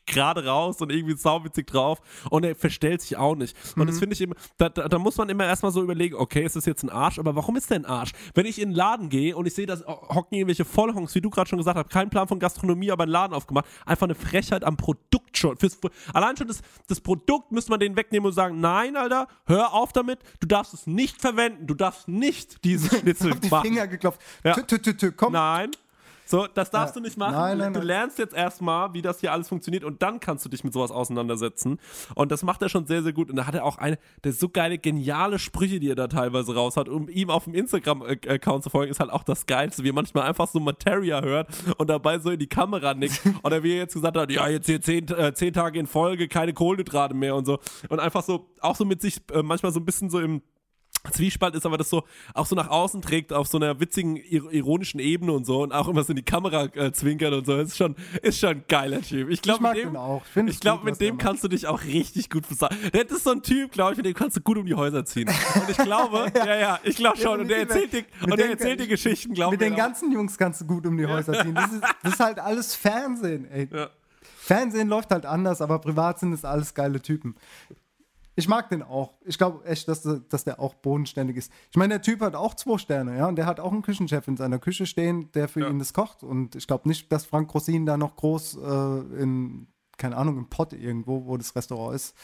gerade 0.06 0.46
raus 0.46 0.82
und 0.82 0.92
irgendwie 0.92 1.16
sauwitzig 1.16 1.68
drauf 1.68 2.02
und 2.30 2.44
er 2.44 2.56
verstellt 2.56 3.02
sich 3.02 3.18
auch 3.18 3.36
nicht. 3.36 3.56
Und 3.76 3.88
das 3.88 4.00
finde 4.00 4.14
ich 4.14 4.22
immer, 4.22 4.36
da, 4.58 4.70
da, 4.70 4.88
da 4.88 5.00
muss 5.00 5.18
man 5.18 5.30
immer 5.30 5.46
erstmal 5.46 5.72
so 5.72 5.82
überlegen, 5.82 6.16
okay, 6.16 6.44
ist 6.44 6.56
das 6.56 6.66
jetzt 6.66 6.84
ein 6.84 6.90
Arsch, 6.90 7.20
aber 7.20 7.36
warum 7.36 7.56
ist 7.56 7.70
der 7.70 7.80
ein 7.80 7.86
Arsch? 7.86 8.12
Wenn 8.34 8.46
ich 8.46 8.60
in 8.60 8.70
den 8.70 8.76
Laden 8.76 9.10
gehe 9.10 9.36
und 9.36 9.46
ich 9.46 9.54
sehe, 9.54 9.66
dass 9.66 9.86
hocken 9.86 10.38
irgendwelche 10.38 10.66
Vollhongs, 10.66 11.14
wie 11.16 11.22
du 11.22 11.30
gerade 11.30 11.50
schon 11.50 11.58
gesagt 11.58 11.78
hast, 11.78 11.90
kein 11.90 12.10
Plan 12.10 12.28
von 12.28 12.40
Gastronomie, 12.40 12.92
aber 12.92 13.04
einen 13.04 13.12
Laden 13.12 13.34
aufgemacht, 13.34 13.66
einfach 13.86 14.06
eine 14.06 14.16
Frechheit 14.16 14.64
am 14.64 14.78
Produkt 14.78 15.38
schon. 15.38 15.58
Fürs, 15.58 15.78
allein 16.14 16.38
schon 16.38 16.48
das, 16.48 16.62
das 16.88 17.02
Produkt 17.02 17.52
müsste 17.52 17.72
man 17.72 17.80
denen 17.80 17.96
wegnehmen 17.96 18.28
und 18.28 18.34
sagen, 18.34 18.60
nein, 18.60 18.96
Alter, 18.96 19.28
hör 19.46 19.74
auf 19.74 19.94
damit, 19.94 20.20
du 20.40 20.48
darfst 20.48 20.74
es 20.74 20.88
nicht 20.88 21.22
verwenden, 21.22 21.68
du 21.68 21.74
darfst 21.74 22.08
nicht 22.08 22.64
diese 22.64 22.96
Schnitzel 23.00 23.34
auf 23.34 23.40
die 23.40 23.50
machen. 23.50 23.68
Finger 23.68 23.88
geklopft. 23.88 24.22
Ja. 24.44 24.54
Tü, 24.54 24.80
tü, 24.80 24.96
tü, 24.96 25.12
komm. 25.12 25.34
Nein. 25.34 25.72
So, 26.26 26.47
das 26.47 26.71
darfst 26.71 26.95
Ja. 26.95 26.99
du 27.01 27.05
nicht 27.05 27.17
machen. 27.17 27.34
Nein, 27.34 27.57
nein, 27.57 27.73
du 27.73 27.80
nein. 27.80 27.88
lernst 27.88 28.17
jetzt 28.19 28.34
erstmal, 28.34 28.93
wie 28.93 29.01
das 29.01 29.19
hier 29.19 29.32
alles 29.32 29.47
funktioniert 29.47 29.84
und 29.84 30.01
dann 30.01 30.19
kannst 30.19 30.43
du 30.45 30.49
dich 30.49 30.63
mit 30.63 30.73
sowas 30.73 30.91
auseinandersetzen. 30.91 31.80
Und 32.15 32.32
das 32.32 32.43
macht 32.43 32.61
er 32.61 32.69
schon 32.69 32.86
sehr, 32.88 33.03
sehr 33.03 33.13
gut. 33.13 33.30
Und 33.30 33.36
da 33.36 33.45
hat 33.47 33.55
er 33.55 33.63
auch 33.65 33.78
eine, 33.78 33.97
der 34.23 34.34
so 34.34 34.49
geile, 34.49 34.78
geniale 34.78 35.39
Sprüche, 35.39 35.80
die 35.80 35.89
er 35.89 35.95
da 35.95 36.07
teilweise 36.07 36.55
raus 36.55 36.78
hat. 36.78 36.89
Um 36.89 37.07
ihm 37.09 37.30
auf 37.30 37.43
dem 37.45 37.53
Instagram-Account 37.53 38.63
zu 38.63 38.69
folgen, 38.69 38.91
ist 38.91 38.99
halt 38.99 39.11
auch 39.11 39.23
das 39.23 39.45
Geilste, 39.45 39.84
wie 39.84 39.89
er 39.89 39.93
manchmal 39.93 40.23
einfach 40.28 40.47
so 40.47 40.59
Materia 40.59 41.21
hört 41.21 41.47
und 41.78 41.89
dabei 41.89 42.19
so 42.19 42.32
in 42.32 42.39
die 42.39 42.47
Kamera 42.47 42.93
nickt. 42.93 43.21
Oder 43.43 43.63
wie 43.63 43.71
er 43.73 43.78
jetzt 43.78 43.93
gesagt 43.93 44.17
hat, 44.17 44.32
ja, 44.32 44.47
jetzt 44.47 44.65
hier 44.65 44.82
zehn, 44.82 45.07
äh, 45.09 45.34
zehn 45.34 45.53
Tage 45.53 45.80
in 45.80 45.88
Folge, 45.88 46.28
keine 46.28 46.53
Kohlenhydrate 46.53 47.13
mehr 47.13 47.36
und 47.36 47.45
so. 47.45 47.59
Und 47.89 47.99
einfach 47.99 48.23
so, 48.23 48.49
auch 48.61 48.76
so 48.76 48.86
mit 48.86 49.01
sich, 49.01 49.21
äh, 49.32 49.43
manchmal 49.43 49.71
so 49.71 49.80
ein 49.80 49.86
bisschen 49.86 50.09
so 50.09 50.19
im 50.19 50.41
Zwiespalt 51.12 51.56
ist, 51.56 51.66
aber 51.66 51.78
das 51.78 51.89
so 51.89 52.03
auch 52.34 52.45
so 52.45 52.56
nach 52.56 52.70
außen 52.70 53.01
trägt 53.01 53.34
auf 53.34 53.47
so 53.47 53.58
einer 53.58 53.80
witzigen, 53.80 54.16
ir 54.16 54.51
ironischen 54.51 54.99
Ebene 54.99 55.32
und 55.32 55.45
so 55.45 55.64
und 55.64 55.72
auch 55.72 55.88
immer 55.88 56.03
so 56.03 56.12
in 56.12 56.18
die 56.18 56.24
Kamera 56.24 56.66
äh, 56.74 56.91
zwinkert 56.91 57.34
und 57.34 57.45
so. 57.45 57.58
Ist 57.58 57.78
schon, 57.78 57.95
ist 58.22 58.39
schon 58.39 58.49
ein 58.49 58.64
geiler 58.68 59.01
Typ. 59.01 59.30
Ich 59.30 59.41
glaube, 59.41 59.66
Ich 59.68 59.74
mit 59.76 59.84
dem, 59.86 59.95
auch. 59.95 60.24
Ich 60.26 60.32
finde 60.32 60.51
ich 60.51 60.58
es 60.58 60.62
glaub, 60.62 60.82
gut, 60.82 60.91
mit 60.91 61.01
dem 61.01 61.18
kannst 61.18 61.43
du 61.43 61.47
dich 61.47 61.68
auch 61.68 61.84
richtig 61.84 62.30
gut 62.30 62.45
versagen. 62.45 62.78
Der 62.93 63.10
ist 63.10 63.24
so 63.24 63.32
ein 63.32 63.41
Typ, 63.41 63.72
glaube 63.72 63.91
ich, 63.91 63.97
mit 63.97 64.06
dem 64.06 64.14
kannst 64.14 64.38
du 64.38 64.41
gut 64.41 64.58
um 64.58 64.66
die 64.66 64.76
Häuser 64.76 65.06
ziehen. 65.06 65.30
Und 65.56 65.70
ich 65.70 65.78
glaube, 65.78 66.32
ja, 66.36 66.58
ja, 66.58 66.80
ich 66.84 66.95
glaube 66.95 67.18
schon. 67.18 67.39
Und 67.41 67.47
der 67.47 67.60
erzählt 67.60 67.93
dir, 67.93 68.06
und 68.22 68.38
der 68.38 68.49
erzählt 68.49 68.80
dir 68.80 68.88
Geschichten, 68.88 69.34
glaube 69.34 69.56
ich. 69.56 69.60
Mit 69.60 69.70
den 69.70 69.76
ganzen 69.76 70.12
Jungs 70.12 70.38
kannst 70.38 70.62
du 70.62 70.66
gut 70.66 70.86
um 70.86 70.97
die 70.97 71.06
Häuser 71.06 71.34
ziehen. 71.43 71.56
Das 71.56 71.72
ist, 71.72 71.84
das 72.03 72.14
ist 72.14 72.20
halt 72.20 72.39
alles 72.39 72.76
Fernsehen, 72.76 73.49
ey. 73.51 73.68
Ja. 73.72 73.89
Fernsehen 74.38 74.88
läuft 74.89 75.12
halt 75.12 75.26
anders, 75.26 75.62
aber 75.62 75.80
privat 75.80 76.20
sind 76.20 76.34
es 76.34 76.45
alles 76.45 76.74
geile 76.74 77.01
Typen. 77.01 77.36
Ich 78.36 78.48
mag 78.48 78.70
den 78.70 78.84
auch. 78.84 79.14
Ich 79.24 79.38
glaube 79.38 79.66
echt, 79.66 79.88
dass, 79.88 80.08
dass 80.30 80.44
der 80.44 80.60
auch 80.60 80.76
bodenständig 80.76 81.38
ist. 81.38 81.52
Ich 81.72 81.78
meine, 81.78 81.96
der 81.96 82.02
Typ 82.02 82.22
hat 82.22 82.36
auch 82.36 82.54
zwei 82.54 82.78
Sterne, 82.78 83.18
ja, 83.18 83.28
und 83.28 83.38
der 83.38 83.46
hat 83.46 83.60
auch 83.60 83.72
einen 83.72 83.82
Küchenchef 83.82 84.28
in 84.28 84.38
seiner 84.38 84.60
Küche 84.60 84.86
stehen, 84.86 85.32
der 85.34 85.48
für 85.48 85.68
ihn 85.70 85.80
das 85.80 85.94
kocht. 85.94 86.24
Und 86.24 86.56
ich 86.56 86.68
glaube 86.68 86.88
nicht, 86.88 87.12
dass 87.12 87.26
Frank 87.26 87.54
Rosin 87.54 87.86
da 87.86 87.98
noch 87.98 88.16
groß 88.16 88.58
äh, 88.58 89.22
in, 89.22 89.68
keine 89.98 90.18
Ahnung, 90.18 90.38
im 90.38 90.50
Pott 90.50 90.74
irgendwo, 90.74 91.26
wo 91.26 91.38
das 91.38 91.56
Restaurant 91.56 91.96
ist, 91.96 92.16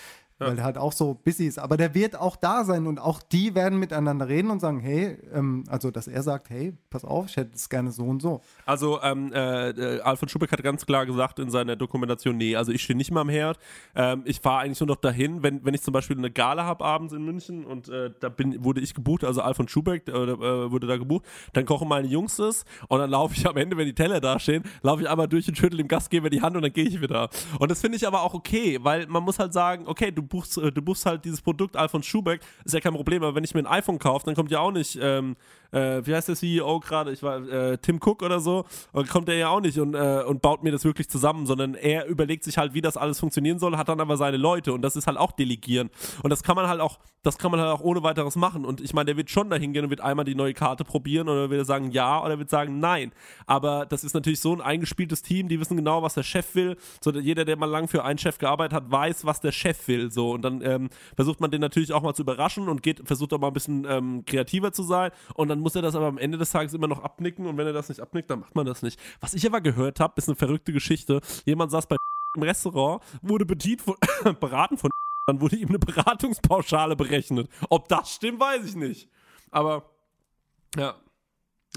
weil 0.47 0.55
der 0.55 0.65
halt 0.65 0.77
auch 0.77 0.91
so 0.91 1.13
busy 1.13 1.45
ist. 1.45 1.59
Aber 1.59 1.77
der 1.77 1.93
wird 1.93 2.15
auch 2.15 2.35
da 2.35 2.63
sein 2.63 2.87
und 2.87 2.99
auch 2.99 3.21
die 3.21 3.55
werden 3.55 3.79
miteinander 3.79 4.27
reden 4.27 4.51
und 4.51 4.59
sagen, 4.59 4.79
hey, 4.79 5.17
ähm, 5.33 5.63
also 5.69 5.91
dass 5.91 6.07
er 6.07 6.23
sagt, 6.23 6.49
hey, 6.49 6.73
pass 6.89 7.05
auf, 7.05 7.27
ich 7.27 7.37
hätte 7.37 7.51
es 7.55 7.69
gerne 7.69 7.91
so 7.91 8.03
und 8.03 8.21
so. 8.21 8.41
Also, 8.65 9.01
ähm, 9.01 9.31
äh, 9.33 9.69
äh, 9.69 10.01
Alfred 10.01 10.31
Schubeck 10.31 10.51
hat 10.51 10.63
ganz 10.63 10.85
klar 10.85 11.05
gesagt 11.05 11.39
in 11.39 11.49
seiner 11.49 11.75
Dokumentation, 11.75 12.37
nee, 12.37 12.55
also 12.55 12.71
ich 12.71 12.83
stehe 12.83 12.97
nicht 12.97 13.11
mal 13.11 13.21
am 13.21 13.29
Herd. 13.29 13.57
Ähm, 13.95 14.23
ich 14.25 14.39
fahre 14.39 14.61
eigentlich 14.61 14.79
nur 14.79 14.87
noch 14.87 14.95
dahin, 14.95 15.43
wenn, 15.43 15.63
wenn 15.65 15.73
ich 15.73 15.81
zum 15.81 15.93
Beispiel 15.93 16.17
eine 16.17 16.31
Gala 16.31 16.65
habe 16.65 16.83
abends 16.83 17.13
in 17.13 17.23
München 17.23 17.65
und 17.65 17.89
äh, 17.89 18.11
da 18.19 18.29
bin, 18.29 18.63
wurde 18.63 18.81
ich 18.81 18.93
gebucht, 18.93 19.23
also 19.23 19.41
Alfred 19.41 19.69
Schubeck 19.69 20.07
äh, 20.07 20.11
äh, 20.11 20.71
wurde 20.71 20.87
da 20.87 20.97
gebucht, 20.97 21.25
dann 21.53 21.65
kochen 21.65 21.87
meine 21.87 22.07
Jungs 22.07 22.35
das 22.35 22.65
und 22.87 22.99
dann 22.99 23.09
laufe 23.09 23.35
ich 23.35 23.47
am 23.47 23.57
Ende, 23.57 23.77
wenn 23.77 23.85
die 23.85 23.95
Teller 23.95 24.19
da 24.19 24.39
stehen, 24.39 24.63
laufe 24.81 25.01
ich 25.01 25.09
einmal 25.09 25.27
durch 25.27 25.47
und 25.47 25.57
schüttel 25.57 25.77
dem 25.77 25.87
Gastgeber 25.87 26.29
die 26.29 26.41
Hand 26.41 26.55
und 26.55 26.61
dann 26.63 26.73
gehe 26.73 26.85
ich 26.85 27.01
wieder. 27.01 27.29
Und 27.59 27.71
das 27.71 27.81
finde 27.81 27.97
ich 27.97 28.07
aber 28.07 28.21
auch 28.21 28.33
okay, 28.33 28.79
weil 28.81 29.07
man 29.07 29.23
muss 29.23 29.39
halt 29.39 29.53
sagen, 29.53 29.87
okay, 29.87 30.11
du 30.11 30.23
buchst, 30.31 30.57
äh, 30.57 30.71
du 30.71 30.81
buchst 30.81 31.05
halt 31.05 31.23
dieses 31.23 31.41
Produkt 31.41 31.75
Alfred 31.75 32.03
Schubeck, 32.03 32.41
ist 32.65 32.73
ja 32.73 32.79
kein 32.79 32.93
Problem, 32.93 33.21
aber 33.21 33.35
wenn 33.35 33.43
ich 33.43 33.53
mir 33.53 33.59
ein 33.59 33.67
iPhone 33.67 33.99
kaufe, 33.99 34.25
dann 34.25 34.33
kommt 34.33 34.49
ja 34.49 34.59
auch 34.59 34.71
nicht, 34.71 34.97
ähm, 34.99 35.35
äh, 35.71 36.05
wie 36.05 36.13
heißt 36.15 36.27
der 36.27 36.35
CEO 36.35 36.79
gerade, 36.79 37.11
ich 37.11 37.23
war 37.23 37.47
äh, 37.47 37.77
Tim 37.77 37.99
Cook 38.03 38.21
oder 38.21 38.39
so, 38.39 38.65
und 38.91 39.09
kommt 39.09 39.29
er 39.29 39.35
ja 39.35 39.49
auch 39.49 39.61
nicht 39.61 39.77
und, 39.79 39.93
äh, 39.93 40.23
und 40.27 40.41
baut 40.41 40.63
mir 40.63 40.71
das 40.71 40.83
wirklich 40.83 41.09
zusammen, 41.09 41.45
sondern 41.45 41.75
er 41.75 42.05
überlegt 42.07 42.43
sich 42.43 42.57
halt, 42.57 42.73
wie 42.73 42.81
das 42.81 42.97
alles 42.97 43.19
funktionieren 43.19 43.59
soll, 43.59 43.77
hat 43.77 43.89
dann 43.89 43.99
aber 43.99 44.17
seine 44.17 44.37
Leute 44.37 44.73
und 44.73 44.81
das 44.81 44.95
ist 44.95 45.07
halt 45.07 45.17
auch 45.17 45.31
delegieren. 45.31 45.89
Und 46.23 46.29
das 46.29 46.43
kann 46.43 46.55
man 46.55 46.67
halt 46.67 46.81
auch, 46.81 46.99
das 47.23 47.37
kann 47.37 47.51
man 47.51 47.59
halt 47.59 47.71
auch 47.71 47.81
ohne 47.81 48.03
weiteres 48.03 48.35
machen. 48.35 48.65
Und 48.65 48.81
ich 48.81 48.93
meine, 48.93 49.05
der 49.05 49.17
wird 49.17 49.29
schon 49.29 49.49
dahin 49.49 49.73
gehen 49.73 49.83
und 49.83 49.89
wird 49.89 50.01
einmal 50.01 50.25
die 50.25 50.35
neue 50.35 50.53
Karte 50.53 50.83
probieren 50.83 51.29
oder 51.29 51.49
wird 51.49 51.61
er 51.61 51.65
sagen 51.65 51.91
ja 51.91 52.23
oder 52.23 52.39
wird 52.39 52.49
sagen 52.49 52.79
nein. 52.79 53.11
Aber 53.45 53.85
das 53.85 54.03
ist 54.03 54.13
natürlich 54.13 54.39
so 54.39 54.53
ein 54.53 54.61
eingespieltes 54.61 55.21
Team, 55.21 55.47
die 55.47 55.59
wissen 55.59 55.77
genau, 55.77 56.01
was 56.01 56.15
der 56.15 56.23
Chef 56.23 56.55
will. 56.55 56.77
So, 57.01 57.11
jeder, 57.11 57.45
der 57.45 57.57
mal 57.57 57.65
lang 57.65 57.87
für 57.87 58.03
einen 58.03 58.17
Chef 58.17 58.37
gearbeitet 58.37 58.73
hat, 58.73 58.91
weiß, 58.91 59.25
was 59.25 59.39
der 59.39 59.51
Chef 59.51 59.87
will. 59.87 60.11
So, 60.11 60.31
und 60.31 60.41
dann 60.41 60.61
ähm, 60.61 60.89
versucht 61.15 61.39
man 61.39 61.51
den 61.51 61.61
natürlich 61.61 61.93
auch 61.93 62.01
mal 62.01 62.13
zu 62.13 62.23
überraschen 62.23 62.67
und 62.67 62.83
geht, 62.83 63.01
versucht 63.05 63.33
auch 63.33 63.39
mal 63.39 63.47
ein 63.47 63.53
bisschen 63.53 63.85
ähm, 63.87 64.25
kreativer 64.25 64.71
zu 64.71 64.83
sein. 64.83 65.11
Und 65.35 65.47
dann 65.47 65.60
muss 65.61 65.75
er 65.75 65.81
das 65.81 65.95
aber 65.95 66.07
am 66.07 66.17
Ende 66.17 66.37
des 66.37 66.51
Tages 66.51 66.73
immer 66.73 66.87
noch 66.87 67.03
abnicken. 67.03 67.45
Und 67.45 67.57
wenn 67.57 67.67
er 67.67 67.73
das 67.73 67.89
nicht 67.89 68.01
abnickt, 68.01 68.29
dann 68.29 68.39
macht 68.41 68.55
man 68.55 68.65
das 68.65 68.81
nicht. 68.81 68.99
Was 69.19 69.33
ich 69.33 69.45
aber 69.45 69.61
gehört 69.61 69.99
habe, 69.99 70.13
ist 70.17 70.27
eine 70.27 70.35
verrückte 70.35 70.73
Geschichte. 70.73 71.21
Jemand 71.45 71.71
saß 71.71 71.87
bei 71.87 71.95
im 72.35 72.43
Restaurant, 72.43 73.01
wurde 73.21 73.45
bedient 73.45 73.81
von, 73.81 73.95
beraten 74.39 74.77
von 74.77 74.89
dann 75.27 75.39
wurde 75.39 75.55
ihm 75.55 75.69
eine 75.69 75.79
Beratungspauschale 75.79 76.95
berechnet. 76.95 77.49
Ob 77.69 77.87
das 77.87 78.11
stimmt, 78.15 78.39
weiß 78.39 78.65
ich 78.65 78.75
nicht. 78.75 79.09
Aber 79.51 79.89
ja, 80.75 80.95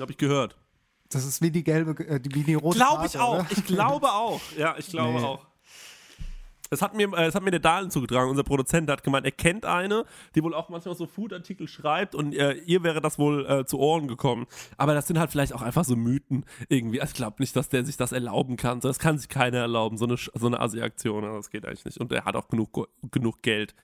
habe 0.01 0.13
ich 0.13 0.19
gehört. 0.19 0.57
Das 1.11 1.25
ist 1.25 1.43
wie 1.43 1.51
die 1.51 1.63
gelbe, 1.63 1.91
äh, 2.07 2.21
wie 2.25 2.43
die 2.43 2.55
rote 2.55 2.79
Glaube 2.79 3.07
ich 3.07 3.13
Karte, 3.13 3.23
auch. 3.25 3.35
oder? 3.41 3.47
Ich 3.51 3.65
glaube 3.67 4.11
auch. 4.11 4.41
Ja, 4.57 4.75
ich 4.79 4.89
glaube 4.89 5.19
Nee. 5.21 5.25
auch. 5.25 5.47
Es 6.75 6.83
hat 6.83 6.95
mir, 6.95 7.13
äh, 7.15 7.27
es 7.27 7.35
hat 7.35 7.43
mir 7.43 7.51
der 7.51 7.61
Dahlen 7.61 7.91
zugetragen, 7.91 8.31
unser 8.31 8.45
Produzent 8.45 8.91
hat 8.91 9.03
gemeint, 9.03 9.25
er 9.25 9.33
kennt 9.33 9.65
eine, 9.65 10.05
die 10.35 10.43
wohl 10.43 10.55
auch 10.55 10.69
manchmal 10.69 10.95
so 10.95 11.07
Food-Artikel 11.07 11.69
schreibt 11.69 12.15
und 12.15 12.35
äh, 12.35 12.55
ihr 12.67 12.83
wäre 12.83 13.01
das 13.01 13.19
wohl 13.19 13.47
äh, 13.47 13.65
zu 13.65 13.79
Ohren 13.79 14.09
gekommen. 14.09 14.47
Aber 14.77 14.95
das 14.95 15.07
sind 15.07 15.19
halt 15.19 15.31
vielleicht 15.31 15.55
auch 15.55 15.63
einfach 15.63 15.85
so 15.85 15.97
Mythen 15.97 16.45
irgendwie. 16.69 17.01
Also 17.01 17.13
ich 17.13 17.17
glaube 17.17 17.37
nicht, 17.39 17.57
dass 17.57 17.69
der 17.69 17.85
sich 17.85 17.97
das 17.97 18.13
erlauben 18.13 18.57
kann. 18.57 18.81
Das 18.81 18.99
kann 18.99 19.19
sich 19.19 19.29
keiner 19.29 19.59
erlauben, 19.59 19.97
so 19.97 20.05
eine, 20.05 20.17
so 20.17 20.47
eine 20.47 20.61
Assi-Aktion. 20.61 21.25
Also 21.25 21.37
Das 21.37 21.51
geht 21.51 21.65
eigentlich 21.65 21.85
nicht. 21.85 21.99
Und 21.99 22.13
er 22.13 22.25
hat 22.25 22.37
auch 22.37 22.49
genug, 22.49 22.89
genug 23.11 23.43
Geld. 23.43 23.75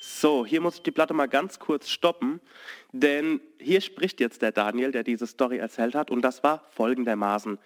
So, 0.00 0.46
hier 0.46 0.60
muss 0.60 0.76
ich 0.76 0.82
die 0.82 0.92
Platte 0.92 1.12
mal 1.12 1.26
ganz 1.26 1.58
kurz 1.58 1.88
stoppen, 1.88 2.40
denn 2.92 3.40
hier 3.58 3.80
spricht 3.80 4.20
jetzt 4.20 4.42
der 4.42 4.52
Daniel, 4.52 4.92
der 4.92 5.02
diese 5.02 5.26
Story 5.26 5.58
erzählt 5.58 5.96
hat, 5.96 6.10
und 6.10 6.22
das 6.22 6.44
war 6.44 6.64
folgendermaßen. 6.70 7.58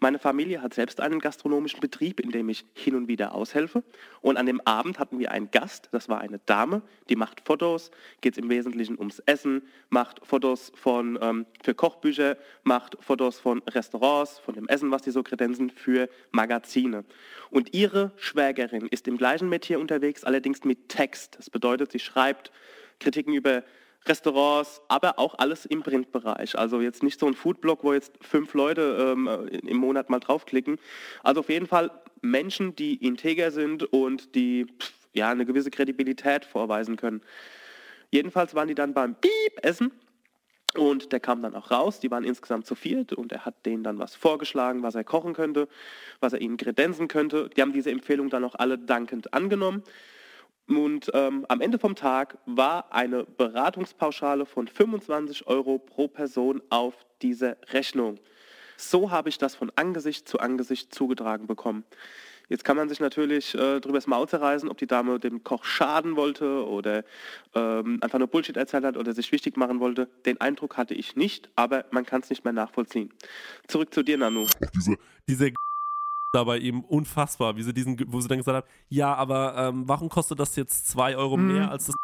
Meine 0.00 0.20
Familie 0.20 0.62
hat 0.62 0.74
selbst 0.74 1.00
einen 1.00 1.18
gastronomischen 1.18 1.80
Betrieb, 1.80 2.20
in 2.20 2.30
dem 2.30 2.48
ich 2.48 2.64
hin 2.72 2.94
und 2.94 3.08
wieder 3.08 3.34
aushelfe. 3.34 3.82
Und 4.20 4.36
an 4.36 4.46
dem 4.46 4.60
Abend 4.60 5.00
hatten 5.00 5.18
wir 5.18 5.32
einen 5.32 5.50
Gast, 5.50 5.88
das 5.90 6.08
war 6.08 6.20
eine 6.20 6.38
Dame, 6.46 6.82
die 7.08 7.16
macht 7.16 7.40
Fotos, 7.44 7.90
geht 8.20 8.34
es 8.34 8.38
im 8.38 8.48
Wesentlichen 8.48 8.96
ums 8.96 9.18
Essen, 9.26 9.62
macht 9.88 10.24
Fotos 10.24 10.70
von, 10.76 11.18
ähm, 11.20 11.46
für 11.64 11.74
Kochbücher, 11.74 12.36
macht 12.62 12.96
Fotos 13.00 13.40
von 13.40 13.60
Restaurants, 13.68 14.38
von 14.38 14.54
dem 14.54 14.68
Essen, 14.68 14.92
was 14.92 15.02
die 15.02 15.10
so 15.10 15.24
kredenzen, 15.24 15.70
für 15.70 16.08
Magazine. 16.30 17.04
Und 17.50 17.74
ihre 17.74 18.12
Schwägerin 18.16 18.86
ist 18.86 19.08
im 19.08 19.18
gleichen 19.18 19.48
Metier 19.48 19.80
unterwegs, 19.80 20.22
allerdings 20.22 20.62
mit 20.62 20.88
Text. 20.88 21.38
Das 21.38 21.50
bedeutet, 21.50 21.90
sie 21.90 21.98
schreibt 21.98 22.52
Kritiken 23.00 23.34
über 23.34 23.64
Restaurants, 24.06 24.80
aber 24.88 25.18
auch 25.18 25.34
alles 25.38 25.66
im 25.66 25.82
Printbereich. 25.82 26.58
Also 26.58 26.80
jetzt 26.80 27.02
nicht 27.02 27.20
so 27.20 27.26
ein 27.26 27.34
Foodblog, 27.34 27.84
wo 27.84 27.92
jetzt 27.92 28.12
fünf 28.20 28.54
Leute 28.54 29.14
ähm, 29.16 29.48
im 29.50 29.76
Monat 29.76 30.08
mal 30.10 30.20
draufklicken. 30.20 30.78
Also 31.22 31.40
auf 31.40 31.48
jeden 31.48 31.66
Fall 31.66 31.90
Menschen, 32.22 32.74
die 32.74 32.94
integer 32.94 33.50
sind 33.50 33.84
und 33.84 34.34
die 34.34 34.66
pff, 34.66 34.92
ja 35.12 35.30
eine 35.30 35.44
gewisse 35.44 35.70
Kredibilität 35.70 36.44
vorweisen 36.44 36.96
können. 36.96 37.22
Jedenfalls 38.10 38.54
waren 38.54 38.68
die 38.68 38.74
dann 38.74 38.94
beim 38.94 39.14
Piep 39.14 39.58
essen 39.62 39.92
und 40.76 41.12
der 41.12 41.20
kam 41.20 41.42
dann 41.42 41.54
auch 41.54 41.70
raus, 41.70 42.00
die 42.00 42.10
waren 42.10 42.24
insgesamt 42.24 42.66
zu 42.66 42.74
viert 42.74 43.12
und 43.12 43.32
er 43.32 43.44
hat 43.44 43.66
denen 43.66 43.82
dann 43.82 43.98
was 43.98 44.14
vorgeschlagen, 44.14 44.82
was 44.82 44.94
er 44.94 45.04
kochen 45.04 45.34
könnte, 45.34 45.68
was 46.20 46.32
er 46.32 46.40
ihnen 46.40 46.56
kredenzen 46.56 47.08
könnte. 47.08 47.50
Die 47.50 47.62
haben 47.62 47.72
diese 47.72 47.90
Empfehlung 47.90 48.30
dann 48.30 48.44
auch 48.44 48.54
alle 48.54 48.78
dankend 48.78 49.34
angenommen. 49.34 49.82
Und 50.68 51.10
ähm, 51.14 51.46
am 51.48 51.60
Ende 51.60 51.78
vom 51.78 51.94
Tag 51.94 52.38
war 52.44 52.92
eine 52.92 53.24
Beratungspauschale 53.24 54.44
von 54.44 54.68
25 54.68 55.46
Euro 55.46 55.78
pro 55.78 56.08
Person 56.08 56.62
auf 56.68 56.94
diese 57.22 57.56
Rechnung. 57.70 58.18
So 58.76 59.10
habe 59.10 59.28
ich 59.28 59.38
das 59.38 59.54
von 59.54 59.72
Angesicht 59.74 60.28
zu 60.28 60.38
Angesicht 60.38 60.94
zugetragen 60.94 61.46
bekommen. 61.46 61.84
Jetzt 62.48 62.64
kann 62.64 62.76
man 62.76 62.88
sich 62.88 63.00
natürlich 63.00 63.54
äh, 63.54 63.80
drüber 63.80 63.98
das 63.98 64.06
Maul 64.06 64.28
zerreißen, 64.28 64.68
ob 64.68 64.78
die 64.78 64.86
Dame 64.86 65.18
dem 65.18 65.44
Koch 65.44 65.64
schaden 65.64 66.16
wollte 66.16 66.66
oder 66.66 67.04
ähm, 67.54 67.98
einfach 68.00 68.18
nur 68.18 68.28
Bullshit 68.28 68.56
erzählt 68.56 68.84
hat 68.84 68.96
oder 68.96 69.12
sich 69.12 69.32
wichtig 69.32 69.56
machen 69.56 69.80
wollte. 69.80 70.08
Den 70.24 70.40
Eindruck 70.40 70.76
hatte 70.76 70.94
ich 70.94 71.14
nicht, 71.14 71.50
aber 71.56 71.84
man 71.90 72.06
kann 72.06 72.22
es 72.22 72.30
nicht 72.30 72.44
mehr 72.44 72.54
nachvollziehen. 72.54 73.12
Zurück 73.66 73.92
zu 73.92 74.02
dir, 74.02 74.16
Nanu. 74.16 74.46
Diese, 74.74 74.96
diese 75.28 75.52
da 76.32 76.44
bei 76.44 76.58
ihm 76.58 76.80
unfassbar, 76.80 77.56
wie 77.56 77.62
sie 77.62 77.72
diesen, 77.72 78.12
wo 78.12 78.20
sie 78.20 78.28
dann 78.28 78.38
gesagt 78.38 78.64
haben, 78.64 78.72
ja, 78.88 79.14
aber 79.14 79.56
ähm, 79.56 79.88
warum 79.88 80.08
kostet 80.08 80.38
das 80.38 80.56
jetzt 80.56 80.88
zwei 80.88 81.16
Euro 81.16 81.36
Mhm. 81.36 81.52
mehr 81.52 81.70
als 81.70 81.86
das? 81.86 81.94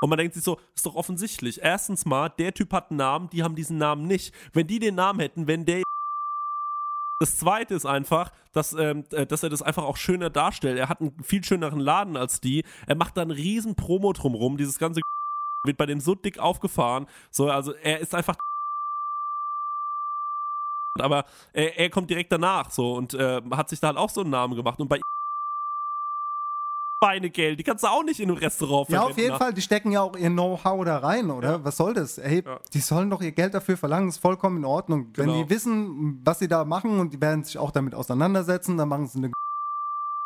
Und 0.00 0.10
man 0.10 0.18
denkt 0.18 0.34
sich 0.34 0.44
so, 0.44 0.58
ist 0.74 0.84
doch 0.84 0.94
offensichtlich. 0.94 1.62
Erstens 1.62 2.04
mal, 2.04 2.28
der 2.28 2.52
Typ 2.52 2.72
hat 2.72 2.90
einen 2.90 2.98
Namen, 2.98 3.30
die 3.30 3.42
haben 3.42 3.54
diesen 3.54 3.78
Namen 3.78 4.06
nicht. 4.06 4.34
Wenn 4.52 4.66
die 4.66 4.78
den 4.78 4.94
Namen 4.94 5.20
hätten, 5.20 5.46
wenn 5.46 5.64
der 5.64 5.82
das 7.18 7.38
zweite 7.38 7.74
ist 7.74 7.86
einfach, 7.86 8.30
dass, 8.52 8.74
ähm, 8.74 9.04
äh, 9.12 9.26
dass 9.26 9.42
er 9.42 9.48
das 9.48 9.62
einfach 9.62 9.84
auch 9.84 9.96
schöner 9.96 10.28
darstellt. 10.28 10.78
Er 10.78 10.90
hat 10.90 11.00
einen 11.00 11.22
viel 11.22 11.42
schöneren 11.42 11.80
Laden 11.80 12.14
als 12.16 12.42
die. 12.42 12.62
Er 12.86 12.94
macht 12.94 13.16
da 13.16 13.22
einen 13.22 13.30
riesen 13.30 13.74
Promo 13.74 14.12
drumrum. 14.12 14.58
Dieses 14.58 14.78
ganze 14.78 15.00
wird 15.64 15.78
bei 15.78 15.86
dem 15.86 15.98
so 16.00 16.14
dick 16.14 16.38
aufgefahren. 16.38 17.06
So, 17.30 17.50
also 17.50 17.72
er 17.72 18.00
ist 18.00 18.14
einfach 18.14 18.36
aber 21.02 21.24
er, 21.52 21.78
er 21.78 21.90
kommt 21.90 22.10
direkt 22.10 22.32
danach 22.32 22.70
so 22.70 22.94
und 22.94 23.14
äh, 23.14 23.40
hat 23.52 23.68
sich 23.68 23.80
da 23.80 23.88
halt 23.88 23.96
auch 23.96 24.10
so 24.10 24.22
einen 24.22 24.30
Namen 24.30 24.54
gemacht 24.56 24.78
und 24.80 24.88
bei 24.88 25.00
Schweinegeld, 27.02 27.58
die 27.60 27.62
kannst 27.62 27.84
du 27.84 27.88
auch 27.88 28.02
nicht 28.02 28.20
in 28.20 28.30
einem 28.30 28.38
Restaurant 28.38 28.88
Ja, 28.88 29.00
auf 29.00 29.08
verwenden, 29.08 29.20
jeden 29.20 29.32
ne? 29.32 29.38
Fall, 29.38 29.52
die 29.52 29.60
stecken 29.60 29.92
ja 29.92 30.00
auch 30.00 30.16
ihr 30.16 30.30
Know-how 30.30 30.82
da 30.84 30.98
rein, 30.98 31.30
oder? 31.30 31.62
Was 31.62 31.76
soll 31.76 31.92
das? 31.92 32.16
Ey, 32.16 32.42
die 32.72 32.80
sollen 32.80 33.10
doch 33.10 33.20
ihr 33.20 33.32
Geld 33.32 33.52
dafür 33.52 33.76
verlangen, 33.76 34.08
ist 34.08 34.16
vollkommen 34.18 34.56
in 34.58 34.64
Ordnung. 34.64 35.08
Wenn 35.14 35.26
Genau. 35.26 35.42
die 35.42 35.50
wissen, 35.50 36.20
was 36.24 36.38
sie 36.38 36.48
da 36.48 36.64
machen 36.64 36.98
und 36.98 37.12
die 37.12 37.20
werden 37.20 37.44
sich 37.44 37.58
auch 37.58 37.70
damit 37.70 37.94
auseinandersetzen, 37.94 38.78
dann 38.78 38.88
machen 38.88 39.06
sie 39.08 39.18
eine 39.18 39.32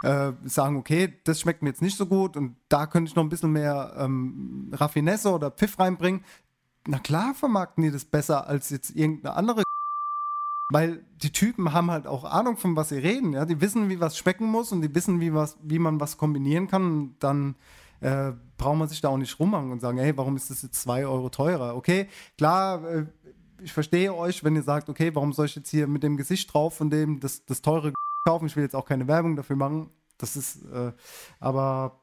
äh, 0.03 0.33
sagen, 0.49 0.77
okay, 0.77 1.13
das 1.25 1.41
schmeckt 1.41 1.61
mir 1.63 1.71
jetzt 1.71 1.83
nicht 1.83 1.97
so 1.97 2.07
gut 2.07 2.37
und 2.37 2.57
da 2.69 2.87
könnte 2.87 3.11
ich 3.11 3.17
noch 3.17 3.25
ein 3.25 3.29
bisschen 3.29 3.53
mehr 3.53 3.93
ähm, 3.99 4.71
Raffinesse 4.73 5.31
oder 5.31 5.51
Pfiff 5.51 5.79
reinbringen. 5.79 6.25
Na 6.87 6.99
klar 7.01 7.35
vermarkten 7.35 7.83
die 7.85 7.91
das 7.91 8.05
besser 8.07 8.47
als 8.47 8.71
jetzt 8.71 8.97
irgendeine 8.97 9.35
andere 9.37 9.63
weil 10.71 11.05
die 11.23 11.33
Typen 11.33 11.73
haben 11.73 11.91
halt 11.91 12.07
auch 12.07 12.25
Ahnung, 12.25 12.57
von 12.57 12.77
was 12.77 12.91
sie 12.91 12.99
reden. 12.99 13.33
Ja? 13.33 13.45
Die 13.45 13.61
wissen, 13.61 13.89
wie 13.89 14.01
was 14.01 14.17
schmecken 14.17 14.47
muss 14.47 14.73
und 14.73 14.83
die 14.83 14.95
wissen, 14.95 15.21
wie, 15.21 15.35
was, 15.35 15.59
wie 15.63 15.79
man 15.79 16.01
was 16.01 16.17
kombinieren 16.17 16.69
kann. 16.69 16.83
Und 16.83 17.17
dann 17.19 17.57
äh, 18.01 18.33
braucht 18.57 18.79
man 18.79 18.89
sich 18.89 19.01
da 19.01 19.09
auch 19.09 19.19
nicht 19.19 19.39
rummachen 19.39 19.71
und 19.73 19.81
sagen, 19.81 19.99
hey, 19.99 20.17
warum 20.17 20.37
ist 20.37 20.51
das 20.51 20.63
jetzt 20.63 20.81
zwei 20.81 21.05
Euro 21.05 21.29
teurer? 21.29 21.77
Okay, 21.77 22.09
klar, 22.39 22.85
äh, 22.89 23.07
ich 23.63 23.73
verstehe 23.73 24.15
euch, 24.15 24.43
wenn 24.43 24.57
ihr 24.57 24.63
sagt, 24.63 24.89
okay, 24.89 25.15
warum 25.15 25.33
soll 25.33 25.47
ich 25.47 25.55
jetzt 25.55 25.71
hier 25.71 25.87
mit 25.87 26.03
dem 26.03 26.17
Gesicht 26.17 26.53
drauf 26.53 26.77
von 26.77 26.89
dem 26.89 27.21
das, 27.21 27.45
das 27.45 27.61
teure 27.61 27.93
kaufen? 28.27 28.47
Ich 28.47 28.57
will 28.57 28.63
jetzt 28.63 28.77
auch 28.77 28.87
keine 28.87 29.07
Werbung 29.07 29.37
dafür 29.37 29.57
machen. 29.57 29.91
Das 30.19 30.37
ist, 30.37 30.65
äh, 30.73 30.93
aber 31.39 32.00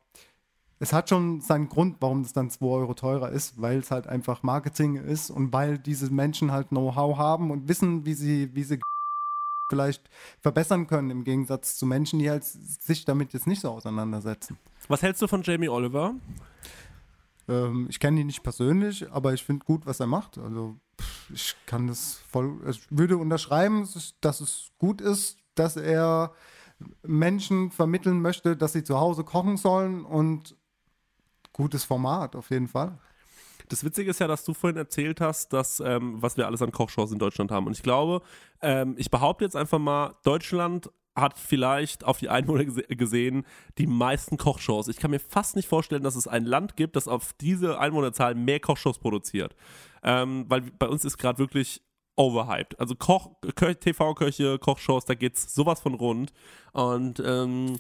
es 0.80 0.94
hat 0.94 1.10
schon 1.10 1.42
seinen 1.42 1.70
Grund, 1.70 1.98
warum 2.00 2.24
das 2.24 2.34
dann 2.34 2.50
2 2.50 2.66
Euro 2.66 2.94
teurer 2.94 3.30
ist, 3.30 3.60
weil 3.62 3.80
es 3.80 3.92
halt 3.92 4.08
einfach 4.08 4.44
Marketing 4.44 4.96
ist 4.96 5.30
und 5.30 5.52
weil 5.54 5.78
diese 5.78 6.12
Menschen 6.12 6.52
halt 6.52 6.70
Know-how 6.70 7.18
haben 7.18 7.52
und 7.52 7.68
wissen, 7.68 8.06
wie 8.06 8.14
sie, 8.14 8.54
wie 8.54 8.64
sie 8.64 8.80
vielleicht 9.70 10.10
verbessern 10.40 10.88
können, 10.88 11.10
im 11.10 11.24
Gegensatz 11.24 11.78
zu 11.78 11.86
Menschen, 11.86 12.20
die 12.20 12.30
halt 12.30 12.44
sich 12.44 13.06
damit 13.06 13.34
jetzt 13.34 13.48
nicht 13.48 13.62
so 13.62 13.72
auseinandersetzen. 13.72 14.58
Was 14.88 15.02
hältst 15.02 15.22
du 15.22 15.28
von 15.28 15.44
Jamie 15.44 15.70
Oliver? 15.70 16.14
Ähm, 17.48 17.88
ich 17.90 18.00
kenne 18.00 18.22
ihn 18.22 18.28
nicht 18.28 18.44
persönlich, 18.44 19.12
aber 19.12 19.34
ich 19.34 19.44
finde 19.44 19.66
gut, 19.66 19.86
was 19.86 20.00
er 20.00 20.08
macht. 20.08 20.38
Also 20.38 20.76
ich 21.34 21.56
kann 21.66 21.88
das 21.88 22.22
voll, 22.30 22.60
ich 22.70 22.82
würde 22.90 23.18
unterschreiben, 23.18 23.82
es 23.82 24.16
dass 24.22 24.42
es 24.42 24.72
gut 24.78 25.02
ist, 25.02 25.38
dass 25.56 25.76
er 25.76 26.34
Menschen 27.02 27.72
vermitteln 27.72 28.22
möchte, 28.22 28.56
dass 28.56 28.74
sie 28.74 28.84
zu 28.84 29.00
Hause 29.00 29.24
kochen 29.24 29.58
sollen 29.58 30.06
und 30.06 30.56
gutes 31.58 31.84
Format 31.84 32.36
auf 32.36 32.50
jeden 32.52 32.68
Fall. 32.68 32.98
Das 33.70 33.84
Witzige 33.84 34.12
ist 34.12 34.20
ja, 34.20 34.28
dass 34.28 34.46
du 34.46 34.54
vorhin 34.54 34.78
erzählt 34.78 35.20
hast, 35.20 35.52
dass, 35.52 35.82
ähm, 35.82 36.22
was 36.22 36.38
wir 36.38 36.46
alles 36.46 36.62
an 36.62 36.72
Kochshows 36.72 37.12
in 37.12 37.20
Deutschland 37.20 37.52
haben. 37.52 37.68
Und 37.68 37.74
ich 37.74 37.84
glaube, 37.84 38.22
ähm, 38.62 38.96
ich 38.98 39.12
behaupte 39.12 39.44
jetzt 39.44 39.58
einfach 39.58 39.80
mal, 39.80 40.16
Deutschland 40.24 40.90
hat 41.16 41.38
vielleicht 41.38 42.06
auf 42.06 42.20
die 42.20 42.30
Einwohner 42.30 42.64
gese 42.64 42.84
gesehen 42.84 43.46
die 43.78 43.88
meisten 43.88 44.38
Kochshows. 44.38 44.88
Ich 44.88 44.98
kann 44.98 45.12
mir 45.12 45.20
fast 45.20 45.56
nicht 45.56 45.68
vorstellen, 45.68 46.04
dass 46.04 46.16
es 46.16 46.28
ein 46.28 46.46
Land 46.46 46.78
gibt, 46.78 46.96
das 46.96 47.08
auf 47.08 47.34
diese 47.34 47.80
Einwohnerzahl 47.80 48.36
mehr 48.36 48.60
Kochshows 48.60 49.00
produziert. 49.00 49.56
Ähm, 50.04 50.46
weil 50.48 50.62
bei 50.62 50.88
uns 50.88 51.04
ist 51.04 51.18
gerade 51.18 51.40
wirklich 51.40 51.82
overhyped. 52.16 52.80
Also 52.80 52.96
Koch, 52.96 53.32
Kö 53.56 53.74
TV-Köche, 53.74 54.60
Kochshows, 54.60 55.06
da 55.06 55.16
geht's 55.16 55.54
sowas 55.54 55.80
von 55.80 55.96
rund. 55.96 56.32
Und 56.72 57.22
ähm, 57.26 57.78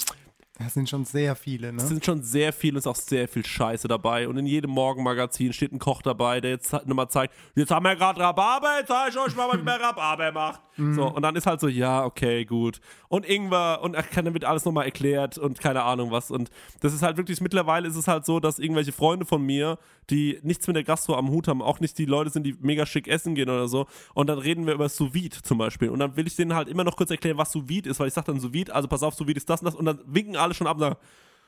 Das 0.59 0.73
sind 0.73 0.89
schon 0.89 1.05
sehr 1.05 1.35
viele, 1.35 1.71
ne? 1.71 1.81
es 1.81 1.87
sind 1.87 2.03
schon 2.03 2.23
sehr 2.23 2.51
viel 2.51 2.73
und 2.73 2.79
ist 2.79 2.87
auch 2.87 2.95
sehr 2.95 3.27
viel 3.27 3.45
Scheiße 3.45 3.87
dabei. 3.87 4.27
Und 4.27 4.37
in 4.37 4.47
jedem 4.47 4.71
Morgenmagazin 4.71 5.53
steht 5.53 5.71
ein 5.71 5.79
Koch 5.79 6.01
dabei, 6.01 6.41
der 6.41 6.51
jetzt 6.51 6.73
nochmal 6.85 7.09
zeigt, 7.09 7.33
jetzt 7.55 7.69
haben 7.71 7.83
wir 7.83 7.95
gerade 7.95 8.19
Rhabarber, 8.19 8.79
jetzt 8.79 8.87
zeige 8.87 9.11
ich 9.11 9.17
euch 9.19 9.35
mal, 9.35 9.51
wie 9.53 9.61
man 9.61 9.79
Rhabarber 9.79 10.31
macht. 10.31 10.61
Mhm. 10.77 10.93
So, 10.93 11.07
und 11.07 11.21
dann 11.21 11.35
ist 11.35 11.45
halt 11.45 11.59
so, 11.59 11.67
ja, 11.67 12.05
okay, 12.05 12.45
gut. 12.45 12.79
Und 13.09 13.27
Ingwer 13.27 13.81
und 13.81 13.95
dann 14.15 14.33
wird 14.33 14.45
alles 14.45 14.65
nochmal 14.65 14.85
erklärt 14.85 15.37
und 15.37 15.59
keine 15.59 15.83
Ahnung 15.83 16.11
was. 16.11 16.31
Und 16.31 16.49
das 16.79 16.93
ist 16.93 17.01
halt 17.01 17.17
wirklich, 17.17 17.41
mittlerweile 17.41 17.87
ist 17.87 17.95
es 17.95 18.07
halt 18.07 18.25
so, 18.25 18.39
dass 18.39 18.59
irgendwelche 18.59 18.91
Freunde 18.91 19.25
von 19.25 19.41
mir, 19.41 19.77
die 20.09 20.39
nichts 20.43 20.67
mit 20.67 20.75
der 20.75 20.83
Gastro 20.83 21.15
am 21.15 21.29
Hut 21.29 21.47
haben, 21.47 21.61
auch 21.61 21.79
nicht 21.79 21.97
die 21.97 22.05
Leute 22.05 22.29
sind, 22.29 22.43
die 22.43 22.55
mega 22.59 22.85
schick 22.85 23.07
essen 23.07 23.35
gehen 23.35 23.49
oder 23.49 23.67
so. 23.67 23.87
Und 24.13 24.27
dann 24.27 24.39
reden 24.39 24.65
wir 24.65 24.73
über 24.73 24.87
Sous 24.89 25.13
Vide 25.13 25.37
zum 25.41 25.57
Beispiel. 25.57 25.89
Und 25.89 25.99
dann 25.99 26.15
will 26.15 26.27
ich 26.27 26.35
denen 26.35 26.53
halt 26.53 26.67
immer 26.67 26.83
noch 26.83 26.95
kurz 26.95 27.11
erklären, 27.11 27.37
was 27.37 27.51
Sous 27.51 27.67
Vide 27.67 27.89
ist, 27.89 27.99
weil 27.99 28.07
ich 28.07 28.13
sage 28.13 28.27
dann 28.27 28.39
Sous 28.39 28.53
Vide, 28.53 28.73
also 28.73 28.87
pass 28.87 29.03
auf, 29.03 29.15
Sous 29.15 29.27
Vide 29.27 29.37
ist 29.37 29.49
das 29.49 29.61
und 29.61 29.65
das. 29.65 29.75
Und 29.75 29.85
dann 29.85 29.99
winken 30.05 30.35
alle 30.35 30.53
schon 30.53 30.67
ab 30.67 30.77
und 30.77 30.81
sagen, 30.81 30.97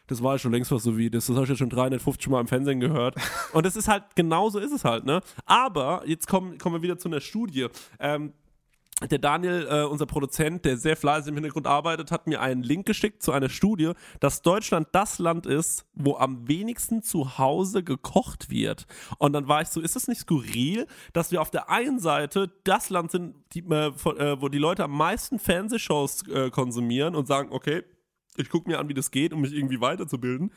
das 0.10 0.24
war 0.24 0.40
schon 0.40 0.52
längst 0.52 0.72
was 0.72 0.84
so 0.84 0.98
wie 0.98 1.10
das. 1.10 1.28
Das 1.28 1.36
habe 1.36 1.44
ich 1.44 1.52
ja 1.52 1.56
schon 1.56 1.70
350 1.70 2.30
Mal 2.30 2.42
im 2.42 2.48
Fernsehen 2.48 2.80
gehört. 2.80 3.16
Und 3.54 3.66
das 3.66 3.76
ist 3.76 3.88
halt, 3.88 4.04
genauso 4.16 4.58
ist 4.58 4.72
es 4.72 4.84
halt, 4.84 5.06
ne? 5.06 5.22
Aber 5.46 6.02
jetzt 6.06 6.28
kommen, 6.28 6.58
kommen 6.58 6.76
wir 6.76 6.82
wieder 6.82 6.98
zu 6.98 7.10
einer 7.10 7.22
Studie. 7.22 7.68
Ähm, 8.00 8.34
der 9.08 9.20
Daniel, 9.20 9.68
äh, 9.70 9.84
unser 9.84 10.06
Produzent, 10.06 10.66
der 10.66 10.78
sehr 10.78 10.98
fleißig 10.98 11.30
im 11.30 11.36
Hintergrund 11.36 11.68
arbeitet, 11.68 12.12
hat 12.12 12.28
mir 12.28 12.42
einen 12.42 12.64
Link 12.64 12.86
geschickt 12.86 13.24
zu 13.24 13.32
einer 13.32 13.50
Studie, 13.50 13.94
dass 14.20 14.42
Deutschland 14.42 14.90
das 14.92 15.20
Land 15.20 15.46
ist, 15.46 15.86
wo 15.94 16.18
am 16.18 16.48
wenigsten 16.48 17.02
zu 17.02 17.38
Hause 17.38 17.84
gekocht 17.84 18.50
wird. 18.50 18.88
Und 19.18 19.34
dann 19.34 19.48
war 19.48 19.62
ich 19.62 19.70
so, 19.70 19.80
ist 19.80 19.96
das 19.96 20.08
nicht 20.08 20.22
skurril, 20.22 20.86
dass 21.14 21.32
wir 21.32 21.42
auf 21.42 21.50
der 21.50 21.70
einen 21.70 22.00
Seite 22.00 22.52
das 22.66 22.90
Land 22.90 23.12
sind, 23.12 23.36
die, 23.54 23.60
äh, 23.60 23.88
äh, 23.88 24.42
wo 24.42 24.50
die 24.50 24.58
Leute 24.58 24.84
am 24.84 24.92
meisten 24.92 25.40
Fernsehshows 25.40 26.28
äh, 26.28 26.50
konsumieren 26.50 27.16
und 27.16 27.28
sagen, 27.28 27.50
okay, 27.52 27.84
ich 28.36 28.50
gucke 28.50 28.70
mir 28.70 28.80
an, 28.80 28.90
wie 28.90 28.94
das 28.94 29.12
geht, 29.12 29.34
um 29.34 29.42
mich 29.42 29.54
irgendwie 29.54 29.82
weiterzubilden, 29.82 30.52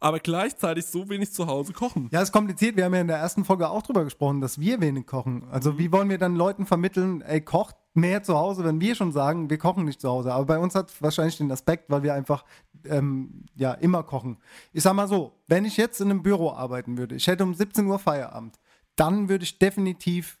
aber 0.00 0.20
gleichzeitig 0.20 0.86
so 0.86 1.08
wenig 1.08 1.32
zu 1.32 1.46
Hause 1.46 1.72
kochen. 1.72 2.08
Ja, 2.12 2.22
ist 2.22 2.32
kompliziert. 2.32 2.76
Wir 2.76 2.84
haben 2.84 2.94
ja 2.94 3.00
in 3.00 3.08
der 3.08 3.18
ersten 3.18 3.44
Folge 3.44 3.68
auch 3.68 3.82
drüber 3.82 4.04
gesprochen, 4.04 4.40
dass 4.40 4.58
wir 4.60 4.80
wenig 4.80 5.06
kochen. 5.06 5.44
Also 5.50 5.78
wie 5.78 5.92
wollen 5.92 6.08
wir 6.08 6.18
dann 6.18 6.36
Leuten 6.36 6.66
vermitteln, 6.66 7.22
ey, 7.22 7.40
kocht 7.40 7.76
mehr 7.96 8.22
zu 8.22 8.36
Hause, 8.36 8.64
wenn 8.64 8.80
wir 8.80 8.94
schon 8.94 9.12
sagen, 9.12 9.50
wir 9.50 9.58
kochen 9.58 9.84
nicht 9.84 10.00
zu 10.00 10.08
Hause. 10.08 10.32
Aber 10.32 10.44
bei 10.44 10.58
uns 10.58 10.74
hat 10.74 10.90
wahrscheinlich 11.02 11.38
den 11.38 11.50
Aspekt, 11.50 11.90
weil 11.90 12.02
wir 12.02 12.14
einfach 12.14 12.44
ähm, 12.84 13.44
ja 13.54 13.72
immer 13.72 14.02
kochen. 14.02 14.38
Ich 14.72 14.82
sag 14.82 14.94
mal 14.94 15.08
so, 15.08 15.32
wenn 15.46 15.64
ich 15.64 15.76
jetzt 15.76 16.00
in 16.00 16.10
einem 16.10 16.22
Büro 16.22 16.50
arbeiten 16.50 16.98
würde, 16.98 17.14
ich 17.14 17.26
hätte 17.26 17.44
um 17.44 17.54
17 17.54 17.86
Uhr 17.86 17.98
Feierabend, 17.98 18.58
dann 18.96 19.28
würde 19.28 19.44
ich 19.44 19.58
definitiv 19.58 20.38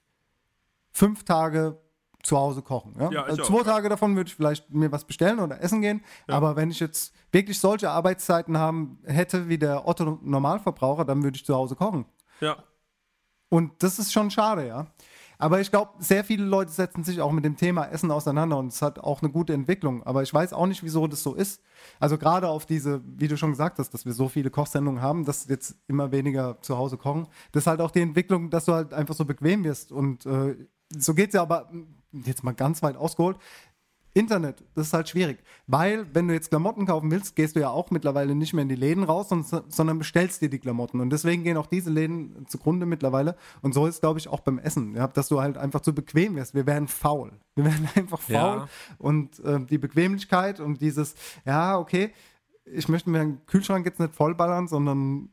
fünf 0.92 1.24
Tage 1.24 1.78
zu 2.22 2.36
Hause 2.36 2.62
kochen. 2.62 2.94
Ja? 2.98 3.10
Ja, 3.10 3.22
also 3.22 3.42
auch, 3.42 3.46
zwei 3.46 3.58
ja. 3.58 3.64
Tage 3.64 3.88
davon 3.88 4.16
würde 4.16 4.28
ich 4.28 4.34
vielleicht 4.34 4.70
mir 4.70 4.90
was 4.90 5.04
bestellen 5.04 5.38
oder 5.38 5.62
essen 5.62 5.80
gehen. 5.80 6.02
Aber 6.26 6.56
wenn 6.56 6.70
ich 6.70 6.80
jetzt 6.80 7.14
wirklich 7.30 7.58
solche 7.58 7.90
Arbeitszeiten 7.90 8.58
haben 8.58 8.98
hätte 9.04 9.48
wie 9.48 9.58
der 9.58 9.86
Otto 9.86 10.18
Normalverbraucher, 10.22 11.04
dann 11.04 11.22
würde 11.22 11.36
ich 11.36 11.44
zu 11.44 11.54
Hause 11.54 11.76
kochen. 11.76 12.04
Ja. 12.40 12.56
Und 13.48 13.82
das 13.82 13.98
ist 13.98 14.12
schon 14.12 14.30
schade, 14.30 14.66
ja. 14.66 14.86
Aber 15.38 15.60
ich 15.60 15.70
glaube, 15.70 15.90
sehr 15.98 16.24
viele 16.24 16.44
Leute 16.44 16.70
setzen 16.70 17.04
sich 17.04 17.20
auch 17.20 17.32
mit 17.32 17.44
dem 17.44 17.56
Thema 17.56 17.84
Essen 17.84 18.10
auseinander 18.10 18.58
und 18.58 18.68
es 18.68 18.82
hat 18.82 18.98
auch 18.98 19.22
eine 19.22 19.30
gute 19.30 19.52
Entwicklung. 19.52 20.02
Aber 20.02 20.22
ich 20.22 20.32
weiß 20.32 20.52
auch 20.52 20.66
nicht, 20.66 20.82
wieso 20.82 21.06
das 21.06 21.22
so 21.22 21.34
ist. 21.34 21.62
Also 22.00 22.18
gerade 22.18 22.48
auf 22.48 22.66
diese, 22.66 23.02
wie 23.04 23.28
du 23.28 23.36
schon 23.36 23.50
gesagt 23.50 23.78
hast, 23.78 23.90
dass 23.90 24.06
wir 24.06 24.12
so 24.12 24.28
viele 24.28 24.50
Kochsendungen 24.50 25.02
haben, 25.02 25.24
dass 25.24 25.48
jetzt 25.48 25.76
immer 25.88 26.12
weniger 26.12 26.60
zu 26.62 26.78
Hause 26.78 26.96
kochen. 26.96 27.26
Das 27.52 27.64
ist 27.64 27.66
halt 27.66 27.80
auch 27.80 27.90
die 27.90 28.00
Entwicklung, 28.00 28.50
dass 28.50 28.64
du 28.64 28.72
halt 28.72 28.94
einfach 28.94 29.14
so 29.14 29.24
bequem 29.24 29.64
wirst. 29.64 29.92
Und 29.92 30.24
äh, 30.26 30.56
so 30.90 31.14
geht 31.14 31.28
es 31.28 31.34
ja 31.34 31.42
aber, 31.42 31.70
jetzt 32.12 32.44
mal 32.44 32.54
ganz 32.54 32.82
weit 32.82 32.96
ausgeholt, 32.96 33.36
Internet, 34.16 34.64
das 34.74 34.86
ist 34.86 34.92
halt 34.94 35.10
schwierig. 35.10 35.38
Weil, 35.66 36.06
wenn 36.14 36.26
du 36.26 36.32
jetzt 36.32 36.48
Klamotten 36.48 36.86
kaufen 36.86 37.10
willst, 37.10 37.36
gehst 37.36 37.54
du 37.54 37.60
ja 37.60 37.68
auch 37.68 37.90
mittlerweile 37.90 38.34
nicht 38.34 38.54
mehr 38.54 38.62
in 38.62 38.68
die 38.70 38.74
Läden 38.74 39.04
raus, 39.04 39.28
sondern 39.28 39.98
bestellst 39.98 40.40
dir 40.40 40.48
die 40.48 40.58
Klamotten. 40.58 41.00
Und 41.00 41.10
deswegen 41.10 41.44
gehen 41.44 41.58
auch 41.58 41.66
diese 41.66 41.90
Läden 41.90 42.46
zugrunde 42.48 42.86
mittlerweile. 42.86 43.36
Und 43.60 43.74
so 43.74 43.86
ist, 43.86 44.00
glaube 44.00 44.18
ich, 44.18 44.28
auch 44.28 44.40
beim 44.40 44.58
Essen, 44.58 44.94
ja, 44.94 45.06
dass 45.06 45.28
du 45.28 45.42
halt 45.42 45.58
einfach 45.58 45.80
zu 45.80 45.94
bequem 45.94 46.34
wirst. 46.36 46.54
Wir 46.54 46.66
werden 46.66 46.88
faul. 46.88 47.32
Wir 47.56 47.64
werden 47.66 47.88
einfach 47.94 48.20
faul. 48.20 48.34
Ja. 48.34 48.68
Und 48.96 49.38
äh, 49.40 49.60
die 49.60 49.78
Bequemlichkeit 49.78 50.60
und 50.60 50.80
dieses, 50.80 51.14
ja, 51.44 51.78
okay, 51.78 52.10
ich 52.64 52.88
möchte 52.88 53.10
mir 53.10 53.18
den 53.18 53.44
Kühlschrank 53.44 53.84
jetzt 53.84 54.00
nicht 54.00 54.14
vollballern, 54.14 54.66
sondern 54.66 55.28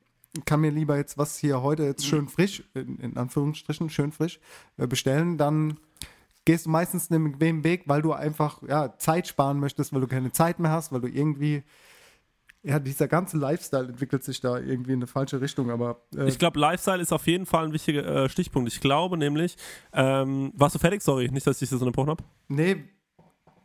kann 0.46 0.60
mir 0.60 0.72
lieber 0.72 0.98
jetzt 0.98 1.18
was 1.18 1.38
hier 1.38 1.62
heute 1.62 1.84
jetzt 1.84 2.06
schön 2.06 2.28
frisch, 2.28 2.64
in, 2.74 2.98
in 3.00 3.18
Anführungsstrichen, 3.18 3.90
schön 3.90 4.12
frisch 4.12 4.42
äh, 4.78 4.88
bestellen, 4.88 5.38
dann 5.38 5.78
gehst 6.46 6.66
du 6.66 6.70
meistens 6.70 7.10
einen 7.12 7.32
bequemen 7.32 7.64
Weg, 7.64 7.84
weil 7.88 8.02
du 8.02 8.14
einfach 8.14 8.62
ja, 8.68 8.98
Zeit 8.98 9.28
sparen 9.28 9.60
möchtest, 9.60 9.94
weil 9.94 10.02
du 10.02 10.08
keine 10.08 10.32
Zeit 10.32 10.60
mehr 10.60 10.72
hast, 10.72 10.92
weil 10.92 11.02
du 11.02 11.08
irgendwie 11.08 11.64
ja, 12.64 12.80
dieser 12.80 13.10
ganze 13.10 13.38
Lifestyle 13.38 13.90
entwickelt 13.90 14.24
sich 14.24 14.40
da 14.40 14.58
irgendwie 14.58 14.94
in 14.94 15.00
eine 15.00 15.08
falsche 15.08 15.42
Richtung, 15.42 15.70
aber. 15.70 16.02
Äh 16.16 16.30
ich 16.30 16.40
glaube, 16.40 16.60
Lifestyle 16.60 17.02
ist 17.02 17.12
auf 17.12 17.28
jeden 17.28 17.46
Fall 17.46 17.66
ein 17.66 17.74
wichtiger 17.74 18.06
äh, 18.06 18.30
Stichpunkt. 18.30 18.72
Ich 18.72 18.80
glaube 18.80 19.18
nämlich, 19.18 19.58
ähm, 19.92 20.54
warst 20.56 20.76
du 20.76 20.80
fertig? 20.80 21.02
Sorry, 21.02 21.30
nicht, 21.30 21.46
dass 21.46 21.62
ich 21.62 21.70
das 21.70 21.82
unterbrochen 21.82 22.12
habe. 22.12 22.24
Nee, 22.48 22.86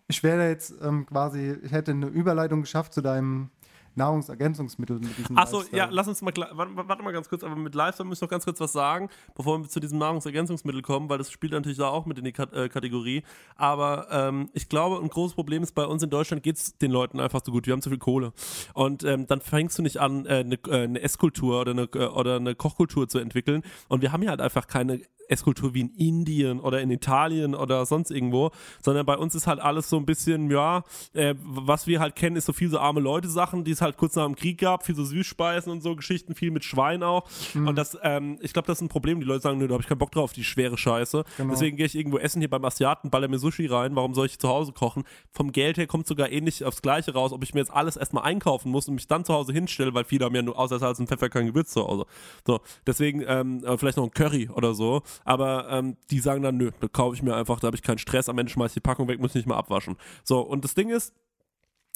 ich 0.08 0.22
wäre 0.24 0.48
jetzt 0.48 0.74
ähm, 0.82 1.06
quasi, 1.06 1.56
ich 1.62 1.70
hätte 1.70 1.92
eine 1.92 2.06
Überleitung 2.06 2.62
geschafft 2.62 2.92
zu 2.92 3.00
deinem 3.00 3.50
Nahrungsergänzungsmittel 3.98 4.98
mit 4.98 5.18
diesem 5.18 5.36
Achso, 5.36 5.62
ja, 5.72 5.88
lass 5.90 6.08
uns 6.08 6.22
mal, 6.22 6.32
warte, 6.34 7.02
mal 7.02 7.12
ganz 7.12 7.28
kurz, 7.28 7.44
aber 7.44 7.56
mit 7.56 7.74
Lifestyle 7.74 8.08
müssen 8.08 8.22
wir 8.22 8.26
noch 8.26 8.30
ganz 8.30 8.44
kurz 8.46 8.60
was 8.60 8.72
sagen, 8.72 9.10
bevor 9.34 9.58
wir 9.58 9.68
zu 9.68 9.80
diesem 9.80 9.98
Nahrungsergänzungsmittel 9.98 10.80
kommen, 10.80 11.10
weil 11.10 11.18
das 11.18 11.30
spielt 11.30 11.52
natürlich 11.52 11.78
da 11.78 11.88
auch 11.88 12.06
mit 12.06 12.18
in 12.18 12.24
die 12.24 12.32
Kat 12.32 12.54
äh, 12.54 12.70
Kategorie. 12.70 13.22
Aber 13.56 14.08
ähm, 14.10 14.48
ich 14.54 14.70
glaube, 14.70 15.02
ein 15.02 15.08
großes 15.08 15.34
Problem 15.34 15.62
ist, 15.62 15.74
bei 15.74 15.84
uns 15.84 16.02
in 16.02 16.08
Deutschland 16.08 16.42
geht 16.42 16.56
es 16.56 16.78
den 16.78 16.90
Leuten 16.90 17.20
einfach 17.20 17.42
so 17.44 17.52
gut. 17.52 17.66
Wir 17.66 17.72
haben 17.74 17.82
zu 17.82 17.90
viel 17.90 17.98
Kohle. 17.98 18.32
Und 18.72 19.04
ähm, 19.04 19.26
dann 19.26 19.42
fängst 19.42 19.78
du 19.78 19.82
nicht 19.82 19.98
an, 19.98 20.26
eine 20.26 20.54
äh, 20.54 20.78
äh, 20.84 20.88
ne 20.88 21.02
Esskultur 21.02 21.60
oder 21.60 21.72
eine, 21.72 21.82
äh, 21.94 22.06
oder 22.06 22.36
eine 22.36 22.54
Kochkultur 22.54 23.08
zu 23.08 23.18
entwickeln. 23.18 23.62
Und 23.88 24.02
wir 24.02 24.12
haben 24.12 24.22
ja 24.22 24.30
halt 24.30 24.40
einfach 24.40 24.66
keine 24.66 25.00
Esskultur 25.28 25.74
wie 25.74 25.80
in 25.80 25.90
Indien 25.90 26.60
oder 26.60 26.80
in 26.80 26.90
Italien 26.90 27.54
oder 27.54 27.84
sonst 27.86 28.10
irgendwo, 28.10 28.50
sondern 28.82 29.06
bei 29.06 29.16
uns 29.16 29.34
ist 29.34 29.46
halt 29.46 29.60
alles 29.60 29.88
so 29.88 29.96
ein 29.96 30.06
bisschen, 30.06 30.50
ja, 30.50 30.84
äh, 31.12 31.34
was 31.42 31.86
wir 31.86 32.00
halt 32.00 32.16
kennen, 32.16 32.36
ist 32.36 32.46
so 32.46 32.52
viel 32.52 32.70
so 32.70 32.78
arme 32.78 33.00
Leute-Sachen, 33.00 33.64
die 33.64 33.72
es 33.72 33.80
halt 33.80 33.96
kurz 33.96 34.16
nach 34.16 34.26
dem 34.26 34.36
Krieg 34.36 34.58
gab, 34.58 34.84
viel 34.84 34.94
so 34.94 35.04
Süßspeisen 35.04 35.70
und 35.70 35.82
so 35.82 35.96
Geschichten, 35.96 36.34
viel 36.34 36.50
mit 36.50 36.64
Schwein 36.64 37.02
auch. 37.02 37.28
Mhm. 37.54 37.68
Und 37.68 37.76
das, 37.76 37.96
ähm, 38.02 38.38
ich 38.40 38.52
glaube, 38.52 38.66
das 38.66 38.78
ist 38.78 38.82
ein 38.82 38.88
Problem. 38.88 39.20
Die 39.20 39.26
Leute 39.26 39.42
sagen, 39.42 39.58
nö, 39.58 39.66
da 39.66 39.74
habe 39.74 39.82
ich 39.82 39.88
keinen 39.88 39.98
Bock 39.98 40.12
drauf, 40.12 40.32
die 40.32 40.44
schwere 40.44 40.78
Scheiße. 40.78 41.24
Genau. 41.36 41.50
Deswegen 41.50 41.76
gehe 41.76 41.86
ich 41.86 41.94
irgendwo 41.94 42.18
essen 42.18 42.40
hier 42.40 42.50
beim 42.50 42.64
Asiaten, 42.64 43.10
baller 43.10 43.28
mir 43.28 43.38
Sushi 43.38 43.66
rein. 43.66 43.96
Warum 43.96 44.14
soll 44.14 44.26
ich 44.26 44.38
zu 44.38 44.48
Hause 44.48 44.72
kochen? 44.72 45.04
Vom 45.30 45.52
Geld 45.52 45.78
her 45.78 45.86
kommt 45.86 46.06
sogar 46.06 46.30
ähnlich 46.30 46.64
aufs 46.64 46.82
Gleiche 46.82 47.12
raus, 47.12 47.32
ob 47.32 47.42
ich 47.42 47.54
mir 47.54 47.60
jetzt 47.60 47.72
alles 47.72 47.96
erstmal 47.96 48.24
einkaufen 48.24 48.70
muss 48.70 48.88
und 48.88 48.94
mich 48.94 49.06
dann 49.06 49.24
zu 49.24 49.34
Hause 49.34 49.52
hinstelle, 49.52 49.94
weil 49.94 50.04
viele 50.04 50.24
haben 50.24 50.34
ja 50.34 50.42
nur 50.42 50.58
außer 50.58 50.78
Salz 50.78 50.98
und 50.98 51.08
Pfeffer 51.08 51.28
kein 51.28 51.46
Gewürz 51.46 51.72
zu 51.72 51.86
Hause. 51.86 52.06
So, 52.46 52.60
deswegen 52.86 53.22
ähm, 53.26 53.64
äh, 53.64 53.76
vielleicht 53.76 53.96
noch 53.96 54.04
ein 54.04 54.10
Curry 54.10 54.48
oder 54.48 54.74
so. 54.74 55.02
Aber 55.24 55.68
ähm, 55.70 55.96
die 56.10 56.20
sagen 56.20 56.42
dann, 56.42 56.56
nö, 56.56 56.70
da 56.80 56.88
kaufe 56.88 57.14
ich 57.14 57.22
mir 57.22 57.34
einfach, 57.34 57.60
da 57.60 57.66
habe 57.66 57.76
ich 57.76 57.82
keinen 57.82 57.98
Stress, 57.98 58.28
am 58.28 58.38
Ende 58.38 58.52
schmeiße 58.52 58.70
ich 58.70 58.74
die 58.74 58.80
Packung 58.80 59.08
weg, 59.08 59.20
muss 59.20 59.34
nicht 59.34 59.46
mal 59.46 59.56
abwaschen. 59.56 59.96
So, 60.24 60.40
und 60.40 60.64
das 60.64 60.74
Ding 60.74 60.90
ist, 60.90 61.14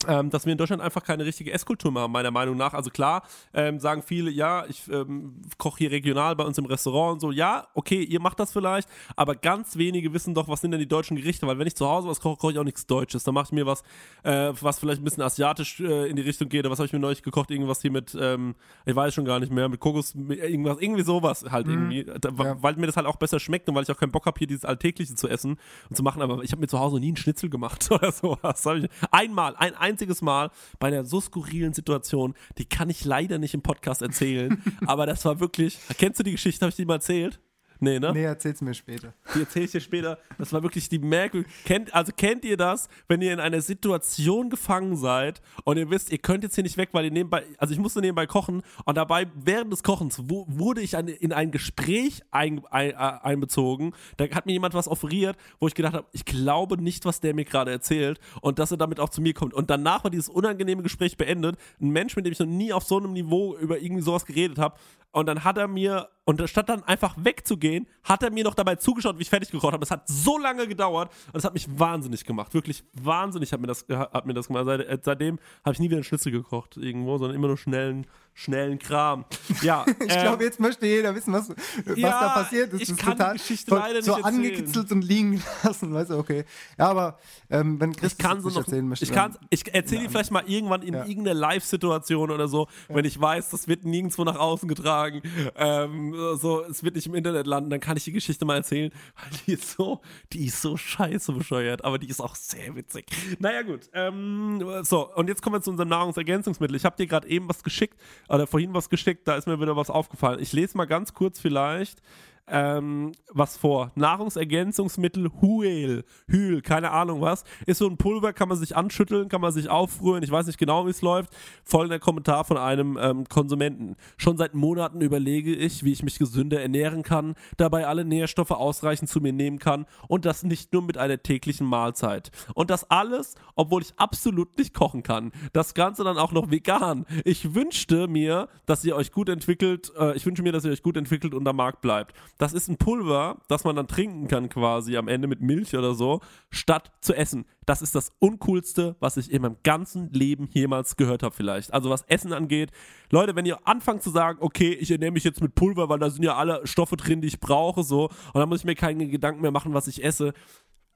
ähm, 0.08 0.30
dass 0.30 0.46
wir 0.46 0.52
in 0.52 0.58
Deutschland 0.58 0.82
einfach 0.82 1.02
keine 1.02 1.24
richtige 1.24 1.52
Esskultur 1.52 1.92
mehr 1.92 2.02
haben, 2.02 2.12
meiner 2.12 2.30
Meinung 2.30 2.56
nach. 2.56 2.74
Also 2.74 2.90
klar, 2.90 3.22
ähm, 3.54 3.80
sagen 3.80 4.02
viele, 4.02 4.30
ja, 4.30 4.64
ich 4.68 4.88
ähm, 4.90 5.42
koche 5.58 5.78
hier 5.78 5.90
regional 5.90 6.36
bei 6.36 6.44
uns 6.44 6.58
im 6.58 6.66
Restaurant 6.66 7.14
und 7.14 7.20
so. 7.20 7.30
Ja, 7.30 7.68
okay, 7.74 8.02
ihr 8.02 8.20
macht 8.20 8.40
das 8.40 8.52
vielleicht, 8.52 8.88
aber 9.16 9.34
ganz 9.34 9.76
wenige 9.76 10.12
wissen 10.12 10.34
doch, 10.34 10.48
was 10.48 10.60
sind 10.60 10.72
denn 10.72 10.80
die 10.80 10.88
deutschen 10.88 11.16
Gerichte, 11.16 11.46
weil 11.46 11.58
wenn 11.58 11.66
ich 11.66 11.76
zu 11.76 11.88
Hause 11.88 12.08
was 12.08 12.20
koche, 12.20 12.36
koche 12.36 12.52
ich 12.52 12.58
auch 12.58 12.64
nichts 12.64 12.86
Deutsches. 12.86 13.24
Dann 13.24 13.34
mache 13.34 13.46
ich 13.46 13.52
mir 13.52 13.66
was, 13.66 13.82
äh, 14.22 14.52
was 14.60 14.78
vielleicht 14.78 15.00
ein 15.00 15.04
bisschen 15.04 15.22
asiatisch 15.22 15.80
äh, 15.80 16.08
in 16.08 16.16
die 16.16 16.22
Richtung 16.22 16.48
geht. 16.48 16.60
Oder 16.60 16.70
was 16.70 16.78
habe 16.78 16.86
ich 16.86 16.92
mir 16.92 16.98
neulich 16.98 17.22
gekocht? 17.22 17.50
Irgendwas 17.50 17.82
hier 17.82 17.90
mit, 17.90 18.16
ähm, 18.18 18.54
ich 18.84 18.94
weiß 18.94 19.14
schon 19.14 19.24
gar 19.24 19.40
nicht 19.40 19.52
mehr, 19.52 19.68
mit 19.68 19.80
Kokos, 19.80 20.14
mit 20.14 20.38
irgendwas, 20.38 20.78
irgendwie 20.80 21.02
sowas 21.02 21.44
halt 21.50 21.66
mhm. 21.66 21.90
irgendwie. 21.90 22.04
Da, 22.20 22.30
ja. 22.30 22.62
Weil 22.62 22.76
mir 22.76 22.86
das 22.86 22.96
halt 22.96 23.06
auch 23.06 23.16
besser 23.16 23.40
schmeckt 23.40 23.68
und 23.68 23.74
weil 23.74 23.82
ich 23.82 23.90
auch 23.90 23.98
keinen 23.98 24.12
Bock 24.12 24.26
habe, 24.26 24.38
hier 24.38 24.46
dieses 24.46 24.64
Alltägliche 24.64 25.14
zu 25.14 25.28
essen 25.28 25.58
und 25.88 25.96
zu 25.96 26.02
machen. 26.02 26.22
Aber 26.22 26.42
ich 26.42 26.52
habe 26.52 26.60
mir 26.60 26.68
zu 26.68 26.78
Hause 26.78 26.98
nie 26.98 27.08
einen 27.08 27.16
Schnitzel 27.16 27.50
gemacht 27.50 27.88
oder 27.90 28.12
sowas. 28.12 28.66
Ich, 28.66 28.88
einmal, 29.10 29.56
ein, 29.56 29.74
ein 29.74 29.91
einziges 29.92 30.22
Mal 30.22 30.50
bei 30.78 30.88
einer 30.88 31.04
so 31.04 31.20
skurrilen 31.20 31.72
Situation, 31.72 32.34
die 32.58 32.64
kann 32.64 32.90
ich 32.90 33.04
leider 33.04 33.38
nicht 33.38 33.54
im 33.54 33.62
Podcast 33.62 34.02
erzählen, 34.02 34.62
aber 34.86 35.06
das 35.06 35.24
war 35.24 35.40
wirklich, 35.40 35.78
kennst 35.98 36.18
du 36.18 36.24
die 36.24 36.32
Geschichte, 36.32 36.64
habe 36.64 36.70
ich 36.70 36.76
die 36.76 36.84
mal 36.84 36.94
erzählt? 36.94 37.40
Nee, 37.82 37.98
ne? 37.98 38.12
Nee, 38.12 38.22
erzähl's 38.22 38.60
mir 38.60 38.74
später. 38.74 39.12
Die 39.34 39.40
erzähl 39.40 39.64
ich 39.64 39.72
dir 39.72 39.80
später. 39.80 40.16
Das 40.38 40.52
war 40.52 40.62
wirklich 40.62 40.88
die 40.88 41.00
Merkwürdig. 41.00 41.50
Kennt, 41.64 41.92
also 41.92 42.12
kennt 42.16 42.44
ihr 42.44 42.56
das, 42.56 42.88
wenn 43.08 43.20
ihr 43.20 43.32
in 43.32 43.40
einer 43.40 43.60
Situation 43.60 44.50
gefangen 44.50 44.96
seid 44.96 45.42
und 45.64 45.78
ihr 45.78 45.90
wisst, 45.90 46.12
ihr 46.12 46.18
könnt 46.18 46.44
jetzt 46.44 46.54
hier 46.54 46.62
nicht 46.62 46.76
weg, 46.76 46.90
weil 46.92 47.06
ihr 47.06 47.10
nebenbei, 47.10 47.42
also 47.58 47.74
ich 47.74 47.80
musste 47.80 48.00
nebenbei 48.00 48.26
kochen 48.26 48.62
und 48.84 48.96
dabei 48.96 49.26
während 49.34 49.72
des 49.72 49.82
Kochens 49.82 50.22
wo, 50.28 50.46
wurde 50.48 50.80
ich 50.80 50.96
ein, 50.96 51.08
in 51.08 51.32
ein 51.32 51.50
Gespräch 51.50 52.22
ein, 52.30 52.62
ein, 52.70 52.90
äh, 52.90 52.94
einbezogen. 52.94 53.94
Da 54.16 54.30
hat 54.30 54.46
mir 54.46 54.52
jemand 54.52 54.74
was 54.74 54.86
offeriert, 54.86 55.36
wo 55.58 55.66
ich 55.66 55.74
gedacht 55.74 55.94
habe, 55.94 56.06
ich 56.12 56.24
glaube 56.24 56.80
nicht, 56.80 57.04
was 57.04 57.18
der 57.18 57.34
mir 57.34 57.44
gerade 57.44 57.72
erzählt 57.72 58.20
und 58.42 58.60
dass 58.60 58.70
er 58.70 58.76
damit 58.76 59.00
auch 59.00 59.08
zu 59.08 59.20
mir 59.20 59.34
kommt. 59.34 59.54
Und 59.54 59.70
danach 59.70 60.04
war 60.04 60.10
dieses 60.12 60.28
unangenehme 60.28 60.84
Gespräch 60.84 61.16
beendet. 61.16 61.56
Ein 61.80 61.90
Mensch, 61.90 62.14
mit 62.14 62.26
dem 62.26 62.32
ich 62.32 62.38
noch 62.38 62.46
nie 62.46 62.72
auf 62.72 62.84
so 62.84 62.98
einem 62.98 63.12
Niveau 63.12 63.56
über 63.56 63.80
irgendwie 63.80 64.02
sowas 64.02 64.24
geredet 64.24 64.58
habe, 64.58 64.76
und 65.12 65.26
dann 65.26 65.44
hat 65.44 65.58
er 65.58 65.68
mir, 65.68 66.08
und 66.24 66.48
statt 66.48 66.68
dann 66.68 66.82
einfach 66.84 67.14
wegzugehen, 67.18 67.86
hat 68.02 68.22
er 68.22 68.30
mir 68.30 68.44
noch 68.44 68.54
dabei 68.54 68.76
zugeschaut, 68.76 69.18
wie 69.18 69.22
ich 69.22 69.30
fertig 69.30 69.50
gekocht 69.50 69.74
habe. 69.74 69.84
Es 69.84 69.90
hat 69.90 70.08
so 70.08 70.38
lange 70.38 70.66
gedauert 70.66 71.12
und 71.32 71.38
es 71.38 71.44
hat 71.44 71.52
mich 71.52 71.66
wahnsinnig 71.78 72.24
gemacht. 72.24 72.54
Wirklich 72.54 72.82
wahnsinnig 72.94 73.52
hat 73.52 73.60
mir 73.60 73.66
das, 73.66 73.84
hat 73.88 74.26
mir 74.26 74.32
das 74.32 74.48
gemacht. 74.48 74.64
Seit, 74.64 75.04
seitdem 75.04 75.38
habe 75.64 75.74
ich 75.74 75.80
nie 75.80 75.86
wieder 75.86 75.96
einen 75.96 76.04
Schnitzel 76.04 76.32
gekocht 76.32 76.78
irgendwo, 76.78 77.18
sondern 77.18 77.36
immer 77.36 77.48
nur 77.48 77.58
schnellen, 77.58 78.06
schnellen 78.34 78.78
Kram. 78.78 79.24
Ja, 79.62 79.84
ich 80.06 80.14
ähm, 80.14 80.22
glaube, 80.22 80.44
jetzt 80.44 80.60
möchte 80.60 80.86
jeder 80.86 81.14
wissen, 81.14 81.32
was, 81.32 81.50
was 81.50 81.96
ja, 81.96 82.10
da 82.10 82.28
passiert 82.42 82.72
ist. 82.72 82.82
Ich 82.82 82.88
das 82.88 82.96
kann 82.96 83.16
total 83.16 83.34
die 83.34 83.38
Geschichte 83.38 83.68
voll, 83.68 83.78
leider 83.78 83.94
nicht 83.94 84.04
so 84.04 84.12
erzählen. 84.12 84.34
angekitzelt 84.34 84.92
und 84.92 85.02
liegen 85.02 85.42
lassen, 85.62 85.92
weißt 85.92 86.10
du, 86.10 86.18
okay. 86.18 86.44
Ja, 86.78 86.88
aber 86.88 87.18
ähm, 87.50 87.80
wenn 87.80 87.94
Chris 87.94 88.12
ich 88.12 88.18
kann 88.18 88.40
so 88.40 88.48
noch, 88.48 88.56
erzählen 88.58 88.86
möchte. 88.86 89.04
Ich, 89.04 89.12
ich 89.50 89.74
erzähle 89.74 90.02
die 90.02 90.08
vielleicht 90.08 90.30
mal 90.30 90.44
irgendwann 90.46 90.82
in 90.82 90.94
ja. 90.94 91.04
irgendeiner 91.04 91.38
Live-Situation 91.38 92.30
oder 92.30 92.48
so, 92.48 92.68
ja. 92.88 92.96
wenn 92.96 93.04
ich 93.04 93.20
weiß, 93.20 93.50
das 93.50 93.68
wird 93.68 93.84
nirgendwo 93.84 94.24
nach 94.24 94.36
außen 94.36 94.68
getragen 94.68 95.22
ähm, 95.56 96.14
so, 96.36 96.64
es 96.64 96.82
wird 96.82 96.96
nicht 96.96 97.06
im 97.06 97.14
Internet 97.14 97.46
landen, 97.46 97.70
dann 97.70 97.80
kann 97.80 97.96
ich 97.96 98.04
die 98.04 98.12
Geschichte 98.12 98.44
mal 98.44 98.56
erzählen, 98.56 98.90
weil 99.16 99.38
die 99.46 99.52
ist 99.52 99.70
so, 99.70 100.00
die 100.32 100.46
ist 100.46 100.60
so 100.60 100.76
scheiße 100.76 101.32
bescheuert, 101.32 101.84
aber 101.84 101.98
die 101.98 102.08
ist 102.08 102.20
auch 102.20 102.34
sehr 102.34 102.74
witzig. 102.74 103.06
Naja, 103.38 103.62
gut. 103.62 103.88
Ähm, 103.92 104.62
so, 104.82 105.12
und 105.14 105.28
jetzt 105.28 105.42
kommen 105.42 105.56
wir 105.56 105.62
zu 105.62 105.70
unserem 105.70 105.88
Nahrungsergänzungsmittel. 105.88 106.76
Ich 106.76 106.84
habe 106.84 106.96
dir 106.96 107.06
gerade 107.06 107.28
eben 107.28 107.48
was 107.48 107.62
geschickt, 107.62 107.98
oder 108.28 108.46
vorhin 108.46 108.74
was 108.74 108.88
geschickt, 108.88 109.26
da 109.28 109.36
ist 109.36 109.46
mir 109.46 109.60
wieder 109.60 109.76
was 109.76 109.90
aufgefallen. 109.90 110.40
Ich 110.40 110.52
lese 110.52 110.76
mal 110.76 110.86
ganz 110.86 111.14
kurz 111.14 111.40
vielleicht 111.40 112.02
ähm, 112.48 113.12
was 113.32 113.56
vor. 113.56 113.92
Nahrungsergänzungsmittel 113.94 115.30
Huel. 115.40 116.04
Hühl, 116.26 116.60
keine 116.62 116.90
Ahnung 116.90 117.20
was. 117.20 117.44
Ist 117.66 117.78
so 117.78 117.86
ein 117.86 117.96
Pulver, 117.96 118.32
kann 118.32 118.48
man 118.48 118.58
sich 118.58 118.76
anschütteln, 118.76 119.28
kann 119.28 119.40
man 119.40 119.52
sich 119.52 119.68
aufrühren. 119.68 120.22
Ich 120.22 120.30
weiß 120.30 120.46
nicht 120.46 120.58
genau, 120.58 120.86
wie 120.86 120.90
es 120.90 121.02
läuft. 121.02 121.32
Folgender 121.64 121.98
Kommentar 121.98 122.44
von 122.44 122.56
einem 122.56 122.98
ähm, 123.00 123.28
Konsumenten. 123.28 123.96
Schon 124.16 124.36
seit 124.36 124.54
Monaten 124.54 125.00
überlege 125.00 125.54
ich, 125.54 125.84
wie 125.84 125.92
ich 125.92 126.02
mich 126.02 126.18
gesünder 126.18 126.60
ernähren 126.60 127.02
kann, 127.02 127.34
dabei 127.56 127.86
alle 127.86 128.04
Nährstoffe 128.04 128.50
ausreichend 128.50 129.08
zu 129.08 129.20
mir 129.20 129.32
nehmen 129.32 129.58
kann 129.58 129.86
und 130.08 130.24
das 130.24 130.42
nicht 130.42 130.72
nur 130.72 130.82
mit 130.82 130.98
einer 130.98 131.22
täglichen 131.22 131.66
Mahlzeit. 131.66 132.30
Und 132.54 132.70
das 132.70 132.90
alles, 132.90 133.34
obwohl 133.54 133.82
ich 133.82 133.94
absolut 133.96 134.58
nicht 134.58 134.74
kochen 134.74 135.02
kann. 135.02 135.32
Das 135.52 135.74
Ganze 135.74 136.04
dann 136.04 136.18
auch 136.18 136.32
noch 136.32 136.50
vegan. 136.50 137.06
Ich 137.24 137.54
wünschte 137.54 138.08
mir, 138.08 138.48
dass 138.66 138.84
ihr 138.84 138.96
euch 138.96 139.12
gut 139.12 139.28
entwickelt, 139.28 139.92
äh, 139.98 140.16
ich 140.16 140.26
wünsche 140.26 140.42
mir, 140.42 140.52
dass 140.52 140.64
ihr 140.64 140.72
euch 140.72 140.82
gut 140.82 140.96
entwickelt 140.96 141.34
und 141.34 141.46
am 141.46 141.56
Markt 141.56 141.80
bleibt. 141.80 142.14
Das 142.38 142.52
ist 142.52 142.68
ein 142.68 142.76
Pulver, 142.76 143.40
das 143.48 143.64
man 143.64 143.76
dann 143.76 143.86
trinken 143.86 144.26
kann 144.26 144.48
quasi 144.48 144.96
am 144.96 145.08
Ende 145.08 145.28
mit 145.28 145.40
Milch 145.40 145.76
oder 145.76 145.94
so, 145.94 146.20
statt 146.50 146.90
zu 147.00 147.14
essen. 147.14 147.44
Das 147.66 147.82
ist 147.82 147.94
das 147.94 148.10
Uncoolste, 148.18 148.96
was 149.00 149.16
ich 149.16 149.30
in 149.30 149.42
meinem 149.42 149.56
ganzen 149.62 150.12
Leben 150.12 150.48
jemals 150.52 150.96
gehört 150.96 151.22
habe 151.22 151.34
vielleicht. 151.34 151.72
Also 151.72 151.90
was 151.90 152.02
Essen 152.02 152.32
angeht. 152.32 152.70
Leute, 153.10 153.36
wenn 153.36 153.46
ihr 153.46 153.66
anfangt 153.66 154.02
zu 154.02 154.10
sagen, 154.10 154.38
okay, 154.40 154.72
ich 154.72 154.90
ernähre 154.90 155.12
mich 155.12 155.24
jetzt 155.24 155.40
mit 155.40 155.54
Pulver, 155.54 155.88
weil 155.88 155.98
da 155.98 156.10
sind 156.10 156.24
ja 156.24 156.36
alle 156.36 156.66
Stoffe 156.66 156.96
drin, 156.96 157.20
die 157.20 157.28
ich 157.28 157.40
brauche, 157.40 157.82
so, 157.82 158.06
und 158.06 158.40
dann 158.40 158.48
muss 158.48 158.60
ich 158.60 158.64
mir 158.64 158.74
keine 158.74 159.06
Gedanken 159.06 159.42
mehr 159.42 159.50
machen, 159.50 159.74
was 159.74 159.86
ich 159.86 160.02
esse. 160.02 160.32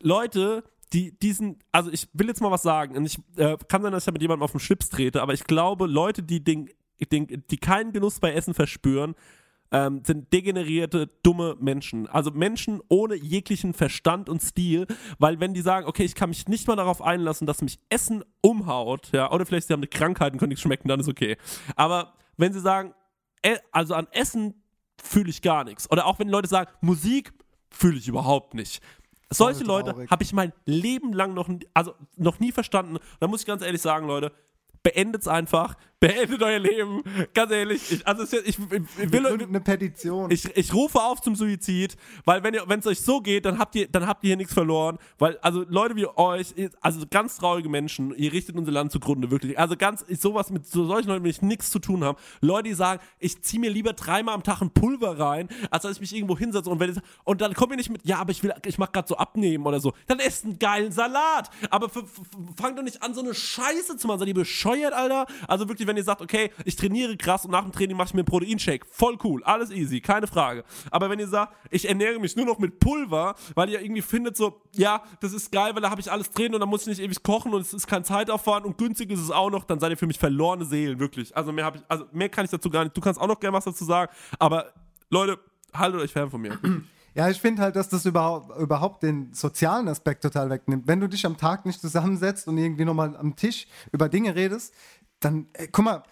Leute, 0.03 0.65
die 0.93 1.19
diesen, 1.19 1.59
also 1.73 1.91
ich 1.91 2.09
will 2.13 2.29
jetzt 2.29 2.41
mal 2.41 2.51
was 2.51 2.63
sagen, 2.63 2.97
und 2.97 3.07
ich 3.07 3.19
äh, 3.37 3.57
kann 3.69 3.83
sein, 3.83 3.93
dass 3.93 4.03
ich 4.03 4.07
da 4.07 4.13
mit 4.13 4.23
jemandem 4.23 4.43
auf 4.43 4.53
den 4.53 4.61
Schlips 4.61 4.89
trete, 4.89 5.23
aber 5.23 5.35
ich 5.35 5.45
glaube, 5.45 5.87
Leute, 5.87 6.23
die 6.23 6.43
den, 6.43 6.71
den, 7.13 7.45
die 7.51 7.59
keinen 7.59 7.93
Genuss 7.93 8.21
bei 8.21 8.33
Essen 8.33 8.55
verspüren, 8.55 9.15
ähm, 9.73 10.03
sind 10.05 10.33
degenerierte, 10.33 11.09
dumme 11.23 11.57
Menschen. 11.59 12.07
Also 12.09 12.31
Menschen 12.31 12.81
ohne 12.89 13.15
jeglichen 13.15 13.75
Verstand 13.75 14.29
und 14.29 14.43
Stil, 14.43 14.87
weil 15.19 15.41
wenn 15.41 15.55
die 15.55 15.61
sagen, 15.61 15.87
okay, 15.87 16.05
ich 16.05 16.15
kann 16.15 16.31
mich 16.31 16.49
nicht 16.49 16.69
mal 16.69 16.77
darauf 16.77 17.03
einlassen, 17.03 17.47
dass 17.47 17.63
mich 17.63 17.79
Essen 17.89 18.25
umhaut, 18.41 19.11
ja, 19.13 19.31
oder 19.31 19.47
vielleicht 19.47 19.69
sie 19.69 19.73
haben 19.73 19.81
eine 19.81 19.89
Krankheit 19.89 20.33
und 20.33 20.39
können 20.39 20.51
nichts 20.51 20.63
schmecken, 20.63 20.89
dann 20.89 21.01
ist 21.01 21.09
okay. 21.09 21.37
Aber 21.75 22.15
wenn 22.37 22.53
sie 22.53 22.61
sagen, 22.61 22.95
äh, 23.43 23.59
also 23.73 23.95
an 23.95 24.07
Essen 24.13 24.55
fühle 25.03 25.31
ich 25.31 25.43
gar 25.43 25.65
nichts. 25.65 25.91
Oder 25.91 26.07
auch 26.07 26.19
wenn 26.19 26.29
Leute 26.29 26.49
sagen, 26.49 26.71
Musik 26.81 27.33
fühle 27.71 27.99
ich 27.99 28.09
überhaupt 28.09 28.55
nicht. 28.55 28.83
Solche 29.31 29.65
Leute 29.65 30.07
habe 30.09 30.23
ich 30.23 30.33
mein 30.33 30.53
Leben 30.67 31.13
lang 31.13 31.35
noch, 31.35 31.49
also 31.75 31.95
noch 32.17 32.39
nie 32.39 32.53
verstanden. 32.53 32.99
Da 33.19 33.27
muss 33.27 33.41
ich 33.41 33.47
ganz 33.47 33.63
ehrlich 33.63 33.83
sagen, 33.83 34.07
Leute, 34.07 34.33
beendet's 34.85 35.27
einfach, 35.27 35.75
beendet 36.01 36.43
euer 36.43 36.59
Leben. 36.59 37.03
Ganz 37.33 37.51
ehrlich, 37.53 37.91
ich, 37.93 38.07
also 38.07 38.23
es 38.23 38.33
ist 38.33 38.47
jetzt- 38.47 38.49
ich, 38.49 38.73
ich, 38.73 39.05
ich 39.05 39.13
will 39.13 39.27
eine 39.27 39.61
Petition. 39.61 40.31
ich, 40.31 40.45
ich 40.57 40.75
rufe 40.75 41.01
auf 41.01 41.21
zum 41.23 41.35
Suizid, 41.35 41.97
weil 42.25 42.43
wenn 42.43 42.55
ihr, 42.55 42.65
wenn 42.67 42.81
es 42.81 42.87
euch 42.87 43.01
so 43.01 43.21
geht, 43.21 43.45
dann 43.47 43.59
habt 43.59 43.75
ihr, 43.75 43.89
dann 43.89 44.07
habt 44.07 44.23
ihr 44.25 44.29
hier 44.29 44.37
nichts 44.37 44.53
verloren, 44.53 44.99
weil 45.19 45.39
also 45.39 45.65
Leute 45.69 45.97
wie 45.97 46.07
euch, 46.07 46.55
also 46.81 47.05
ganz 47.11 47.39
traurige 47.39 47.69
Menschen, 47.69 48.15
ihr 48.15 48.33
richtet 48.33 48.57
unser 48.57 48.73
Land 48.73 48.93
zugrunde 48.93 49.31
wirklich. 49.31 49.59
Also 49.59 49.77
ganz 49.77 50.05
ich, 50.09 50.21
sowas 50.21 50.51
mit 50.51 50.67
so 50.67 50.85
solchen 50.85 51.09
Leuten 51.09 51.25
will 51.25 51.31
ich 51.31 51.41
nichts 51.43 51.71
zu 51.71 51.79
tun 51.79 52.05
haben. 52.05 52.19
Leute, 52.43 52.69
die 52.69 52.75
sagen, 52.75 53.01
ich 53.19 53.43
ziehe 53.43 53.61
mir 53.61 53.71
lieber 53.71 53.95
dreimal 53.95 54.35
am 54.35 54.43
Tag 54.43 54.61
ein 54.61 54.71
Pulver 54.71 55.19
rein, 55.19 55.49
als 55.71 55.85
dass 55.85 55.93
ich 55.93 56.01
mich 56.01 56.15
irgendwo 56.15 56.37
hinsetze 56.39 56.69
und 56.69 56.79
wenn 56.79 56.93
ich, 56.93 56.99
und 57.25 57.41
dann 57.41 57.55
kommt 57.55 57.73
ihr 57.73 57.77
nicht 57.77 57.91
mit, 57.91 58.05
ja, 58.05 58.19
aber 58.19 58.33
ich 58.33 58.43
will, 58.43 58.53
ich 58.67 58.77
mach 58.79 58.93
gerade 58.93 59.09
so 59.09 59.17
abnehmen 59.17 59.65
oder 59.67 59.81
so. 59.81 59.95
Dann 60.07 60.19
esst 60.19 60.45
einen 60.45 60.59
geilen 60.59 60.93
Salat, 60.93 61.51
aber 61.71 61.89
fangt 61.89 62.79
doch 62.79 62.83
nicht 62.83 63.03
an 63.03 63.15
so 63.15 63.21
eine 63.23 63.35
Scheiße 63.35 63.97
zu 63.97 64.07
machen, 64.07 64.19
seid 64.19 64.29
ihr 64.29 64.35
bescheuert, 64.35 64.93
Alter? 64.93 65.27
Also 65.49 65.69
wirklich, 65.69 65.86
wenn 65.87 65.97
ihr 65.97 66.05
sagt, 66.05 66.21
okay, 66.21 66.51
ich 66.65 66.77
trainiere 66.77 67.17
krass 67.17 67.45
und 67.45 67.51
nach 67.51 67.63
dem 67.63 67.73
Training 67.73 67.97
mache 67.97 68.09
ich 68.09 68.15
mir 68.15 68.21
einen 68.21 68.27
Proteinshake, 68.27 68.87
voll 68.91 69.17
cool, 69.25 69.43
alles 69.45 69.71
easy, 69.71 70.01
keine 70.01 70.27
Frage. 70.27 70.65
Aber 70.91 71.11
wenn 71.11 71.19
ihr 71.19 71.29
sagt, 71.29 71.55
ich 71.71 71.89
ernähre 71.89 72.19
mich 72.19 72.37
nur 72.37 72.47
noch 72.47 72.59
mit 72.59 72.79
Pulver, 72.79 73.35
weil 73.55 73.71
ihr 73.71 73.81
irgendwie 73.81 74.03
findet 74.03 74.37
so, 74.37 74.61
ja, 74.73 75.03
das 75.21 75.33
ist 75.33 75.53
geil, 75.53 75.75
weil 75.75 75.83
da 75.83 75.91
habe 75.91 76.01
ich 76.01 76.11
alles 76.11 76.31
drin 76.31 76.55
und 76.55 76.61
da 76.61 76.67
muss 76.67 76.83
ich 76.83 76.89
nicht 76.89 77.01
ewig 77.01 77.23
kochen 77.23 77.53
und 77.55 77.61
es 77.61 77.73
ist 77.75 77.87
kein 77.87 78.05
Zeitaufwand 78.05 78.67
und 78.67 78.79
günstig 78.79 79.11
ist 79.11 79.21
es 79.21 79.31
auch 79.31 79.51
noch, 79.51 79.65
dann 79.65 79.81
seid 79.81 79.91
ihr 79.91 79.97
für 79.97 80.07
mich 80.07 80.19
verlorene 80.19 80.65
Seelen, 80.65 80.99
wirklich. 80.99 81.37
Also 81.37 81.53
mehr 81.53 81.65
habe 81.65 81.79
ich, 81.79 81.85
also 81.89 82.05
mehr 82.13 82.29
kann 82.29 82.45
ich 82.45 82.51
dazu 82.51 82.71
gar 82.71 82.85
nicht. 82.85 82.97
Du 82.97 83.01
kannst 83.01 83.21
auch 83.21 83.29
noch 83.29 83.41
gerne 83.41 83.57
was 83.57 83.65
dazu 83.65 83.85
sagen, 83.85 84.13
aber 84.39 84.73
Leute, 85.11 85.39
haltet 85.73 86.01
euch 86.01 86.13
fern 86.13 86.31
von 86.31 86.41
mir. 86.41 86.59
Ja, 87.17 87.31
ich 87.31 87.41
finde 87.41 87.63
halt, 87.63 87.77
dass 87.77 87.89
das 87.89 88.05
überhaupt, 88.05 88.61
überhaupt 88.61 89.03
den 89.03 89.33
sozialen 89.33 89.89
Aspekt 89.89 90.23
total 90.23 90.51
wegnimmt. 90.51 90.87
Wenn 90.87 91.01
du 91.01 91.09
dich 91.09 91.25
am 91.25 91.39
Tag 91.39 91.65
nicht 91.65 91.81
zusammensetzt 91.81 92.47
und 92.47 92.59
irgendwie 92.59 92.85
nochmal 92.85 93.17
am 93.17 93.35
Tisch 93.37 93.67
über 93.91 94.11
Dinge 94.11 94.35
redest, 94.35 94.75
dann, 95.21 95.49
ey, 95.55 95.69
guck 95.69 95.85
mal, 95.85 96.03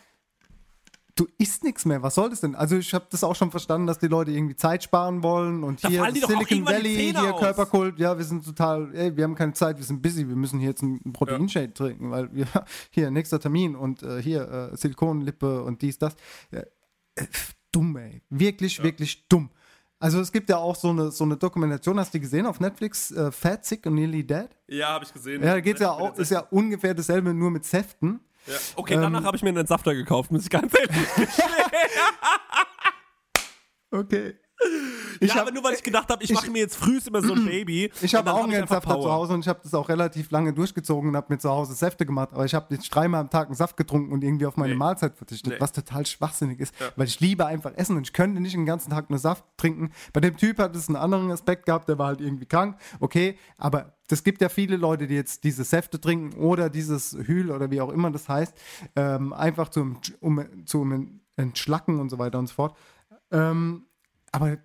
du 1.15 1.27
isst 1.39 1.65
nichts 1.65 1.85
mehr. 1.85 2.03
Was 2.03 2.17
soll 2.17 2.31
das 2.31 2.41
denn? 2.41 2.55
Also 2.55 2.77
ich 2.77 2.93
habe 2.93 3.07
das 3.11 3.23
auch 3.23 3.37
schon 3.37 3.51
verstanden, 3.51 3.87
dass 3.87 3.99
die 3.99 4.09
Leute 4.09 4.33
irgendwie 4.33 4.57
Zeit 4.57 4.83
sparen 4.83 5.23
wollen 5.23 5.63
und 5.63 5.83
Da 5.85 5.89
hier 5.89 6.05
Silicon 6.13 6.67
Valley, 6.67 7.13
hier 7.13 7.35
aus. 7.35 7.41
Körperkult, 7.41 7.99
ja, 7.99 8.17
wir 8.17 8.25
sind 8.25 8.45
total, 8.45 8.95
ey, 8.95 9.17
wir 9.17 9.25
haben 9.25 9.35
keine 9.35 9.53
Zeit, 9.53 9.79
wir 9.79 9.85
sind 9.85 10.03
busy, 10.03 10.29
wir 10.29 10.37
müssen 10.37 10.59
hier 10.59 10.71
jetzt 10.71 10.83
einen 10.83 11.13
Proteinshake 11.13 11.75
trinken, 11.75 12.11
weil 12.11 12.33
wir, 12.35 12.47
hier, 12.91 13.11
nächster 13.11 13.39
Termin 13.39 13.77
und 13.77 14.03
äh, 14.03 14.21
hier, 14.21 14.73
äh, 14.73 14.77
Silikonlippe 14.77 15.63
und 15.63 15.83
dies, 15.83 15.99
das. 15.99 16.17
Ja, 16.51 16.61
äh, 16.61 17.27
dumm, 17.71 17.97
ey. 17.97 18.23
Wirklich, 18.31 18.83
wirklich 18.83 19.29
dumm. 19.29 19.51
Also 20.01 20.21
es 20.21 20.33
gibt 20.33 20.51
ja 20.51 20.59
auch 20.59 20.77
so 20.77 20.91
eine, 20.91 21.11
so 21.13 21.25
eine 21.25 21.37
Dokumentation, 21.37 21.99
hast 21.99 22.13
du 22.13 22.19
die 22.19 22.23
gesehen 22.23 22.47
auf 22.47 22.61
Netflix, 22.61 23.11
äh, 23.13 23.31
Fat, 23.31 23.65
Sick 23.65 23.87
and 23.87 23.97
Nearly 23.97 24.27
Dead? 24.27 24.49
Ja, 24.69 24.89
habe 24.89 25.05
ich 25.05 25.13
gesehen. 25.13 25.43
Ja, 25.43 25.55
da 25.55 25.61
geht's 25.61 25.81
ja 25.81 25.93
auch, 25.93 26.19
ist 26.19 26.31
ja 26.31 26.41
ungefähr 26.51 26.93
dasselbe, 26.93 27.33
nur 27.33 27.51
mit 27.51 27.65
Säften. 27.65 28.21
Ja. 28.47 28.55
Okay, 28.77 28.95
danach 28.97 29.21
Ähm, 29.21 29.27
habe 29.27 29.37
ich 29.37 29.43
mir 29.43 29.49
einen 29.51 29.59
Entsafter 29.59 29.95
gekauft, 29.95 30.31
muss 30.31 30.43
ich 30.45 30.51
ganz 30.51 30.73
ehrlich 30.79 30.97
Okay. 33.91 34.35
ja, 35.21 35.41
aber 35.43 35.51
nur 35.53 35.63
weil 35.63 35.75
ich 35.75 35.83
gedacht 35.83 36.09
habe, 36.11 36.23
ich, 36.25 36.33
mache 36.33 36.51
mir 36.51 36.59
jetzt 36.61 36.77
früh 36.77 36.99
immer 37.07 37.23
so 37.23 37.33
ein 37.35 37.45
Baby. 37.47 37.93
Ich 38.01 38.15
habe 38.15 38.31
auch 38.33 38.37
hab 38.39 38.45
einen 38.45 38.53
ich 38.53 38.59
Entsafter 38.59 39.01
zu. 39.01 39.11
Hause 39.13 39.35
und 39.35 39.41
ich 39.41 39.49
habe 39.49 39.61
das 39.63 39.75
auch 39.75 39.89
relativ 39.89 40.31
lange 40.31 40.53
durchgezogen 40.53 41.11
und 41.11 41.17
habe 41.17 41.33
mir 41.33 41.39
zu 41.39 41.49
Hause 41.51 41.75
Säfte 41.75 42.05
gemacht. 42.07 42.31
Aber 42.33 42.45
ich 42.45 42.55
habe 42.55 42.73
jetzt 42.75 42.89
dreimal 42.89 43.21
am 43.21 43.31
Tag 43.31 43.47
einen 43.49 43.55
Saft 43.57 43.77
getrunken 43.77 44.13
und 44.13 44.23
irgendwie 44.25 44.47
auf 44.47 44.57
meine 44.57 44.73
Nee. 44.73 44.79
Mahlzeit 44.79 45.17
verzichtet, 45.17 45.55
Nee. 45.55 45.61
was 45.61 45.73
total 45.73 46.07
schwachsinnig 46.07 46.61
ist, 46.61 46.75
Ja. 46.81 46.87
weil 46.97 47.07
ich 47.07 47.21
liebe 47.21 47.47
einfach 47.47 47.73
Essen 47.77 47.97
und 47.97 48.07
ich 48.07 48.13
könnte 48.13 48.41
nicht 48.41 48.55
den 48.55 48.67
ganzen 48.67 48.91
Tag 48.91 49.11
nur 49.11 49.19
Saft 49.19 49.45
trinken. 49.57 49.93
Bei 50.13 50.21
dem 50.21 50.37
Typ 50.37 50.59
hat 50.59 50.75
es 50.75 50.89
einen 50.89 50.97
anderen 50.97 51.31
Aspekt 51.31 51.67
gehabt, 51.67 51.89
der 51.89 51.99
war 51.99 52.07
halt 52.09 52.21
irgendwie 52.21 52.47
krank, 52.47 52.77
okay, 53.01 53.39
aber 53.59 53.94
das 54.09 54.23
gibt 54.23 54.41
ja 54.41 54.49
viele 54.49 54.77
Leute, 54.77 55.07
die 55.07 55.15
jetzt 55.15 55.45
diese 55.45 55.65
Säfte 55.65 56.01
trinken 56.01 56.37
oder 56.39 56.69
dieses 56.69 57.17
Hühl 57.19 57.51
oder 57.51 57.71
wie 57.71 57.81
auch 57.81 57.91
immer 57.91 58.11
das 58.11 58.29
heißt, 58.29 58.55
ähm, 58.97 59.33
einfach 59.33 59.69
zum, 59.69 59.99
um, 60.21 60.45
zum 60.67 61.21
Entschlacken 61.37 62.01
und 62.01 62.11
so 62.11 62.19
weiter 62.19 62.39
und 62.39 62.49
so 62.49 62.55
fort. 62.55 62.77
Ähm, 63.31 63.87
aber 64.31 64.59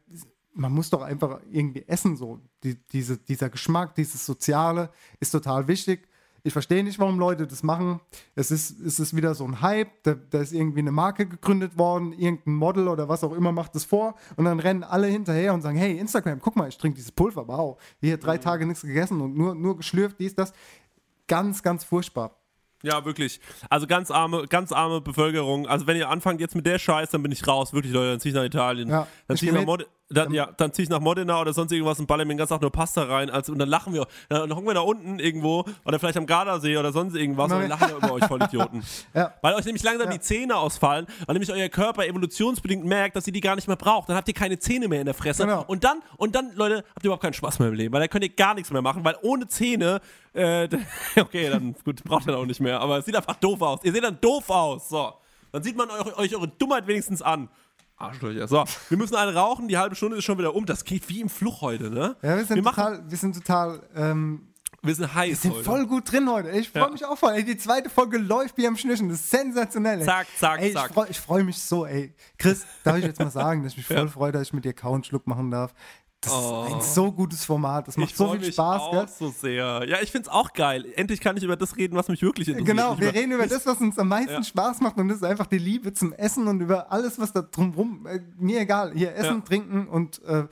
man 0.54 0.74
muss 0.74 0.90
doch 0.90 1.02
einfach 1.02 1.40
irgendwie 1.50 1.88
essen 1.88 2.18
so. 2.18 2.42
Die, 2.64 2.76
diese, 2.88 3.18
dieser 3.18 3.50
Geschmack, 3.50 3.96
dieses 3.96 4.26
Soziale 4.26 4.90
ist 5.20 5.32
total 5.32 5.68
wichtig. 5.68 6.09
Ich 6.44 6.54
verstehe 6.54 6.84
nicht, 6.84 7.00
warum 7.00 7.20
Leute 7.20 7.48
das 7.48 7.64
machen. 7.64 8.00
Es 8.36 8.52
ist, 8.52 8.80
es 8.80 9.00
ist 9.00 9.16
wieder 9.16 9.36
so 9.36 9.46
ein 9.46 9.62
Hype, 9.62 10.04
da, 10.04 10.16
da 10.16 10.40
ist 10.40 10.54
irgendwie 10.54 10.80
eine 10.80 10.92
Marke 10.92 11.28
gegründet 11.28 11.78
worden, 11.78 12.14
irgendein 12.14 12.56
Model 12.56 12.88
oder 12.88 13.10
was 13.10 13.24
auch 13.24 13.34
immer 13.34 13.52
macht 13.52 13.76
das 13.76 13.86
vor 13.86 14.16
und 14.36 14.46
dann 14.46 14.60
rennen 14.60 14.84
alle 14.84 15.08
hinterher 15.08 15.54
und 15.54 15.62
sagen, 15.62 15.78
hey, 15.78 15.98
Instagram, 15.98 16.40
guck 16.40 16.56
mal, 16.56 16.70
ich 16.70 16.78
trinke 16.78 16.96
dieses 16.96 17.12
Pulver, 17.12 17.48
wow. 17.48 17.78
Hier 18.00 18.18
drei 18.18 18.38
Tage 18.38 18.66
nichts 18.66 18.82
gegessen 18.82 19.22
und 19.22 19.36
nur, 19.36 19.56
nur 19.56 19.78
geschlürft, 19.78 20.20
dies, 20.20 20.36
das. 20.36 20.54
Ganz, 21.28 21.62
ganz 21.62 21.84
furchtbar. 21.84 22.36
Ja, 22.82 23.04
wirklich. 23.04 23.40
Also 23.70 23.88
ganz 23.88 24.10
arme, 24.10 24.48
ganz 24.48 24.72
arme 24.72 25.02
Bevölkerung. 25.02 25.68
Also 25.68 25.86
wenn 25.86 25.98
ihr 25.98 26.10
anfangt 26.10 26.40
jetzt 26.40 26.56
mit 26.56 26.66
der 26.66 26.80
Scheiß, 26.80 27.10
dann 27.10 27.22
bin 27.22 27.32
ich 27.32 27.46
raus. 27.46 27.74
Wirklich, 27.74 27.94
Leute, 27.94 28.12
dann 28.12 28.20
zieh 28.20 28.30
ich 28.30 28.36
nach 28.36 28.46
Italien. 28.46 28.90
Ja, 28.90 29.08
dann 29.28 29.38
zieh 29.38 29.48
ich 29.48 29.52
nach. 29.52 29.66
Mod 29.66 29.88
dann, 30.10 30.34
ja, 30.34 30.50
dann 30.58 30.74
zieh 30.74 30.84
ich 30.84 30.90
nach 30.90 31.00
Modena 31.00 31.40
oder 31.40 31.54
sonst 31.54 31.72
irgendwas 31.72 32.00
und 32.00 32.08
baller 32.08 32.26
mir 32.26 32.34
den 32.34 32.40
ganzen 32.40 32.54
Tag 32.54 32.62
nur 32.62 32.72
Pasta 32.72 33.04
rein. 33.04 33.30
Also, 33.30 33.52
und 33.52 33.60
dann 33.60 33.70
lachen 33.70 33.94
wir. 33.94 34.08
Dann 34.28 34.52
hocken 34.52 34.66
wir 34.66 34.74
da 34.74 34.82
unten 34.82 35.20
irgendwo 35.20 35.66
oder 35.86 36.00
vielleicht 36.00 36.18
am 36.18 36.26
Gardasee 36.26 36.78
oder 36.78 36.92
sonst 36.92 37.16
irgendwas 37.16 37.52
und 37.52 37.60
dann 37.60 37.70
lachen 37.70 37.90
wir 37.90 37.98
über 37.98 38.12
euch 38.14 38.26
Vollidioten. 38.26 38.84
Ja. 39.14 39.34
Weil 39.42 39.56
euch 39.56 39.66
nämlich 39.66 39.84
langsam 39.84 40.10
die 40.10 40.20
Zähne 40.20 40.56
ausfallen, 40.56 41.08
weil 41.26 41.34
nämlich 41.34 41.52
euer 41.52 41.70
Körper 41.70 42.06
evolutionsbedingt 42.06 42.86
merkt, 42.86 43.16
dass 43.16 43.26
ihr 43.28 43.34
die 43.34 43.42
gar 43.42 43.56
nicht 43.56 43.68
mehr 43.68 43.76
braucht. 43.76 44.10
Dann 44.10 44.16
habt 44.16 44.28
ihr 44.28 44.34
keine 44.34 44.60
Zähne 44.60 44.88
mehr 44.88 45.00
in 45.00 45.06
der 45.06 45.14
Fresse. 45.14 45.46
Genau. 45.46 45.64
Und 45.68 45.84
dann, 45.84 46.02
und 46.18 46.36
dann, 46.36 46.52
Leute, 46.56 46.84
habt 46.96 47.04
ihr 47.04 47.06
überhaupt 47.06 47.24
keinen 47.24 47.34
Spaß 47.34 47.60
mehr 47.60 47.70
im 47.70 47.74
Leben, 47.74 47.94
weil 47.94 48.02
dann 48.02 48.10
könnt 48.10 48.24
ihr 48.24 48.30
gar 48.30 48.54
nichts 48.54 48.72
mehr 48.72 48.82
machen, 48.82 49.04
weil 49.04 49.16
ohne 49.22 49.48
Zähne, 49.48 50.00
äh, 50.34 50.68
okay, 51.20 51.50
dann 51.50 51.76
gut, 51.84 52.04
braucht 52.04 52.28
ihr 52.28 52.34
dann 52.34 52.42
auch 52.42 52.46
nicht 52.46 52.60
mehr. 52.60 52.80
Aber 52.80 53.00
es 53.00 53.06
sieht 53.06 53.16
einfach 53.16 53.36
doof 53.36 53.62
aus. 53.62 53.80
Ihr 53.84 53.92
seht 53.92 54.04
dann 54.04 54.20
doof 54.22 54.50
aus. 54.50 54.90
So. 54.90 55.14
Dann 55.52 55.64
sieht 55.64 55.76
man 55.76 55.90
euch, 55.90 56.18
euch 56.18 56.36
eure 56.36 56.48
Dummheit 56.48 56.88
wenigstens 56.88 57.22
an. 57.22 57.50
Arschlöcher. 58.00 58.48
So, 58.48 58.64
wir 58.90 58.98
müssen 58.98 59.16
eine 59.16 59.34
rauchen, 59.36 59.68
die 59.68 59.78
halbe 59.78 59.96
Stunde 59.96 60.18
ist 60.18 60.24
schon 60.26 60.38
wieder 60.38 60.56
um. 60.56 60.66
Das 60.66 60.84
geht 60.86 61.08
wie 61.10 61.22
im 61.22 61.30
Fluch 61.30 61.62
heute, 61.62 61.90
ne? 61.90 62.16
Ja, 62.22 62.38
wir 62.38 62.46
sind 62.46 62.56
wir, 62.56 62.64
machen, 62.64 62.76
total, 62.84 63.04
wir 63.12 63.18
sind 63.18 63.36
total, 63.36 63.82
ähm, 63.96 64.48
wir 64.82 64.96
sind 64.96 65.14
heiß 65.14 65.30
wir 65.30 65.36
sind 65.36 65.52
heute. 65.56 65.64
voll 65.66 65.86
gut 65.88 66.10
drin 66.12 66.30
heute. 66.32 66.50
Ich 66.52 66.70
freue 66.70 66.84
Ja. 66.84 66.90
mich 66.90 67.04
auch 67.06 67.18
voll. 67.18 67.34
Ey, 67.34 67.44
die 67.44 67.58
zweite 67.58 67.90
Folge 67.90 68.18
läuft 68.18 68.58
wie 68.58 68.66
am 68.68 68.78
Schnischen. 68.78 69.10
Das 69.10 69.20
ist 69.20 69.30
sensationell. 69.30 70.00
Ey. 70.00 70.06
Zack, 70.06 70.28
zack, 70.38 70.62
ey, 70.62 70.74
zack. 70.74 70.92
Ich 71.10 71.20
freue 71.20 71.40
freu 71.40 71.44
mich 71.44 71.58
so, 71.62 71.86
ey. 71.86 72.14
Chris, 72.38 72.66
darf 72.86 72.98
ich 72.98 73.04
jetzt 73.04 73.20
mal 73.20 73.30
sagen, 73.32 73.64
dass 73.64 73.74
ich 73.74 73.78
mich 73.78 73.88
voll 73.88 73.98
Ja. 73.98 74.08
freue, 74.08 74.32
dass 74.32 74.44
ich 74.44 74.54
mit 74.54 74.64
dir 74.64 74.74
Kauen 74.74 75.04
Schluck 75.04 75.28
machen 75.28 75.52
darf. 75.52 75.74
Das 76.22 76.34
Oh. 76.34 76.66
ist 76.68 76.74
ein 76.74 76.82
so 76.82 77.12
gutes 77.14 77.46
Format. 77.46 77.88
Das 77.88 77.96
macht 77.96 78.10
ich 78.10 78.16
so 78.18 78.30
viel 78.32 78.40
mich 78.40 78.54
Spaß, 78.54 78.82
auch 78.82 78.92
gell? 78.92 79.08
so 79.08 79.30
sehr. 79.30 79.86
Ja, 79.88 80.02
ich 80.02 80.12
find's 80.12 80.28
auch 80.28 80.52
geil. 80.52 80.86
Endlich 80.98 81.22
kann 81.22 81.38
ich 81.38 81.44
über 81.44 81.56
das 81.56 81.78
reden, 81.78 81.96
was 81.96 82.10
mich 82.10 82.22
wirklich 82.22 82.50
interessiert. 82.50 82.76
Genau, 82.76 83.00
wir 83.00 83.14
reden 83.14 83.32
über 83.32 83.48
das, 83.48 83.66
was 83.66 83.78
uns 83.80 83.98
am 83.98 84.10
meisten 84.10 84.34
Ja. 84.34 84.44
Spaß 84.44 84.82
macht 84.82 84.98
und 84.98 85.08
das 85.08 85.18
ist 85.18 85.24
einfach 85.24 85.46
die 85.46 85.58
Liebe 85.60 85.94
zum 85.94 86.12
Essen 86.12 86.48
und 86.48 86.60
über 86.60 86.92
alles, 86.92 87.20
was 87.20 87.32
da 87.32 87.42
drumrum, 87.42 88.06
äh, 88.06 88.20
mir 88.38 88.60
egal, 88.60 88.92
hier 88.94 89.16
essen, 89.16 89.38
Ja. 89.38 89.46
trinken 89.46 89.88
und 89.88 90.22
äh, 90.24 90.48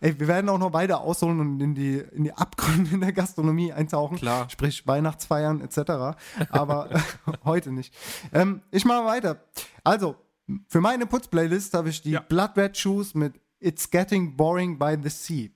ey, 0.00 0.18
wir 0.18 0.26
werden 0.26 0.48
auch 0.48 0.58
noch 0.58 0.72
weiter 0.72 1.00
ausholen 1.02 1.38
und 1.38 1.60
in 1.60 1.76
die, 1.76 1.98
in 1.98 2.24
die 2.24 2.32
Abgründe 2.32 2.90
in 2.92 3.00
der 3.00 3.12
Gastronomie 3.12 3.72
eintauchen. 3.72 4.16
Klar. 4.16 4.50
Sprich 4.50 4.88
Weihnachtsfeiern 4.88 5.60
etc. 5.60 6.18
Aber 6.50 6.90
äh, 6.90 6.98
heute 7.44 7.70
nicht. 7.70 7.94
Ähm, 8.32 8.62
ich 8.72 8.84
mache 8.84 9.04
weiter. 9.04 9.36
Also, 9.84 10.16
für 10.66 10.80
meine 10.80 11.06
Putz-Playlist 11.06 11.74
habe 11.74 11.90
ich 11.90 12.02
die 12.02 12.10
Ja. 12.10 12.20
Blood 12.20 12.56
Red 12.56 12.76
Shoes 12.76 13.14
mit 13.14 13.34
It's 13.62 13.90
Getting 13.90 14.36
Boring 14.36 14.78
by 14.78 14.96
the 15.02 15.08
Sea. 15.08 15.50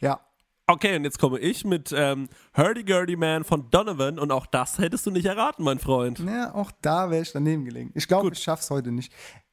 Ja, 0.00 0.20
Okay, 0.68 0.96
und 0.96 1.04
jetzt 1.04 1.20
komme 1.20 1.38
ich 1.38 1.64
mit 1.64 1.94
ähm, 1.96 2.28
Hurdy 2.56 2.82
Gurdy 2.82 3.14
Man 3.14 3.44
von 3.44 3.70
Donovan 3.70 4.18
und 4.18 4.32
auch 4.32 4.46
das 4.46 4.78
hättest 4.78 5.06
du 5.06 5.12
nicht 5.12 5.26
erraten, 5.26 5.62
mein 5.62 5.78
Freund. 5.78 6.18
ja 6.18 6.52
auch 6.54 6.72
da 6.82 7.08
wäre 7.08 7.22
ich 7.22 7.30
daneben 7.30 7.64
gelegen. 7.64 7.92
Ich 7.94 8.08
glaube, 8.08 8.30
ich 8.32 8.42
schaff's 8.42 8.68
heute 8.70 8.90
nicht. 8.90 9.12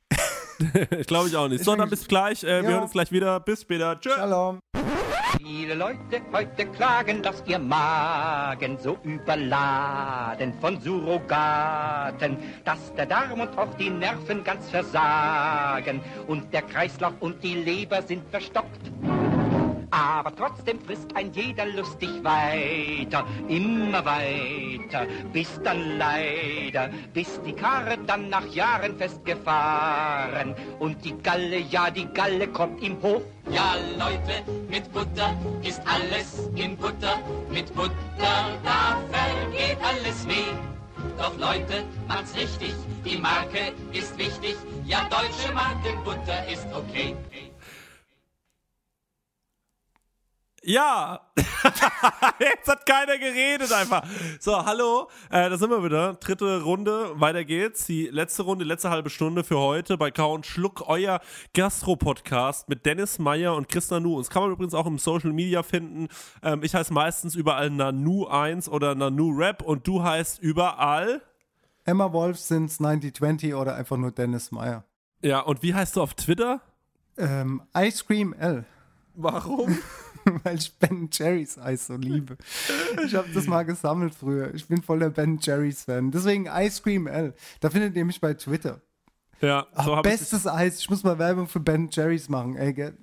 ich 0.97 1.06
glaube 1.06 1.28
ich 1.28 1.36
auch 1.36 1.47
nicht. 1.47 1.60
Ich 1.60 1.66
So, 1.66 1.76
dann 1.76 1.89
bis 1.89 2.08
gleich. 2.08 2.43
Äh, 2.43 2.64
Wir 2.64 2.70
hören 2.70 2.84
uns 2.84 2.93
gleich 2.93 3.12
wieder. 3.12 3.39
Bis 3.39 3.62
später. 3.62 3.99
Tschüss. 3.99 4.16
Shalom. 4.16 4.60
Viele 5.46 5.74
Leute 5.76 6.22
heute 6.32 6.66
klagen, 6.68 7.22
dass 7.22 7.44
ihr 7.46 7.60
Magen 7.60 8.78
so 8.78 8.98
überladen 9.04 10.54
von 10.62 10.80
Surrogaten, 10.80 12.38
dass 12.64 12.94
der 12.94 13.08
Darm 13.08 13.41
und 13.41 13.58
auch 13.58 13.74
die 13.74 13.89
Nerven 13.89 14.41
ganz 14.46 14.70
versagen 14.70 16.00
und 16.28 16.54
der 16.54 16.62
Kreislauf 16.62 17.16
und 17.20 17.44
die 17.44 17.56
Leber 17.56 18.02
sind 18.02 18.24
verstockt. 18.30 18.89
Aber 19.94 20.36
trotzdem 20.36 20.80
frisst 20.80 21.16
ein 21.16 21.32
jeder 21.34 21.68
lustig 21.68 22.10
weiter, 22.24 23.28
immer 23.48 24.04
weiter, 24.04 25.06
bis 25.32 25.62
dann 25.64 26.00
leider, 26.00 26.89
bis 27.14 27.39
die 27.46 27.54
Karre 27.54 28.00
dann 28.08 28.28
nach 28.30 28.48
Jahren 28.48 28.98
festgefahren 28.98 30.56
und 30.80 31.06
die 31.06 31.16
Galle, 31.22 31.60
ja 31.60 31.91
die 31.91 32.08
Galle 32.08 32.48
kommt 32.48 32.82
ihm 32.82 33.00
hoch. 33.04 33.22
Ja, 33.52 33.76
Leute, 34.00 34.41
mit 34.68 34.91
Butter 34.91 35.36
ist 35.62 35.84
alles 35.86 36.50
in 36.56 36.76
Butter. 36.76 37.20
Mit 37.52 37.72
Butter, 37.76 37.94
da 38.18 39.00
vergeht 39.12 39.78
alles 39.84 40.28
weh. 40.28 40.56
Doch 41.20 41.38
Leute, 41.38 41.84
macht's 42.08 42.36
richtig, 42.36 42.74
die 43.06 43.18
Marke 43.18 43.74
ist 43.91 44.18
wichtig. 44.18 44.56
Ja, 44.88 45.08
deutsche 45.12 45.54
Markenbutter 45.54 46.48
ist 46.52 46.66
okay. 46.74 47.16
Ja, 50.65 51.19
jetzt 52.40 52.69
hat 52.69 52.85
keiner 52.85 53.18
geredet 53.18 53.69
einfach. 53.73 54.02
So, 54.40 54.65
hallo, 54.65 55.10
äh, 55.30 55.49
da 55.49 55.57
sind 55.57 55.69
wir 55.69 55.84
wieder. 55.84 56.14
Dritte 56.14 56.61
Runde, 56.61 57.19
weiter 57.19 57.44
geht's. 57.44 57.85
Die 57.85 58.07
letzte 58.07 58.44
Runde, 58.44 58.64
letzte 58.64 58.90
halbe 58.90 59.10
Stunde 59.10 59.44
für 59.44 59.60
heute 59.60 59.98
bei 59.98 60.10
Kau 60.10 60.34
und 60.34 60.45
Schluck, 60.45 60.88
euer 60.88 61.19
Gastro-Podcast 61.53 62.69
mit 62.69 62.85
Dennis 62.85 63.19
Meyer 63.19 63.56
und 63.56 63.68
Chris 63.68 63.90
Nanu. 63.90 64.15
Uns 64.15 64.30
kann 64.30 64.44
man 64.44 64.53
übrigens 64.53 64.73
auch 64.73 64.85
im 64.85 64.99
Social 64.99 65.34
Media 65.34 65.64
finden. 65.64 66.07
Ähm, 66.41 66.64
ich 66.64 66.73
heiße 66.73 66.94
meistens 66.94 67.35
überall 67.35 67.68
Nanu1 67.68 68.69
oder 68.69 68.95
Nanu 68.95 69.31
Rap 69.35 69.64
und 69.64 69.85
du 69.85 70.02
heißt 70.02 70.40
überall 70.40 71.22
Emma 71.84 72.14
Wolf 72.14 72.40
since 72.40 72.81
9020 72.81 73.53
oder 73.53 73.76
einfach 73.76 73.98
nur 73.98 74.11
Dennis 74.11 74.53
Meyer. 74.53 74.85
Ja, 75.22 75.41
und 75.41 75.61
wie 75.61 75.73
heißt 75.73 75.98
du 75.98 76.02
auf 76.02 76.14
Twitter? 76.14 76.61
Ähm, 77.18 77.64
Ice 77.76 78.06
Cream 78.06 78.31
L. 78.31 78.64
Warum? 79.14 79.77
Weil 80.44 80.58
ich 80.58 80.74
Ben 80.78 81.10
Jerry's 81.12 81.58
Eis 81.58 81.88
so 81.88 81.95
liebe. 81.95 82.38
Ich 83.06 83.16
habe 83.16 83.30
das 83.34 83.48
mal 83.48 83.64
gesammelt 83.64 84.16
früher. 84.16 84.54
Ich 84.54 84.68
bin 84.68 84.82
voll 84.82 85.00
der 85.00 85.10
Ben 85.10 85.40
Jerry's 85.41 85.84
Fan. 85.84 86.12
Deswegen 86.12 86.48
Ice 86.48 86.82
Cream 86.82 87.08
L. 87.08 87.34
Da 87.60 87.70
findet 87.70 87.95
ihr 87.95 88.06
mich 88.06 88.20
bei 88.22 88.34
Twitter. 88.34 88.82
Ja, 89.41 89.68
so 89.84 89.95
Ach, 89.95 90.02
bestes 90.02 90.48
Eis. 90.48 90.80
Ich 90.80 90.90
muss 90.90 91.04
mal 91.04 91.20
Werbung 91.20 91.48
für 91.48 91.60
Ben 91.60 91.90
Jerry's 91.91 92.30
machen, 92.30 92.56
ey. 92.56 92.94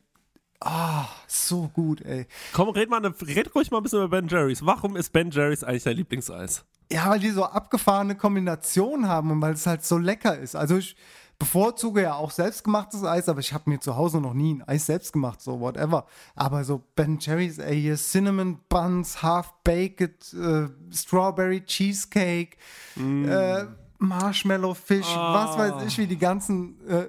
Ah, 0.60 1.06
so 1.26 1.68
gut, 1.68 2.02
ey. 2.02 2.26
Komm, 2.52 2.70
red, 2.70 2.88
mal, 2.88 3.00
red 3.04 3.54
ruhig 3.54 3.70
mal 3.70 3.78
ein 3.78 3.82
bisschen 3.82 4.00
über 4.00 4.08
Ben 4.08 4.28
Jerry's. 4.28 4.64
Warum 4.64 4.96
ist 4.96 5.12
Ben 5.12 5.30
Jerry's 5.30 5.64
eigentlich 5.64 5.84
dein 5.84 5.96
Lieblingseis? 5.96 6.64
Ja, 6.92 7.08
weil 7.08 7.20
die 7.20 7.30
so 7.30 7.44
abgefahrene 7.44 8.16
Kombinationen 8.16 9.08
haben 9.08 9.30
und 9.30 9.40
weil 9.40 9.54
es 9.54 9.66
halt 9.66 9.84
so 9.84 9.96
lecker 9.96 10.36
ist. 10.38 10.56
Also 10.56 10.78
ich 10.78 10.96
bevorzuge 11.40 12.02
ja 12.02 12.14
auch 12.14 12.30
selbstgemachtes 12.30 13.02
Eis, 13.02 13.28
aber 13.28 13.40
ich 13.40 13.52
habe 13.52 13.68
mir 13.68 13.80
zu 13.80 13.96
Hause 13.96 14.20
noch 14.20 14.34
nie 14.34 14.54
ein 14.54 14.62
Eis 14.68 14.86
selbst 14.86 15.12
gemacht, 15.12 15.40
so 15.40 15.58
whatever. 15.58 16.06
Aber 16.36 16.62
so 16.62 16.84
Ben 16.94 17.18
Jerry's, 17.18 17.58
ey, 17.58 17.80
hier 17.80 17.96
Cinnamon 17.96 18.60
Buns, 18.68 19.22
Half-Baked, 19.22 20.34
äh, 20.34 20.68
Strawberry 20.92 21.64
Cheesecake, 21.64 22.58
mm. 22.94 23.28
äh, 23.28 23.66
Marshmallow 23.98 24.74
Fish, 24.74 25.06
oh. 25.08 25.18
was 25.18 25.58
weiß 25.58 25.86
ich, 25.88 25.98
wie 25.98 26.06
die 26.06 26.18
ganzen 26.18 26.86
äh, 26.86 27.08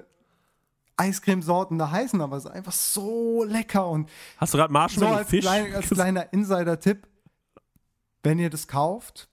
Eiscremesorten 0.96 1.78
da 1.78 1.90
heißen, 1.90 2.20
aber 2.20 2.38
es 2.38 2.46
ist 2.46 2.50
einfach 2.50 2.72
so 2.72 3.44
lecker 3.44 3.86
und 3.86 4.08
Hast 4.38 4.54
du 4.54 4.58
gerade 4.58 4.72
Marshmallow 4.72 5.12
so 5.12 5.18
als 5.18 5.28
Fish? 5.28 5.44
Klein, 5.44 5.74
als 5.74 5.90
kleiner 5.90 6.32
Insider-Tipp, 6.32 7.06
wenn 8.22 8.38
ihr 8.38 8.50
das 8.50 8.66
kauft, 8.66 9.28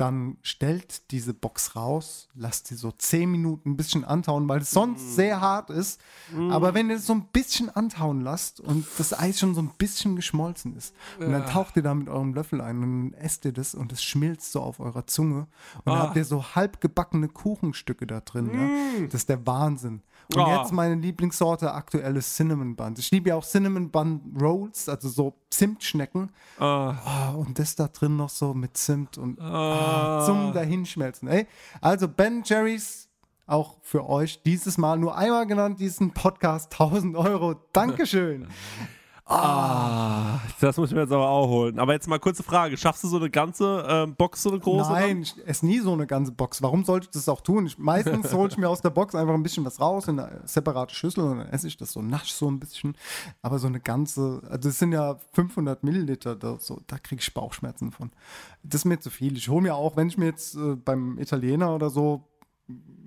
dann 0.00 0.38
stellt 0.40 1.10
diese 1.10 1.34
Box 1.34 1.76
raus, 1.76 2.28
lasst 2.34 2.68
sie 2.68 2.74
so 2.74 2.90
10 2.90 3.30
Minuten 3.30 3.72
ein 3.72 3.76
bisschen 3.76 4.04
antauen, 4.04 4.48
weil 4.48 4.62
es 4.62 4.70
sonst 4.70 5.02
mm. 5.02 5.10
sehr 5.10 5.40
hart 5.42 5.68
ist. 5.68 6.00
Mm. 6.32 6.50
Aber 6.50 6.72
wenn 6.72 6.88
ihr 6.88 6.96
es 6.96 7.06
so 7.06 7.12
ein 7.12 7.26
bisschen 7.32 7.68
antauen 7.68 8.22
lasst 8.22 8.60
und 8.60 8.86
das 8.96 9.18
Eis 9.18 9.38
schon 9.38 9.54
so 9.54 9.60
ein 9.60 9.72
bisschen 9.76 10.16
geschmolzen 10.16 10.74
ist, 10.74 10.94
ja. 11.18 11.26
und 11.26 11.32
dann 11.32 11.44
taucht 11.44 11.76
ihr 11.76 11.82
da 11.82 11.94
mit 11.94 12.08
eurem 12.08 12.32
Löffel 12.32 12.62
ein 12.62 12.82
und 12.82 13.12
dann 13.12 13.20
esst 13.20 13.44
ihr 13.44 13.52
das 13.52 13.74
und 13.74 13.92
es 13.92 14.02
schmilzt 14.02 14.52
so 14.52 14.62
auf 14.62 14.80
eurer 14.80 15.06
Zunge. 15.06 15.48
Und 15.84 15.92
ah. 15.92 15.96
dann 15.96 15.98
habt 15.98 16.16
ihr 16.16 16.24
so 16.24 16.54
halb 16.54 16.80
gebackene 16.80 17.28
Kuchenstücke 17.28 18.06
da 18.06 18.20
drin. 18.20 18.46
Mm. 18.46 19.00
Ja? 19.00 19.06
Das 19.06 19.22
ist 19.22 19.28
der 19.28 19.46
Wahnsinn. 19.46 20.00
Und 20.34 20.40
oh. 20.40 20.46
jetzt 20.46 20.72
meine 20.72 20.94
Lieblingssorte 20.94 21.72
aktuelle 21.72 22.20
Cinnamon 22.20 22.76
Buns. 22.76 22.98
Ich 22.98 23.10
liebe 23.10 23.30
ja 23.30 23.34
auch 23.36 23.44
Cinnamon 23.44 23.90
Bun 23.90 24.36
Rolls, 24.40 24.88
also 24.88 25.08
so 25.08 25.34
Zimtschnecken. 25.50 26.30
Oh. 26.60 26.92
Oh, 26.94 27.38
und 27.38 27.58
das 27.58 27.74
da 27.74 27.88
drin 27.88 28.16
noch 28.16 28.30
so 28.30 28.54
mit 28.54 28.76
Zimt 28.76 29.18
und 29.18 29.36
zum 29.38 30.52
Dahinschmelzen. 30.54 31.28
Ey. 31.28 31.46
Also 31.80 32.08
Ben 32.08 32.42
Jerry's 32.44 33.08
auch 33.46 33.78
für 33.82 34.08
euch 34.08 34.42
dieses 34.42 34.78
Mal 34.78 34.98
nur 34.98 35.16
einmal 35.16 35.46
genannt, 35.46 35.80
diesen 35.80 36.12
Podcast 36.12 36.72
1000 36.72 37.16
Euro. 37.16 37.56
Dankeschön. 37.72 38.46
Ah, 39.32 40.40
das 40.60 40.76
muss 40.76 40.90
ich 40.90 40.94
mir 40.94 41.02
jetzt 41.02 41.12
aber 41.12 41.28
auch 41.28 41.48
holen. 41.48 41.78
Aber 41.78 41.92
jetzt 41.92 42.08
mal 42.08 42.18
kurze 42.18 42.42
Frage: 42.42 42.76
Schaffst 42.76 43.04
du 43.04 43.08
so 43.08 43.16
eine 43.16 43.30
ganze 43.30 43.86
ähm, 43.88 44.16
Box, 44.16 44.42
so 44.42 44.50
eine 44.50 44.58
große? 44.58 44.90
Nein, 44.90 45.22
ich 45.22 45.34
esse 45.46 45.64
nie 45.66 45.78
so 45.78 45.92
eine 45.92 46.08
ganze 46.08 46.32
Box. 46.32 46.60
Warum 46.62 46.84
sollte 46.84 47.04
ich 47.04 47.10
das 47.12 47.28
auch 47.28 47.40
tun? 47.40 47.66
Ich, 47.66 47.78
meistens 47.78 48.32
hole 48.32 48.48
ich 48.50 48.58
mir 48.58 48.68
aus 48.68 48.80
der 48.80 48.90
Box 48.90 49.14
einfach 49.14 49.34
ein 49.34 49.44
bisschen 49.44 49.64
was 49.64 49.80
raus 49.80 50.08
in 50.08 50.18
eine 50.18 50.42
separate 50.46 50.92
Schüssel 50.92 51.22
und 51.22 51.38
dann 51.38 51.48
esse 51.48 51.68
ich 51.68 51.76
das 51.76 51.92
so, 51.92 52.02
nasch 52.02 52.32
so 52.32 52.50
ein 52.50 52.58
bisschen. 52.58 52.96
Aber 53.40 53.60
so 53.60 53.68
eine 53.68 53.78
ganze, 53.78 54.42
also 54.50 54.68
es 54.68 54.80
sind 54.80 54.92
ja 54.92 55.16
500 55.34 55.84
Milliliter, 55.84 56.34
da, 56.34 56.56
so, 56.58 56.80
da 56.88 56.98
kriege 56.98 57.20
ich 57.20 57.32
Bauchschmerzen 57.32 57.92
von. 57.92 58.10
Das 58.64 58.80
ist 58.80 58.84
mir 58.84 58.98
zu 58.98 59.10
viel. 59.10 59.36
Ich 59.36 59.48
hole 59.48 59.62
mir 59.62 59.76
auch, 59.76 59.96
wenn 59.96 60.08
ich 60.08 60.18
mir 60.18 60.26
jetzt 60.26 60.56
äh, 60.56 60.74
beim 60.74 61.18
Italiener 61.18 61.72
oder 61.72 61.88
so 61.88 62.29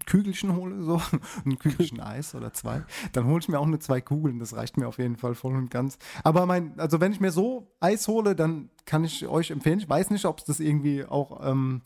Kügelchen 0.05 0.55
hole, 0.55 0.83
so 0.83 1.01
ein 1.45 1.57
Kügelchen 1.59 1.99
Eis 1.99 2.35
oder 2.35 2.53
zwei, 2.53 2.83
dann 3.13 3.25
hole 3.25 3.39
ich 3.39 3.47
mir 3.47 3.59
auch 3.59 3.65
nur 3.65 3.79
zwei 3.79 4.01
Kugeln. 4.01 4.39
Das 4.39 4.55
reicht 4.55 4.77
mir 4.77 4.87
auf 4.87 4.97
jeden 4.97 5.17
Fall 5.17 5.35
voll 5.35 5.55
und 5.55 5.71
ganz. 5.71 5.97
Aber 6.23 6.45
mein, 6.45 6.79
also 6.79 6.99
wenn 6.99 7.11
ich 7.11 7.19
mir 7.19 7.31
so 7.31 7.71
Eis 7.79 8.07
hole, 8.07 8.35
dann 8.35 8.69
kann 8.85 9.03
ich 9.03 9.27
euch 9.27 9.51
empfehlen. 9.51 9.79
Ich 9.79 9.89
weiß 9.89 10.09
nicht, 10.09 10.25
ob 10.25 10.39
es 10.39 10.45
das 10.45 10.59
irgendwie 10.59 11.05
auch 11.05 11.39
ähm, 11.43 11.81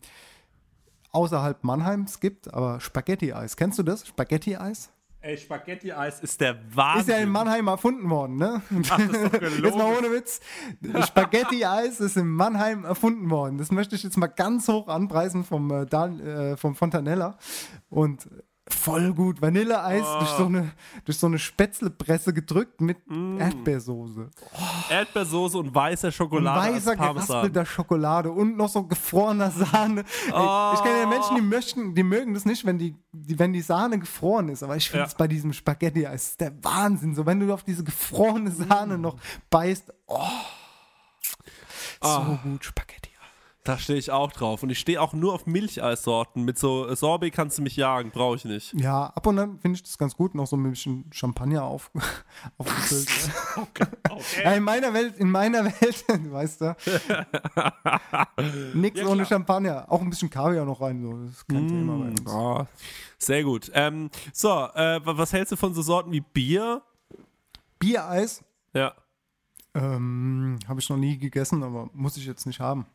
außerhalb 1.12 1.64
Mannheims 1.64 2.20
gibt, 2.20 2.52
aber 2.52 2.80
Spaghetti-Eis. 2.80 3.56
Kennst 3.56 3.78
du 3.78 3.82
das? 3.82 4.06
Spaghetti-Eis? 4.06 4.92
Ey, 5.20 5.36
Spaghetti-Eis 5.36 6.20
ist 6.20 6.40
der 6.40 6.56
Wahnsinn. 6.74 7.00
Ist 7.00 7.08
ja 7.08 7.16
in 7.16 7.28
Mannheim 7.30 7.66
erfunden 7.66 8.08
worden, 8.08 8.36
ne? 8.36 8.62
Ach, 8.88 8.98
das 8.98 9.08
ist 9.08 9.24
doch 9.24 9.40
gelogen. 9.40 9.64
Jetzt 9.64 9.76
mal 9.76 9.98
ohne 9.98 10.12
Witz. 10.12 10.40
Spaghetti-Eis 11.08 11.98
ist 11.98 12.16
in 12.16 12.28
Mannheim 12.28 12.84
erfunden 12.84 13.28
worden. 13.28 13.58
Das 13.58 13.72
möchte 13.72 13.96
ich 13.96 14.04
jetzt 14.04 14.16
mal 14.16 14.28
ganz 14.28 14.68
hoch 14.68 14.86
anpreisen 14.86 15.44
vom, 15.44 15.70
äh, 15.72 15.82
äh 15.82 16.56
vom 16.56 16.76
Fontanella. 16.76 17.36
Und 17.90 18.28
voll 18.72 19.12
gut. 19.14 19.40
Vanilleeis 19.40 20.04
oh. 20.04 20.18
durch, 20.18 20.30
so 20.30 20.46
eine, 20.46 20.72
durch 21.04 21.18
so 21.18 21.26
eine 21.26 21.38
Spätzlepresse 21.38 22.32
gedrückt 22.32 22.80
mit 22.80 22.98
mm. 23.06 23.38
Erdbeersoße. 23.38 24.30
Oh. 24.52 24.92
Erdbeersoße 24.92 25.58
und 25.58 25.74
weißer 25.74 26.12
Schokolade. 26.12 26.68
Und 26.68 26.74
weißer 26.74 26.96
geraspelter 26.96 27.66
Schokolade 27.66 28.30
und 28.30 28.56
noch 28.56 28.68
so 28.68 28.84
gefrorener 28.84 29.50
Sahne. 29.50 30.04
Oh. 30.32 30.70
Ich 30.74 30.82
kenne 30.82 31.00
ja 31.00 31.06
Menschen, 31.06 31.36
die 31.36 31.42
möchten, 31.42 31.94
die 31.94 32.02
mögen 32.02 32.34
das 32.34 32.44
nicht, 32.44 32.64
wenn 32.64 32.78
die, 32.78 32.96
die 33.12 33.38
wenn 33.38 33.52
die 33.52 33.62
Sahne 33.62 33.98
gefroren 33.98 34.48
ist. 34.48 34.62
Aber 34.62 34.76
ich 34.76 34.90
finde 34.90 35.06
es 35.06 35.12
ja. 35.12 35.18
bei 35.18 35.28
diesem 35.28 35.52
Spaghetti-Eis 35.52 36.36
der 36.36 36.52
Wahnsinn. 36.62 37.14
So, 37.14 37.26
wenn 37.26 37.40
du 37.40 37.52
auf 37.52 37.64
diese 37.64 37.84
gefrorene 37.84 38.50
Sahne 38.50 38.98
mm. 38.98 39.00
noch 39.00 39.16
beißt. 39.50 39.92
Oh. 40.06 40.20
So 42.02 42.08
ah. 42.08 42.38
gut, 42.42 42.64
Spaghetti. 42.64 43.07
Da 43.68 43.76
stehe 43.76 43.98
ich 43.98 44.10
auch 44.10 44.32
drauf. 44.32 44.62
Und 44.62 44.70
ich 44.70 44.78
stehe 44.78 44.98
auch 44.98 45.12
nur 45.12 45.34
auf 45.34 45.44
Milcheissorten. 45.44 46.42
Mit 46.42 46.58
so 46.58 46.94
Sorbet 46.94 47.34
kannst 47.34 47.58
du 47.58 47.62
mich 47.62 47.76
jagen, 47.76 48.10
brauche 48.10 48.36
ich 48.36 48.46
nicht. 48.46 48.72
Ja, 48.72 49.08
ab 49.08 49.26
und 49.26 49.38
an 49.38 49.58
finde 49.58 49.76
ich 49.76 49.82
das 49.82 49.98
ganz 49.98 50.16
gut. 50.16 50.34
Noch 50.34 50.46
so 50.46 50.56
ein 50.56 50.70
bisschen 50.70 51.04
Champagner 51.12 51.64
auf, 51.64 51.90
aufgefüllt. 52.56 53.10
okay. 53.56 53.86
okay. 54.08 54.42
Ja, 54.42 54.52
in 54.54 54.62
meiner 54.62 54.94
Welt, 54.94 55.18
in 55.18 55.30
meiner 55.30 55.66
Welt, 55.66 56.02
weißt 56.08 56.62
du. 56.62 56.76
Nix 58.72 59.00
ja, 59.00 59.06
ohne 59.06 59.26
Champagner. 59.26 59.84
Auch 59.86 60.00
ein 60.00 60.08
bisschen 60.08 60.30
Kaviar 60.30 60.64
noch 60.64 60.80
rein. 60.80 61.02
So. 61.02 61.12
Das 61.12 61.30
ist 61.32 61.46
kein 61.46 61.66
mm, 61.66 61.68
Thema 61.68 61.98
bei 61.98 62.06
uns. 62.06 62.22
Oh, 62.26 62.66
sehr 63.18 63.44
gut. 63.44 63.70
Ähm, 63.74 64.08
so, 64.32 64.48
äh, 64.48 64.98
was 65.04 65.34
hältst 65.34 65.52
du 65.52 65.56
von 65.56 65.74
so 65.74 65.82
Sorten 65.82 66.10
wie 66.10 66.22
Bier? 66.22 66.80
Biereis? 67.78 68.42
Ja. 68.72 68.94
Ähm, 69.74 70.58
Habe 70.66 70.80
ich 70.80 70.88
noch 70.88 70.96
nie 70.96 71.18
gegessen, 71.18 71.62
aber 71.62 71.90
muss 71.92 72.16
ich 72.16 72.24
jetzt 72.24 72.46
nicht 72.46 72.60
haben. 72.60 72.86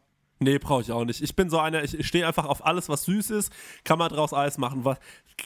Nee, 0.44 0.60
brauche 0.60 0.82
ich 0.82 0.92
auch 0.92 1.06
nicht. 1.06 1.22
Ich 1.22 1.36
bin 1.36 1.50
so 1.50 1.60
einer, 1.60 1.84
ich 1.84 2.08
stehe 2.08 2.28
einfach 2.28 2.46
auf 2.46 2.66
alles, 2.66 2.90
was 2.90 3.04
süß 3.06 3.32
ist, 3.32 3.52
kann 3.84 3.98
man 3.98 4.10
draus 4.10 4.34
Eis 4.34 4.58
machen. 4.58 4.86
Was 4.86 4.98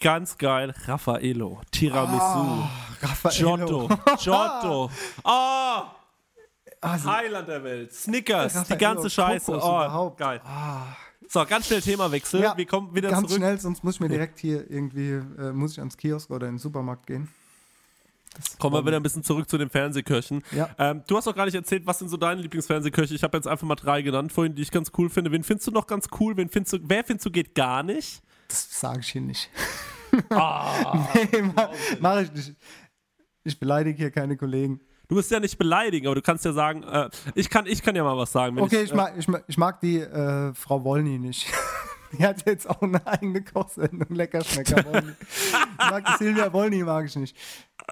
ganz 0.02 0.38
geil. 0.38 0.74
Raffaello, 0.86 1.62
Tiramisu, 1.72 2.20
oh, 2.20 2.68
Raffaello. 3.02 3.56
Giotto, 3.58 3.90
Giotto. 4.22 4.92
Oh, 5.24 5.82
also, 6.82 7.12
Highland 7.12 7.48
der 7.48 7.64
Welt, 7.64 7.94
Snickers, 7.94 8.56
Raffaello, 8.56 8.78
die 8.78 8.84
ganze 8.84 9.10
Scheiße. 9.10 9.52
Kokos 9.52 9.64
oh, 9.64 9.76
überhaupt. 9.76 10.18
geil. 10.18 10.42
Ah. 10.44 10.96
So, 11.30 11.46
ganz 11.46 11.68
schnell 11.68 11.82
Themawechsel. 11.82 12.42
Ja, 12.42 12.58
Wir 12.58 12.66
kommen 12.66 12.96
wieder 12.96 13.10
ganz 13.10 13.28
zurück. 13.28 13.42
Ganz 13.42 13.50
schnell, 13.50 13.60
sonst 13.60 13.84
muss 13.84 13.96
ich 13.96 14.00
mir 14.00 14.10
direkt 14.10 14.40
hier 14.40 14.70
irgendwie, 14.70 15.12
äh, 15.12 15.52
muss 15.52 15.74
ich 15.74 15.80
ans 15.80 15.98
Kiosk 15.98 16.32
oder 16.32 16.48
in 16.48 16.54
den 16.54 16.60
Supermarkt 16.60 17.06
gehen. 17.06 17.28
Kommen 18.60 18.76
wir 18.76 18.86
wieder 18.86 18.98
ein 18.98 19.04
bisschen 19.04 19.24
zurück 19.24 19.50
zu 19.50 19.58
den 19.58 19.70
Fernsehköchen. 19.70 20.44
Ja. 20.52 20.70
Ähm, 20.78 21.04
du 21.08 21.18
hast 21.18 21.26
noch 21.26 21.36
gar 21.36 21.46
nicht 21.46 21.56
erzählt, 21.56 21.86
was 21.86 22.00
sind 22.00 22.10
so 22.10 22.18
deine 22.18 22.42
Lieblingsfernsehköche? 22.42 23.14
Ich 23.14 23.24
habe 23.24 23.38
jetzt 23.38 23.48
einfach 23.48 23.68
mal 23.68 23.76
drei 23.76 24.02
genannt 24.02 24.32
vorhin, 24.32 24.56
die 24.56 24.62
ich 24.62 24.72
ganz 24.72 24.92
cool 24.98 25.10
finde. 25.10 25.32
Wen 25.32 25.44
findest 25.44 25.68
du 25.68 25.72
noch 25.72 25.88
ganz 25.88 26.08
cool? 26.20 26.38
Wen 26.38 26.50
findest 26.50 26.74
du, 26.74 26.80
wer 26.84 27.04
findest 27.04 27.26
du 27.26 27.32
geht 27.32 27.56
gar 27.56 27.84
nicht? 27.84 28.22
Das 28.48 28.80
sage 28.80 29.00
ich 29.02 29.10
hier 29.10 29.22
nicht. 29.22 29.50
Ah, 30.30 31.06
nee, 31.32 31.42
mach, 31.54 31.70
mach 32.00 32.22
ich 32.22 32.32
nicht. 32.32 32.56
Ich 33.44 33.60
beleidige 33.60 33.98
hier 33.98 34.10
keine 34.10 34.38
Kollegen. 34.38 34.80
Du 35.08 35.16
musst 35.16 35.32
ja 35.32 35.40
nicht 35.40 35.58
beleidigen, 35.58 36.08
aber 36.08 36.16
du 36.16 36.22
kannst 36.22 36.44
ja 36.44 36.52
sagen, 36.52 36.84
äh, 36.84 37.10
ich, 37.36 37.50
kann, 37.50 37.66
ich 37.66 37.82
kann 37.82 37.96
ja 37.96 38.04
mal 38.04 38.18
was 38.18 38.32
sagen. 38.32 38.60
Okay, 38.60 38.78
äh, 38.78 38.84
ich 38.84 38.94
mag, 38.94 39.14
ich, 39.18 39.28
mag, 39.28 39.44
ich 39.48 39.58
mag 39.58 39.80
die 39.80 40.00
äh, 40.00 40.54
Frau 40.54 40.84
Wollny 40.84 41.18
nicht. 41.18 41.48
Die 42.14 42.26
hat 42.26 42.46
jetzt 42.46 42.70
auch 42.70 42.82
eine 42.82 43.06
eigene 43.06 43.44
Kochsendung, 43.44 44.16
Leckerschmecker 44.16 44.86
Wollny. 44.86 45.12
Ich 45.20 45.78
mag 45.78 46.18
Silvia 46.18 46.54
Wollny, 46.54 46.82
mag 46.84 47.06
ich 47.06 47.16
nicht. 47.18 47.36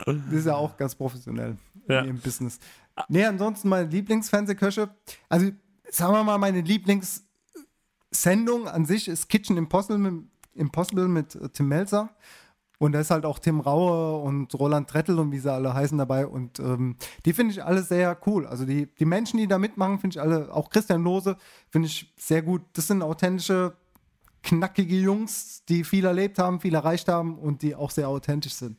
Die 0.08 0.36
ist 0.36 0.46
ja 0.46 0.56
auch 0.56 0.76
ganz 0.78 0.96
professionell 0.96 1.56
Ja. 1.88 2.02
in 2.02 2.08
ihrem 2.08 2.20
Business. 2.20 2.60
Nee, 3.08 3.26
ansonsten 3.26 3.70
meine 3.70 3.88
Lieblingsfernsehköche. 3.90 4.90
Also, 5.30 5.52
sagen 5.90 6.14
wir 6.14 6.24
mal, 6.24 6.38
meine 6.38 6.62
Lieblingssendung 6.62 8.68
an 8.68 8.86
sich 8.86 9.08
ist 9.08 9.30
Kitchen 9.30 9.58
Impossible 9.58 9.98
mit, 9.98 10.24
Impossible 10.54 11.08
mit 11.08 11.36
äh, 11.36 11.50
Tim 11.50 11.68
Melzer. 11.68 12.10
Und 12.78 12.92
da 12.92 13.00
ist 13.00 13.10
halt 13.10 13.26
auch 13.26 13.40
Tim 13.40 13.62
Raue 13.62 14.22
und 14.22 14.54
Roland 14.60 14.90
Trettel 14.90 15.18
und 15.18 15.32
wie 15.32 15.40
sie 15.40 15.52
alle 15.52 15.74
heißen 15.74 15.98
dabei. 15.98 16.28
Und 16.28 16.60
ähm, 16.60 16.98
die 17.26 17.32
finde 17.32 17.54
ich 17.54 17.64
alle 17.64 17.82
sehr 17.84 18.18
cool. 18.26 18.46
Also 18.46 18.66
die, 18.66 18.88
die 18.96 19.06
Menschen, 19.06 19.38
die 19.38 19.48
da 19.48 19.58
mitmachen, 19.58 20.00
finde 20.00 20.16
ich 20.16 20.22
alle, 20.22 20.54
auch 20.54 20.70
Christian 20.70 21.02
Lose, 21.04 21.38
finde 21.70 21.88
ich 21.88 22.14
sehr 22.18 22.42
gut. 22.42 22.62
Das 22.74 22.88
sind 22.88 23.02
authentische, 23.02 23.78
knackige 24.44 24.98
Jungs, 24.98 25.64
die 25.70 25.86
viel 25.86 26.04
erlebt 26.06 26.38
haben, 26.38 26.60
viel 26.60 26.76
erreicht 26.76 27.08
haben 27.08 27.40
und 27.40 27.62
die 27.62 27.76
auch 27.76 27.92
sehr 27.92 28.10
authentisch 28.10 28.54
sind. 28.54 28.78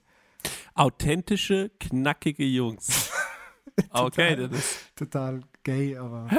Authentische, 0.77 1.71
knackige 1.81 2.45
Jungs. 2.45 3.11
okay, 3.91 4.37
Total- 4.37 4.49
das 4.49 4.59
ist. 4.59 4.79
Total 4.97 5.41
gay, 5.63 5.97
aber. 5.97 6.29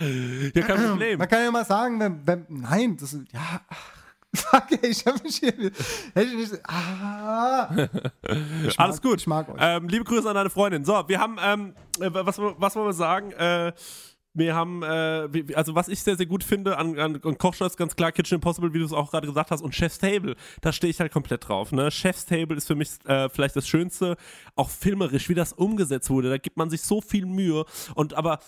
ja, 0.00 0.62
kein 0.62 0.86
Problem. 0.88 1.18
Man 1.18 1.28
kann 1.28 1.42
ja 1.42 1.50
mal 1.50 1.64
sagen, 1.64 1.98
wenn, 2.00 2.26
wenn 2.26 2.46
nein, 2.48 2.96
das 2.96 3.12
ist, 3.14 3.32
ja, 3.32 3.60
fuck, 4.34 4.64
ey, 4.82 4.90
ich 4.90 5.06
habe 5.06 5.22
mich 5.22 5.36
hier, 5.36 5.52
hätte 5.52 5.72
ich 6.22 6.34
nicht, 6.52 6.68
ah. 6.68 7.88
Ich 8.66 8.76
mag- 8.76 8.78
Alles 8.78 9.00
gut. 9.00 9.20
Ich 9.20 9.26
mag 9.26 9.48
euch. 9.48 9.56
Ähm, 9.60 9.88
liebe 9.88 10.04
Grüße 10.04 10.28
an 10.28 10.34
deine 10.34 10.50
Freundin. 10.50 10.84
So, 10.84 11.08
wir 11.08 11.18
haben, 11.18 11.36
ähm, 11.40 11.74
äh, 12.00 12.10
was, 12.12 12.38
was 12.38 12.76
wollen 12.76 12.86
wir 12.88 12.92
sagen? 12.92 13.32
Äh, 13.32 13.72
wir 14.36 14.54
haben, 14.54 14.82
äh, 14.82 15.54
also 15.54 15.74
was 15.74 15.88
ich 15.88 16.02
sehr, 16.02 16.16
sehr 16.16 16.26
gut 16.26 16.44
finde 16.44 16.76
an, 16.76 16.98
an, 16.98 17.20
an 17.22 17.38
Kochshow 17.38 17.64
ist 17.64 17.76
ganz 17.76 17.96
klar 17.96 18.12
Kitchen 18.12 18.36
Impossible, 18.36 18.72
wie 18.72 18.78
du 18.78 18.84
es 18.84 18.92
auch 18.92 19.10
gerade 19.10 19.26
gesagt 19.26 19.50
hast, 19.50 19.62
und 19.62 19.74
Chef's 19.74 19.98
Table, 19.98 20.36
da 20.60 20.72
stehe 20.72 20.90
ich 20.90 21.00
halt 21.00 21.12
komplett 21.12 21.48
drauf. 21.48 21.72
Ne? 21.72 21.90
Chef's 21.90 22.26
Table 22.26 22.56
ist 22.56 22.66
für 22.66 22.74
mich 22.74 22.90
äh, 23.06 23.28
vielleicht 23.28 23.56
das 23.56 23.66
Schönste, 23.66 24.16
auch 24.54 24.70
filmerisch, 24.70 25.28
wie 25.28 25.34
das 25.34 25.52
umgesetzt 25.52 26.10
wurde. 26.10 26.28
Da 26.30 26.38
gibt 26.38 26.56
man 26.56 26.70
sich 26.70 26.82
so 26.82 27.00
viel 27.00 27.26
Mühe. 27.26 27.64
Und 27.94 28.14
aber, 28.14 28.40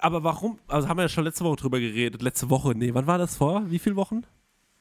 aber 0.00 0.24
warum, 0.24 0.58
also 0.68 0.88
haben 0.88 0.98
wir 0.98 1.04
ja 1.04 1.08
schon 1.08 1.24
letzte 1.24 1.44
Woche 1.44 1.56
drüber 1.56 1.80
geredet, 1.80 2.22
letzte 2.22 2.50
Woche, 2.50 2.74
nee, 2.74 2.92
wann 2.92 3.06
war 3.06 3.18
das 3.18 3.36
vor? 3.36 3.70
Wie 3.70 3.78
viele 3.78 3.96
Wochen? 3.96 4.22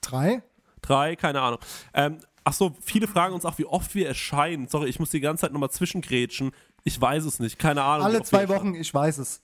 Drei? 0.02 0.44
Drei, 0.82 1.16
keine 1.16 1.42
Ahnung. 1.42 1.60
Ähm, 1.94 2.20
ach 2.44 2.54
so, 2.54 2.76
viele 2.82 3.08
fragen 3.08 3.34
uns 3.34 3.46
auch, 3.46 3.58
wie 3.58 3.66
oft 3.66 3.94
wir 3.96 4.08
erscheinen. 4.08 4.68
Sorry, 4.68 4.90
ich 4.90 5.00
muss 5.00 5.10
die 5.10 5.20
ganze 5.20 5.42
Zeit 5.42 5.54
nochmal 5.54 5.72
zwischengrätschen. 5.72 6.52
Ich 6.84 7.00
weiß 7.00 7.26
es 7.26 7.40
nicht, 7.40 7.60
keine 7.60 7.84
Ahnung. 7.84 8.06
Alle 8.06 8.24
zwei. 8.24 8.48
Wochen, 8.48 8.76
ich 8.76 8.94
weiß 8.94 9.18
es. 9.18 9.42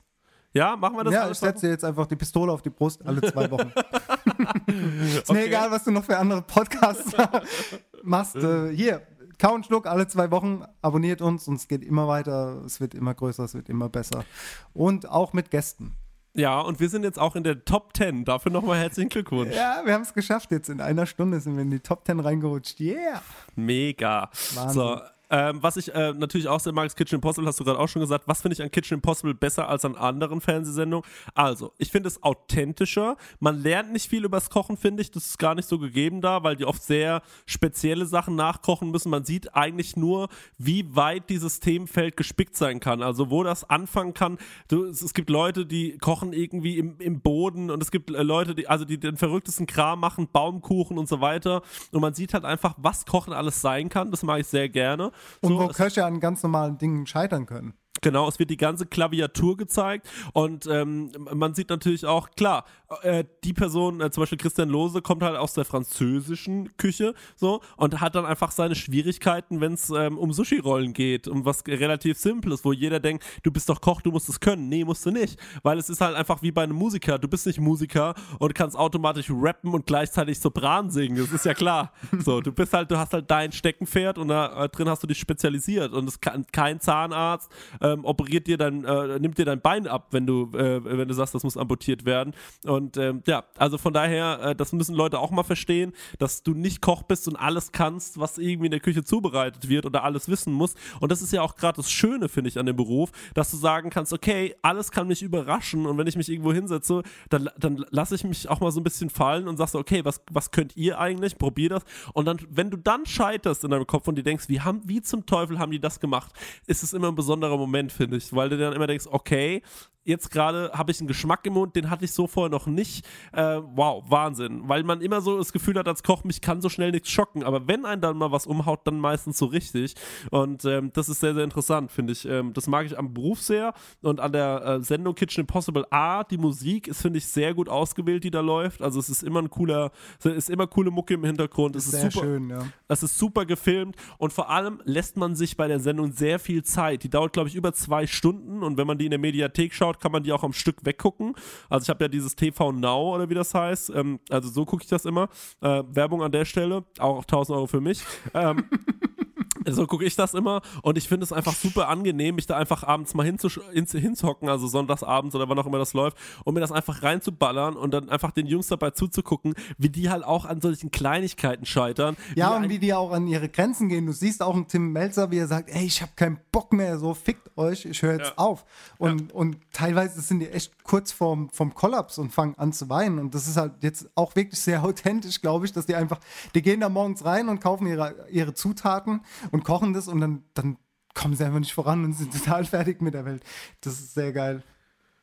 Ja, 0.53 0.75
machen 0.75 0.97
wir 0.97 1.03
das 1.05 1.13
ja, 1.13 1.29
ich 1.31 1.37
setze 1.37 1.67
dir 1.67 1.71
jetzt 1.71 1.85
einfach 1.85 2.07
die 2.07 2.15
Pistole 2.17 2.51
auf 2.51 2.61
die 2.61 2.69
Brust, 2.69 3.05
alle 3.05 3.21
zwei 3.21 3.49
Wochen. 3.51 3.71
ist 4.67 5.29
mir 5.29 5.37
Okay. 5.37 5.45
egal, 5.47 5.71
was 5.71 5.83
du 5.85 5.91
noch 5.91 6.03
für 6.03 6.17
andere 6.17 6.41
Podcasts 6.41 7.13
machst. 8.03 8.35
Äh, 8.35 8.75
hier, 8.75 9.01
Kau 9.37 9.53
und 9.55 9.65
Schluck, 9.65 9.87
alle 9.87 10.07
zwei 10.07 10.29
Wochen, 10.31 10.63
abonniert 10.81 11.21
uns 11.21 11.47
und 11.47 11.55
es 11.55 11.67
geht 11.67 11.83
immer 11.83 12.07
weiter, 12.07 12.61
es 12.65 12.79
wird 12.81 12.93
immer 12.93 13.13
größer, 13.13 13.43
es 13.45 13.53
wird 13.53 13.69
immer 13.69 13.89
besser. 13.89 14.25
Und 14.73 15.09
auch 15.09 15.33
mit 15.33 15.51
Gästen. 15.51 15.95
Ja, 16.33 16.61
und 16.61 16.79
wir 16.79 16.87
sind 16.89 17.03
jetzt 17.03 17.19
auch 17.19 17.35
in 17.35 17.43
der 17.43 17.65
Top 17.65 17.95
10. 17.95 18.23
Dafür 18.23 18.51
nochmal 18.53 18.77
herzlichen 18.79 19.09
Glückwunsch. 19.09 19.53
Ja, 19.53 19.81
wir 19.83 19.93
haben 19.93 20.03
es 20.03 20.13
geschafft 20.13 20.51
jetzt. 20.51 20.69
In 20.69 20.79
einer 20.79 21.05
Stunde 21.05 21.41
sind 21.41 21.55
wir 21.55 21.61
in 21.63 21.71
die 21.71 21.79
Top 21.81 22.05
10 22.05 22.21
reingerutscht. 22.21 22.79
Yeah! 22.79 23.21
Mega. 23.55 24.29
Wahnsinn. 24.53 24.69
So. 24.81 25.01
Ähm, 25.31 25.63
was 25.63 25.77
ich 25.77 25.93
äh, 25.95 26.13
natürlich 26.13 26.49
auch 26.49 26.59
sehr 26.59 26.73
mag, 26.73 26.87
ist 26.87 26.97
Kitchen 26.97 27.15
Impossible, 27.15 27.47
hast 27.47 27.57
du 27.57 27.63
gerade 27.63 27.79
auch 27.79 27.87
schon 27.87 28.01
gesagt. 28.01 28.27
Was 28.27 28.41
finde 28.41 28.53
ich 28.53 28.61
an 28.61 28.69
Kitchen 28.69 28.95
Impossible 28.95 29.33
besser 29.33 29.69
als 29.69 29.85
an 29.85 29.95
anderen 29.95 30.41
Fernsehsendungen? 30.41 31.09
Also, 31.33 31.71
ich 31.77 31.89
finde 31.89 32.09
es 32.09 32.21
authentischer. 32.21 33.15
Man 33.39 33.63
lernt 33.63 33.93
nicht 33.93 34.09
viel 34.09 34.25
übers 34.25 34.49
Kochen, 34.49 34.75
finde 34.75 35.01
ich. 35.01 35.09
Das 35.09 35.27
ist 35.27 35.39
gar 35.39 35.55
nicht 35.55 35.69
so 35.69 35.79
gegeben 35.79 36.19
da, 36.19 36.43
weil 36.43 36.57
die 36.57 36.65
oft 36.65 36.83
sehr 36.83 37.21
spezielle 37.45 38.05
Sachen 38.05 38.35
nachkochen 38.35 38.91
müssen. 38.91 39.09
Man 39.09 39.23
sieht 39.23 39.55
eigentlich 39.55 39.95
nur, 39.95 40.27
wie 40.57 40.95
weit 40.97 41.29
dieses 41.29 41.61
Themenfeld 41.61 42.17
gespickt 42.17 42.57
sein 42.57 42.81
kann. 42.81 43.01
Also, 43.01 43.29
wo 43.29 43.43
das 43.43 43.69
anfangen 43.69 44.13
kann. 44.13 44.37
Du, 44.67 44.83
es, 44.83 45.01
es 45.01 45.13
gibt 45.13 45.29
Leute, 45.29 45.65
die 45.65 45.97
kochen 45.97 46.33
irgendwie 46.33 46.77
im, 46.77 46.99
im 46.99 47.21
Boden 47.21 47.71
und 47.71 47.81
es 47.81 47.91
gibt 47.91 48.09
äh, 48.09 48.21
Leute, 48.21 48.53
die, 48.53 48.67
also 48.67 48.83
die 48.83 48.99
den 48.99 49.15
verrücktesten 49.15 49.65
Kram 49.65 50.01
machen, 50.01 50.27
Baumkuchen 50.29 50.97
und 50.97 51.07
so 51.07 51.21
weiter. 51.21 51.61
Und 51.93 52.01
man 52.01 52.13
sieht 52.13 52.33
halt 52.33 52.43
einfach, 52.43 52.75
was 52.77 53.05
Kochen 53.05 53.31
alles 53.31 53.61
sein 53.61 53.87
kann. 53.87 54.11
Das 54.11 54.23
mag 54.23 54.41
ich 54.41 54.47
sehr 54.47 54.67
gerne. 54.67 55.13
Und 55.41 55.53
So, 55.53 55.59
wo 55.59 55.67
Köche 55.67 56.05
an 56.05 56.19
ganz 56.19 56.43
normalen 56.43 56.77
Dingen 56.77 57.05
scheitern 57.05 57.45
können. 57.45 57.73
Genau, 58.01 58.27
es 58.27 58.39
wird 58.39 58.49
die 58.49 58.57
ganze 58.57 58.87
Klaviatur 58.87 59.57
gezeigt 59.57 60.07
und 60.33 60.65
ähm, 60.65 61.11
man 61.33 61.53
sieht 61.53 61.69
natürlich 61.69 62.05
auch, 62.05 62.31
klar, 62.31 62.65
äh, 63.03 63.23
die 63.43 63.53
Person, 63.53 64.01
äh, 64.01 64.09
zum 64.09 64.23
Beispiel 64.23 64.39
Christian 64.39 64.69
Lose, 64.69 65.01
kommt 65.01 65.21
halt 65.23 65.37
aus 65.37 65.53
der 65.53 65.65
französischen 65.65 66.75
Küche 66.77 67.13
so 67.35 67.61
und 67.77 68.01
hat 68.01 68.15
dann 68.15 68.25
einfach 68.25 68.51
seine 68.51 68.75
Schwierigkeiten, 68.75 69.61
wenn 69.61 69.73
es 69.73 69.91
ähm, 69.91 70.17
um 70.17 70.33
Sushi-Rollen 70.33 70.93
geht, 70.93 71.27
um 71.27 71.45
was 71.45 71.63
relativ 71.67 72.17
Simples, 72.17 72.65
wo 72.65 72.73
jeder 72.73 72.99
denkt, 72.99 73.23
du 73.43 73.51
bist 73.51 73.69
doch 73.69 73.81
Koch, 73.81 74.01
du 74.01 74.11
musst 74.11 74.29
es 74.29 74.39
können. 74.39 74.67
Nee, 74.67 74.83
musst 74.83 75.05
du 75.05 75.11
nicht, 75.11 75.39
weil 75.63 75.77
es 75.77 75.89
ist 75.89 76.01
halt 76.01 76.15
einfach 76.15 76.41
wie 76.41 76.51
bei 76.51 76.63
einem 76.63 76.75
Musiker. 76.75 77.19
Du 77.19 77.27
bist 77.27 77.45
nicht 77.45 77.59
Musiker 77.59 78.15
und 78.39 78.55
kannst 78.55 78.75
automatisch 78.75 79.27
rappen 79.29 79.73
und 79.73 79.85
gleichzeitig 79.85 80.39
Sopran 80.39 80.89
singen, 80.89 81.17
das 81.17 81.31
ist 81.31 81.45
ja 81.45 81.53
klar. 81.53 81.93
So, 82.19 82.41
du 82.41 82.51
bist 82.51 82.73
halt, 82.73 82.91
du 82.91 82.97
hast 82.97 83.13
halt 83.13 83.29
dein 83.29 83.51
Steckenpferd 83.51 84.17
und 84.17 84.27
da 84.29 84.65
äh, 84.65 84.69
drin 84.69 84.89
hast 84.89 85.03
du 85.03 85.07
dich 85.07 85.19
spezialisiert 85.19 85.93
und 85.93 86.07
es 86.07 86.19
kann 86.19 86.45
kein 86.51 86.79
Zahnarzt 86.79 87.51
ähm, 87.91 88.05
operiert 88.05 88.47
dir 88.47 88.57
dein, 88.57 88.83
äh, 88.85 89.19
nimmt 89.19 89.37
dir 89.37 89.45
dein 89.45 89.61
Bein 89.61 89.87
ab, 89.87 90.07
wenn 90.11 90.25
du, 90.25 90.51
äh, 90.53 90.83
wenn 90.83 91.07
du 91.07 91.13
sagst, 91.13 91.35
das 91.35 91.43
muss 91.43 91.57
amputiert 91.57 92.05
werden. 92.05 92.33
Und 92.65 92.97
ähm, 92.97 93.21
ja, 93.27 93.43
also 93.57 93.77
von 93.77 93.93
daher, 93.93 94.39
äh, 94.41 94.55
das 94.55 94.73
müssen 94.73 94.95
Leute 94.95 95.19
auch 95.19 95.31
mal 95.31 95.43
verstehen, 95.43 95.93
dass 96.19 96.43
du 96.43 96.53
nicht 96.53 96.81
Koch 96.81 97.03
bist 97.03 97.27
und 97.27 97.35
alles 97.35 97.71
kannst, 97.71 98.19
was 98.19 98.37
irgendwie 98.37 98.67
in 98.67 98.71
der 98.71 98.79
Küche 98.79 99.03
zubereitet 99.03 99.69
wird 99.69 99.85
oder 99.85 100.03
alles 100.03 100.29
wissen 100.29 100.53
musst. 100.53 100.77
Und 100.99 101.11
das 101.11 101.21
ist 101.21 101.33
ja 101.33 101.41
auch 101.41 101.55
gerade 101.55 101.77
das 101.77 101.91
Schöne, 101.91 102.29
finde 102.29 102.49
ich, 102.49 102.59
an 102.59 102.65
dem 102.65 102.75
Beruf, 102.75 103.11
dass 103.33 103.51
du 103.51 103.57
sagen 103.57 103.89
kannst, 103.89 104.13
okay, 104.13 104.55
alles 104.61 104.91
kann 104.91 105.07
mich 105.07 105.21
überraschen 105.21 105.85
und 105.85 105.97
wenn 105.97 106.07
ich 106.07 106.15
mich 106.15 106.29
irgendwo 106.29 106.53
hinsetze, 106.53 107.03
dann, 107.29 107.49
dann 107.57 107.85
lasse 107.89 108.15
ich 108.15 108.23
mich 108.23 108.49
auch 108.49 108.59
mal 108.59 108.71
so 108.71 108.79
ein 108.79 108.83
bisschen 108.83 109.09
fallen 109.09 109.47
und 109.47 109.57
sagst, 109.57 109.75
okay, 109.75 110.03
was, 110.05 110.21
was 110.31 110.51
könnt 110.51 110.75
ihr 110.77 110.99
eigentlich? 110.99 111.37
Probier 111.37 111.69
das. 111.69 111.83
Und 112.13 112.25
dann, 112.25 112.37
wenn 112.49 112.69
du 112.69 112.77
dann 112.77 113.05
scheiterst 113.05 113.63
in 113.63 113.71
deinem 113.71 113.87
Kopf 113.87 114.07
und 114.07 114.15
dir 114.15 114.23
denkst, 114.23 114.49
wie, 114.49 114.61
haben, 114.61 114.81
wie 114.85 115.01
zum 115.01 115.25
Teufel 115.25 115.59
haben 115.59 115.71
die 115.71 115.79
das 115.79 115.99
gemacht, 115.99 116.31
ist 116.67 116.83
es 116.83 116.93
immer 116.93 117.07
ein 117.07 117.15
besonderer 117.15 117.57
Moment, 117.57 117.80
finde 117.89 118.17
ich, 118.17 118.33
weil 118.35 118.49
du 118.49 118.57
dann 118.57 118.73
immer 118.73 118.87
denkst, 118.87 119.07
okay, 119.09 119.61
jetzt 120.03 120.31
gerade 120.31 120.71
habe 120.73 120.91
ich 120.91 120.99
einen 120.99 121.07
Geschmack 121.07 121.45
im 121.45 121.53
Mund, 121.53 121.75
den 121.75 121.89
hatte 121.89 122.05
ich 122.05 122.11
so 122.11 122.27
vorher 122.27 122.49
noch 122.49 122.67
nicht. 122.67 123.05
Äh, 123.33 123.59
wow, 123.75 124.03
Wahnsinn. 124.07 124.63
Weil 124.67 124.83
man 124.83 125.01
immer 125.01 125.21
so 125.21 125.37
das 125.37 125.53
Gefühl 125.53 125.77
hat 125.77 125.87
als 125.87 126.03
Koch, 126.03 126.23
mich 126.23 126.41
kann 126.41 126.61
so 126.61 126.69
schnell 126.69 126.91
nichts 126.91 127.09
schocken. 127.09 127.43
Aber 127.43 127.67
wenn 127.67 127.85
einen 127.85 128.01
dann 128.01 128.17
mal 128.17 128.31
was 128.31 128.47
umhaut, 128.47 128.81
dann 128.85 128.99
meistens 128.99 129.37
so 129.37 129.45
richtig. 129.45 129.95
Und 130.31 130.65
ähm, 130.65 130.91
das 130.93 131.09
ist 131.09 131.19
sehr, 131.19 131.33
sehr 131.33 131.43
interessant, 131.43 131.91
finde 131.91 132.13
ich. 132.13 132.25
Ähm, 132.25 132.53
das 132.53 132.67
mag 132.67 132.85
ich 132.85 132.97
am 132.97 133.13
Beruf 133.13 133.41
sehr. 133.41 133.73
Und 134.01 134.19
an 134.19 134.31
der 134.31 134.63
äh, 134.65 134.81
Sendung 134.81 135.15
Kitchen 135.15 135.41
Impossible 135.41 135.85
A, 135.89 136.23
die 136.23 136.37
Musik 136.37 136.87
ist, 136.87 137.01
finde 137.01 137.17
ich, 137.17 137.27
sehr 137.27 137.53
gut 137.53 137.69
ausgewählt, 137.69 138.23
die 138.23 138.31
da 138.31 138.41
läuft. 138.41 138.81
Also 138.81 138.99
es 138.99 139.09
ist 139.09 139.23
immer 139.23 139.41
ein 139.41 139.49
cooler, 139.49 139.91
es 140.19 140.25
ist 140.25 140.49
immer 140.49 140.67
coole 140.67 140.91
Mucke 140.91 141.13
im 141.13 141.23
Hintergrund. 141.23 141.75
Es 141.75 141.85
ist 141.85 141.91
Sehr 141.91 142.11
super, 142.11 142.25
schön, 142.25 142.49
ja. 142.49 142.65
es 142.87 143.03
ist 143.03 143.17
super 143.17 143.45
gefilmt 143.45 143.95
und 144.17 144.33
vor 144.33 144.49
allem 144.49 144.81
lässt 144.85 145.17
man 145.17 145.35
sich 145.35 145.57
bei 145.57 145.67
der 145.67 145.79
Sendung 145.79 146.11
sehr 146.11 146.39
viel 146.39 146.63
Zeit. 146.63 147.03
Die 147.03 147.09
dauert, 147.09 147.33
glaube 147.33 147.49
ich, 147.49 147.55
über 147.55 147.73
zwei 147.73 148.07
Stunden 148.07 148.63
und 148.63 148.77
wenn 148.77 148.87
man 148.87 148.97
die 148.97 149.05
in 149.05 149.11
der 149.11 149.19
Mediathek 149.19 149.73
schaut, 149.73 149.90
kann 149.99 150.11
man 150.11 150.23
die 150.23 150.31
auch 150.31 150.43
am 150.43 150.53
Stück 150.53 150.85
weggucken. 150.85 151.33
Also 151.69 151.85
ich 151.85 151.89
habe 151.89 152.03
ja 152.03 152.07
dieses 152.07 152.35
TV 152.35 152.71
Now 152.71 153.15
oder 153.15 153.29
wie 153.29 153.33
das 153.33 153.53
heißt. 153.53 153.91
Ähm, 153.91 154.19
also 154.29 154.49
so 154.49 154.65
gucke 154.65 154.83
ich 154.83 154.89
das 154.89 155.05
immer. 155.05 155.29
Äh, 155.61 155.83
Werbung 155.89 156.23
an 156.23 156.31
der 156.31 156.45
Stelle, 156.45 156.83
auch 156.99 157.21
1000 157.21 157.55
Euro 157.57 157.67
für 157.67 157.81
mich. 157.81 158.03
Ähm, 158.33 158.65
so 159.67 159.87
gucke 159.87 160.05
ich 160.05 160.15
das 160.15 160.33
immer 160.33 160.61
und 160.83 160.97
ich 160.97 161.07
finde 161.07 161.23
es 161.23 161.33
einfach 161.33 161.53
super 161.55 161.87
angenehm, 161.87 162.35
mich 162.35 162.47
da 162.47 162.57
einfach 162.57 162.83
abends 162.83 163.13
mal 163.13 163.25
hinzuhocken, 163.25 164.49
also 164.49 164.67
sonntagsabends 164.67 165.35
oder 165.35 165.47
wann 165.49 165.57
auch 165.59 165.65
immer 165.65 165.77
das 165.79 165.93
läuft, 165.93 166.17
und 166.43 166.53
mir 166.53 166.59
das 166.59 166.71
einfach 166.71 167.03
reinzuballern 167.03 167.75
und 167.75 167.91
dann 167.93 168.09
einfach 168.09 168.31
den 168.31 168.47
Jungs 168.47 168.67
dabei 168.67 168.91
zuzugucken, 168.91 169.53
wie 169.77 169.89
die 169.89 170.09
halt 170.09 170.23
auch 170.23 170.45
an 170.45 170.61
solchen 170.61 170.91
Kleinigkeiten 170.91 171.65
scheitern. 171.65 172.15
Ja, 172.35 172.51
wie 172.51 172.63
und 172.63 172.69
wie 172.69 172.79
die 172.79 172.93
auch 172.93 173.11
an 173.11 173.27
ihre 173.27 173.49
Grenzen 173.49 173.89
gehen. 173.89 174.05
Du 174.05 174.13
siehst 174.13 174.41
auch 174.41 174.55
einen 174.55 174.67
Tim 174.67 174.91
Melzer, 174.91 175.31
wie 175.31 175.37
er 175.37 175.47
sagt, 175.47 175.69
ey, 175.69 175.85
ich 175.85 176.01
habe 176.01 176.11
keinen 176.15 176.39
Bock 176.51 176.73
mehr, 176.73 176.97
so 176.99 177.13
fickt 177.13 177.57
euch, 177.57 177.85
ich 177.85 178.01
höre 178.01 178.13
jetzt 178.13 178.29
Ja. 178.29 178.37
auf. 178.37 178.65
Und, 178.97 179.31
und 179.33 179.57
teilweise 179.73 180.21
sind 180.21 180.39
die 180.39 180.47
echt 180.49 180.71
kurz 180.91 181.13
vorm, 181.13 181.49
vom 181.51 181.73
Kollaps 181.73 182.17
und 182.17 182.31
fangen 182.33 182.53
an 182.57 182.73
zu 182.73 182.89
weinen. 182.89 183.17
Und 183.17 183.33
das 183.33 183.47
ist 183.47 183.55
halt 183.55 183.75
jetzt 183.81 184.09
auch 184.15 184.35
wirklich 184.35 184.59
sehr 184.59 184.83
authentisch, 184.83 185.39
glaube 185.39 185.65
ich, 185.65 185.71
dass 185.71 185.85
die 185.85 185.95
einfach, 185.95 186.19
die 186.53 186.61
gehen 186.61 186.81
da 186.81 186.89
morgens 186.89 187.23
rein 187.23 187.47
und 187.47 187.61
kaufen 187.61 187.87
ihre, 187.87 188.27
ihre 188.29 188.53
Zutaten 188.53 189.21
und 189.51 189.63
kochen 189.63 189.93
das 189.93 190.09
und 190.09 190.19
dann, 190.19 190.43
dann 190.53 190.75
kommen 191.13 191.33
sie 191.37 191.45
einfach 191.45 191.59
nicht 191.59 191.73
voran 191.73 192.03
und 192.03 192.11
sind 192.13 192.33
total 192.37 192.65
fertig 192.65 193.01
mit 193.01 193.13
der 193.13 193.23
Welt. 193.23 193.41
Das 193.79 193.93
ist 193.93 194.13
sehr 194.15 194.33
geil. 194.33 194.63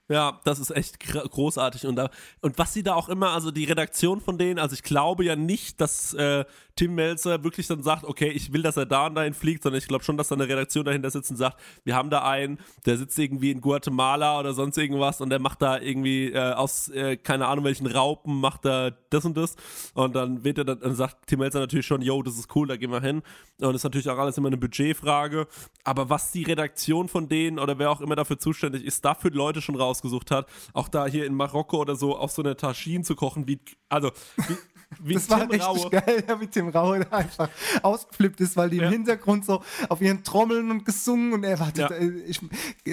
Ja, 0.09 0.41
das 0.45 0.59
ist 0.59 0.71
echt 0.71 1.01
gr- 1.01 1.29
großartig. 1.29 1.87
Und, 1.87 1.97
da, 1.97 2.09
und 2.41 2.57
was 2.57 2.73
sie 2.73 2.83
da 2.83 2.95
auch 2.95 3.11
immer, 3.11 3.33
also 3.33 3.51
die 3.51 3.65
Redaktion 3.67 4.23
von 4.23 4.39
denen, 4.39 4.59
also 4.59 4.73
ich 4.73 4.83
glaube 4.83 5.23
ja 5.23 5.37
nicht, 5.37 5.83
dass 5.83 6.15
äh, 6.15 6.47
Tim 6.79 6.95
Melzer 6.95 7.43
wirklich 7.43 7.67
dann 7.67 7.83
sagt, 7.83 8.05
okay, 8.05 8.29
ich 8.29 8.53
will, 8.53 8.63
dass 8.63 8.77
er 8.77 8.87
da 8.87 9.07
und 9.07 9.17
dahin 9.17 9.35
fliegt, 9.35 9.65
sondern 9.65 9.81
ich 9.81 9.89
glaube 9.89 10.05
schon, 10.05 10.17
dass 10.17 10.29
da 10.29 10.37
eine 10.37 10.49
Redaktion 10.49 10.85
dahinter 10.85 11.11
sitzt 11.11 11.29
und 11.29 11.37
sagt, 11.37 11.59
wir 11.83 11.97
haben 11.97 12.09
da 12.09 12.23
einen, 12.23 12.59
der 12.87 12.97
sitzt 12.97 13.19
irgendwie 13.19 13.51
in 13.51 13.61
Guatemala 13.61 14.39
oder 14.39 14.55
sonst 14.55 14.79
irgendwas 14.79 15.21
und 15.21 15.31
der 15.31 15.41
macht 15.41 15.61
da 15.61 15.81
irgendwie 15.81 16.31
äh, 16.31 16.53
aus, 16.53 16.89
äh, 16.91 17.17
keine 17.17 17.49
Ahnung, 17.49 17.65
welchen 17.65 17.89
Raupen, 17.89 18.39
macht 18.39 18.65
da 18.65 18.93
das 19.11 19.25
und 19.25 19.37
das. 19.37 19.57
Und 19.95 20.15
dann 20.15 20.45
wird 20.45 20.59
er 20.59 20.65
dann, 20.67 20.79
dann 20.79 20.95
sagt 20.95 21.27
Tim 21.27 21.41
Melzer 21.41 21.59
natürlich 21.59 21.85
schon, 21.85 22.01
yo, 22.01 22.23
das 22.23 22.39
ist 22.39 22.55
cool, 22.55 22.69
da 22.69 22.77
gehen 22.77 22.93
wir 22.93 23.01
hin. 23.01 23.23
Und 23.61 23.73
das 23.73 23.77
ist 23.77 23.85
natürlich 23.85 24.09
auch 24.09 24.19
alles 24.19 24.39
immer 24.39 24.47
eine 24.47 24.57
Budgetfrage. 24.57 25.49
Aber 25.83 26.11
was 26.11 26.31
die 26.31 26.45
Redaktion 26.45 27.09
von 27.09 27.29
denen 27.29 27.59
oder 27.59 27.81
wer 27.81 27.91
auch 27.91 28.01
immer 28.01 28.15
dafür 28.15 28.39
zuständig 28.39 28.85
ist, 28.85 29.05
dafür 29.05 29.33
Leute 29.33 29.61
schon 29.63 29.75
rausgesucht 29.75 30.31
hat, 30.31 30.49
auch 30.75 30.87
da 30.87 31.07
hier 31.07 31.27
in 31.27 31.35
Marokko 31.35 31.79
oder 31.79 31.97
so 31.97 32.17
auf 32.17 32.31
so 32.31 32.41
einer 32.41 32.57
Taschine 32.57 33.03
zu 33.03 33.17
kochen, 33.17 33.49
wie, 33.49 33.59
also, 33.89 34.13
wie, 34.37 34.55
wie 35.01 35.15
das 35.15 35.29
war 35.31 35.41
Tim 35.41 35.51
richtig 35.51 35.69
Raue. 35.69 35.91
geil, 35.91 36.25
ja, 36.29 36.41
wie 36.41 36.47
Tim 36.47 36.69
Raue 36.69 37.01
da 37.01 37.17
einfach 37.19 37.49
ausgeflippt 37.83 38.41
ist, 38.41 38.57
weil 38.57 38.71
die 38.71 38.79
im 38.79 38.91
Hintergrund 38.91 39.45
so 39.45 39.63
auf 39.89 40.01
ihren 40.01 40.25
Trommeln 40.25 40.71
und 40.71 40.85
gesungen 40.85 41.33
und 41.35 41.45
er 41.45 41.59
war 41.61 41.69
Ja. 41.77 41.89
total, 41.89 42.17
ich 42.27 42.41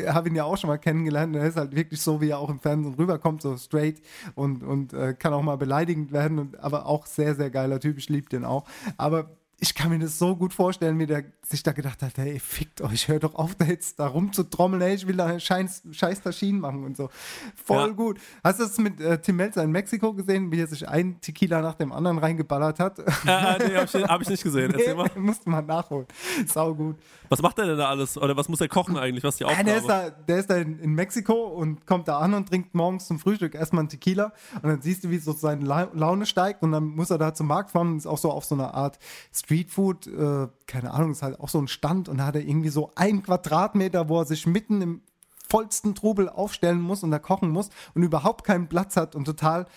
habe 0.07 0.29
ihn 0.29 0.35
ja 0.35 0.43
auch 0.43 0.57
schon 0.57 0.67
mal 0.67 0.77
kennengelernt 0.77 1.35
er 1.35 1.45
ist 1.47 1.57
halt 1.57 1.75
wirklich 1.75 2.01
so, 2.01 2.21
wie 2.21 2.29
er 2.29 2.39
auch 2.39 2.49
im 2.49 2.59
Fernsehen 2.59 2.95
rüberkommt, 2.95 3.41
so 3.41 3.57
straight 3.57 4.01
und, 4.35 4.63
und 4.63 4.93
äh, 4.93 5.13
kann 5.13 5.33
auch 5.33 5.41
mal 5.41 5.57
beleidigend 5.57 6.11
werden, 6.11 6.39
und, 6.39 6.59
aber 6.59 6.85
auch 6.85 7.05
sehr, 7.05 7.35
sehr 7.35 7.49
geiler 7.49 7.79
Typ, 7.79 7.97
ich 7.97 8.09
liebe 8.09 8.29
den 8.29 8.45
auch. 8.45 8.65
Aber 8.97 9.29
ich 9.59 9.73
kann 9.73 9.89
mir 9.89 9.99
das 9.99 10.19
so 10.19 10.35
gut 10.35 10.53
vorstellen, 10.53 10.99
wie 10.99 11.05
der 11.05 11.23
sich 11.41 11.63
da 11.63 11.71
gedacht 11.71 12.01
hat, 12.01 12.17
hey, 12.17 12.39
fickt 12.39 12.81
euch, 12.81 13.07
hört 13.07 13.23
doch 13.23 13.35
auf, 13.35 13.55
da 13.55 13.65
jetzt 13.65 13.99
da 13.99 14.07
rumzutrommeln, 14.07 14.81
hey, 14.81 14.95
ich 14.95 15.07
will 15.07 15.15
da 15.15 15.39
scheiß, 15.39 15.83
scheiß 15.91 16.21
Taschinen 16.21 16.59
machen 16.59 16.83
und 16.83 16.97
so. 16.97 17.09
Voll 17.63 17.87
Ja. 17.89 17.93
gut. 17.93 18.19
Hast 18.43 18.59
du 18.59 18.63
das 18.63 18.77
mit 18.79 18.99
äh, 18.99 19.19
Tim 19.21 19.37
Melzer 19.37 19.63
in 19.63 19.71
Mexiko 19.71 20.13
gesehen, 20.13 20.51
wie 20.51 20.59
er 20.59 20.67
sich 20.67 20.87
einen 20.87 21.21
Tequila 21.21 21.61
nach 21.61 21.75
dem 21.75 21.91
anderen 21.91 22.17
reingeballert 22.17 22.79
hat? 22.79 22.99
Äh, 22.99 23.67
nee, 23.67 23.75
hab 23.75 23.85
ich, 23.93 24.03
hab 24.03 24.21
ich 24.21 24.29
nicht 24.29 24.43
gesehen. 24.43 24.71
Erzähl 24.73 24.95
mal. 24.95 25.09
Musste 25.15 25.49
man 25.49 25.65
nachholen. 25.65 26.07
Sau 26.47 26.73
gut. 26.73 26.97
Was 27.29 27.41
macht 27.41 27.57
er 27.59 27.65
denn 27.67 27.77
da 27.77 27.89
alles? 27.89 28.17
Oder 28.17 28.35
was 28.37 28.49
muss 28.49 28.59
er 28.61 28.67
kochen 28.67 28.97
eigentlich? 28.97 29.23
Was 29.23 29.35
ist 29.35 29.39
die 29.39 29.43
Ja, 29.45 29.49
Aufgabe? 29.49 29.65
der 29.69 29.77
ist 29.77 29.87
da, 29.87 30.09
der 30.09 30.37
ist 30.37 30.49
da 30.49 30.55
in, 30.57 30.79
in 30.79 30.93
Mexiko 30.93 31.33
und 31.45 31.85
kommt 31.87 32.07
da 32.07 32.19
an 32.19 32.33
und 32.33 32.49
trinkt 32.49 32.75
morgens 32.75 33.07
zum 33.07 33.19
Frühstück 33.19 33.55
erstmal 33.55 33.81
einen 33.81 33.89
Tequila 33.89 34.33
und 34.61 34.63
dann 34.69 34.81
siehst 34.81 35.03
du, 35.03 35.09
wie 35.09 35.17
so 35.17 35.31
seine 35.33 35.63
La 35.65 35.89
Laune 35.93 36.25
steigt 36.25 36.61
und 36.63 36.71
dann 36.71 36.83
muss 36.85 37.09
er 37.09 37.17
da 37.17 37.33
zum 37.33 37.47
Markt 37.47 37.71
fahren 37.71 37.91
und 37.93 37.97
ist 37.97 38.05
auch 38.07 38.17
so 38.17 38.31
auf 38.31 38.45
so 38.45 38.55
einer 38.55 38.73
Art 38.73 38.99
Streetfood, 39.45 40.07
äh, 40.07 40.47
keine 40.65 40.91
Ahnung, 40.91 41.11
ist 41.11 41.21
halt 41.21 41.39
auch 41.39 41.49
so 41.49 41.59
ein 41.59 41.67
Stand 41.67 42.09
und 42.09 42.17
da 42.17 42.25
hat 42.25 42.35
er 42.35 42.41
irgendwie 42.41 42.69
so 42.69 42.91
ein 42.95 43.21
Quadratmeter, 43.21 44.09
wo 44.09 44.19
er 44.19 44.25
sich 44.25 44.47
mitten 44.47 44.81
im 44.81 45.01
vollsten 45.47 45.93
Trubel 45.93 46.29
aufstellen 46.29 46.81
muss 46.81 47.03
und 47.03 47.11
da 47.11 47.19
kochen 47.19 47.51
muss 47.51 47.69
und 47.93 48.01
überhaupt 48.01 48.43
keinen 48.43 48.67
Platz 48.67 48.97
hat 48.97 49.15
und 49.15 49.25
total 49.25 49.67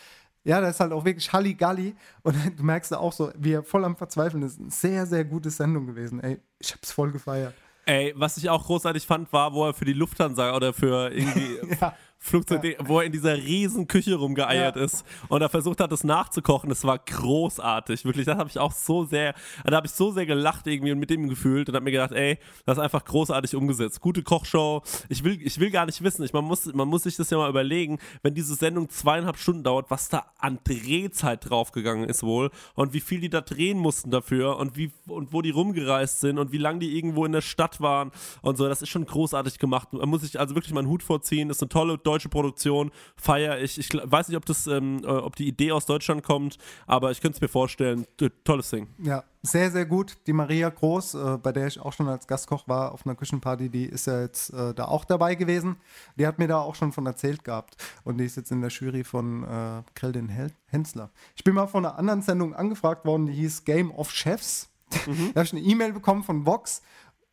ja, 0.45 0.63
das 0.63 0.77
ist 0.77 0.81
halt 0.81 0.93
auch 0.93 1.05
wirklich 1.05 1.31
Halligalli 1.31 1.95
und 2.23 2.35
du 2.59 2.63
merkst 2.63 2.93
da 2.93 2.97
auch 2.97 3.13
so, 3.13 3.31
wie 3.37 3.53
er 3.53 3.63
voll 3.63 3.85
am 3.85 3.97
Verzweifeln 3.97 4.43
ist. 4.43 4.59
Eine 4.59 4.71
sehr, 4.71 5.05
sehr 5.05 5.25
gute 5.27 5.51
Sendung 5.51 5.87
gewesen, 5.87 6.21
ey. 6.21 6.39
Ich 6.59 6.73
hab's 6.73 6.91
voll 6.91 7.13
gefeiert. 7.13 7.53
Ey, 7.85 8.15
was 8.17 8.39
ich 8.39 8.49
auch 8.49 8.65
großartig 8.65 9.07
fand, 9.07 9.31
war, 9.33 9.53
wo 9.53 9.67
er 9.67 9.75
für 9.75 9.85
die 9.85 9.93
Lufthansa 9.93 10.55
oder 10.57 10.73
für 10.73 11.13
irgendwie 11.13 11.59
Flugzeug, 12.29 12.77
wo 12.85 13.01
er 13.01 13.07
in 13.07 13.13
dieser 13.13 13.37
riesen 13.37 13.89
Küche 13.89 14.15
rumgeeiert 14.17 14.77
Ja. 14.77 14.83
ist 14.85 15.05
und 15.29 15.43
er 15.43 15.49
versucht 15.49 15.81
hat, 15.81 15.91
das 15.93 16.05
nachzukochen. 16.05 16.69
Das 16.69 16.85
war 16.85 16.99
großartig. 16.99 18.05
Wirklich, 18.05 18.27
das 18.27 18.37
habe 18.39 18.49
ich 18.51 18.59
auch 18.59 18.73
so 18.73 19.05
sehr, 19.05 19.35
da 19.65 19.77
habe 19.77 19.87
ich 19.87 19.93
so 19.93 20.11
sehr 20.11 20.27
gelacht 20.27 20.67
irgendwie 20.67 20.93
und 20.93 20.99
mit 20.99 21.11
dem 21.11 21.29
gefühlt 21.29 21.69
und 21.69 21.75
habe 21.75 21.85
mir 21.85 21.93
gedacht, 21.93 22.13
ey, 22.13 22.39
das 22.67 22.79
ist 22.79 22.83
einfach 22.85 23.05
großartig 23.05 23.55
umgesetzt. 23.55 24.01
Gute 24.01 24.23
Kochshow. 24.23 24.83
Ich 25.09 25.25
will, 25.25 25.39
ich 25.43 25.59
will 25.61 25.71
gar 25.71 25.87
nicht 25.87 26.03
wissen. 26.03 26.25
Ich, 26.25 26.33
man, 26.33 26.45
muss, 26.45 26.67
man 26.67 26.89
muss 26.89 27.05
sich 27.05 27.17
das 27.17 27.31
ja 27.31 27.39
mal 27.39 27.49
überlegen, 27.51 27.99
wenn 28.23 28.35
diese 28.35 28.55
Sendung 28.55 28.89
zweieinhalb 28.89 29.37
Stunden 29.37 29.63
dauert, 29.63 29.91
was 29.91 30.09
da 30.09 30.27
an 30.39 30.59
Drehzeit 30.65 31.49
draufgegangen 31.49 32.09
ist 32.09 32.23
wohl 32.23 32.51
und 32.75 32.93
wie 32.93 33.01
viel 33.01 33.21
die 33.21 33.29
da 33.31 33.41
drehen 33.41 33.79
mussten 33.79 34.11
dafür 34.11 34.57
und 34.59 34.77
wie 34.77 34.91
und 35.07 35.33
wo 35.33 35.43
die 35.43 35.51
rumgereist 35.51 36.21
sind 36.21 36.39
und 36.39 36.51
wie 36.53 36.59
lange 36.59 36.81
die 36.81 36.97
irgendwo 36.99 37.25
in 37.25 37.33
der 37.33 37.41
Stadt 37.41 37.81
waren 37.81 38.11
und 38.43 38.57
so. 38.59 38.69
Das 38.69 38.83
ist 38.83 38.89
schon 38.89 39.05
großartig 39.07 39.59
gemacht. 39.59 39.93
Man 39.93 40.09
muss 40.09 40.23
sich 40.23 40.39
also 40.41 40.55
wirklich 40.55 40.73
mal 40.75 40.81
einen 40.81 40.89
Hut 40.89 41.03
vorziehen. 41.03 41.49
Das 41.49 41.59
ist 41.59 41.63
eine 41.63 41.69
tolle 41.69 41.99
deutsche 41.99 42.18
Produktion. 42.27 42.91
Feier 43.17 43.59
ich. 43.59 43.79
Ich 43.79 43.91
weiß 43.93 44.29
nicht, 44.29 44.37
ob 44.37 44.47
das, 44.47 44.67
ähm, 44.67 45.01
äh, 45.05 45.07
ob 45.07 45.37
die 45.37 45.47
Idee 45.47 45.73
aus 45.73 45.87
Deutschland 45.87 46.23
kommt, 46.23 46.59
aber 46.87 47.11
ich 47.11 47.21
könnte 47.21 47.37
es 47.37 47.41
mir 47.41 47.49
vorstellen. 47.49 48.07
Tolles 48.45 48.71
Ding. 48.71 48.89
Ja, 48.99 49.25
sehr, 49.43 49.71
sehr 49.71 49.87
gut. 49.87 50.17
Die 50.27 50.33
Maria 50.33 50.69
Groß, 50.69 51.15
äh, 51.15 51.39
bei 51.41 51.53
der 51.53 51.69
ich 51.69 51.79
auch 51.81 51.93
schon 51.93 52.09
als 52.09 52.27
Gastkoch 52.27 52.67
war 52.67 52.93
auf 52.93 53.07
einer 53.07 53.15
Küchenparty, 53.15 53.69
die 53.69 53.85
ist 53.85 54.07
ja 54.07 54.21
jetzt 54.23 54.51
äh, 54.53 54.75
da 54.75 54.87
auch 54.87 55.05
dabei 55.05 55.37
gewesen. 55.37 55.77
Die 56.17 56.27
hat 56.27 56.39
mir 56.39 56.49
da 56.49 56.59
auch 56.59 56.75
schon 56.75 56.93
von 56.93 57.07
erzählt 57.07 57.45
gehabt. 57.45 57.77
Und 58.05 58.19
die 58.19 58.25
ist 58.25 58.37
jetzt 58.37 58.51
in 58.51 58.61
der 58.61 58.71
Jury 58.71 59.05
von 59.05 59.45
äh, 59.45 59.83
Kreldin 59.95 60.29
Hensler. 60.67 61.11
Ich 61.37 61.45
bin 61.45 61.55
mal 61.55 61.67
von 61.67 61.85
einer 61.85 61.99
anderen 61.99 62.23
Sendung 62.23 62.55
angefragt 62.55 63.05
worden, 63.05 63.27
die 63.27 63.35
hieß 63.35 63.65
Game 63.65 63.91
of 63.93 64.11
Chefs. 64.11 64.69
da 64.91 64.97
habe 65.41 65.45
ich 65.45 65.53
eine 65.53 65.63
E-Mail 65.63 65.93
bekommen 65.93 66.23
von 66.25 66.45
Vox. 66.45 66.83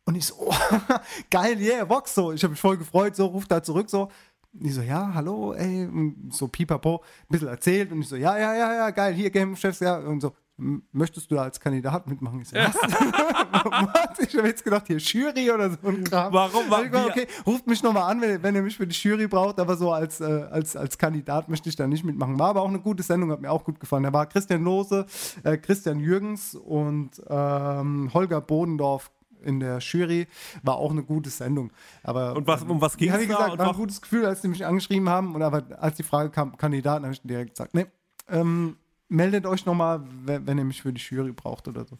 Und 0.04 0.14
ich 0.14 0.26
so, 0.26 0.34
oh, 0.38 0.54
geil, 1.30 1.60
yeah, 1.60 1.88
Vox 1.88 2.14
so. 2.14 2.32
Ich 2.32 2.42
habe 2.44 2.52
mich 2.52 2.60
voll 2.60 2.76
gefreut, 2.76 3.16
so, 3.16 3.26
ruft 3.26 3.50
da 3.50 3.62
zurück 3.62 3.90
so. 3.90 4.10
Die 4.58 4.70
so, 4.70 4.80
ja, 4.82 5.12
hallo, 5.14 5.52
ey, 5.54 5.84
und 5.86 6.30
so 6.32 6.48
pipapo, 6.48 6.96
ein 6.96 7.28
bisschen 7.28 7.48
erzählt 7.48 7.92
und 7.92 8.00
ich 8.00 8.08
so, 8.08 8.16
ja, 8.16 8.36
ja, 8.38 8.54
ja, 8.54 8.74
ja, 8.74 8.90
geil, 8.90 9.12
hier 9.14 9.30
Game 9.30 9.54
Chefs, 9.56 9.80
ja, 9.80 9.96
und 9.98 10.20
so, 10.20 10.32
"M- 10.58 10.82
möchtest 10.92 11.30
du 11.30 11.34
da 11.34 11.42
als 11.42 11.60
Kandidat 11.60 12.06
mitmachen? 12.06 12.40
Ich 12.40 12.48
so, 12.48 12.56
was? 12.56 12.74
Ich 14.18 14.34
habe 14.36 14.48
jetzt 14.48 14.64
gedacht, 14.64 14.86
hier 14.86 14.96
Jury 14.98 15.50
oder 15.50 15.70
so 15.70 15.88
ein 15.88 16.02
Kram. 16.04 16.32
Warum? 16.32 16.62
Ich 16.84 16.84
gedacht, 16.90 17.10
okay, 17.10 17.26
ruft 17.46 17.66
mich 17.66 17.82
nochmal 17.82 18.10
an, 18.10 18.20
wenn, 18.20 18.42
wenn 18.42 18.54
ihr 18.54 18.62
mich 18.62 18.76
für 18.76 18.86
die 18.86 18.94
Jury 18.96 19.26
braucht, 19.26 19.58
aber 19.60 19.76
so 19.76 19.92
als, 19.92 20.20
äh, 20.20 20.24
als, 20.50 20.74
als 20.76 20.96
Kandidat 20.98 21.48
möchte 21.48 21.68
ich 21.68 21.76
da 21.76 21.86
nicht 21.86 22.04
mitmachen. 22.04 22.38
War 22.38 22.50
aber 22.50 22.62
auch 22.62 22.68
eine 22.68 22.80
gute 22.80 23.02
Sendung, 23.02 23.30
hat 23.30 23.40
mir 23.42 23.50
auch 23.50 23.64
gut 23.64 23.78
gefallen. 23.78 24.04
Da 24.04 24.12
war 24.12 24.26
Christian 24.26 24.64
Lose, 24.64 25.04
äh, 25.44 25.56
Christian 25.58 26.00
Jürgens 26.00 26.54
und 26.54 27.10
ähm, 27.28 28.10
Holger 28.14 28.40
Bodendorf 28.40 29.10
in 29.46 29.60
der 29.60 29.78
Jury. 29.78 30.26
War 30.62 30.76
auch 30.76 30.90
eine 30.90 31.02
gute 31.02 31.30
Sendung. 31.30 31.70
Aber, 32.02 32.36
Und 32.36 32.46
was- 32.46 32.62
um 32.64 32.80
was 32.80 32.94
Ja, 32.98 33.14
wie 33.20 33.26
da? 33.26 33.34
gesagt, 33.34 33.58
war 33.58 33.70
ein 33.70 33.76
gutes 33.76 34.02
Gefühl, 34.02 34.26
als 34.26 34.42
sie 34.42 34.48
mich 34.48 34.66
angeschrieben 34.66 35.08
haben. 35.08 35.34
Und 35.34 35.42
aber 35.42 35.64
als 35.80 35.96
die 35.96 36.02
Frage 36.02 36.30
kam, 36.30 36.56
Kandidaten, 36.56 37.04
habe 37.04 37.14
ich 37.14 37.22
direkt 37.22 37.50
gesagt, 37.50 37.74
nee, 37.74 37.86
ähm, 38.28 38.76
meldet 39.08 39.46
euch 39.46 39.64
nochmal, 39.66 40.02
wenn, 40.24 40.46
wenn 40.46 40.58
ihr 40.58 40.64
mich 40.64 40.82
für 40.82 40.92
die 40.92 41.00
Jury 41.00 41.32
braucht 41.32 41.68
oder 41.68 41.84
so. 41.84 41.96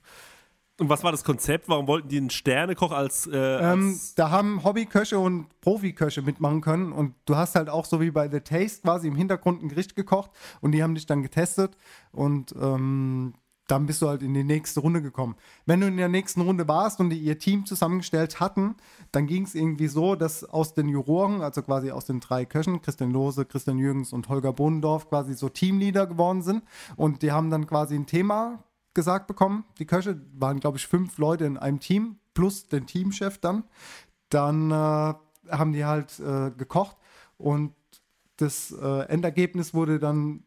Und 0.79 0.91
was 0.91 1.03
war 1.03 1.11
das 1.11 1.25
Konzept? 1.25 1.71
Warum 1.71 1.87
wollten 1.87 2.09
die 2.09 2.19
einen 2.19 2.29
Sternekoch 2.29 2.93
als, 2.93 3.27
äh, 3.27 3.35
Ähm, 3.73 3.91
als 3.93 4.15
da 4.15 4.31
haben 4.31 4.63
Hobbyköche 4.63 5.19
und 5.19 5.47
Profiköche 5.63 6.21
mitmachen 6.21 6.61
können 6.61 6.93
und 6.93 7.15
du 7.25 7.35
hast 7.37 7.55
halt 7.55 7.71
auch 7.71 7.87
so 7.87 7.99
wie 8.03 8.11
bei 8.11 8.29
The 8.29 8.41
Taste 8.41 8.83
quasi 8.83 9.09
im 9.09 9.15
Hintergrund 9.17 9.63
ein 9.63 9.71
Gericht 9.71 9.97
gekocht 9.97 10.31
und 10.61 10.73
die 10.73 10.83
haben 10.83 10.95
dich 10.95 11.07
dann 11.07 11.23
getestet 11.23 11.79
und 12.13 12.55
ähm, 12.61 13.33
dann 13.67 13.87
bist 13.87 14.03
du 14.03 14.09
halt 14.09 14.23
in 14.23 14.35
die 14.35 14.45
nächste 14.45 14.81
Runde 14.81 15.03
gekommen. 15.03 15.37
Wenn 15.65 15.81
du 15.81 15.89
in 15.89 15.97
der 15.97 16.09
nächsten 16.09 16.41
Runde 16.41 16.69
warst 16.69 17.01
und 17.01 17.11
die 17.11 17.19
ihr 17.19 17.39
Team 17.39 17.67
zusammengestellt 17.67 18.39
hatten, 18.39 18.77
dann 19.13 19.27
ging 19.27 19.45
es 19.45 19.55
irgendwie 19.55 19.89
so, 19.89 20.15
dass 20.15 20.45
aus 20.45 20.75
den 20.75 20.89
Juroren, 20.89 21.41
also 21.43 21.63
quasi 21.63 21.91
aus 21.91 22.05
den 22.05 22.21
drei 22.21 22.45
Köchen, 22.45 22.81
Christian 22.81 23.11
Lose, 23.11 23.45
Christian 23.45 23.79
Jürgens 23.79 24.13
und 24.13 24.29
Holger 24.29 24.53
Bodendorf, 24.53 25.09
quasi 25.09 25.35
so 25.35 25.49
Teamleader 25.49 26.07
geworden 26.07 26.43
sind 26.43 26.63
und 26.97 27.23
die 27.23 27.33
haben 27.33 27.51
dann 27.51 27.67
quasi 27.67 27.95
ein 27.95 28.07
Thema 28.07 28.63
gesagt 28.95 29.27
bekommen. 29.27 29.65
Die 29.79 29.87
Köche 29.87 30.21
waren, 30.35 30.61
glaube 30.61 30.79
ich, 30.79 30.87
fünf 30.87 31.19
Leute 31.19 31.45
in 31.45 31.59
einem 31.59 31.81
Team, 31.81 32.17
plus 32.35 32.69
den 32.69 32.87
Teamchef 32.87 33.39
dann. 33.39 33.65
Dann 34.31 34.71
äh, 34.71 35.15
haben 35.51 35.73
die 35.73 35.85
halt 35.85 36.19
äh, 36.21 36.51
gekocht 36.51 36.97
und 37.37 37.75
das 38.37 38.71
äh, 38.73 39.03
Endergebnis 39.09 39.75
wurde 39.75 39.99
dann 39.99 40.46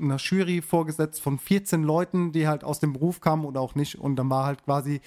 einer 0.00 0.16
Jury 0.16 0.62
vorgesetzt 0.62 1.20
von 1.20 1.38
14 1.38 1.82
Leuten, 1.82 2.32
die 2.32 2.46
halt 2.48 2.64
aus 2.64 2.80
dem 2.80 2.92
Beruf 2.92 3.20
kamen 3.20 3.44
oder 3.44 3.60
auch 3.60 3.74
nicht. 3.74 3.96
Und 3.98 4.16
dann 4.16 4.30
war 4.30 4.44
halt 4.46 4.64
quasi 4.64 5.00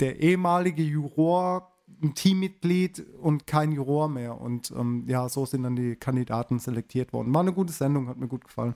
der 0.00 0.20
ehemalige 0.20 0.82
Juror 0.82 1.72
ein 2.02 2.14
Teammitglied 2.14 3.06
und 3.20 3.46
kein 3.46 3.72
Juror 3.72 4.08
mehr. 4.08 4.40
Und 4.40 4.70
ähm, 4.72 5.04
ja, 5.08 5.28
so 5.28 5.46
sind 5.46 5.62
dann 5.62 5.76
die 5.76 5.96
Kandidaten 5.96 6.58
selektiert 6.58 7.12
worden. 7.12 7.32
War 7.34 7.40
eine 7.42 7.52
gute 7.52 7.72
Sendung, 7.72 8.08
hat 8.08 8.18
mir 8.18 8.28
gut 8.28 8.44
gefallen. 8.44 8.74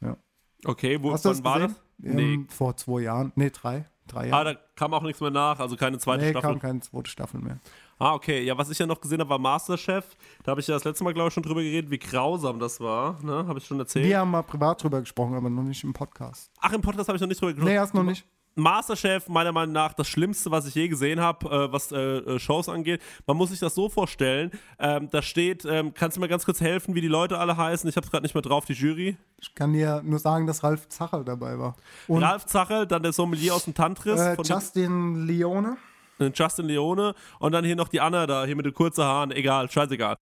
Ja. 0.00 0.16
Okay, 0.64 1.02
wo 1.02 1.12
Hast 1.12 1.24
du 1.24 1.30
wann 1.30 1.36
das 1.36 1.44
war 1.44 1.58
das? 1.60 1.80
Nee. 1.98 2.34
Ähm, 2.34 2.48
vor 2.48 2.76
zwei 2.76 3.00
Jahren. 3.02 3.32
Nee, 3.36 3.50
drei. 3.50 3.86
Drei 4.08 4.24
Ah, 4.24 4.26
Jahre. 4.26 4.54
da 4.54 4.60
kam 4.74 4.94
auch 4.94 5.02
nichts 5.02 5.20
mehr 5.20 5.30
nach, 5.30 5.60
also 5.60 5.76
keine 5.76 5.98
zweite 5.98 6.24
nee, 6.24 6.30
Staffel. 6.30 6.50
kam 6.50 6.58
keine 6.58 6.80
zweite 6.80 7.08
Staffel 7.10 7.40
mehr. 7.40 7.58
Ah, 7.98 8.14
okay. 8.14 8.42
Ja, 8.44 8.56
was 8.58 8.68
ich 8.70 8.78
ja 8.78 8.86
noch 8.86 9.00
gesehen 9.00 9.20
habe, 9.20 9.30
war 9.30 9.38
Masterchef. 9.38 10.04
Da 10.42 10.50
habe 10.50 10.60
ich 10.60 10.66
ja 10.66 10.74
das 10.74 10.84
letzte 10.84 11.04
Mal, 11.04 11.14
glaube 11.14 11.28
ich, 11.28 11.34
schon 11.34 11.42
drüber 11.42 11.62
geredet, 11.62 11.90
wie 11.90 11.98
grausam 11.98 12.58
das 12.58 12.80
war. 12.80 13.18
Ne? 13.22 13.46
Habe 13.46 13.58
ich 13.58 13.66
schon 13.66 13.78
erzählt. 13.78 14.06
Wir 14.06 14.18
haben 14.18 14.30
mal 14.30 14.42
privat 14.42 14.82
drüber 14.82 15.00
gesprochen, 15.00 15.34
aber 15.34 15.48
noch 15.48 15.62
nicht 15.62 15.84
im 15.84 15.92
Podcast. 15.92 16.50
Ach, 16.60 16.72
im 16.72 16.80
Podcast 16.80 17.08
habe 17.08 17.16
ich 17.16 17.20
noch 17.22 17.28
nicht 17.28 17.40
drüber 17.40 17.52
gesprochen. 17.52 17.70
Nee, 17.70 17.76
erst 17.76 17.94
noch 17.94 18.02
nicht. 18.02 18.26
Masterchef, 18.54 19.28
meiner 19.28 19.50
Meinung 19.50 19.72
nach, 19.72 19.94
das 19.94 20.08
Schlimmste, 20.08 20.50
was 20.50 20.66
ich 20.66 20.74
je 20.74 20.86
gesehen 20.88 21.20
habe, 21.20 21.46
äh, 21.48 21.72
was 21.72 21.90
äh, 21.90 21.96
äh, 21.96 22.38
Shows 22.38 22.68
angeht. 22.68 23.00
Man 23.26 23.38
muss 23.38 23.48
sich 23.48 23.60
das 23.60 23.74
so 23.74 23.88
vorstellen, 23.88 24.50
ähm, 24.78 25.08
da 25.10 25.22
steht, 25.22 25.64
ähm, 25.64 25.94
kannst 25.94 26.18
du 26.18 26.20
mir 26.20 26.28
ganz 26.28 26.44
kurz 26.44 26.60
helfen, 26.60 26.94
wie 26.94 27.00
die 27.00 27.08
Leute 27.08 27.38
alle 27.38 27.56
heißen? 27.56 27.88
Ich 27.88 27.96
habe 27.96 28.04
es 28.04 28.10
gerade 28.10 28.24
nicht 28.24 28.34
mehr 28.34 28.42
drauf, 28.42 28.66
die 28.66 28.74
Jury. 28.74 29.16
Ich 29.40 29.54
kann 29.54 29.72
dir 29.72 30.02
nur 30.04 30.18
sagen, 30.18 30.46
dass 30.46 30.62
Ralf 30.62 30.86
Zacherl 30.90 31.24
dabei 31.24 31.58
war. 31.58 31.76
Und 32.08 32.22
Ralf 32.22 32.44
Zachel, 32.44 32.86
dann 32.86 33.02
der 33.02 33.14
Sommelier 33.14 33.54
aus 33.54 33.64
dem 33.64 33.72
Tantris. 33.74 34.20
äh, 34.20 34.34
von 34.36 34.44
Justin 34.44 35.26
Leone. 35.26 35.78
Äh, 36.18 36.30
Justin 36.34 36.66
Leone 36.66 37.14
und 37.38 37.52
dann 37.52 37.64
hier 37.64 37.76
noch 37.76 37.88
die 37.88 38.00
Anna 38.00 38.26
da, 38.26 38.44
hier 38.44 38.56
mit 38.56 38.66
den 38.66 38.74
kurzen 38.74 39.04
Haaren. 39.04 39.30
Egal, 39.30 39.70
scheißegal. 39.70 40.16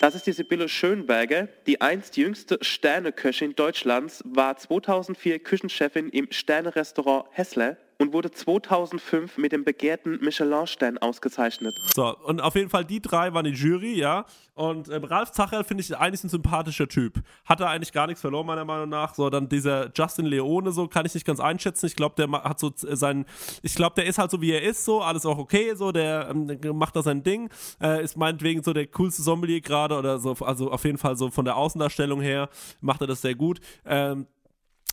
Das 0.00 0.14
ist 0.14 0.26
die 0.26 0.32
Sibylle 0.32 0.68
Schönberger, 0.68 1.48
die 1.66 1.80
einst 1.80 2.16
jüngste 2.16 2.58
Sterneköchin 2.60 3.54
Deutschlands, 3.54 4.22
war 4.26 4.56
2004 4.56 5.38
Küchenchefin 5.38 6.10
im 6.10 6.26
Sterne-Restaurant 6.30 7.26
Hessler 7.30 7.76
und 8.04 8.12
wurde 8.12 8.30
2005 8.30 9.38
mit 9.38 9.52
dem 9.52 9.64
begehrten 9.64 10.18
Michelin-Stern 10.20 10.98
ausgezeichnet. 10.98 11.74
So, 11.94 12.16
und 12.24 12.40
auf 12.42 12.54
jeden 12.54 12.68
Fall 12.68 12.84
die 12.84 13.00
drei 13.00 13.32
waren 13.32 13.44
die 13.44 13.52
Jury, 13.52 13.94
ja. 13.94 14.26
Und 14.54 14.88
ähm, 14.88 15.02
Ralf 15.04 15.32
Zacherl 15.32 15.64
finde 15.64 15.80
ich 15.82 15.96
eigentlich 15.96 16.22
ein 16.22 16.28
sympathischer 16.28 16.86
Typ. 16.86 17.22
Hat 17.44 17.60
er 17.60 17.70
eigentlich 17.70 17.92
gar 17.92 18.06
nichts 18.06 18.20
verloren, 18.20 18.46
meiner 18.46 18.64
Meinung 18.64 18.88
nach. 18.88 19.14
So, 19.14 19.28
dann 19.30 19.48
dieser 19.48 19.90
Justin 19.96 20.26
Leone, 20.26 20.70
so 20.70 20.86
kann 20.86 21.06
ich 21.06 21.14
nicht 21.14 21.26
ganz 21.26 21.40
einschätzen. 21.40 21.86
Ich 21.86 21.96
glaube, 21.96 22.14
der 22.16 22.30
hat 22.44 22.60
so 22.60 22.70
z- 22.70 22.96
seinen, 22.96 23.24
ich 23.62 23.74
glaube, 23.74 23.94
der 23.96 24.06
ist 24.06 24.18
halt 24.18 24.30
so, 24.30 24.40
wie 24.40 24.52
er 24.52 24.62
ist, 24.62 24.84
so, 24.84 25.00
alles 25.02 25.26
auch 25.26 25.38
okay, 25.38 25.74
so, 25.74 25.90
der 25.90 26.28
ähm, 26.30 26.58
macht 26.76 26.94
da 26.94 27.02
sein 27.02 27.22
Ding, 27.22 27.50
äh, 27.82 28.04
ist 28.04 28.16
meinetwegen 28.16 28.62
so 28.62 28.72
der 28.72 28.86
coolste 28.88 29.22
Sommelier 29.22 29.60
gerade 29.60 29.98
oder 29.98 30.18
so, 30.18 30.36
also 30.40 30.70
auf 30.70 30.84
jeden 30.84 30.98
Fall 30.98 31.16
so 31.16 31.30
von 31.30 31.44
der 31.44 31.56
Außendarstellung 31.56 32.20
her 32.20 32.48
macht 32.80 33.00
er 33.00 33.06
das 33.06 33.22
sehr 33.22 33.34
gut. 33.34 33.60
Ähm, 33.86 34.26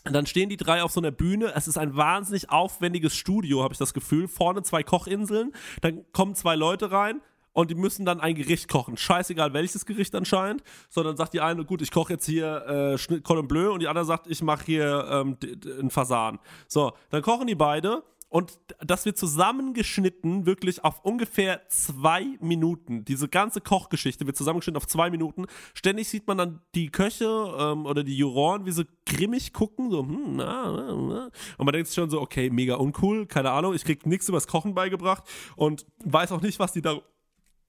und 0.05 0.13
dann 0.13 0.25
stehen 0.25 0.49
die 0.49 0.57
drei 0.57 0.81
auf 0.83 0.91
so 0.91 0.99
einer 0.99 1.11
Bühne. 1.11 1.53
Es 1.55 1.67
ist 1.67 1.77
ein 1.77 1.95
wahnsinnig 1.95 2.49
aufwendiges 2.49 3.15
Studio, 3.15 3.63
habe 3.63 3.73
ich 3.73 3.77
das 3.77 3.93
Gefühl. 3.93 4.27
Vorne 4.27 4.63
zwei 4.63 4.83
Kochinseln. 4.83 5.53
Dann 5.81 6.05
kommen 6.11 6.33
zwei 6.35 6.55
Leute 6.55 6.91
rein 6.91 7.21
und 7.53 7.69
die 7.69 7.75
müssen 7.75 8.05
dann 8.05 8.19
ein 8.19 8.35
Gericht 8.35 8.67
kochen. 8.67 8.97
Scheißegal, 8.97 9.53
welches 9.53 9.85
Gericht 9.85 10.15
anscheinend. 10.15 10.63
Sondern 10.89 11.17
sagt 11.17 11.33
die 11.33 11.41
eine, 11.41 11.65
gut, 11.65 11.81
ich 11.81 11.91
koche 11.91 12.13
jetzt 12.13 12.25
hier 12.25 12.97
äh, 12.99 13.19
Cordon 13.19 13.47
Bleu 13.47 13.71
und 13.71 13.81
die 13.81 13.87
andere 13.87 14.05
sagt, 14.05 14.27
ich 14.27 14.41
mache 14.41 14.65
hier 14.65 15.07
ähm, 15.09 15.37
einen 15.79 15.91
Fasan. 15.91 16.39
So, 16.67 16.93
dann 17.09 17.21
kochen 17.21 17.47
die 17.47 17.55
beide. 17.55 18.03
Und 18.31 18.57
das 18.79 19.03
wird 19.03 19.17
zusammengeschnitten, 19.17 20.45
wirklich 20.45 20.85
auf 20.85 21.03
ungefähr 21.03 21.67
zwei 21.67 22.37
Minuten. 22.39 23.03
Diese 23.03 23.27
ganze 23.27 23.59
Kochgeschichte 23.59 24.25
wird 24.25 24.37
zusammengeschnitten 24.37 24.77
auf 24.77 24.87
zwei 24.87 25.09
Minuten. 25.09 25.47
Ständig 25.73 26.07
sieht 26.07 26.27
man 26.27 26.37
dann 26.37 26.61
die 26.73 26.91
Köche 26.91 27.25
ähm, 27.25 27.85
oder 27.85 28.05
die 28.05 28.15
Juroren, 28.15 28.65
wie 28.65 28.71
sie 28.71 28.87
grimmig 29.05 29.51
gucken, 29.51 29.91
so, 29.91 29.99
hm, 29.99 30.37
na, 30.37 30.71
na, 30.71 30.95
na. 30.95 31.29
Und 31.57 31.65
man 31.65 31.73
denkt 31.73 31.87
sich 31.89 31.95
schon 31.95 32.09
so, 32.09 32.21
okay, 32.21 32.49
mega 32.49 32.75
uncool, 32.75 33.25
keine 33.25 33.51
Ahnung, 33.51 33.73
ich 33.73 33.83
krieg 33.83 34.05
nichts 34.05 34.29
übers 34.29 34.47
Kochen 34.47 34.73
beigebracht 34.73 35.25
und 35.57 35.85
weiß 36.05 36.31
auch 36.31 36.41
nicht, 36.41 36.57
was 36.57 36.71
die, 36.71 36.81
da, 36.81 37.01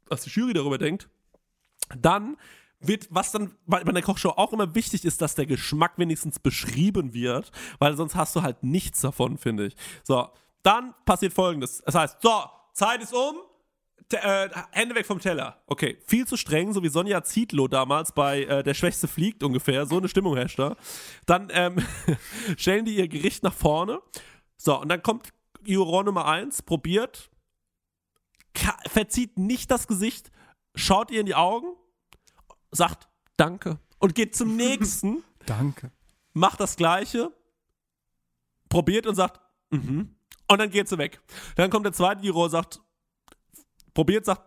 was 0.06 0.22
die 0.22 0.30
Jury 0.30 0.52
darüber 0.52 0.78
denkt. 0.78 1.08
Dann 1.98 2.36
wird, 2.78 3.08
was 3.10 3.32
dann 3.32 3.50
bei 3.66 3.82
bei 3.82 3.90
der 3.90 4.02
Kochshow 4.02 4.30
auch 4.36 4.52
immer 4.52 4.76
wichtig 4.76 5.04
ist, 5.04 5.22
dass 5.22 5.34
der 5.34 5.46
Geschmack 5.46 5.94
wenigstens 5.96 6.38
beschrieben 6.38 7.14
wird, 7.14 7.50
weil 7.80 7.96
sonst 7.96 8.14
hast 8.14 8.36
du 8.36 8.42
halt 8.42 8.62
nichts 8.62 9.00
davon, 9.00 9.38
finde 9.38 9.66
ich. 9.66 9.76
So, 10.04 10.28
dann 10.62 10.94
passiert 11.04 11.32
folgendes. 11.32 11.82
Das 11.84 11.94
heißt, 11.94 12.22
so, 12.22 12.44
Zeit 12.72 13.02
ist 13.02 13.12
um, 13.12 13.36
Te 14.08 14.18
äh, 14.22 14.50
Hände 14.72 14.94
weg 14.94 15.06
vom 15.06 15.20
Teller. 15.20 15.62
Okay, 15.66 15.96
viel 16.04 16.26
zu 16.26 16.36
streng, 16.36 16.72
so 16.72 16.82
wie 16.82 16.88
Sonja 16.88 17.22
Zietlow 17.22 17.68
damals 17.68 18.12
bei 18.12 18.42
äh, 18.44 18.62
Der 18.62 18.74
Schwächste 18.74 19.08
fliegt 19.08 19.42
ungefähr. 19.42 19.86
So 19.86 19.96
eine 19.96 20.08
Stimmung 20.08 20.36
herrscht 20.36 20.58
da. 20.58 20.76
Dann 21.24 21.48
ähm, 21.52 21.76
stellen 22.56 22.84
die 22.84 22.96
ihr 22.96 23.08
Gericht 23.08 23.42
nach 23.42 23.54
vorne. 23.54 24.00
So, 24.56 24.78
und 24.80 24.88
dann 24.88 25.02
kommt 25.02 25.32
Juror 25.64 26.04
Nummer 26.04 26.26
1, 26.26 26.62
probiert, 26.62 27.30
verzieht 28.88 29.38
nicht 29.38 29.70
das 29.70 29.86
Gesicht, 29.86 30.30
schaut 30.74 31.10
ihr 31.10 31.20
in 31.20 31.26
die 31.26 31.34
Augen, 31.34 31.68
sagt 32.70 33.08
Danke 33.36 33.78
und 33.98 34.14
geht 34.14 34.36
zum 34.36 34.56
nächsten, 34.56 35.22
Danke. 35.46 35.90
macht 36.32 36.60
das 36.60 36.76
Gleiche, 36.76 37.32
probiert 38.68 39.06
und 39.06 39.14
sagt 39.14 39.40
mhm. 39.70 40.14
Und 40.48 40.58
dann 40.58 40.70
geht 40.70 40.88
sie 40.88 40.98
weg. 40.98 41.20
Dann 41.56 41.70
kommt 41.70 41.86
der 41.86 41.92
zweite 41.92 42.24
Juror, 42.24 42.50
sagt, 42.50 42.80
probiert, 43.94 44.24
sagt, 44.24 44.42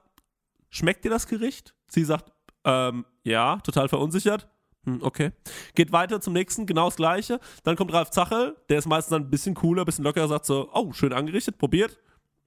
schmeckt 0.70 1.04
dir 1.06 1.10
das 1.10 1.28
Gericht? 1.28 1.74
Sie 1.88 2.04
sagt, 2.04 2.32
ähm, 2.64 3.06
ja, 3.24 3.58
total 3.58 3.90
verunsichert. 3.90 4.48
Hm, 4.86 5.02
okay. 5.02 5.32
Geht 5.74 5.92
weiter 5.92 6.22
zum 6.22 6.34
nächsten, 6.34 6.66
genau 6.66 6.86
das 6.86 6.96
gleiche. 6.96 7.40
Dann 7.64 7.76
kommt 7.76 7.92
Ralf 7.94 8.12
Zachel, 8.12 8.56
der 8.70 8.80
ist 8.80 8.88
meistens 8.88 9.12
dann 9.12 9.24
ein 9.24 9.30
bisschen 9.30 9.56
cooler, 9.56 9.82
ein 9.84 9.86
bisschen 9.86 10.04
lockerer, 10.04 10.28
sagt 10.28 10.46
so, 10.46 10.70
oh, 10.74 10.94
schön 10.94 11.14
angerichtet, 11.14 11.58
probiert. 11.58 12.00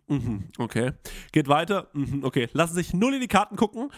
Mhm, 0.07 0.49
okay. 0.59 0.93
Geht 1.33 1.49
weiter, 1.49 1.89
mhm, 1.93 2.25
okay. 2.25 2.49
Lassen 2.53 2.75
sich 2.75 2.95
null 2.95 3.15
in 3.15 3.21
die 3.21 3.29
Karten 3.29 3.57
gucken. 3.57 3.91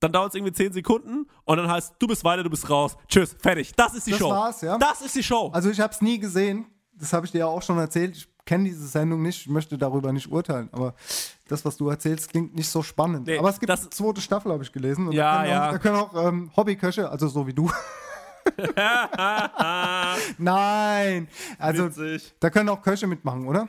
Dann 0.00 0.12
dauert 0.12 0.30
es 0.30 0.34
irgendwie 0.34 0.52
10 0.52 0.72
Sekunden 0.74 1.26
und 1.44 1.56
dann 1.56 1.70
heißt, 1.70 1.94
du 1.98 2.06
bist 2.06 2.24
weiter, 2.24 2.42
du 2.42 2.50
bist 2.50 2.68
raus. 2.68 2.96
Tschüss, 3.08 3.34
fertig. 3.40 3.72
Das 3.74 3.94
ist 3.94 4.06
die 4.06 4.10
das 4.10 4.18
Show. 4.20 4.28
war's, 4.28 4.60
ja? 4.60 4.76
Das 4.76 5.00
ist 5.00 5.14
die 5.14 5.22
Show. 5.22 5.50
Also 5.54 5.70
ich 5.70 5.80
habe 5.80 5.94
es 5.94 6.02
nie 6.02 6.18
gesehen. 6.18 6.66
Das 6.92 7.12
habe 7.12 7.24
ich 7.24 7.32
dir 7.32 7.38
ja 7.38 7.46
auch 7.46 7.62
schon 7.62 7.78
erzählt. 7.78 8.16
Ich 8.16 8.28
kenne 8.46 8.64
diese 8.64 8.86
Sendung 8.86 9.22
nicht. 9.22 9.40
Ich 9.42 9.48
möchte 9.48 9.78
darüber 9.78 10.12
nicht 10.12 10.30
urteilen. 10.30 10.68
Aber 10.72 10.94
das, 11.48 11.64
was 11.64 11.76
du 11.76 11.88
erzählst, 11.88 12.30
klingt 12.30 12.54
nicht 12.54 12.68
so 12.68 12.82
spannend. 12.82 13.26
Nee, 13.26 13.38
aber 13.38 13.48
es 13.50 13.58
gibt 13.58 13.70
eine 13.70 13.90
zweite 13.90 14.20
Staffel, 14.20 14.52
habe 14.52 14.62
ich 14.62 14.72
gelesen. 14.72 15.08
Und 15.08 15.12
Ja, 15.12 15.32
da 15.32 15.38
können 15.38 15.50
ja. 15.50 15.66
Auch, 15.66 15.72
da 15.72 15.78
können 15.78 15.96
auch 15.96 16.28
ähm, 16.28 16.50
Hobbyköche, 16.56 17.08
also 17.10 17.28
so 17.28 17.46
wie 17.46 17.54
du. 17.54 17.70
Nein. 20.38 21.28
Also 21.58 21.86
Witzig. 21.86 22.34
da 22.40 22.50
können 22.50 22.68
auch 22.68 22.82
Köche 22.82 23.06
mitmachen, 23.06 23.46
oder? 23.46 23.68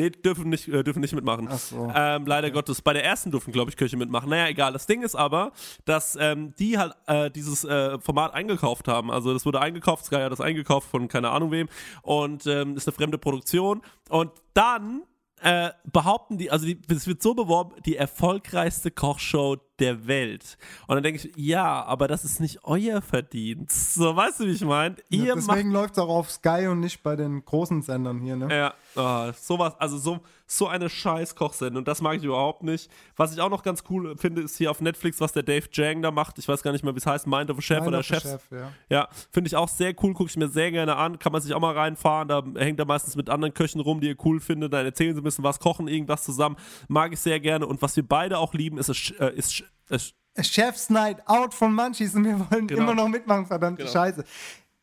Nee, 0.00 0.08
dürfen 0.08 0.48
nicht, 0.48 0.66
äh, 0.66 0.82
dürfen 0.82 1.00
nicht 1.00 1.14
mitmachen. 1.14 1.46
Ach 1.50 1.58
so. 1.58 1.92
Ähm, 1.94 2.24
leider 2.24 2.50
Gottes. 2.50 2.80
Bei 2.80 2.94
der 2.94 3.04
ersten 3.04 3.30
durften, 3.30 3.52
glaube 3.52 3.70
ich, 3.70 3.76
Köche 3.76 3.98
mitmachen. 3.98 4.30
Naja, 4.30 4.48
egal. 4.48 4.72
Das 4.72 4.86
Ding 4.86 5.02
ist 5.02 5.14
aber, 5.14 5.52
dass 5.84 6.16
ähm, 6.18 6.54
die 6.58 6.78
halt 6.78 6.94
äh, 7.06 7.30
dieses 7.30 7.64
äh, 7.64 7.98
Format 8.00 8.32
eingekauft 8.32 8.88
haben. 8.88 9.10
Also 9.10 9.34
das 9.34 9.44
wurde 9.44 9.60
eingekauft, 9.60 10.06
Sky 10.06 10.16
hat 10.16 10.32
das 10.32 10.40
eingekauft 10.40 10.88
von 10.88 11.08
keine 11.08 11.28
Ahnung 11.28 11.50
wem 11.50 11.68
und 12.00 12.46
ähm, 12.46 12.76
ist 12.76 12.88
eine 12.88 12.94
fremde 12.94 13.18
Produktion. 13.18 13.82
Und 14.08 14.30
dann 14.54 15.02
äh, 15.42 15.70
behaupten 15.90 16.38
die, 16.38 16.50
also 16.50 16.66
es 16.88 17.06
wird 17.06 17.22
so 17.22 17.34
beworben, 17.34 17.74
die 17.84 17.96
erfolgreichste 17.96 18.90
Kochshow 18.90 19.56
der 19.78 20.06
Welt. 20.06 20.58
Und 20.86 20.96
dann 20.96 21.02
denke 21.02 21.26
ich, 21.26 21.34
ja, 21.36 21.82
aber 21.84 22.08
das 22.08 22.24
ist 22.24 22.40
nicht 22.40 22.60
euer 22.64 23.00
Verdienst. 23.00 23.94
So, 23.94 24.14
weißt 24.14 24.40
du, 24.40 24.46
wie 24.46 24.50
ich 24.50 24.64
meine? 24.64 24.96
Ja, 25.08 25.34
deswegen 25.34 25.70
läuft 25.70 25.94
es 25.94 25.98
auch 25.98 26.10
auf 26.10 26.30
Sky 26.30 26.66
und 26.68 26.80
nicht 26.80 27.02
bei 27.02 27.16
den 27.16 27.42
großen 27.44 27.80
Sendern 27.80 28.20
hier, 28.20 28.36
ne? 28.36 28.54
ja, 28.54 28.74
oh, 28.96 29.30
sowas, 29.38 29.74
also 29.78 29.98
so, 29.98 30.20
so 30.46 30.66
eine 30.68 30.88
scheiß 30.88 31.34
Kochsendung, 31.36 31.84
das 31.84 32.00
mag 32.00 32.16
ich 32.16 32.24
überhaupt 32.24 32.62
nicht. 32.62 32.90
Was 33.16 33.32
ich 33.32 33.40
auch 33.40 33.50
noch 33.50 33.62
ganz 33.62 33.84
cool 33.90 34.16
finde, 34.16 34.42
ist 34.42 34.56
hier 34.56 34.70
auf 34.70 34.80
Netflix, 34.80 35.20
was 35.20 35.32
der 35.32 35.42
Dave 35.42 35.66
Jang 35.72 36.02
da 36.02 36.10
macht. 36.10 36.38
Ich 36.38 36.48
weiß 36.48 36.62
gar 36.62 36.72
nicht 36.72 36.82
mehr, 36.84 36.94
wie 36.94 36.98
es 36.98 37.06
heißt, 37.06 37.26
Mind 37.26 37.50
of 37.50 37.58
a 37.58 37.60
Chef 37.60 37.78
Mind 37.80 37.88
oder 37.88 38.02
Chefs. 38.02 38.22
Chef, 38.22 38.42
ja. 38.50 38.72
Ja, 38.88 39.08
finde 39.30 39.48
ich 39.48 39.56
auch 39.56 39.68
sehr 39.68 39.94
cool, 40.02 40.12
gucke 40.14 40.30
ich 40.30 40.36
mir 40.36 40.48
sehr 40.48 40.70
gerne 40.70 40.96
an. 40.96 41.18
Kann 41.18 41.32
man 41.32 41.40
sich 41.40 41.54
auch 41.54 41.60
mal 41.60 41.74
reinfahren. 41.76 42.28
Da 42.28 42.42
hängt 42.56 42.78
er 42.78 42.86
meistens 42.86 43.16
mit 43.16 43.30
anderen 43.30 43.54
Köchen 43.54 43.80
rum, 43.80 44.00
die 44.00 44.08
ihr 44.08 44.16
cool 44.24 44.40
findet. 44.40 44.72
Dann 44.72 44.84
erzählen 44.84 45.14
sie 45.14 45.20
ein 45.20 45.24
bisschen 45.24 45.44
was, 45.44 45.58
kochen 45.60 45.88
irgendwas 45.88 46.24
zusammen. 46.24 46.56
Mag 46.88 47.12
ich 47.12 47.20
sehr 47.20 47.38
gerne. 47.40 47.66
Und 47.66 47.80
was 47.82 47.94
wir 47.96 48.06
beide 48.06 48.38
auch 48.38 48.54
lieben, 48.54 48.78
ist, 48.78 48.88
es, 48.88 49.10
äh, 49.18 49.32
ist, 49.36 49.62
ist 49.88 50.14
Chef's 50.40 50.90
Night 50.90 51.18
Out 51.26 51.54
von 51.54 51.74
Munchies 51.74 52.14
und 52.14 52.24
wir 52.24 52.38
wollen 52.50 52.66
Genau. 52.66 52.82
immer 52.82 52.94
noch 52.94 53.08
mitmachen, 53.08 53.46
verdammte 53.46 53.82
Genau. 53.82 53.92
Scheiße. 53.92 54.24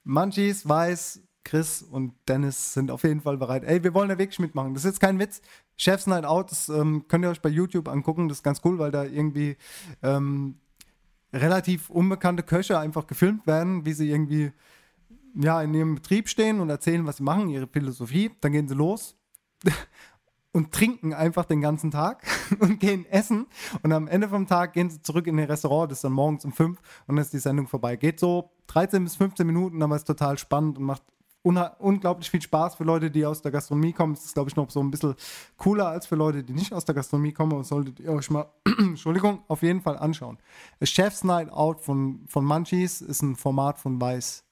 Munchies, 0.04 0.68
Weiß, 0.68 1.22
Chris 1.48 1.82
und 1.82 2.14
Dennis 2.28 2.74
sind 2.74 2.92
auf 2.92 3.04
jeden 3.04 3.22
Fall 3.22 3.38
bereit. 3.38 3.64
Ey, 3.64 3.82
wir 3.82 3.94
wollen 3.94 4.10
da 4.10 4.18
wirklich 4.18 4.40
mitmachen. 4.40 4.74
Das 4.74 4.84
ist 4.84 4.92
jetzt 4.92 5.00
kein 5.00 5.18
Witz. 5.18 5.42
Chef's 5.78 6.06
Night 6.06 6.26
Out, 6.26 6.52
das 6.52 6.68
ähm, 6.68 7.06
könnt 7.08 7.24
ihr 7.24 7.30
euch 7.30 7.42
bei 7.42 7.48
YouTube 7.48 7.88
angucken. 7.88 8.28
Das 8.28 8.40
ist 8.40 8.44
ganz 8.44 8.60
cool, 8.66 8.80
weil 8.80 8.92
da 8.92 9.06
irgendwie 9.06 9.56
ähm, 10.04 10.60
relativ 11.32 11.90
unbekannte 11.90 12.44
Köche 12.44 12.78
einfach 12.78 13.08
gefilmt 13.08 13.48
werden, 13.48 13.86
wie 13.86 13.94
sie 13.94 14.12
irgendwie 14.12 14.52
ja, 15.36 15.62
in 15.62 15.74
ihrem 15.74 15.96
Betrieb 15.96 16.28
stehen 16.28 16.60
und 16.60 16.70
erzählen, 16.70 17.06
was 17.06 17.18
sie 17.18 17.24
machen, 17.24 17.48
ihre 17.48 17.68
Philosophie. 17.68 18.30
Dann 18.42 18.52
gehen 18.52 18.68
sie 18.68 18.76
los 18.76 19.16
und 20.52 20.74
trinken 20.74 21.14
einfach 21.14 21.46
den 21.46 21.62
ganzen 21.62 21.92
Tag 21.92 22.24
und 22.60 22.82
gehen 22.82 23.06
essen. 23.06 23.46
Und 23.84 23.94
am 23.94 24.10
Ende 24.10 24.28
vom 24.28 24.48
Tag 24.48 24.74
gehen 24.74 24.90
sie 24.90 25.02
zurück 25.02 25.28
in 25.28 25.38
ihr 25.38 25.48
Restaurant, 25.48 25.92
das 25.92 26.00
ist 26.00 26.04
dann 26.04 26.12
morgens 26.12 26.44
um 26.44 26.52
fünf 26.52 26.80
und 27.08 27.16
dann 27.16 27.24
ist 27.24 27.32
die 27.32 27.40
Sendung 27.40 27.68
vorbei. 27.68 27.96
Geht 27.96 28.20
so 28.20 28.52
13 28.68 29.02
bis 29.06 29.16
15 29.16 29.48
Minuten, 29.48 29.82
aber 29.82 29.96
ist 29.96 30.04
total 30.04 30.38
spannend 30.38 30.78
und 30.78 30.84
macht 30.84 31.04
unglaublich 31.80 32.30
viel 32.30 32.42
Spaß 32.42 32.76
für 32.76 32.84
Leute, 32.84 33.12
die 33.12 33.26
aus 33.26 33.42
der 33.42 33.52
Gastronomie 33.52 33.94
kommen. 33.94 34.14
Das 34.14 34.26
ist, 34.26 34.34
glaube 34.34 34.50
ich, 34.50 34.56
noch 34.56 34.70
so 34.70 34.80
ein 34.80 34.92
bisschen 34.92 35.16
cooler 35.58 35.88
als 35.88 36.08
für 36.08 36.16
Leute, 36.16 36.44
die 36.44 36.54
nicht 36.54 36.74
aus 36.74 36.86
der 36.86 36.96
Gastronomie 36.96 37.34
kommen. 37.34 37.54
Und 37.54 37.66
solltet 37.66 38.00
ihr 38.00 38.12
euch 38.12 38.30
mal, 38.30 38.50
Entschuldigung, 38.80 39.44
auf 39.48 39.62
jeden 39.64 39.82
Fall 39.82 39.98
anschauen. 39.98 40.38
A 40.82 40.86
Chef's 40.86 41.24
Night 41.24 41.50
Out 41.52 41.82
von, 41.82 42.26
von 42.28 42.46
Munchies 42.46 43.02
ist 43.02 43.22
ein 43.22 43.36
Format 43.36 43.80
von 43.80 44.00
Weiß. 44.00 44.44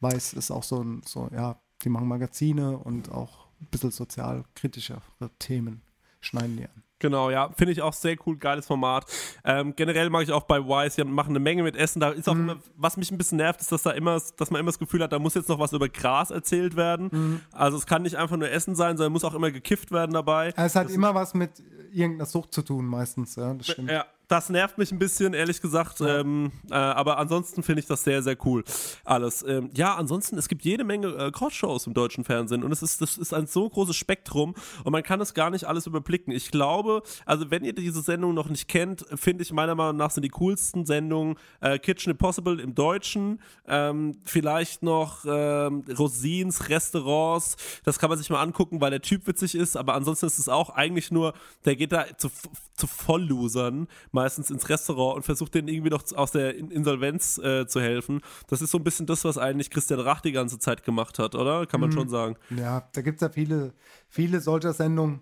Weiß 0.00 0.32
ist 0.32 0.50
auch 0.50 0.62
so 0.62 0.82
ein, 0.82 1.02
so, 1.04 1.28
ja, 1.32 1.60
die 1.82 1.88
machen 1.88 2.08
Magazine 2.08 2.78
und 2.78 3.10
auch 3.12 3.46
ein 3.60 3.66
bisschen 3.70 3.90
sozialkritischere 3.90 5.00
Themen 5.38 5.82
schneiden 6.20 6.56
die 6.56 6.64
an. 6.64 6.82
Genau, 7.00 7.30
ja, 7.30 7.48
finde 7.56 7.72
ich 7.72 7.82
auch 7.82 7.92
sehr 7.94 8.14
cool, 8.26 8.36
geiles 8.36 8.66
Format. 8.66 9.06
Ähm, 9.44 9.74
generell 9.74 10.08
mag 10.10 10.22
ich 10.22 10.30
auch 10.32 10.44
bei 10.44 10.60
Wise, 10.60 11.02
die 11.02 11.04
machen 11.10 11.30
eine 11.30 11.40
Menge 11.40 11.62
mit 11.62 11.74
Essen. 11.74 11.98
Da 11.98 12.10
ist 12.10 12.28
auch 12.28 12.34
immer, 12.34 12.58
was 12.76 12.96
mich 12.96 13.10
ein 13.10 13.18
bisschen 13.18 13.38
nervt, 13.38 13.60
ist, 13.60 13.72
dass 13.72 13.82
da 13.82 13.90
immer, 13.92 14.20
dass 14.36 14.50
man 14.50 14.60
immer 14.60 14.68
das 14.70 14.78
Gefühl 14.78 15.02
hat, 15.02 15.10
da 15.12 15.18
muss 15.18 15.34
jetzt 15.34 15.48
noch 15.48 15.58
was 15.58 15.72
über 15.72 15.88
Gras 15.88 16.30
erzählt 16.30 16.76
werden. 16.76 17.40
Also 17.52 17.76
es 17.78 17.86
kann 17.86 18.02
nicht 18.02 18.16
einfach 18.16 18.36
nur 18.36 18.50
Essen 18.50 18.74
sein, 18.76 18.96
sondern 18.96 19.12
muss 19.12 19.24
auch 19.24 19.34
immer 19.34 19.50
gekifft 19.50 19.90
werden 19.90 20.12
dabei. 20.12 20.52
Es 20.56 20.74
hat 20.76 20.86
Das- 20.86 20.92
immer 20.92 21.14
was 21.14 21.34
mit 21.34 21.50
irgendeiner 21.92 22.26
Sucht 22.26 22.52
zu 22.52 22.62
tun, 22.62 22.84
meistens, 22.86 23.34
ja, 23.36 23.52
das 23.54 23.66
stimmt. 23.68 23.90
Ja, 23.90 24.04
das 24.30 24.48
nervt 24.48 24.78
mich 24.78 24.92
ein 24.92 24.98
bisschen, 24.98 25.34
ehrlich 25.34 25.60
gesagt. 25.60 26.00
Ähm, 26.00 26.52
äh, 26.70 26.74
aber 26.74 27.18
ansonsten 27.18 27.64
finde 27.64 27.80
ich 27.80 27.86
das 27.86 28.04
sehr, 28.04 28.22
sehr 28.22 28.36
cool. 28.46 28.62
Alles. 29.04 29.42
Ähm, 29.42 29.70
ja, 29.74 29.96
ansonsten, 29.96 30.38
es 30.38 30.48
gibt 30.48 30.62
jede 30.62 30.84
Menge 30.84 31.08
äh, 31.08 31.30
Cross-Shows 31.32 31.88
im 31.88 31.94
deutschen 31.94 32.22
Fernsehen 32.22 32.62
und 32.62 32.70
es 32.70 32.80
ist, 32.80 33.00
das 33.00 33.18
ist 33.18 33.34
ein 33.34 33.48
so 33.48 33.68
großes 33.68 33.96
Spektrum 33.96 34.54
und 34.84 34.92
man 34.92 35.02
kann 35.02 35.20
es 35.20 35.34
gar 35.34 35.50
nicht 35.50 35.64
alles 35.64 35.86
überblicken. 35.86 36.32
Ich 36.32 36.52
glaube, 36.52 37.02
also 37.26 37.50
wenn 37.50 37.64
ihr 37.64 37.74
diese 37.74 38.02
Sendung 38.02 38.34
noch 38.34 38.48
nicht 38.48 38.68
kennt, 38.68 39.04
finde 39.16 39.42
ich 39.42 39.52
meiner 39.52 39.74
Meinung 39.74 39.96
nach 39.96 40.12
sind 40.12 40.24
die 40.24 40.30
coolsten 40.30 40.86
Sendungen 40.86 41.34
äh, 41.60 41.80
Kitchen 41.80 42.12
Impossible 42.12 42.60
im 42.60 42.76
Deutschen, 42.76 43.40
ähm, 43.66 44.20
vielleicht 44.24 44.84
noch 44.84 45.24
ähm, 45.26 45.84
Rosins 45.98 46.68
Restaurants. 46.68 47.56
Das 47.82 47.98
kann 47.98 48.10
man 48.10 48.18
sich 48.18 48.30
mal 48.30 48.40
angucken, 48.40 48.80
weil 48.80 48.90
der 48.90 49.02
Typ 49.02 49.26
witzig 49.26 49.56
ist, 49.56 49.76
aber 49.76 49.94
ansonsten 49.94 50.26
ist 50.26 50.38
es 50.38 50.48
auch 50.48 50.70
eigentlich 50.70 51.10
nur, 51.10 51.34
der 51.64 51.74
geht 51.74 51.90
da 51.90 52.06
zu, 52.16 52.30
zu 52.74 52.86
Volllosern 52.86 53.88
meistens 54.22 54.50
ins 54.50 54.68
Restaurant 54.68 55.16
und 55.16 55.22
versucht 55.24 55.54
denen 55.54 55.68
irgendwie 55.68 55.90
noch 55.90 56.04
aus 56.14 56.32
der 56.32 56.56
Insolvenz 56.56 57.38
äh, 57.38 57.66
zu 57.66 57.80
helfen. 57.80 58.20
Das 58.48 58.60
ist 58.60 58.70
so 58.70 58.78
ein 58.78 58.84
bisschen 58.84 59.06
das, 59.06 59.24
was 59.24 59.38
eigentlich 59.38 59.70
Christian 59.70 60.00
Rach 60.00 60.20
die 60.20 60.32
ganze 60.32 60.58
Zeit 60.58 60.84
gemacht 60.84 61.18
hat, 61.18 61.34
oder? 61.34 61.66
Kann 61.66 61.80
man 61.80 61.90
Mhm. 61.90 61.94
schon 61.94 62.08
sagen. 62.08 62.36
Ja, 62.50 62.88
da 62.92 63.00
gibt 63.02 63.16
es 63.16 63.20
ja 63.22 63.28
viele, 63.30 63.72
viele 64.08 64.40
solcher 64.40 64.72
Sendungen. 64.72 65.20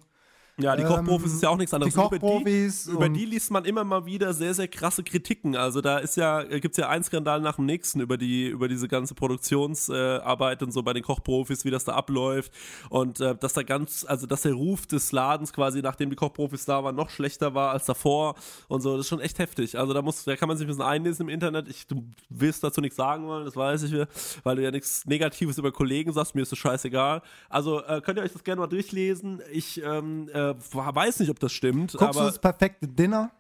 Ja, 0.61 0.75
die 0.75 0.83
Kochprofis 0.83 1.35
ist 1.35 1.43
ja 1.43 1.51
auch 1.51 1.57
nichts 1.57 1.73
anderes. 1.73 1.95
Die 1.95 2.01
Und 2.01 2.07
über 2.07 2.19
Kochprofis. 2.19 2.85
die, 2.85 2.91
über 2.91 3.09
die 3.09 3.25
liest 3.25 3.51
man 3.53 3.65
immer 3.65 3.85
mal 3.85 4.07
wieder 4.07 4.35
sehr, 4.35 4.55
sehr 4.55 4.67
krasse 4.67 5.05
Kritiken. 5.05 5.55
Also 5.55 5.81
da 5.81 5.99
ist 5.99 6.17
ja, 6.17 6.43
gibt 6.43 6.73
es 6.73 6.77
ja 6.77 6.89
einen 6.89 7.05
Skandal 7.05 7.41
nach 7.41 7.57
dem 7.57 7.67
nächsten 7.67 8.01
über 8.01 8.17
die, 8.17 8.49
über 8.49 8.67
diese 8.67 8.89
ganze 8.89 9.15
Produktionsarbeit 9.15 10.63
und 10.65 10.73
so 10.73 10.83
bei 10.83 10.93
den 10.93 11.05
Kochprofis, 11.05 11.65
wie 11.65 11.71
das 11.71 11.85
da 11.85 11.93
abläuft. 11.93 12.53
Und 12.91 13.21
äh, 13.21 13.37
dass 13.37 13.53
da 13.53 13.63
ganz, 13.63 14.05
also 14.09 14.27
dass 14.27 14.43
der 14.43 14.55
Ruf 14.55 14.87
des 14.87 15.13
Ladens 15.13 15.53
quasi, 15.53 15.81
nachdem 15.81 16.11
die 16.11 16.17
Kochprofis 16.17 16.65
da 16.65 16.83
waren, 16.83 16.97
noch 16.97 17.11
schlechter 17.11 17.55
war 17.55 17.71
als 17.71 17.87
davor 17.87 18.35
und 18.67 18.81
so. 18.81 18.97
Das 18.97 19.07
ist 19.07 19.09
schon 19.09 19.21
echt 19.21 19.39
heftig. 19.39 19.79
Also 19.79 19.93
da 19.93 20.03
muss, 20.03 20.25
da 20.25 20.35
kann 20.35 20.49
man 20.49 20.57
sich 20.57 20.67
ein 20.67 20.69
bisschen 20.69 20.83
einlesen 20.83 21.23
im 21.23 21.29
Internet. 21.29 21.69
Ich, 21.69 21.87
du 21.87 22.05
willst 22.31 22.65
dazu 22.65 22.81
nichts 22.81 22.97
sagen 22.97 23.27
wollen, 23.29 23.45
das 23.45 23.55
weiß 23.55 23.85
ich, 23.85 24.07
weil 24.43 24.57
du 24.57 24.63
ja 24.65 24.73
nichts 24.73 25.07
Negatives 25.07 25.57
über 25.59 25.71
Kollegen 25.71 26.13
sagst, 26.13 26.35
mir 26.35 26.43
ist 26.43 26.51
das 26.51 26.59
scheißegal. 26.59 27.23
Also 27.49 27.81
äh, 27.85 28.01
könnt 28.01 28.19
ihr 28.19 28.25
euch 28.25 28.33
das 28.33 28.43
gerne 28.43 28.61
mal 28.61 28.67
durchlesen. 28.67 29.41
Ich 29.53 29.81
ähm, 29.85 30.29
äh, 30.33 30.48
weiß 30.57 31.21
nicht, 31.21 31.31
ob 31.31 31.39
das 31.41 31.53
stimmt. 31.53 31.93
Guckst 31.97 32.19
du 32.19 32.25
das 32.25 32.39
perfekte 32.39 32.87
Dinner? 32.87 33.31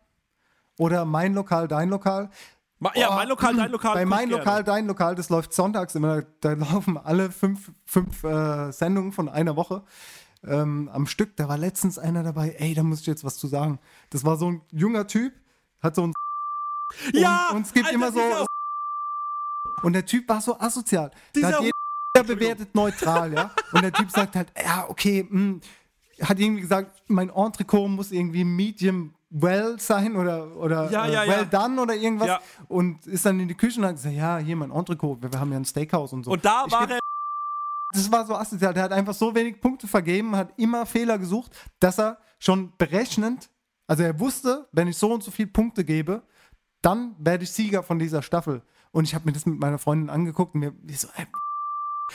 Oder 0.79 1.05
mein 1.05 1.35
Lokal, 1.35 1.69
dein 1.69 1.89
Lokal? 1.89 2.31
Ma- 2.79 2.93
ja, 2.95 3.11
mein 3.15 3.29
Lokal, 3.29 3.57
dein 3.57 3.71
Lokal, 3.73 3.95
Bei 3.95 4.05
mein 4.05 4.29
gerne. 4.29 4.45
Lokal, 4.45 4.65
dein 4.65 4.87
Lokal, 4.87 5.15
das 5.15 5.29
läuft 5.29 5.53
sonntags 5.53 5.95
immer. 5.95 6.23
Da 6.41 6.53
laufen 6.53 6.97
alle 6.97 7.31
fünf, 7.31 7.73
fünf 7.85 8.23
äh, 8.25 8.71
Sendungen 8.73 9.13
von 9.13 9.29
einer 9.29 9.57
Woche 9.57 9.83
ähm, 10.45 10.89
am 10.93 11.07
Stück. 11.07 11.37
Da 11.37 11.49
war 11.49 11.59
letztens 11.59 11.99
einer 11.99 12.23
dabei, 12.23 12.55
ey, 12.59 12.75
da 12.75 12.83
muss 12.85 13.01
ich 13.01 13.07
jetzt 13.07 13.25
was 13.25 13.37
zu 13.37 13.49
sagen. 13.49 13.81
Das 14.11 14.25
war 14.25 14.37
so 14.37 14.51
ein 14.53 14.63
junger 14.71 15.07
Typ, 15.07 15.33
hat 15.83 15.95
so 15.97 16.07
ein. 16.07 16.13
Ja! 17.13 17.49
Und, 17.51 17.57
und 17.57 17.67
es 17.67 17.73
gibt 17.73 17.87
Alter, 17.87 17.97
immer 17.97 18.13
so. 18.13 18.21
Und 19.83 19.93
der 19.93 20.05
Typ 20.07 20.29
war 20.29 20.41
so 20.41 20.59
asozial. 20.59 21.11
Dieser 21.35 21.59
hat 21.59 21.61
jeder 21.61 22.27
bewertet 22.35 22.75
neutral, 22.75 23.33
ja. 23.33 23.51
Und 23.73 23.83
der 23.83 23.93
Typ 23.93 24.11
sagt 24.11 24.35
halt, 24.35 24.53
ja, 24.61 24.87
okay, 24.89 25.27
mh, 25.29 25.61
hat 26.23 26.39
irgendwie 26.39 26.63
gesagt, 26.63 27.03
mein 27.09 27.31
Entrecot 27.31 27.89
muss 27.91 28.11
irgendwie 28.13 28.45
medium 28.45 29.15
well 29.31 29.79
sein 29.79 30.17
oder, 30.17 30.57
oder 30.57 30.91
Ja, 30.91 31.07
äh, 31.07 31.13
ja, 31.13 31.21
well 31.27 31.41
ja. 31.41 31.45
done 31.45 31.81
oder 31.81 31.95
irgendwas. 31.95 32.41
Und 32.69 33.07
ist 33.07 33.27
dann 33.27 33.39
in 33.41 33.49
die 33.49 33.55
Küche 33.55 33.81
und 33.81 33.87
hat 33.87 33.97
gesagt, 33.97 34.15
ja, 34.15 34.39
hier 34.39 34.57
mein 34.57 34.71
Entrecot, 34.71 35.23
wir, 35.23 35.33
wir 35.33 35.39
haben 35.41 35.53
ja 35.53 35.59
ein 35.59 35.65
Steakhouse 35.65 36.13
und 36.13 36.25
so. 36.25 36.31
Und 36.31 36.45
da 36.45 36.65
Ich 36.67 36.73
war 36.73 36.87
geb- 36.87 36.93
er. 36.95 36.99
das 37.93 38.11
war 38.11 38.27
so 38.27 38.35
asozial. 38.35 38.73
Der 38.75 38.85
hat 38.85 38.93
einfach 38.93 39.15
so 39.15 39.35
wenig 39.35 39.61
Punkte 39.61 39.87
vergeben, 39.87 40.35
hat 40.35 40.53
immer 40.57 40.87
Fehler 40.87 41.19
gesucht, 41.19 41.53
dass 41.81 41.99
er 41.99 42.19
schon 42.39 42.73
berechnend, 42.79 43.51
also 43.87 44.03
er 44.03 44.19
wusste, 44.21 44.69
wenn 44.73 44.89
ich 44.89 44.97
so 44.97 45.13
und 45.13 45.23
so 45.23 45.31
viele 45.31 45.49
Punkte 45.49 45.85
gebe, 45.85 46.23
dann 46.83 47.15
werde 47.19 47.45
ich 47.45 47.51
Sieger 47.51 47.83
von 47.83 47.99
dieser 47.99 48.23
Staffel. 48.23 48.63
Und 48.93 49.05
ich 49.05 49.15
habe 49.15 49.27
mir 49.27 49.33
das 49.33 49.45
mit 49.45 49.59
meiner 49.61 49.79
Freundin 49.79 50.09
angeguckt 50.11 50.55
und 50.55 50.61
mir 50.61 50.73
so, 50.97 51.09
ey, 51.17 51.27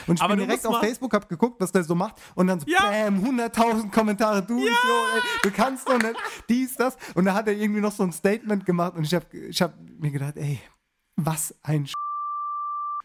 und 0.07 0.15
ich 0.15 0.21
Aber 0.21 0.35
bin 0.35 0.45
direkt 0.45 0.65
auf 0.65 0.79
Facebook, 0.79 1.13
hab 1.13 1.29
geguckt, 1.29 1.59
was 1.59 1.71
der 1.71 1.83
so 1.83 1.95
macht 1.95 2.15
und 2.35 2.47
dann 2.47 2.59
so, 2.59 2.65
bam, 2.65 3.23
100.000 3.23 3.91
Kommentare, 3.91 4.41
du 4.41 4.57
Idiot, 4.57 4.73
ey, 4.73 5.21
du 5.43 5.51
kannst 5.51 5.87
doch 5.87 5.97
nicht, 5.97 6.15
dies, 6.49 6.75
das. 6.75 6.97
Und 7.15 7.25
da 7.25 7.33
hat 7.33 7.47
er 7.47 7.53
irgendwie 7.53 7.81
noch 7.81 7.91
so 7.91 8.03
ein 8.03 8.11
Statement 8.11 8.65
gemacht 8.65 8.95
und 8.95 9.03
ich 9.03 9.13
habe 9.13 9.25
ich 9.37 9.61
hab 9.61 9.73
mir 9.99 10.11
gedacht, 10.11 10.37
ey, 10.37 10.59
was 11.15 11.55
ein 11.63 11.87
Sch 11.87 11.93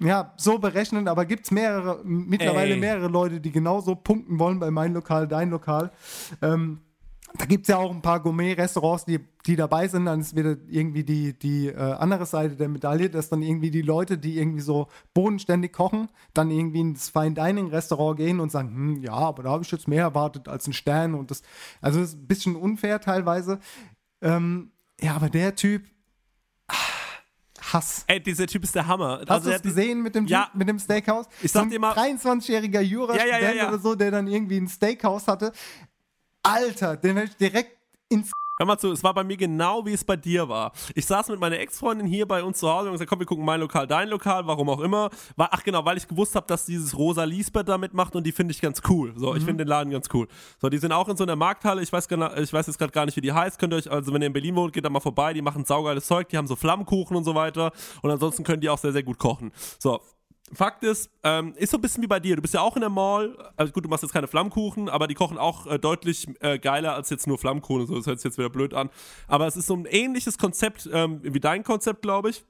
ja, 0.01 0.33
so 0.37 0.59
berechnen, 0.59 1.09
aber 1.09 1.25
gibt 1.25 1.47
es 1.47 1.51
mehrere, 1.51 2.01
mittlerweile 2.05 2.75
Ey. 2.75 2.81
mehrere 2.81 3.09
Leute, 3.09 3.41
die 3.41 3.51
genauso 3.51 3.97
punkten 3.97 4.39
wollen 4.39 4.61
bei 4.61 4.71
mein 4.71 4.95
Lokal, 4.95 5.27
dein 5.27 5.51
Lokal. 5.51 5.91
Ähm, 6.41 6.81
da 7.37 7.45
gibt 7.45 7.63
es 7.63 7.69
ja 7.69 7.77
auch 7.77 7.91
ein 7.91 8.03
paar 8.03 8.21
Gourmet-Restaurants, 8.21 9.05
die, 9.05 9.21
die 9.47 9.55
dabei 9.57 9.87
sind. 9.89 10.07
Dann 10.07 10.21
ist 10.21 10.35
wieder 10.35 10.57
irgendwie 10.69 11.05
die, 11.05 11.39
die 11.39 11.69
äh, 11.69 11.77
andere 11.77 12.27
Seite 12.27 12.57
der 12.57 12.69
Medaille, 12.69 13.11
dass 13.11 13.29
dann 13.29 13.43
irgendwie 13.43 13.71
die 13.71 13.83
Leute, 13.83 14.19
die 14.19 14.39
irgendwie 14.39 14.63
so 14.63 14.89
bodenständig 15.15 15.73
kochen, 15.73 16.09
dann 16.35 16.51
irgendwie 16.51 16.81
ins 16.81 17.11
Fine-Dining-Restaurant 17.11 18.17
gehen 18.17 18.41
und 18.41 18.51
sagen, 18.51 18.69
hm, 18.71 19.03
ja, 19.03 19.13
aber 19.13 19.43
da 19.43 19.51
habe 19.51 19.63
ich 19.63 19.71
jetzt 19.71 19.89
mehr 19.89 20.03
erwartet 20.03 20.49
als 20.49 20.65
einen 20.67 20.73
Stern. 20.73 21.15
Und 21.15 21.31
das, 21.31 21.43
also 21.81 22.01
das 22.01 22.11
ist 22.11 22.19
ein 22.19 22.27
bisschen 22.27 22.57
unfair 22.57 23.01
teilweise. 23.01 23.61
Ähm, 24.23 24.73
ja, 25.01 25.15
aber 25.15 25.29
der 25.29 25.55
Typ, 25.55 25.85
ah, 26.69 26.75
Hass. 27.73 28.05
Ey, 28.07 28.21
dieser 28.23 28.47
Typ 28.47 28.65
ist 28.65 28.75
der 28.75 28.87
Hammer. 28.87 29.19
Hast 29.21 29.31
Also 29.31 29.51
du 29.51 29.57
es 29.57 29.63
gesehen 29.63 30.03
mit 30.03 30.15
dem, 30.15 30.27
Ja. 30.27 30.51
Mit 30.55 30.69
dem 30.69 30.79
Steakhouse? 30.79 31.27
Ich 31.43 31.53
so 31.53 31.59
sag 31.59 31.67
ein 31.67 31.71
dir 31.71 31.79
mal- 31.79 31.93
23-jähriger 31.95 32.81
Jurastudent 32.81 33.43
ja, 33.43 33.53
ja. 33.53 33.69
oder 33.69 33.79
so, 33.79 33.95
der 33.95 34.11
dann 34.11 34.27
irgendwie 34.27 34.57
ein 34.57 34.69
Steakhouse 34.69 35.29
hatte. 35.29 35.53
Alter, 36.43 36.97
den 36.97 37.17
hätte 37.17 37.31
ich 37.33 37.37
direkt 37.37 37.77
ins 38.09 38.31
Hör 38.61 38.67
mal 38.67 38.77
zu, 38.77 38.91
es 38.91 39.05
war 39.05 39.15
bei 39.15 39.23
mir 39.23 39.37
genau, 39.37 39.87
wie 39.87 39.93
es 39.93 40.03
bei 40.03 40.17
dir 40.17 40.49
war. 40.49 40.73
Ich 40.97 41.07
saß 41.07 41.29
mit 41.29 41.39
meiner 41.39 41.61
Ex-Freundin 41.61 42.09
hier 42.09 42.27
bei 42.27 42.43
uns 42.43 42.59
zu 42.59 42.69
Hause 42.69 42.89
und 42.89 42.95
gesagt, 42.95 43.09
komm, 43.09 43.21
wir 43.21 43.27
gucken 43.27 43.45
mein 43.45 43.61
Lokal, 43.61 43.87
dein 43.87 44.09
Lokal, 44.09 44.49
warum 44.49 44.69
auch 44.69 44.81
immer. 44.81 45.11
War, 45.37 45.51
ach 45.53 45.63
genau, 45.63 45.85
weil 45.85 45.97
ich 45.97 46.09
gewusst 46.09 46.35
habe, 46.35 46.45
dass 46.49 46.67
dieses 46.67 46.99
Rosa 46.99 47.23
Lisbeth 47.23 47.69
da 47.69 47.79
mitmacht 47.79 48.17
und 48.17 48.25
die 48.27 48.33
finde 48.33 48.51
ich 48.51 48.61
ganz 48.61 48.83
cool. 48.89 49.13
So, 49.17 49.33
ich 49.37 49.43
Mhm. 49.43 49.47
finde 49.47 49.65
den 49.65 49.69
Laden 49.69 49.93
ganz 49.93 50.09
cool. 50.13 50.27
So, 50.61 50.69
die 50.69 50.79
sind 50.79 50.91
auch 50.91 51.09
in 51.09 51.17
so 51.17 51.23
einer 51.23 51.37
Markthalle, 51.37 51.83
ich 51.83 51.93
weiß, 51.93 52.09
gena- 52.09 52.37
ich 52.37 52.53
weiß 52.53 52.67
jetzt 52.67 52.79
gerade 52.79 52.91
gar 52.91 53.05
nicht, 53.07 53.17
wie 53.17 53.21
die 53.21 53.33
heißt. 53.33 53.61
Könnt 53.61 53.73
ihr 53.75 53.77
euch, 53.77 53.89
also 53.93 54.13
wenn 54.13 54.23
ihr 54.23 54.27
in 54.27 54.33
Berlin 54.33 54.57
wohnt, 54.57 54.73
geht 54.73 54.85
da 54.85 54.91
mal 54.91 54.99
vorbei, 54.99 55.33
die 55.35 55.43
machen 55.43 55.65
saugeiles 55.65 56.09
Zeug, 56.09 56.29
die 56.29 56.37
haben 56.37 56.49
so 56.49 56.57
Flammkuchen 56.57 57.17
und 57.17 57.23
so 57.23 57.37
weiter. 57.37 57.71
Und 58.03 58.11
ansonsten 58.11 58.43
können 58.43 58.61
die 58.61 58.71
auch 58.71 58.79
sehr, 58.79 58.93
sehr 58.93 59.05
gut 59.05 59.19
kochen. 59.19 59.53
So, 59.79 60.01
Fakt 60.55 60.83
ist, 60.83 61.11
ähm, 61.25 61.55
ist 61.57 61.71
so 61.71 61.77
ein 61.79 61.81
bisschen 61.81 62.03
wie 62.03 62.07
bei 62.07 62.21
dir. 62.21 62.37
Du 62.37 62.43
bist 62.43 62.55
ja 62.55 62.61
auch 62.61 62.75
in 62.77 62.81
der 62.81 62.91
Mall. 62.91 63.37
Also 63.57 63.73
gut, 63.73 63.85
du 63.85 63.89
machst 63.89 64.03
jetzt 64.03 64.13
keine 64.13 64.29
Flammkuchen, 64.29 64.89
aber 64.89 65.07
die 65.07 65.15
kochen 65.15 65.39
auch 65.39 65.67
äh, 65.67 65.79
deutlich 65.79 66.27
äh, 66.41 66.59
geiler 66.59 66.95
als 66.95 67.11
jetzt 67.11 67.27
nur 67.27 67.39
Flammkuchen. 67.39 67.87
So, 67.87 67.97
das 67.97 68.07
hört 68.07 68.19
sich 68.21 68.25
jetzt 68.31 68.39
wieder 68.39 68.51
blöd 68.51 68.75
an. 68.75 68.91
Aber 69.27 69.47
es 69.47 69.57
ist 69.57 69.67
so 69.67 69.75
ein 69.77 69.85
ähnliches 69.87 70.39
Konzept 70.39 70.89
ähm, 70.93 71.21
wie 71.23 71.41
dein 71.41 71.65
Konzept, 71.65 72.03
glaube 72.03 72.31
ich. 72.31 72.45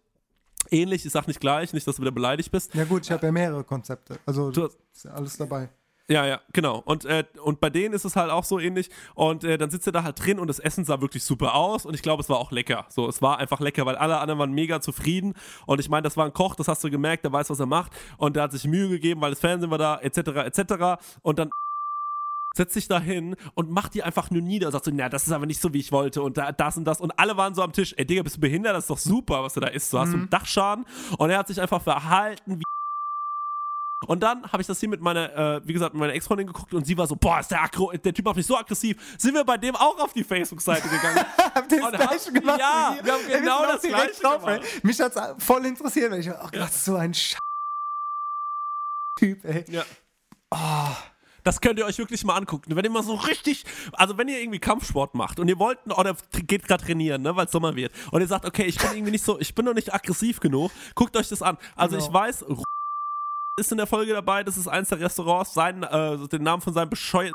Ähnlich, 0.71 1.07
ich 1.07 1.13
sag 1.13 1.27
nicht 1.29 1.41
gleich, 1.41 1.73
nicht, 1.73 1.87
dass 1.87 1.97
du 1.97 2.03
wieder 2.03 2.11
beleidigt 2.11 2.51
bist. 2.51 2.75
Ja 2.75 2.85
gut, 2.85 3.05
ich 3.05 3.11
habe 3.11 3.25
ja 3.27 3.33
mehrere 3.33 3.65
Konzepte. 3.65 4.19
Also 4.27 4.51
Du- 4.51 4.67
ist 4.67 5.05
ja 5.05 5.13
alles 5.13 5.37
dabei. 5.37 5.69
Ja, 6.11 6.25
ja, 6.27 6.41
genau. 6.55 6.79
Und, 6.87 7.05
äh, 7.05 7.25
und 7.43 7.61
bei 7.61 7.69
denen 7.69 7.93
ist 7.95 8.07
es 8.07 8.17
halt 8.17 8.31
auch 8.31 8.45
so 8.45 8.59
ähnlich. 8.59 8.89
Und 9.15 9.45
äh, 9.45 9.59
dann 9.59 9.69
sitzt 9.71 9.87
er 9.87 9.93
da 9.93 10.05
halt 10.05 10.25
drin 10.25 10.39
und 10.39 10.47
das 10.49 10.59
Essen 10.59 10.87
sah 10.87 11.03
wirklich 11.03 11.23
super 11.23 11.55
aus. 11.55 11.85
Und 11.85 11.93
ich 11.95 12.01
glaube, 12.01 12.23
es 12.23 12.31
war 12.31 12.39
auch 12.39 12.51
lecker. 12.51 12.87
So, 12.89 13.07
es 13.09 13.21
war 13.21 13.39
einfach 13.39 13.61
lecker, 13.61 13.85
weil 13.85 13.97
alle 13.97 14.19
anderen 14.19 14.39
waren 14.39 14.53
mega 14.53 14.81
zufrieden. 14.81 15.35
Und 15.67 15.81
ich 15.81 15.91
meine, 15.91 16.03
das 16.05 16.17
war 16.17 16.25
ein 16.25 16.33
Koch, 16.33 16.55
das 16.55 16.67
hast 16.67 16.83
du 16.83 16.91
gemerkt, 16.91 17.25
der 17.25 17.33
weiß, 17.33 17.51
was 17.51 17.61
er 17.61 17.67
macht. 17.67 17.93
Und 18.17 18.37
der 18.37 18.45
hat 18.45 18.53
sich 18.53 18.65
Mühe 18.65 18.89
gegeben, 18.89 19.21
weil 19.21 19.31
das 19.31 19.41
Fernsehen 19.41 19.71
war 19.71 19.77
da, 19.77 19.99
etc., 19.99 20.19
etc. 20.47 21.03
Und 21.21 21.39
dann 21.39 21.51
setzt 22.57 22.73
sich 22.73 22.89
da 22.89 22.99
hin 22.99 23.37
und 23.55 23.71
macht 23.71 23.93
die 23.93 24.03
einfach 24.03 24.31
nur 24.31 24.41
nieder 24.41 24.69
und 24.69 24.73
sagt 24.73 24.87
so, 24.87 24.91
na, 24.93 25.11
das 25.11 25.27
ist 25.27 25.33
aber 25.33 25.45
nicht 25.45 25.61
so, 25.61 25.75
wie 25.75 25.79
ich 25.79 25.93
wollte 25.93 26.23
und 26.23 26.39
da, 26.39 26.51
das 26.51 26.77
und 26.79 26.87
das 26.87 27.01
und 27.01 27.17
alle 27.17 27.37
waren 27.37 27.55
so 27.55 27.63
am 27.63 27.73
Tisch, 27.73 27.95
ey 27.99 28.05
Digga, 28.07 28.23
bist 28.23 28.37
du 28.37 28.41
behindert, 28.41 28.75
das 28.75 28.85
ist 28.85 28.91
doch 28.91 28.99
super, 28.99 29.45
was 29.45 29.55
du 29.55 29.61
da 29.61 29.69
isst, 29.69 29.93
du 29.93 29.99
hast 29.99 30.09
Mhm. 30.09 30.15
einen 30.15 30.31
Dachschaden 30.31 30.85
und 31.19 31.31
er 31.31 31.39
hat 31.39 31.47
sich 31.47 31.61
einfach 31.61 31.81
verhalten 31.83 32.59
wie 32.59 32.65
und 34.07 34.23
dann 34.23 34.45
habe 34.53 34.61
ich 34.61 34.67
das 34.67 34.79
hier 34.81 34.89
mit 34.89 35.01
meiner, 35.01 35.57
äh, 35.57 35.61
wie 35.67 35.73
gesagt, 35.73 35.93
mit 35.95 36.01
meiner 36.01 36.13
Ex-Freundin 36.15 36.47
geguckt 36.47 36.73
und 36.73 36.87
sie 36.87 36.97
war 36.97 37.07
so, 37.07 37.17
boah, 37.17 37.41
ist 37.41 37.51
der, 37.51 37.63
aggro 37.63 37.91
der 37.93 38.15
Typ 38.15 38.25
macht 38.25 38.37
mich 38.37 38.47
so 38.47 38.57
aggressiv. 38.57 38.97
Sind 39.19 39.35
wir 39.35 39.45
bei 39.45 39.57
dem 39.59 39.75
auch 39.75 39.99
auf 39.99 40.13
die 40.13 40.23
Facebook-Seite 40.25 40.89
gegangen? 40.89 41.25
Habt 41.55 41.73
ihr 41.73 41.81
das 41.91 42.01
gleiche 42.01 42.33
gemacht? 42.33 42.61
Ja, 42.61 42.97
wir 43.03 43.13
haben 43.13 43.27
genau 43.27 43.59
auch 43.59 43.67
das 43.67 43.83
gleiche 43.83 44.21
drauf, 44.23 44.45
gemacht. 44.45 44.63
ey. 44.63 44.81
Mich 44.85 45.01
hat's 45.01 45.17
voll 45.45 45.67
interessiert, 45.67 46.13
weil 46.13 46.21
ich 46.21 46.31
ach 46.31 46.53
Gott, 46.53 46.73
so 46.73 46.95
ein 46.97 47.13
Sch 47.13 47.37
Typ, 49.17 49.45
ey. 49.45 49.65
Ja. 49.69 49.85
Das 51.43 51.61
könnt 51.61 51.79
ihr 51.79 51.87
euch 51.87 51.99
wirklich 51.99 52.25
mal 52.25 52.37
angucken. 52.37 52.77
Wenn 52.77 52.85
ihr 52.85 52.91
mal 52.91 53.03
so 53.03 53.15
richtig, 53.15 53.65
also 53.93 54.17
wenn 54.19 54.29
ihr 54.29 54.41
irgendwie 54.41 54.59
Kampfsport 54.59 55.15
macht 55.15 55.41
und 55.41 55.49
ihr 55.49 55.59
wollt 55.59 55.79
oder 55.87 56.15
geht 56.47 56.67
gerade 56.67 56.85
trainieren, 56.85 57.23
ne, 57.23 57.35
weil 57.35 57.47
es 57.47 57.53
Sommer 57.53 57.75
wird 57.75 57.93
und 58.13 58.21
ihr 58.21 58.27
sagt, 58.29 58.45
okay, 58.45 58.65
ich 58.65 58.77
bin 58.79 58.91
irgendwie 58.93 59.13
nicht 59.13 59.25
so, 59.25 59.39
ich 59.41 59.55
bin 59.55 59.65
noch 59.65 59.75
nicht 59.75 59.93
aggressiv 59.93 60.41
genug, 60.41 60.71
guckt 60.95 61.17
euch 61.17 61.29
das 61.29 61.43
an. 61.43 61.57
Also 61.75 61.97
Genau. 61.97 62.07
ich 62.09 62.13
weiß, 62.15 62.45
ist 63.59 63.73
in 63.73 63.79
der 63.79 63.87
Folge 63.87 64.13
dabei, 64.13 64.45
das 64.45 64.57
ist 64.57 64.69
eins 64.69 64.89
der 64.89 65.01
Restaurants, 65.01 65.55
seinen, 65.55 65.83
äh, 65.83 66.29
den 66.29 66.43
Namen 66.43 66.63
von 66.63 66.73
seinem 66.73 66.91
bescheuerten, 66.91 67.33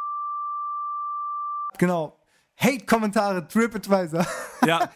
Genau. 1.77 2.19
Hate-Kommentare, 2.57 3.47
TripAdvisor. 3.47 4.25
ja. 4.65 4.89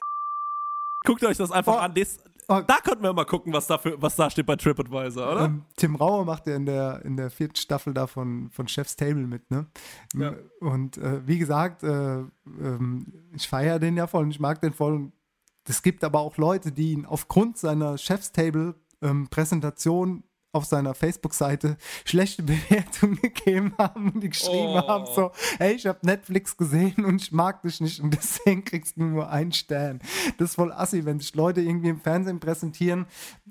Guckt 1.05 1.23
euch 1.23 1.37
das 1.37 1.51
einfach 1.51 1.81
an. 1.81 1.93
Das, 1.95 2.17
Oh. 2.49 2.61
Da 2.65 2.77
könnten 2.77 3.03
wir 3.03 3.11
mal 3.11 3.25
gucken, 3.25 3.51
was 3.51 3.67
da, 3.67 3.77
für, 3.77 4.01
was 4.01 4.15
da 4.15 4.29
steht 4.29 4.45
bei 4.45 4.55
TripAdvisor, 4.55 5.33
oder? 5.33 5.43
Ähm, 5.45 5.65
Tim 5.75 5.97
Rauer 5.97 6.23
macht 6.23 6.47
ja 6.47 6.55
in 6.55 6.65
der, 6.65 7.03
in 7.03 7.17
der 7.17 7.29
vierten 7.29 7.57
Staffel 7.57 7.93
da 7.93 8.07
von, 8.07 8.49
von 8.51 8.69
Chef's 8.69 8.95
Table 8.95 9.27
mit, 9.27 9.51
ne? 9.51 9.67
Ja. 10.15 10.33
Und 10.61 10.97
äh, 10.97 11.27
wie 11.27 11.39
gesagt, 11.39 11.83
äh, 11.83 12.19
ähm, 12.19 13.05
ich 13.33 13.49
feiere 13.49 13.79
den 13.79 13.97
ja 13.97 14.07
voll 14.07 14.23
und 14.23 14.31
ich 14.31 14.39
mag 14.39 14.61
den 14.61 14.71
voll. 14.71 14.93
Und 14.93 15.11
es 15.67 15.81
gibt 15.81 16.05
aber 16.05 16.21
auch 16.21 16.37
Leute, 16.37 16.71
die 16.71 16.93
ihn 16.93 17.05
aufgrund 17.05 17.57
seiner 17.57 17.97
Chefstable-Präsentation 17.97 20.23
auf 20.53 20.65
seiner 20.65 20.93
Facebook-Seite 20.93 21.77
schlechte 22.05 22.41
Bewertungen 22.43 23.17
gegeben 23.21 23.73
haben 23.77 24.11
und 24.13 24.21
die 24.21 24.29
geschrieben 24.29 24.73
Oh. 24.75 24.87
haben 24.87 25.05
so, 25.13 25.31
hey, 25.59 25.73
ich 25.75 25.85
habe 25.85 25.99
Netflix 26.03 26.55
gesehen 26.57 27.05
und 27.05 27.21
ich 27.21 27.31
mag 27.31 27.61
dich 27.61 27.79
nicht 27.81 27.99
und 27.99 28.11
deswegen 28.15 28.63
kriegst 28.63 28.97
du 28.97 29.03
nur 29.03 29.29
einen 29.29 29.51
Stern. 29.51 29.99
Das 30.37 30.49
ist 30.49 30.55
voll 30.55 30.71
assi, 30.71 31.05
wenn 31.05 31.19
sich 31.19 31.35
Leute 31.35 31.61
irgendwie 31.61 31.89
im 31.89 31.99
Fernsehen 31.99 32.39
präsentieren. 32.39 33.05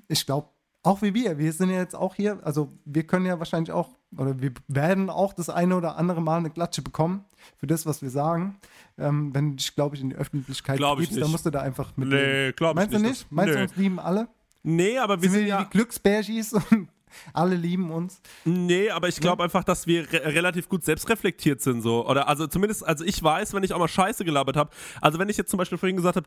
Ich 0.07 0.25
glaube, 0.25 0.49
auch 0.83 1.01
wie 1.01 1.13
wir, 1.13 1.37
wir 1.37 1.51
sind 1.51 1.69
ja 1.69 1.77
jetzt 1.77 1.95
auch 1.95 2.15
hier, 2.15 2.39
also 2.43 2.71
wir 2.85 3.05
können 3.05 3.25
ja 3.25 3.39
wahrscheinlich 3.39 3.71
auch, 3.73 3.89
oder 4.17 4.39
wir 4.39 4.53
werden 4.69 5.09
auch 5.09 5.33
das 5.33 5.49
eine 5.49 5.75
oder 5.75 5.97
andere 5.97 6.21
Mal 6.21 6.37
eine 6.37 6.49
Klatsche 6.49 6.81
bekommen 6.81 7.25
für 7.57 7.67
das, 7.67 7.85
was 7.85 8.01
wir 8.01 8.09
sagen. 8.09 8.57
Ähm, 8.97 9.33
wenn 9.35 9.49
du 9.51 9.55
dich, 9.57 9.75
glaube 9.75 9.95
ich, 9.97 10.01
in 10.01 10.11
die 10.11 10.15
Öffentlichkeit 10.15 10.77
Glaub 10.77 10.99
ich 10.99 11.05
gibst, 11.09 11.17
dann 11.17 11.23
nicht. 11.23 11.31
musst 11.33 11.45
du 11.45 11.49
da 11.49 11.59
einfach 11.61 11.91
mit. 11.97 12.07
Nee, 12.09 12.53
glaub 12.53 12.71
ich 12.71 12.75
Meinst 12.75 12.93
du 12.93 12.99
nicht, 12.99 13.09
nicht? 13.09 13.21
dass- 13.23 13.31
Meinst 13.31 13.53
du, 13.53 13.57
nee. 13.57 13.63
uns 13.63 13.75
lieben 13.75 13.99
alle? 13.99 14.27
Nee, 14.69 14.97
aber 14.97 15.21
wir 15.21 15.29
sind 15.29 15.39
sind 15.39 15.45
wir 15.45 15.47
ja. 15.47 15.63
die 15.63 15.69
Glücksbärschis 15.69 16.51
und 16.51 16.89
alle 17.33 17.55
lieben 17.55 17.89
uns. 17.89 18.19
Nee, 18.43 18.89
aber 18.89 19.07
ich 19.07 19.17
glaube 19.21 19.41
einfach, 19.41 19.63
dass 19.63 19.87
wir 19.87 20.11
re 20.11 20.25
relativ 20.25 20.67
gut 20.67 20.83
selbstreflektiert 20.83 21.61
sind 21.61 21.81
so. 21.81 22.05
Oder 22.05 22.27
also 22.27 22.47
zumindest, 22.47 22.85
also 22.85 23.05
ich 23.05 23.23
weiß, 23.23 23.53
wenn 23.53 23.63
ich 23.63 23.71
auch 23.71 23.79
mal 23.79 23.87
Scheiße 23.87 24.25
gelabert 24.25 24.57
habe. 24.57 24.69
Also 24.99 25.19
wenn 25.19 25.29
ich 25.29 25.37
jetzt 25.37 25.51
zum 25.51 25.57
Beispiel 25.57 25.77
vorhin 25.77 25.95
gesagt 25.95 26.17
habe, 26.17 26.25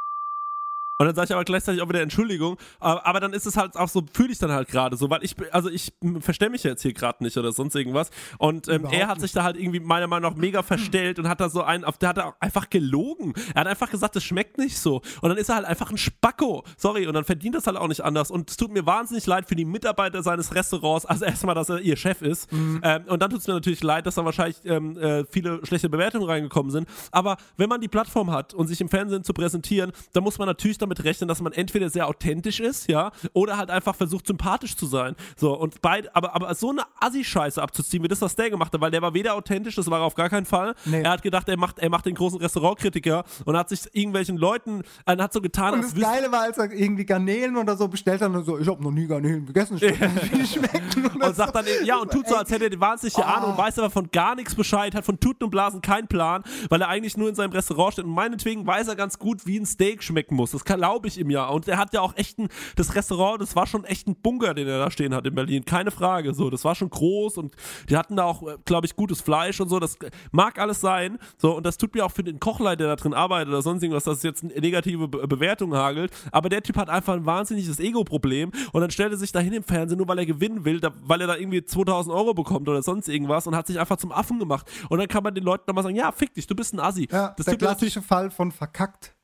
und 1.00 1.06
dann 1.06 1.14
sage 1.14 1.28
ich 1.28 1.32
aber 1.32 1.44
gleichzeitig 1.44 1.80
auch 1.80 1.88
wieder 1.88 2.02
Entschuldigung. 2.02 2.58
Aber, 2.78 3.06
aber 3.06 3.20
dann 3.20 3.32
ist 3.32 3.46
es 3.46 3.56
halt 3.56 3.74
auch 3.74 3.88
so, 3.88 4.02
fühle 4.12 4.32
ich 4.32 4.38
dann 4.38 4.52
halt 4.52 4.68
gerade 4.68 4.98
so, 4.98 5.08
weil 5.08 5.24
ich, 5.24 5.34
also 5.50 5.70
ich 5.70 5.94
verstelle 6.20 6.50
mich 6.50 6.62
jetzt 6.62 6.82
hier 6.82 6.92
gerade 6.92 7.24
nicht 7.24 7.38
oder 7.38 7.52
sonst 7.52 7.74
irgendwas. 7.74 8.10
Und 8.36 8.68
ähm, 8.68 8.84
er 8.84 9.08
hat 9.08 9.18
sich 9.18 9.32
da 9.32 9.42
halt 9.42 9.56
irgendwie 9.56 9.80
meiner 9.80 10.06
Meinung 10.08 10.30
nach 10.30 10.36
mega 10.36 10.62
verstellt 10.62 11.18
und 11.18 11.26
hat 11.26 11.40
da 11.40 11.48
so 11.48 11.62
einen, 11.62 11.84
auf 11.84 11.96
der 11.96 12.10
hat 12.10 12.18
er 12.18 12.26
auch 12.26 12.34
einfach 12.38 12.68
gelogen. 12.68 13.32
Er 13.54 13.62
hat 13.62 13.68
einfach 13.68 13.90
gesagt, 13.90 14.14
es 14.16 14.24
schmeckt 14.24 14.58
nicht 14.58 14.78
so. 14.78 14.96
Und 15.22 15.30
dann 15.30 15.38
ist 15.38 15.48
er 15.48 15.54
halt 15.54 15.64
einfach 15.64 15.90
ein 15.90 15.96
Spacko. 15.96 16.64
Sorry, 16.76 17.06
und 17.06 17.14
dann 17.14 17.24
verdient 17.24 17.54
das 17.54 17.66
halt 17.66 17.78
auch 17.78 17.88
nicht 17.88 18.04
anders. 18.04 18.30
Und 18.30 18.50
es 18.50 18.58
tut 18.58 18.70
mir 18.70 18.84
wahnsinnig 18.84 19.24
leid 19.24 19.48
für 19.48 19.56
die 19.56 19.64
Mitarbeiter 19.64 20.22
seines 20.22 20.54
Restaurants. 20.54 21.06
Also 21.06 21.24
erstmal, 21.24 21.54
dass 21.54 21.70
er 21.70 21.80
ihr 21.80 21.96
Chef 21.96 22.20
ist. 22.20 22.52
Ähm, 22.82 23.04
und 23.06 23.22
dann 23.22 23.30
tut 23.30 23.40
es 23.40 23.46
mir 23.46 23.54
natürlich 23.54 23.82
leid, 23.82 24.04
dass 24.04 24.16
da 24.16 24.24
wahrscheinlich 24.26 24.58
ähm, 24.66 24.98
äh, 24.98 25.24
viele 25.24 25.64
schlechte 25.64 25.88
Bewertungen 25.88 26.26
reingekommen 26.26 26.70
sind. 26.70 26.86
Aber 27.10 27.38
wenn 27.56 27.70
man 27.70 27.80
die 27.80 27.88
Plattform 27.88 28.30
hat 28.30 28.52
und 28.52 28.66
sich 28.66 28.82
im 28.82 28.90
Fernsehen 28.90 29.24
zu 29.24 29.32
präsentieren, 29.32 29.92
dann 30.12 30.24
muss 30.24 30.36
man 30.36 30.46
natürlich 30.46 30.76
damit 30.76 30.89
rechnen, 31.04 31.28
dass 31.28 31.40
man 31.40 31.52
entweder 31.52 31.88
sehr 31.90 32.08
authentisch 32.08 32.58
ist, 32.60 32.90
ja, 32.90 33.12
oder 33.32 33.56
halt 33.56 33.70
einfach 33.70 33.94
versucht, 33.94 34.26
sympathisch 34.26 34.76
zu 34.76 34.86
sein. 34.86 35.14
So, 35.36 35.56
und 35.56 35.80
beid, 35.82 36.14
aber, 36.16 36.34
aber 36.34 36.54
so 36.54 36.70
eine 36.70 36.82
Assi-Scheiße 37.00 37.62
abzuziehen, 37.62 38.02
wie 38.02 38.08
das, 38.08 38.20
was 38.20 38.34
der 38.34 38.50
gemacht 38.50 38.72
hat, 38.72 38.80
weil 38.80 38.90
der 38.90 39.02
war 39.02 39.14
weder 39.14 39.34
authentisch, 39.34 39.76
das 39.76 39.88
war 39.90 40.00
er 40.00 40.04
auf 40.04 40.14
gar 40.14 40.28
keinen 40.28 40.46
Fall. 40.46 40.74
Er 40.90 41.10
hat 41.10 41.22
gedacht, 41.22 41.48
er 41.48 41.56
macht, 41.56 41.78
er 41.78 41.90
macht 41.90 42.06
den 42.06 42.14
großen 42.14 42.38
Restaurantkritiker 42.40 43.24
und 43.44 43.56
hat 43.56 43.68
sich 43.68 43.80
irgendwelchen 43.92 44.36
Leuten, 44.36 44.82
äh, 45.06 45.16
hat 45.16 45.32
so 45.32 45.40
getan, 45.40 45.74
Und 45.74 45.84
das 45.84 45.94
Geile 45.94 46.30
war, 46.32 46.42
als 46.42 46.58
er 46.58 46.70
irgendwie 46.72 47.04
Garnelen 47.04 47.56
oder 47.56 47.76
so 47.76 47.88
bestellt 47.88 48.20
hat 48.22 48.30
und 48.32 48.44
so, 48.44 48.58
ich 48.58 48.68
habe 48.68 48.82
noch 48.82 48.90
nie 48.90 49.06
Garnelen 49.06 49.46
gegessen, 49.46 49.76
ich 49.80 49.82
weiß 50.00 50.14
nicht, 50.14 50.32
wie 50.32 50.38
die 50.38 50.46
schmecken. 50.46 51.06
und 51.22 51.36
sagt 51.36 51.54
dann, 51.54 51.66
eben, 51.66 51.84
ja, 51.86 51.96
und 51.98 52.10
tut 52.10 52.26
so, 52.28 52.36
als 52.36 52.50
hätte 52.50 52.64
er 52.64 52.70
die 52.70 52.80
wahnsinnige 52.80 53.24
Ah. 53.24 53.34
Ahnung, 53.34 53.56
weiß 53.56 53.78
aber 53.78 53.90
von 53.90 54.10
gar 54.10 54.34
nichts 54.34 54.54
Bescheid, 54.54 54.94
hat 54.94 55.04
von 55.04 55.18
Tuten 55.20 55.44
und 55.44 55.50
Blasen 55.50 55.80
keinen 55.82 56.06
Plan, 56.08 56.42
weil 56.68 56.80
er 56.80 56.88
eigentlich 56.88 57.16
nur 57.16 57.28
in 57.28 57.34
seinem 57.34 57.52
Restaurant 57.52 57.94
steht. 57.94 58.04
Und 58.04 58.12
meinetwegen 58.12 58.66
weiß 58.66 58.88
er 58.88 58.96
ganz 58.96 59.18
gut, 59.18 59.46
wie 59.46 59.58
ein 59.58 59.66
Steak 59.66 60.02
schmecken 60.02 60.34
muss. 60.36 60.52
Das 60.52 60.64
glaube 60.80 61.08
ich 61.08 61.18
ihm 61.18 61.28
ja. 61.28 61.46
Und 61.46 61.68
er 61.68 61.76
hat 61.76 61.92
ja 61.92 62.00
auch 62.00 62.16
echt 62.16 62.38
ein, 62.38 62.48
das 62.74 62.94
Restaurant, 62.94 63.42
das 63.42 63.54
war 63.54 63.66
schon 63.66 63.84
echt 63.84 64.06
ein 64.08 64.16
Bunker, 64.16 64.54
den 64.54 64.66
er 64.66 64.78
da 64.78 64.90
stehen 64.90 65.14
hat 65.14 65.26
in 65.26 65.34
Berlin. 65.34 65.66
Keine 65.66 65.90
Frage. 65.90 66.32
So, 66.32 66.48
das 66.48 66.64
war 66.64 66.74
schon 66.74 66.88
groß 66.88 67.36
und 67.36 67.54
die 67.90 67.98
hatten 67.98 68.16
da 68.16 68.24
auch, 68.24 68.42
glaube 68.64 68.86
ich, 68.86 68.96
gutes 68.96 69.20
Fleisch 69.20 69.60
und 69.60 69.68
so. 69.68 69.78
Das 69.78 69.98
mag 70.32 70.58
alles 70.58 70.80
sein. 70.80 71.18
So, 71.36 71.54
und 71.54 71.66
das 71.66 71.76
tut 71.76 71.94
mir 71.94 72.06
auch 72.06 72.12
für 72.12 72.24
den 72.24 72.40
Kochleiter, 72.40 72.84
der 72.84 72.88
da 72.88 72.96
drin 72.96 73.12
arbeitet 73.12 73.48
oder 73.48 73.60
sonst 73.60 73.82
irgendwas, 73.82 74.04
dass 74.04 74.18
es 74.18 74.22
jetzt 74.22 74.42
negative 74.42 75.06
Be 75.06 75.28
Bewertung 75.28 75.74
hagelt. 75.74 76.12
Aber 76.32 76.48
der 76.48 76.62
Typ 76.62 76.78
hat 76.78 76.88
einfach 76.88 77.12
ein 77.12 77.26
wahnsinniges 77.26 77.78
Ego-Problem 77.78 78.50
und 78.72 78.80
dann 78.80 78.90
stellt 78.90 79.12
er 79.12 79.18
sich 79.18 79.32
dahin 79.32 79.52
im 79.52 79.62
Fernsehen, 79.62 79.98
nur 79.98 80.08
weil 80.08 80.18
er 80.18 80.26
gewinnen 80.26 80.64
will, 80.64 80.80
da, 80.80 80.92
weil 81.02 81.20
er 81.20 81.26
da 81.26 81.36
irgendwie 81.36 81.62
2000 81.62 82.14
Euro 82.14 82.32
bekommt 82.32 82.68
oder 82.68 82.82
sonst 82.82 83.08
irgendwas 83.08 83.46
und 83.46 83.54
hat 83.54 83.66
sich 83.66 83.78
einfach 83.78 83.98
zum 83.98 84.12
Affen 84.12 84.38
gemacht. 84.38 84.66
Und 84.88 84.98
dann 84.98 85.08
kann 85.08 85.22
man 85.22 85.34
den 85.34 85.44
Leuten 85.44 85.64
nochmal 85.66 85.84
sagen, 85.84 85.96
ja, 85.96 86.10
fick 86.10 86.32
dich, 86.32 86.46
du 86.46 86.54
bist 86.54 86.72
ein 86.72 86.80
Assi. 86.80 87.06
Ja, 87.10 87.34
das 87.36 87.46
der 87.46 87.56
klassische 87.56 88.00
Fall 88.00 88.30
von 88.30 88.50
verkackt. 88.50 89.14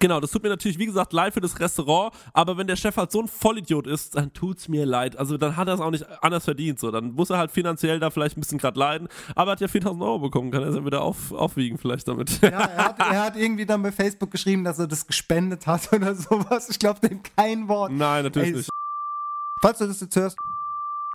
Genau, 0.00 0.18
das 0.18 0.32
tut 0.32 0.42
mir 0.42 0.48
natürlich, 0.48 0.78
wie 0.78 0.86
gesagt, 0.86 1.12
leid 1.12 1.32
für 1.32 1.40
das 1.40 1.60
Restaurant, 1.60 2.12
aber 2.32 2.56
wenn 2.58 2.66
der 2.66 2.74
Chef 2.74 2.96
halt 2.96 3.12
so 3.12 3.20
ein 3.20 3.28
Vollidiot 3.28 3.86
ist, 3.86 4.16
dann 4.16 4.32
tut's 4.32 4.66
mir 4.68 4.84
leid. 4.84 5.16
Also 5.16 5.38
dann 5.38 5.56
hat 5.56 5.68
er 5.68 5.74
es 5.74 5.80
auch 5.80 5.92
nicht 5.92 6.04
anders 6.24 6.44
verdient. 6.44 6.80
So, 6.80 6.90
dann 6.90 7.12
muss 7.12 7.30
er 7.30 7.38
halt 7.38 7.52
finanziell 7.52 8.00
da 8.00 8.10
vielleicht 8.10 8.36
ein 8.36 8.40
bisschen 8.40 8.58
gerade 8.58 8.78
leiden, 8.80 9.06
aber 9.36 9.50
er 9.50 9.52
hat 9.52 9.60
ja 9.60 9.68
4000 9.68 10.02
Euro 10.02 10.18
bekommen, 10.18 10.50
kann 10.50 10.62
er 10.62 10.70
es 10.70 10.74
ja 10.76 10.84
wieder 10.84 11.02
auf, 11.02 11.30
aufwiegen 11.30 11.78
vielleicht 11.78 12.08
damit. 12.08 12.40
Ja, 12.42 12.48
er 12.48 12.84
hat, 12.84 12.98
er 12.98 13.22
hat 13.22 13.36
irgendwie 13.36 13.64
dann 13.64 13.80
bei 13.82 13.92
Facebook 13.92 14.32
geschrieben, 14.32 14.64
dass 14.64 14.78
er 14.80 14.88
das 14.88 15.06
gespendet 15.06 15.66
hat 15.68 15.92
oder 15.92 16.14
sowas. 16.16 16.68
Ich 16.68 16.80
glaube 16.80 17.06
dem 17.08 17.22
kein 17.22 17.68
Wort. 17.68 17.92
Nein, 17.92 18.24
natürlich 18.24 18.48
Ey, 18.50 18.56
nicht. 18.56 18.70
Falls 19.60 19.78
du 19.78 19.86
das 19.86 20.00
jetzt 20.00 20.16
hörst. 20.16 20.36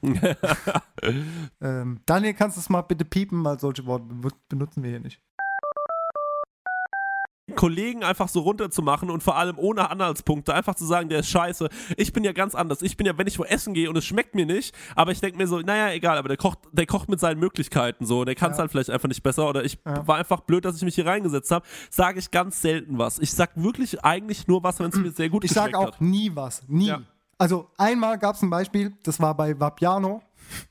ähm, 1.62 2.00
Daniel, 2.06 2.34
kannst 2.34 2.58
du 2.58 2.62
es 2.62 2.70
mal 2.70 2.82
bitte 2.82 3.06
piepen, 3.06 3.44
weil 3.44 3.60
solche 3.60 3.86
Worte 3.86 4.06
be- 4.06 4.30
benutzen 4.50 4.82
wir 4.82 4.90
hier 4.92 5.00
nicht. 5.00 5.20
Kollegen 7.56 8.04
einfach 8.04 8.28
so 8.28 8.42
runterzumachen 8.42 9.10
und 9.10 9.22
vor 9.24 9.36
allem 9.38 9.58
ohne 9.58 9.90
Anhaltspunkte 9.90 10.54
einfach 10.54 10.76
zu 10.76 10.86
sagen, 10.86 11.10
der 11.10 11.20
ist 11.20 11.30
scheiße. 11.30 11.70
Ich 11.98 12.14
bin 12.14 12.24
ja 12.24 12.32
ganz 12.32 12.56
anders. 12.56 12.82
Ich 12.82 12.98
bin 12.98 13.06
ja, 13.08 13.18
wenn 13.18 13.28
ich 13.28 13.38
wo 13.40 13.44
essen 13.44 13.74
gehe 13.74 13.90
und 13.90 13.96
es 13.98 14.06
schmeckt 14.06 14.36
mir 14.36 14.46
nicht, 14.46 14.76
aber 14.96 15.12
ich 15.12 15.20
denke 15.22 15.38
mir 15.38 15.48
so, 15.48 15.60
naja, 15.60 15.92
egal, 15.94 16.18
aber 16.18 16.28
der 16.28 16.38
kocht, 16.38 16.60
der 16.72 16.86
kocht 16.86 17.10
mit 17.10 17.20
seinen 17.20 17.40
Möglichkeiten 17.40 18.06
so, 18.06 18.26
der 18.26 18.36
kann 18.36 18.52
es 18.52 18.58
Ja. 18.58 18.62
halt 18.62 18.72
vielleicht 18.72 18.90
einfach 18.90 19.08
nicht 19.08 19.24
besser 19.24 19.48
oder 19.50 19.64
ich 19.64 19.78
Ja. 19.86 20.08
war 20.08 20.18
einfach 20.18 20.42
blöd, 20.42 20.66
dass 20.66 20.76
ich 20.78 20.84
mich 20.84 20.96
hier 20.96 21.06
reingesetzt 21.06 21.52
habe, 21.52 21.66
sage 21.90 22.20
ich 22.20 22.32
ganz 22.32 22.62
selten 22.62 22.98
was. 22.98 23.20
Ich 23.20 23.32
sag 23.32 23.52
wirklich 23.56 24.04
eigentlich 24.04 24.48
nur 24.48 24.64
was, 24.64 24.80
wenn 24.80 24.90
es 24.90 24.96
mir 24.96 25.12
sehr 25.12 25.30
gut 25.30 25.44
Ich 25.44 25.50
geschmeckt 25.52 25.74
sage 25.74 25.78
auch 25.78 25.94
hat. 25.94 26.02
nie 26.02 26.32
was. 26.34 26.64
Nie. 26.68 26.88
Ja. 26.88 27.02
Also 27.38 27.70
einmal 27.78 28.20
gab 28.20 28.36
es 28.36 28.42
ein 28.42 28.50
Beispiel, 28.50 28.94
das 29.04 29.20
war 29.20 29.36
bei 29.36 29.60
Vapiano. 29.60 30.22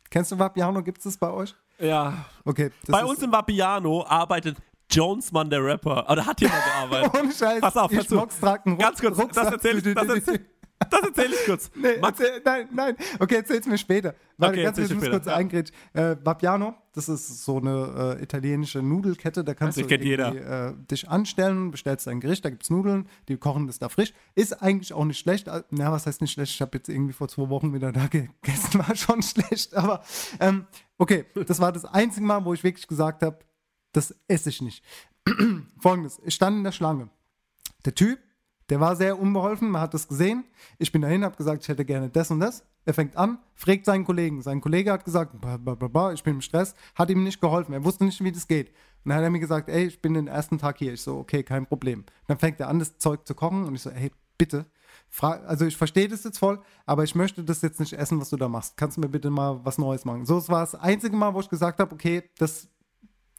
Kennst 0.08 0.32
du 0.32 0.38
Vapiano? 0.38 0.82
Gibt 0.82 0.98
es 0.98 1.04
das 1.04 1.16
bei 1.16 1.30
euch? 1.30 1.54
Ja. 1.78 2.24
Okay. 2.44 2.70
Bei 2.88 3.04
uns 3.04 3.22
im 3.22 3.32
Vapiano 3.32 4.04
arbeitet 4.06 4.56
Jonesmann, 4.90 5.50
der 5.50 5.64
Rapper. 5.64 6.10
Oder 6.10 6.26
hat 6.26 6.40
jemand 6.40 6.62
gearbeitet? 6.64 7.12
Ohne 7.20 7.32
Scheiß. 7.32 7.60
Pass 7.60 7.76
auf, 7.76 7.90
trag 8.40 8.66
einen 8.66 8.78
Ganz 8.78 9.00
kurz, 9.00 9.18
Rucksack. 9.18 9.44
das 9.44 9.52
erzähl 9.54 9.78
ich, 9.78 9.94
das 9.94 10.08
erzähl, 10.08 10.46
das 10.90 11.00
erzähl 11.02 11.30
ich 11.32 11.44
kurz. 11.46 11.70
Nee, 11.74 11.88
erzähl, 12.02 12.40
nein, 12.44 12.68
nein. 12.72 12.96
Okay, 13.18 13.36
erzähl's 13.36 13.66
mir 13.66 13.78
später. 13.78 14.14
Warte, 14.38 14.54
Okay, 14.54 14.62
ganz 14.64 14.76
kurz, 14.78 14.90
ich 14.90 14.96
muss 14.96 15.10
kurz 15.10 15.26
ja. 15.26 15.34
eingrätschen. 15.36 15.76
Äh, 15.92 16.16
Vapiano, 16.24 16.74
das 16.92 17.08
ist 17.08 17.44
so 17.44 17.58
eine 17.58 18.16
äh, 18.18 18.22
italienische 18.22 18.82
Nudelkette. 18.82 19.44
Da 19.44 19.54
kannst 19.54 19.78
Das 19.78 19.86
du 19.86 19.94
äh, 19.94 20.74
dich 20.90 21.08
anstellen, 21.08 21.70
bestellst 21.70 22.08
ein 22.08 22.20
Gericht, 22.20 22.44
da 22.44 22.50
gibt's 22.50 22.70
Nudeln, 22.70 23.08
die 23.28 23.36
kochen 23.36 23.66
das 23.66 23.78
da 23.78 23.88
frisch. 23.88 24.12
Ist 24.34 24.62
eigentlich 24.62 24.92
auch 24.94 25.04
nicht 25.04 25.18
schlecht. 25.18 25.48
Na, 25.70 25.92
was 25.92 26.06
heißt 26.06 26.22
nicht 26.22 26.32
schlecht? 26.32 26.54
Ich 26.54 26.62
habe 26.62 26.78
jetzt 26.78 26.88
irgendwie 26.88 27.12
vor 27.12 27.28
zwei 27.28 27.48
Wochen 27.50 27.74
wieder 27.74 27.92
da 27.92 28.06
gegessen, 28.06 28.78
war 28.88 28.96
schon 28.96 29.22
schlecht. 29.22 29.74
Aber 29.74 30.02
ähm, 30.40 30.66
okay, 30.98 31.26
das 31.46 31.60
war 31.60 31.72
das 31.72 31.84
einzige 31.84 32.24
Mal, 32.24 32.44
wo 32.44 32.54
ich 32.54 32.64
wirklich 32.64 32.88
gesagt 32.88 33.22
habe, 33.22 33.38
das 33.92 34.14
esse 34.28 34.48
ich 34.50 34.62
nicht. 34.62 34.84
Folgendes, 35.78 36.20
ich 36.24 36.34
stand 36.34 36.58
in 36.58 36.64
der 36.64 36.72
Schlange. 36.72 37.10
Der 37.84 37.94
Typ, 37.94 38.18
der 38.68 38.80
war 38.80 38.94
sehr 38.94 39.18
unbeholfen, 39.18 39.70
man 39.70 39.82
hat 39.82 39.94
das 39.94 40.06
gesehen. 40.06 40.44
Ich 40.78 40.92
bin 40.92 41.02
dahin, 41.02 41.24
habe 41.24 41.36
gesagt, 41.36 41.62
ich 41.62 41.68
hätte 41.68 41.84
gerne 41.84 42.08
das 42.08 42.30
und 42.30 42.40
das. 42.40 42.64
Er 42.84 42.94
fängt 42.94 43.16
an, 43.16 43.38
fragt 43.54 43.84
seinen 43.84 44.04
Kollegen. 44.04 44.42
Sein 44.42 44.60
Kollege 44.60 44.92
hat 44.92 45.04
gesagt, 45.04 45.34
ich 45.34 46.22
bin 46.22 46.34
im 46.34 46.40
Stress, 46.40 46.74
hat 46.94 47.10
ihm 47.10 47.24
nicht 47.24 47.40
geholfen. 47.40 47.74
Er 47.74 47.84
wusste 47.84 48.04
nicht, 48.04 48.22
wie 48.22 48.32
das 48.32 48.48
geht. 48.48 48.68
Und 49.04 49.10
dann 49.10 49.18
hat 49.18 49.24
er 49.24 49.30
mir 49.30 49.40
gesagt, 49.40 49.68
ey, 49.68 49.86
ich 49.86 50.00
bin 50.00 50.14
den 50.14 50.28
ersten 50.28 50.58
Tag 50.58 50.78
hier. 50.78 50.92
Ich 50.92 51.02
so, 51.02 51.18
okay, 51.18 51.42
kein 51.42 51.66
Problem. 51.66 52.04
Dann 52.26 52.38
fängt 52.38 52.60
er 52.60 52.68
an, 52.68 52.78
das 52.78 52.96
Zeug 52.98 53.26
zu 53.26 53.34
kochen 53.34 53.64
und 53.64 53.74
ich 53.74 53.82
so, 53.82 53.90
ey, 53.90 54.12
bitte. 54.38 54.66
Also 55.20 55.66
ich 55.66 55.76
verstehe 55.76 56.08
das 56.08 56.24
jetzt 56.24 56.38
voll, 56.38 56.60
aber 56.86 57.02
ich 57.04 57.14
möchte 57.14 57.42
das 57.42 57.62
jetzt 57.62 57.80
nicht 57.80 57.92
essen, 57.92 58.20
was 58.20 58.30
du 58.30 58.36
da 58.36 58.48
machst. 58.48 58.76
Kannst 58.76 58.96
du 58.96 59.00
mir 59.00 59.08
bitte 59.08 59.30
mal 59.30 59.64
was 59.64 59.76
Neues 59.76 60.04
machen? 60.04 60.24
So, 60.24 60.38
es 60.38 60.48
war 60.48 60.60
das 60.60 60.74
einzige 60.74 61.16
Mal, 61.16 61.34
wo 61.34 61.40
ich 61.40 61.48
gesagt 61.48 61.80
habe, 61.80 61.92
okay, 61.92 62.22
das 62.38 62.68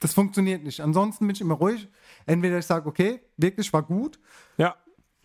das 0.01 0.13
funktioniert 0.13 0.63
nicht. 0.63 0.81
Ansonsten 0.81 1.25
bin 1.27 1.35
ich 1.35 1.41
immer 1.41 1.55
ruhig. 1.55 1.87
Entweder 2.25 2.57
ich 2.57 2.65
sage, 2.65 2.89
okay, 2.89 3.21
wirklich 3.37 3.71
war 3.71 3.83
gut. 3.83 4.19
Ja. 4.57 4.75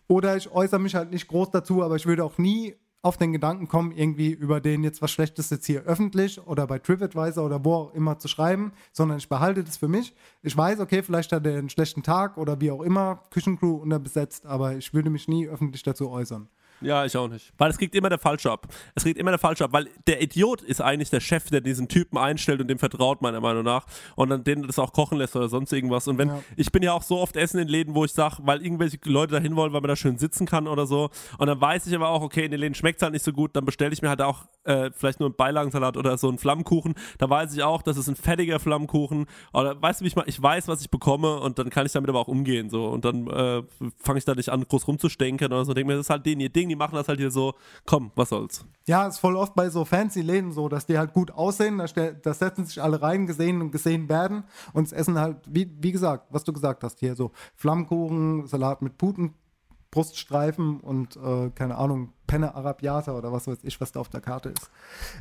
Oder 0.06 0.36
ich 0.36 0.52
äußere 0.52 0.78
mich 0.78 0.94
halt 0.94 1.10
nicht 1.10 1.26
groß 1.26 1.50
dazu, 1.50 1.82
aber 1.82 1.96
ich 1.96 2.06
würde 2.06 2.24
auch 2.24 2.38
nie 2.38 2.76
auf 3.02 3.16
den 3.16 3.32
Gedanken 3.32 3.68
kommen, 3.68 3.92
irgendwie 3.92 4.32
über 4.32 4.60
den 4.60 4.82
jetzt 4.82 5.00
was 5.00 5.12
Schlechtes 5.12 5.50
jetzt 5.50 5.64
hier 5.64 5.82
öffentlich 5.82 6.44
oder 6.44 6.66
bei 6.66 6.78
TripAdvisor 6.78 7.44
oder 7.44 7.64
wo 7.64 7.74
auch 7.74 7.94
immer 7.94 8.18
zu 8.18 8.26
schreiben, 8.26 8.72
sondern 8.92 9.18
ich 9.18 9.28
behalte 9.28 9.62
das 9.62 9.76
für 9.76 9.88
mich. 9.88 10.14
Ich 10.42 10.56
weiß, 10.56 10.80
okay, 10.80 11.02
vielleicht 11.02 11.32
hat 11.32 11.46
er 11.46 11.56
einen 11.56 11.70
schlechten 11.70 12.02
Tag 12.02 12.36
oder 12.36 12.60
wie 12.60 12.70
auch 12.70 12.82
immer, 12.82 13.22
Küchencrew 13.30 13.76
unterbesetzt, 13.76 14.44
aber 14.44 14.76
ich 14.76 14.92
würde 14.92 15.10
mich 15.10 15.28
nie 15.28 15.46
öffentlich 15.46 15.84
dazu 15.84 16.10
äußern. 16.10 16.48
Ja, 16.80 17.04
ich 17.04 17.16
auch 17.16 17.28
nicht. 17.28 17.52
Weil 17.58 17.70
es 17.70 17.78
kriegt 17.78 17.94
immer 17.94 18.08
der 18.08 18.18
Falsche 18.18 18.50
ab. 18.50 18.66
Es 18.94 19.02
kriegt 19.04 19.18
immer 19.18 19.30
der 19.30 19.38
Falsche 19.38 19.64
ab, 19.64 19.72
weil 19.72 19.88
der 20.06 20.22
Idiot 20.22 20.62
ist 20.62 20.80
eigentlich 20.80 21.10
der 21.10 21.20
Chef, 21.20 21.48
der 21.50 21.60
diesen 21.60 21.88
Typen 21.88 22.18
einstellt 22.18 22.60
und 22.60 22.68
dem 22.68 22.78
vertraut, 22.78 23.22
meiner 23.22 23.40
Meinung 23.40 23.64
nach. 23.64 23.86
Und 24.14 24.28
dann 24.30 24.44
den 24.44 24.62
das 24.66 24.78
auch 24.78 24.92
kochen 24.92 25.18
lässt 25.18 25.34
oder 25.36 25.48
sonst 25.48 25.72
irgendwas. 25.72 26.06
Und 26.08 26.18
wenn, 26.18 26.28
Ja. 26.28 26.42
ich 26.56 26.70
bin 26.72 26.82
ja 26.82 26.92
auch 26.92 27.02
so 27.02 27.18
oft 27.18 27.36
essen 27.36 27.58
in 27.60 27.68
Läden, 27.68 27.94
wo 27.94 28.04
ich 28.04 28.12
sage, 28.12 28.36
weil 28.40 28.62
irgendwelche 28.62 28.98
Leute 29.04 29.32
dahin 29.34 29.56
wollen, 29.56 29.72
weil 29.72 29.80
man 29.80 29.88
da 29.88 29.96
schön 29.96 30.18
sitzen 30.18 30.46
kann 30.46 30.68
oder 30.68 30.86
so. 30.86 31.10
Und 31.38 31.46
dann 31.46 31.60
weiß 31.60 31.86
ich 31.86 31.94
aber 31.94 32.08
auch, 32.10 32.22
okay, 32.22 32.44
in 32.44 32.50
den 32.50 32.60
Läden 32.60 32.74
schmeckt 32.74 32.98
es 32.98 33.02
halt 33.02 33.12
nicht 33.12 33.24
so 33.24 33.32
gut, 33.32 33.56
dann 33.56 33.64
bestelle 33.64 33.92
ich 33.92 34.02
mir 34.02 34.08
halt 34.08 34.20
auch 34.22 34.44
äh, 34.64 34.90
vielleicht 34.94 35.20
nur 35.20 35.30
ein 35.30 35.34
Beilagensalat 35.34 35.96
oder 35.96 36.18
so 36.18 36.28
ein 36.28 36.38
Flammkuchen, 36.38 36.94
da 37.18 37.30
weiß 37.30 37.54
ich 37.54 37.62
auch, 37.62 37.82
das 37.82 37.96
ist 37.96 38.08
ein 38.08 38.16
fettiger 38.16 38.58
Flammkuchen. 38.60 39.26
Oder 39.52 39.80
weißt 39.80 40.00
du, 40.00 40.04
wie 40.04 40.08
ich 40.08 40.16
mal, 40.16 40.24
ich 40.26 40.40
weiß, 40.42 40.68
was 40.68 40.80
ich 40.82 40.90
bekomme 40.90 41.40
und 41.40 41.58
dann 41.58 41.70
kann 41.70 41.86
ich 41.86 41.92
damit 41.92 42.10
aber 42.10 42.20
auch 42.20 42.28
umgehen. 42.28 42.68
So. 42.68 42.86
Und 42.88 43.04
dann 43.04 43.26
äh, 43.28 43.62
fange 43.98 44.18
ich 44.18 44.24
da 44.24 44.34
nicht 44.34 44.50
an, 44.50 44.62
groß 44.66 44.86
rumzustenken 44.88 45.46
oder 45.46 45.64
so. 45.64 45.72
Denke 45.72 45.88
mir, 45.88 45.96
das 45.96 46.06
ist 46.06 46.10
halt 46.10 46.26
denen 46.26 46.40
ihr 46.40 46.48
Ding, 46.50 46.65
die 46.68 46.76
machen 46.76 46.94
das 46.94 47.08
halt 47.08 47.18
hier 47.18 47.30
so, 47.30 47.54
komm, 47.84 48.10
was 48.14 48.30
soll's. 48.30 48.64
Ja, 48.86 49.06
ist 49.06 49.18
voll 49.18 49.36
oft 49.36 49.54
bei 49.54 49.68
so 49.68 49.84
fancy 49.84 50.20
Läden 50.20 50.52
so, 50.52 50.68
dass 50.68 50.86
die 50.86 50.96
halt 50.98 51.12
gut 51.12 51.32
aussehen, 51.32 51.78
da, 51.78 52.34
setzen 52.34 52.66
sich 52.66 52.80
alle 52.80 53.02
rein, 53.02 53.26
gesehen 53.26 53.60
und 53.60 53.72
gesehen 53.72 54.08
werden 54.08 54.44
und 54.72 54.86
es 54.86 54.92
essen 54.92 55.18
halt, 55.18 55.38
wie, 55.48 55.70
wie 55.80 55.92
gesagt, 55.92 56.26
was 56.30 56.44
du 56.44 56.52
gesagt 56.52 56.84
hast, 56.84 57.00
hier 57.00 57.16
so 57.16 57.32
Flammkuchen, 57.56 58.46
Salat 58.46 58.82
mit 58.82 58.96
Putenbruststreifen 58.96 60.80
und 60.80 61.16
äh, 61.16 61.50
keine 61.50 61.78
Ahnung, 61.78 62.12
Penne 62.28 62.54
Arabiata 62.54 63.16
oder 63.16 63.32
was 63.32 63.46
weiß 63.46 63.58
ich, 63.62 63.80
was 63.80 63.92
da 63.92 64.00
auf 64.00 64.08
der 64.08 64.20
Karte 64.20 64.50
ist. 64.50 64.70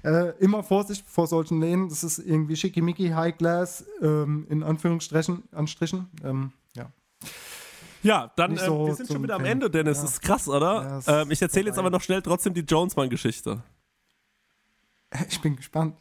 Äh, 0.03 0.37
immer 0.39 0.63
Vorsicht 0.63 1.07
vor 1.07 1.25
solchen 1.25 1.59
Läden, 1.59 1.89
das 1.89 2.03
ist 2.03 2.19
irgendwie 2.19 2.55
schickimicki, 2.55 3.09
High 3.09 3.37
Class, 3.37 3.85
ähm, 4.01 4.45
in 4.49 4.61
Anführungsstrichen, 4.61 5.43
Anstrichen, 5.51 6.07
ähm, 6.23 6.51
ja. 8.05 8.31
Dann, 8.35 8.51
Nicht 8.51 8.63
äh, 8.63 8.65
so 8.65 8.87
wir 8.87 8.95
sind 8.95 9.07
schon 9.07 9.23
wieder 9.23 9.35
am. 9.35 9.45
Ende, 9.45 9.69
Dennis. 9.69 9.97
Ja. 9.97 10.03
Das 10.03 10.11
ist 10.11 10.21
krass, 10.21 10.47
oder? 10.47 11.01
Ja, 11.05 11.21
ähm, 11.21 11.31
ich 11.31 11.41
erzähle 11.41 11.67
jetzt 11.67 11.79
aber 11.79 11.89
noch 11.89 12.01
schnell 12.01 12.21
trotzdem 12.21 12.53
die 12.53 12.61
Jonesman-Geschichte. 12.61 13.61
Ich 15.29 15.41
bin 15.41 15.55
gespannt. 15.55 15.97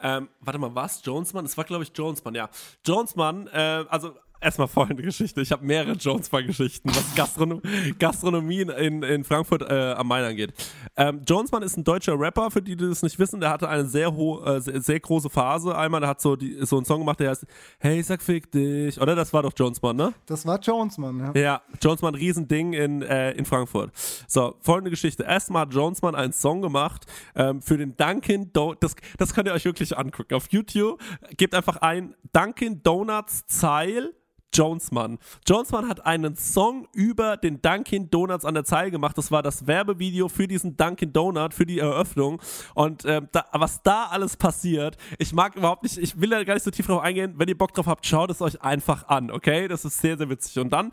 Ähm, 0.00 0.28
warte 0.40 0.58
mal, 0.58 0.74
was? 0.74 1.00
Jonesman? 1.04 1.44
Es 1.44 1.56
war, 1.56 1.64
glaube 1.64 1.84
ich, 1.84 1.92
Jonesman, 1.94 2.34
ja. 2.34 2.50
Jonesman, 2.84 3.46
äh, 3.48 3.84
also 3.88 4.14
erstmal 4.44 4.68
folgende 4.68 5.02
Geschichte. 5.02 5.40
Ich 5.40 5.50
habe 5.50 5.64
mehrere 5.64 5.92
Jonesman-Geschichten, 5.92 6.90
was 6.90 7.14
Gastronom 7.14 7.62
Gastronomie 7.98 8.60
in, 8.60 9.02
in 9.02 9.24
Frankfurt 9.24 9.62
äh, 9.62 9.92
am 9.92 10.08
Main 10.08 10.24
angeht. 10.24 10.52
Ähm, 10.96 11.22
Jonesman 11.26 11.62
ist 11.62 11.76
ein 11.76 11.84
deutscher 11.84 12.18
Rapper, 12.18 12.50
für 12.50 12.62
die, 12.62 12.76
die 12.76 12.88
das 12.88 13.02
nicht 13.02 13.18
wissen. 13.18 13.40
Der 13.40 13.50
hatte 13.50 13.68
eine 13.68 13.86
sehr, 13.86 14.14
ho 14.14 14.42
äh, 14.44 14.60
sehr, 14.60 14.80
sehr 14.80 15.00
große 15.00 15.30
Phase. 15.30 15.76
Einmal, 15.76 16.00
der 16.00 16.10
hat 16.10 16.20
so, 16.20 16.36
die, 16.36 16.58
so 16.64 16.76
einen 16.76 16.84
Song 16.84 17.00
gemacht, 17.00 17.20
der 17.20 17.30
heißt 17.30 17.46
Hey, 17.78 18.02
sag 18.02 18.22
fick 18.22 18.50
dich. 18.52 19.00
Oder? 19.00 19.14
Das 19.14 19.32
war 19.32 19.42
doch 19.42 19.52
Jonesman, 19.56 19.96
ne? 19.96 20.12
Das 20.26 20.46
war 20.46 20.60
Jonesman, 20.60 21.32
ja. 21.34 21.40
Ja, 21.40 21.62
Jonesman, 21.80 22.14
Riesending 22.14 22.72
in, 22.74 23.02
äh, 23.02 23.32
in 23.32 23.44
Frankfurt. 23.44 23.90
So, 24.28 24.54
folgende 24.60 24.90
Geschichte. 24.90 25.24
Erstmal 25.24 25.62
hat 25.62 25.74
Jonesman 25.74 26.14
einen 26.14 26.32
Song 26.32 26.62
gemacht 26.62 27.06
ähm, 27.34 27.62
für 27.62 27.76
den 27.76 27.96
Dunkin' 27.96 28.52
Donuts. 28.52 28.80
Das, 28.80 28.96
das 29.18 29.34
könnt 29.34 29.48
ihr 29.48 29.54
euch 29.54 29.64
wirklich 29.64 29.96
angucken. 29.96 30.34
Auf 30.34 30.48
YouTube 30.50 31.00
gebt 31.36 31.54
einfach 31.54 31.78
ein 31.78 32.14
Dunkin' 32.32 32.82
Donuts 32.82 33.46
Zeil. 33.46 34.14
Jonesman. 34.54 35.18
Jonesman 35.46 35.88
hat 35.88 36.06
einen 36.06 36.36
Song 36.36 36.88
über 36.92 37.36
den 37.36 37.60
Dunkin' 37.60 38.08
Donuts 38.08 38.44
an 38.44 38.54
der 38.54 38.64
Zeile 38.64 38.90
gemacht. 38.90 39.18
Das 39.18 39.30
war 39.30 39.42
das 39.42 39.66
Werbevideo 39.66 40.28
für 40.28 40.48
diesen 40.48 40.76
Dunkin' 40.76 41.12
Donut, 41.12 41.52
für 41.52 41.66
die 41.66 41.80
Eröffnung. 41.80 42.40
Und 42.74 43.04
ähm, 43.04 43.28
da, 43.32 43.44
was 43.52 43.82
da 43.82 44.04
alles 44.04 44.36
passiert, 44.36 44.96
ich 45.18 45.32
mag 45.32 45.56
überhaupt 45.56 45.82
nicht, 45.82 45.98
ich 45.98 46.20
will 46.20 46.30
da 46.30 46.42
gar 46.44 46.54
nicht 46.54 46.62
so 46.62 46.70
tief 46.70 46.86
drauf 46.86 47.02
eingehen. 47.02 47.34
Wenn 47.36 47.48
ihr 47.48 47.58
Bock 47.58 47.74
drauf 47.74 47.86
habt, 47.86 48.06
schaut 48.06 48.30
es 48.30 48.40
euch 48.40 48.62
einfach 48.62 49.08
an, 49.08 49.30
okay? 49.30 49.68
Das 49.68 49.84
ist 49.84 49.98
sehr, 50.00 50.16
sehr 50.16 50.30
witzig. 50.30 50.58
Und 50.58 50.70
dann 50.70 50.92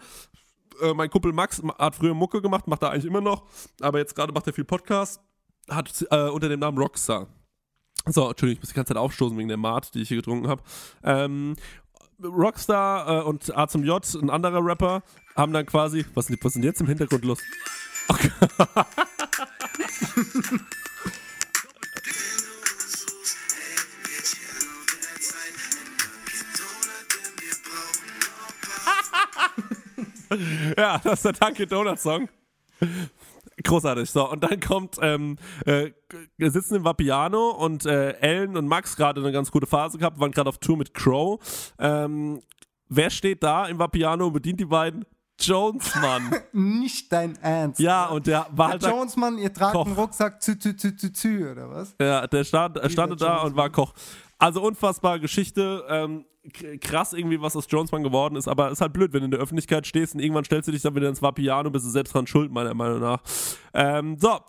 äh, 0.81 0.93
mein 0.93 1.09
Kumpel 1.09 1.31
Max 1.31 1.61
ma- 1.61 1.77
hat 1.77 1.95
früher 1.95 2.13
Mucke 2.13 2.41
gemacht, 2.41 2.67
macht 2.67 2.81
er 2.81 2.91
eigentlich 2.91 3.05
immer 3.05 3.21
noch, 3.21 3.43
aber 3.79 3.99
jetzt 3.99 4.15
gerade 4.15 4.33
macht 4.33 4.47
er 4.47 4.53
viel 4.53 4.65
Podcast, 4.65 5.21
hat 5.69 6.05
äh, 6.09 6.29
unter 6.29 6.49
dem 6.49 6.59
Namen 6.59 6.77
Rockstar. 6.77 7.27
So, 8.07 8.29
Entschuldigung, 8.29 8.57
ich 8.57 8.61
muss 8.63 8.69
die 8.69 8.75
ganze 8.75 8.93
Zeit 8.93 8.97
aufstoßen 9.01 9.38
wegen 9.38 9.47
der 9.47 9.57
Mart, 9.57 9.93
die 9.93 10.01
ich 10.01 10.07
hier 10.07 10.17
getrunken 10.17 10.47
habe. 10.47 10.63
Ähm, 11.03 11.55
Rockstar 12.23 13.22
äh, 13.22 13.23
und 13.23 13.56
A 13.57 13.68
zum 13.68 13.84
J, 13.84 14.03
ein 14.15 14.30
anderer 14.30 14.64
Rapper, 14.65 15.03
haben 15.35 15.53
dann 15.53 15.65
quasi, 15.65 16.06
was, 16.14 16.30
was 16.41 16.53
denn 16.53 16.64
jetzt 16.64 16.81
im 16.81 16.88
Hintergrund 16.88 17.26
los? 17.26 17.39
Ja, 30.77 30.98
das 31.03 31.19
ist 31.19 31.26
der 31.26 31.34
Dunkin' 31.34 31.68
Donuts 31.68 32.03
Song. 32.03 32.30
Großartig. 33.63 34.09
So, 34.09 34.29
und 34.29 34.43
dann 34.43 34.59
kommt, 34.59 34.97
ähm, 35.01 35.37
äh, 35.65 35.91
wir 36.37 36.51
sitzen 36.51 36.75
im 36.75 36.83
Vapiano 36.83 37.51
und 37.51 37.85
äh, 37.85 38.11
Ellen 38.19 38.57
und 38.57 38.67
Max 38.67 38.95
gerade 38.95 39.21
eine 39.21 39.31
ganz 39.31 39.51
gute 39.51 39.67
Phase 39.67 39.97
gehabt, 39.97 40.19
waren 40.19 40.31
gerade 40.31 40.49
auf 40.49 40.57
Tour 40.57 40.77
mit 40.77 40.93
Crow. 40.93 41.39
Ähm, 41.77 42.41
wer 42.89 43.09
steht 43.09 43.43
da 43.43 43.67
im 43.67 43.77
Vapiano 43.77 44.27
und 44.27 44.33
bedient 44.33 44.59
die 44.59 44.65
beiden? 44.65 45.05
Jones, 45.39 45.95
Mann. 45.95 46.35
Nicht 46.53 47.11
dein 47.11 47.35
Ernst. 47.37 47.79
ja, 47.79 48.05
und 48.07 48.27
der 48.27 48.45
war 48.51 48.69
halt 48.69 48.83
da- 48.83 48.89
Jonesmann, 48.91 49.37
ihr 49.39 49.51
tragt 49.53 49.73
Koch. 49.73 49.85
einen 49.87 49.95
Rucksack 49.95 50.41
zü, 50.41 50.57
zü, 50.57 50.75
zü, 50.75 50.95
zü, 50.95 51.11
zü, 51.13 51.51
oder 51.51 51.69
was? 51.69 51.95
Ja, 51.99 52.27
der 52.27 52.43
stand, 52.43 52.77
er 52.77 52.89
stand 52.89 53.19
da 53.19 53.25
Jonesman. 53.27 53.47
und 53.51 53.55
war 53.57 53.69
Koch. 53.71 53.93
Also 54.37 54.61
unfassbare 54.61 55.19
Geschichte. 55.19 55.83
Ähm, 55.89 56.25
krass 56.81 57.13
irgendwie, 57.13 57.41
was 57.41 57.55
aus 57.55 57.68
Jonesman 57.69 58.03
geworden 58.03 58.35
ist, 58.35 58.47
aber 58.47 58.72
ist 58.72 58.81
halt 58.81 58.93
blöd, 58.93 59.13
wenn 59.13 59.19
du 59.22 59.26
in 59.26 59.31
der 59.31 59.39
Öffentlichkeit 59.39 59.85
stehst 59.85 60.15
und 60.15 60.22
irgendwann 60.22 60.43
stellst 60.43 60.68
du 60.68 60.72
dich 60.72 60.81
dann 60.81 60.95
wieder 60.95 61.09
ins 61.09 61.22
Vapiano, 61.22 61.69
bist 61.69 61.85
du 61.85 61.89
selbst 61.89 62.13
dran 62.13 62.27
schuld, 62.27 62.51
meiner 62.51 62.73
Meinung 62.73 62.99
nach. 62.99 63.22
Ähm, 63.73 64.18
so. 64.19 64.39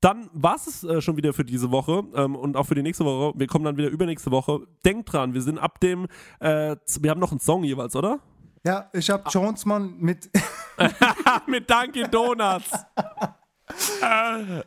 Dann 0.00 0.28
war 0.32 0.56
es 0.56 0.82
äh, 0.82 1.00
schon 1.00 1.16
wieder 1.16 1.32
für 1.32 1.44
diese 1.44 1.70
Woche 1.70 2.02
ähm, 2.16 2.34
und 2.34 2.56
auch 2.56 2.64
für 2.64 2.74
die 2.74 2.82
nächste 2.82 3.04
Woche. 3.04 3.38
Wir 3.38 3.46
kommen 3.46 3.64
dann 3.64 3.76
wieder 3.76 3.88
übernächste 3.88 4.32
Woche. 4.32 4.66
Denkt 4.84 5.12
dran, 5.12 5.32
wir 5.32 5.42
sind 5.42 5.58
ab 5.58 5.78
dem, 5.78 6.08
äh, 6.40 6.74
wir 6.98 7.10
haben 7.10 7.20
noch 7.20 7.30
einen 7.30 7.38
Song 7.38 7.62
jeweils, 7.62 7.94
oder? 7.94 8.18
Ja, 8.64 8.90
ich 8.92 9.08
habe 9.10 9.24
Jonesmann 9.30 9.94
mit. 9.98 10.28
Mit 11.46 11.70
Dunkin' 11.70 12.10
Donuts. 12.10 12.70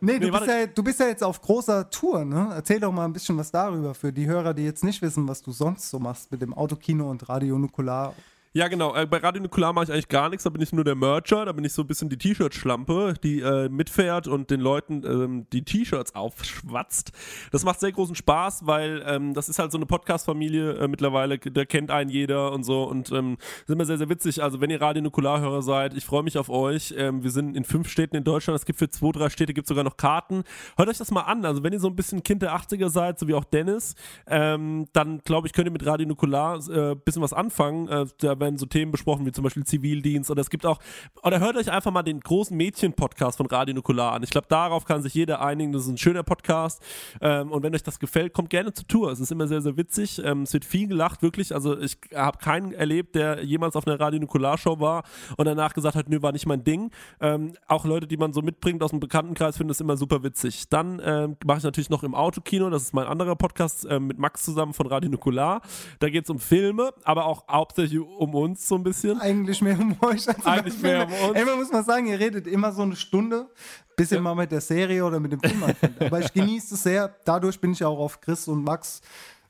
nee, 0.01 0.19
du, 0.19 0.25
Nee, 0.25 0.31
bist 0.31 0.47
ja, 0.47 0.65
du 0.67 0.83
bist 0.83 0.99
ja 0.99 1.07
jetzt 1.07 1.23
auf 1.23 1.41
großer 1.41 1.89
Tour, 1.89 2.25
ne? 2.25 2.51
Erzähl 2.53 2.79
doch 2.79 2.91
mal 2.91 3.05
ein 3.05 3.13
bisschen 3.13 3.37
was 3.37 3.51
darüber 3.51 3.93
für 3.93 4.11
die 4.11 4.25
Hörer, 4.25 4.53
die 4.53 4.63
jetzt 4.63 4.83
nicht 4.83 5.01
wissen, 5.01 5.27
was 5.27 5.41
du 5.41 5.51
sonst 5.51 5.89
so 5.89 5.99
machst 5.99 6.31
mit 6.31 6.41
dem 6.41 6.53
Autokino 6.53 7.09
und 7.09 7.27
Radio 7.29 7.57
Nukular. 7.57 8.13
Ja, 8.57 8.69
genau. 8.69 8.95
Äh, 8.95 9.05
bei 9.05 9.17
Radio 9.17 9.41
Nukular 9.41 9.73
mache 9.73 9.83
ich 9.83 9.91
eigentlich 9.91 10.07
gar 10.07 10.29
nichts. 10.29 10.45
Da 10.45 10.49
bin 10.49 10.61
ich 10.61 10.71
nur 10.71 10.85
der 10.85 10.95
Mercher. 10.95 11.43
Da 11.43 11.51
bin 11.51 11.65
ich 11.65 11.73
so 11.73 11.81
ein 11.81 11.87
bisschen 11.87 12.07
die 12.07 12.17
T-Shirt-Schlampe, 12.17 13.15
die 13.21 13.41
äh, 13.41 13.67
mitfährt 13.67 14.29
und 14.29 14.49
den 14.49 14.61
Leuten 14.61 15.03
ähm, 15.05 15.45
die 15.51 15.65
T-Shirts 15.65 16.15
aufschwatzt. 16.15 17.11
Das 17.51 17.65
macht 17.65 17.81
sehr 17.81 17.91
großen 17.91 18.15
Spaß, 18.15 18.65
weil 18.65 19.03
ähm, 19.07 19.33
das 19.33 19.49
ist 19.49 19.59
halt 19.59 19.73
so 19.73 19.77
eine 19.77 19.85
Podcast-Familie 19.85 20.75
äh, 20.75 20.87
mittlerweile. 20.87 21.37
Da 21.37 21.65
kennt 21.65 21.91
einen 21.91 22.09
jeder 22.09 22.53
und 22.53 22.63
so. 22.63 22.83
Und 22.83 23.11
ähm, 23.11 23.35
ist 23.65 23.71
immer 23.71 23.83
sehr, 23.83 23.97
sehr 23.97 24.07
witzig. 24.07 24.41
Also, 24.41 24.61
wenn 24.61 24.69
ihr 24.69 24.79
Radio 24.79 25.03
Nukular-Hörer 25.03 25.61
seid, 25.61 25.93
ich 25.93 26.05
freue 26.05 26.23
mich 26.23 26.37
auf 26.37 26.47
euch. 26.47 26.93
Ähm, 26.97 27.23
wir 27.23 27.31
sind 27.31 27.57
in 27.57 27.65
fünf 27.65 27.89
Städten 27.89 28.15
in 28.15 28.23
Deutschland. 28.23 28.57
Es 28.57 28.65
gibt 28.65 28.79
für 28.79 28.89
zwei, 28.89 29.11
drei 29.11 29.29
Städte 29.29 29.53
gibt 29.53 29.67
sogar 29.67 29.83
noch 29.83 29.97
Karten. 29.97 30.45
Hört 30.77 30.87
euch 30.87 30.97
das 30.97 31.11
mal 31.11 31.23
an. 31.23 31.43
Also, 31.43 31.61
wenn 31.61 31.73
ihr 31.73 31.81
so 31.81 31.89
ein 31.89 31.95
bisschen 31.97 32.23
Kind 32.23 32.41
der 32.41 32.55
80er 32.55 32.87
seid, 32.87 33.19
so 33.19 33.27
wie 33.27 33.33
auch 33.33 33.43
Dennis, 33.43 33.95
ähm, 34.27 34.87
dann 34.93 35.19
glaube 35.25 35.45
ich, 35.45 35.51
könnt 35.51 35.67
ihr 35.67 35.73
mit 35.73 35.85
Radio 35.85 36.07
Nukular 36.07 36.55
ein 36.55 36.71
äh, 36.71 36.95
bisschen 36.95 37.21
was 37.21 37.33
anfangen. 37.33 37.89
Äh, 37.89 38.05
da 38.19 38.44
werden 38.45 38.57
so 38.57 38.65
Themen 38.65 38.91
besprochen, 38.91 39.25
wie 39.25 39.31
zum 39.31 39.43
Beispiel 39.43 39.63
Zivildienst. 39.63 40.29
Oder 40.29 40.41
es 40.41 40.49
gibt 40.49 40.65
auch, 40.65 40.79
oder 41.23 41.39
hört 41.39 41.57
euch 41.57 41.71
einfach 41.71 41.91
mal 41.91 42.03
den 42.03 42.19
großen 42.19 42.55
Mädchen-Podcast 42.55 43.37
von 43.37 43.47
Radio 43.47 43.73
Nukular 43.73 44.13
an. 44.13 44.23
Ich 44.23 44.29
glaube, 44.29 44.47
darauf 44.47 44.85
kann 44.85 45.01
sich 45.01 45.13
jeder 45.13 45.41
einigen. 45.41 45.71
Das 45.71 45.83
ist 45.83 45.89
ein 45.89 45.97
schöner 45.97 46.23
Podcast. 46.23 46.81
Ähm, 47.21 47.51
und 47.51 47.63
wenn 47.63 47.73
euch 47.73 47.83
das 47.83 47.99
gefällt, 47.99 48.33
kommt 48.33 48.49
gerne 48.49 48.71
zur 48.73 48.87
Tour. 48.87 49.11
Es 49.11 49.19
ist 49.19 49.31
immer 49.31 49.47
sehr, 49.47 49.61
sehr 49.61 49.77
witzig. 49.77 50.21
Ähm, 50.23 50.43
es 50.43 50.53
wird 50.53 50.63
viel 50.63 50.87
gelacht, 50.87 51.23
wirklich. 51.23 51.53
Also 51.53 51.77
ich 51.79 51.97
habe 52.13 52.37
keinen 52.37 52.71
erlebt, 52.71 53.15
der 53.15 53.43
jemals 53.43 53.75
auf 53.75 53.87
einer 53.87 53.99
Radio 53.99 54.19
Nukular-Show 54.19 54.79
war 54.79 55.03
und 55.37 55.45
danach 55.45 55.73
gesagt 55.73 55.95
hat, 55.95 56.07
nö, 56.07 56.21
war 56.21 56.31
nicht 56.31 56.45
mein 56.45 56.63
Ding. 56.63 56.91
Ähm, 57.19 57.53
auch 57.67 57.85
Leute, 57.85 58.07
die 58.07 58.17
man 58.17 58.33
so 58.33 58.41
mitbringt 58.41 58.83
aus 58.83 58.91
dem 58.91 58.99
Bekanntenkreis, 58.99 59.57
finden 59.57 59.69
das 59.69 59.81
immer 59.81 59.97
super 59.97 60.23
witzig. 60.23 60.69
Dann 60.69 61.01
ähm, 61.03 61.37
mache 61.45 61.59
ich 61.59 61.63
natürlich 61.63 61.89
noch 61.89 62.03
im 62.03 62.13
Autokino. 62.13 62.69
Das 62.69 62.83
ist 62.83 62.93
mein 62.93 63.07
anderer 63.07 63.35
Podcast 63.35 63.87
ähm, 63.89 64.07
mit 64.07 64.19
Max 64.19 64.43
zusammen 64.43 64.73
von 64.73 64.85
Radio 64.87 65.09
Nukular. 65.09 65.61
Da 65.99 66.09
geht 66.09 66.25
es 66.25 66.29
um 66.29 66.39
Filme, 66.39 66.93
aber 67.03 67.25
auch 67.25 67.47
hauptsächlich 67.49 67.99
um 67.99 68.34
uns 68.35 68.67
so 68.67 68.75
ein 68.75 68.83
bisschen. 68.83 69.19
Eigentlich 69.19 69.61
mehr 69.61 69.79
um 69.79 69.95
euch. 70.01 70.27
Als 70.27 70.45
Eigentlich 70.45 70.81
mehr 70.81 71.07
um 71.07 71.29
uns. 71.29 71.37
Ey, 71.37 71.45
man 71.45 71.57
muss 71.57 71.71
mal 71.71 71.83
sagen, 71.83 72.07
ihr 72.07 72.19
redet 72.19 72.47
immer 72.47 72.71
so 72.71 72.81
eine 72.81 72.95
Stunde, 72.95 73.47
bis 73.95 74.11
ihr 74.11 74.21
mal 74.21 74.35
mit 74.35 74.51
der 74.51 74.61
Serie 74.61 75.03
oder 75.03 75.19
mit 75.19 75.31
dem 75.31 75.39
Film 75.39 75.63
anfängt. 75.63 76.01
Aber 76.01 76.19
ich 76.19 76.31
genieße 76.33 76.75
es 76.75 76.83
sehr. 76.83 77.15
Dadurch 77.25 77.59
bin 77.59 77.71
ich 77.71 77.83
auch 77.83 77.99
auf 77.99 78.21
Chris 78.21 78.47
und 78.47 78.63
Max 78.63 79.01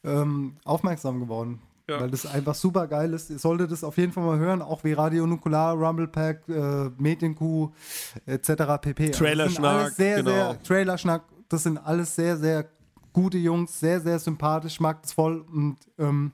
ähm, 0.03 0.57
aufmerksam 0.63 1.19
geworden. 1.19 1.59
Ja. 1.87 2.01
Weil 2.01 2.09
das 2.09 2.25
einfach 2.25 2.55
super 2.55 2.87
geil 2.87 3.13
ist. 3.13 3.29
Ihr 3.29 3.37
solltet 3.37 3.71
es 3.71 3.83
auf 3.83 3.97
jeden 3.97 4.11
Fall 4.11 4.23
mal 4.23 4.39
hören, 4.39 4.61
auch 4.61 4.83
wie 4.83 4.93
Radio 4.93 5.27
Nukular, 5.27 5.75
Rumble 5.75 6.07
Pack, 6.07 6.41
äh, 6.49 6.89
Medienkuh 6.97 7.69
etc. 8.25 8.47
pp. 8.81 9.03
Also 9.03 9.03
das 9.03 9.03
sind 9.03 9.13
Trailerschnack, 9.13 9.71
alles 9.71 9.95
sehr, 9.95 10.17
genau. 10.17 10.31
sehr 10.31 10.63
Trailerschnack. 10.63 11.23
Das 11.47 11.63
sind 11.63 11.77
alles 11.77 12.15
sehr, 12.15 12.37
sehr 12.37 12.65
gute 13.13 13.37
Jungs, 13.37 13.79
sehr, 13.79 14.01
sehr 14.01 14.17
sympathisch, 14.17 14.79
mag 14.79 15.01
das 15.03 15.13
voll. 15.13 15.41
Und 15.41 15.77
ähm, 15.99 16.31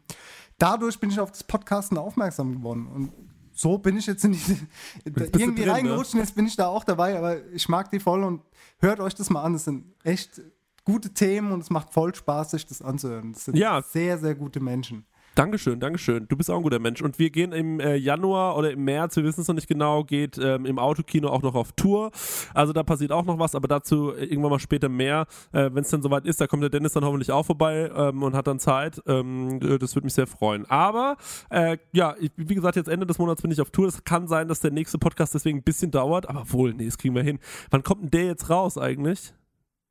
dadurch 0.61 0.99
bin 0.99 1.09
ich 1.09 1.19
auf 1.19 1.31
das 1.31 1.43
Podcasten 1.43 1.97
aufmerksam 1.97 2.53
geworden. 2.57 2.87
Und 2.87 3.11
so 3.53 3.77
bin 3.77 3.97
ich 3.97 4.05
jetzt 4.05 4.23
in 4.23 4.33
die, 4.33 4.39
du 5.05 5.23
irgendwie 5.23 5.63
drin, 5.63 5.71
reingerutscht 5.71 6.13
und 6.13 6.19
jetzt 6.19 6.35
bin 6.35 6.45
ich 6.45 6.55
da 6.55 6.67
auch 6.67 6.83
dabei, 6.83 7.17
aber 7.17 7.45
ich 7.51 7.67
mag 7.69 7.89
die 7.91 7.99
voll 7.99 8.23
und 8.23 8.41
hört 8.79 8.99
euch 8.99 9.15
das 9.15 9.29
mal 9.29 9.43
an. 9.43 9.53
Das 9.53 9.65
sind 9.65 9.85
echt 10.03 10.41
gute 10.85 11.13
Themen 11.13 11.51
und 11.51 11.61
es 11.61 11.69
macht 11.69 11.93
voll 11.93 12.13
Spaß, 12.13 12.51
sich 12.51 12.65
das 12.65 12.81
anzuhören. 12.81 13.33
Das 13.33 13.45
sind 13.45 13.57
Ja. 13.57 13.81
sehr, 13.81 14.17
sehr 14.17 14.35
gute 14.35 14.59
Menschen. 14.59 15.05
Dankeschön, 15.35 15.79
Dankeschön. 15.79 16.27
Du 16.27 16.35
bist 16.35 16.51
auch 16.51 16.57
ein 16.57 16.63
guter 16.63 16.79
Mensch. 16.79 17.01
Und 17.01 17.17
wir 17.17 17.29
gehen 17.29 17.53
im 17.53 17.79
äh, 17.79 17.95
Januar 17.95 18.57
oder 18.57 18.71
im 18.71 18.83
März, 18.83 19.15
wir 19.15 19.23
wissen 19.23 19.41
es 19.41 19.47
noch 19.47 19.55
nicht 19.55 19.69
genau, 19.69 20.03
geht 20.03 20.37
ähm, 20.37 20.65
im 20.65 20.77
Autokino 20.77 21.29
auch 21.29 21.41
noch 21.41 21.55
auf 21.55 21.71
Tour. 21.71 22.11
Also 22.53 22.73
da 22.73 22.83
passiert 22.83 23.13
auch 23.13 23.23
noch 23.23 23.39
was, 23.39 23.55
aber 23.55 23.69
dazu 23.69 24.13
äh, 24.13 24.25
irgendwann 24.25 24.51
mal 24.51 24.59
später 24.59 24.89
mehr. 24.89 25.27
Äh, 25.53 25.69
Wenn 25.71 25.83
es 25.83 25.89
dann 25.89 26.01
soweit 26.01 26.25
ist, 26.25 26.41
da 26.41 26.47
kommt 26.47 26.63
der 26.63 26.69
Dennis 26.69 26.93
dann 26.93 27.05
hoffentlich 27.05 27.31
auch 27.31 27.45
vorbei 27.45 27.89
ähm, 27.95 28.23
und 28.23 28.35
hat 28.35 28.47
dann 28.47 28.59
Zeit. 28.59 29.01
Ähm, 29.07 29.61
äh, 29.61 29.79
das 29.79 29.95
würde 29.95 30.05
mich 30.05 30.13
sehr 30.13 30.27
freuen. 30.27 30.69
Aber 30.69 31.15
äh, 31.49 31.77
ja, 31.93 32.15
ich, 32.19 32.31
wie 32.35 32.55
gesagt, 32.55 32.75
jetzt 32.75 32.89
Ende 32.89 33.05
des 33.05 33.17
Monats 33.17 33.41
bin 33.41 33.51
ich 33.51 33.61
auf 33.61 33.71
Tour. 33.71 33.87
Es 33.87 34.03
kann 34.03 34.27
sein, 34.27 34.49
dass 34.49 34.59
der 34.59 34.71
nächste 34.71 34.97
Podcast 34.97 35.33
deswegen 35.33 35.59
ein 35.59 35.63
bisschen 35.63 35.91
dauert, 35.91 36.27
aber 36.27 36.51
wohl, 36.51 36.73
nee, 36.73 36.85
das 36.85 36.97
kriegen 36.97 37.15
wir 37.15 37.23
hin. 37.23 37.39
Wann 37.69 37.83
kommt 37.83 38.03
denn 38.03 38.11
der 38.11 38.25
jetzt 38.25 38.49
raus 38.49 38.77
eigentlich? 38.77 39.33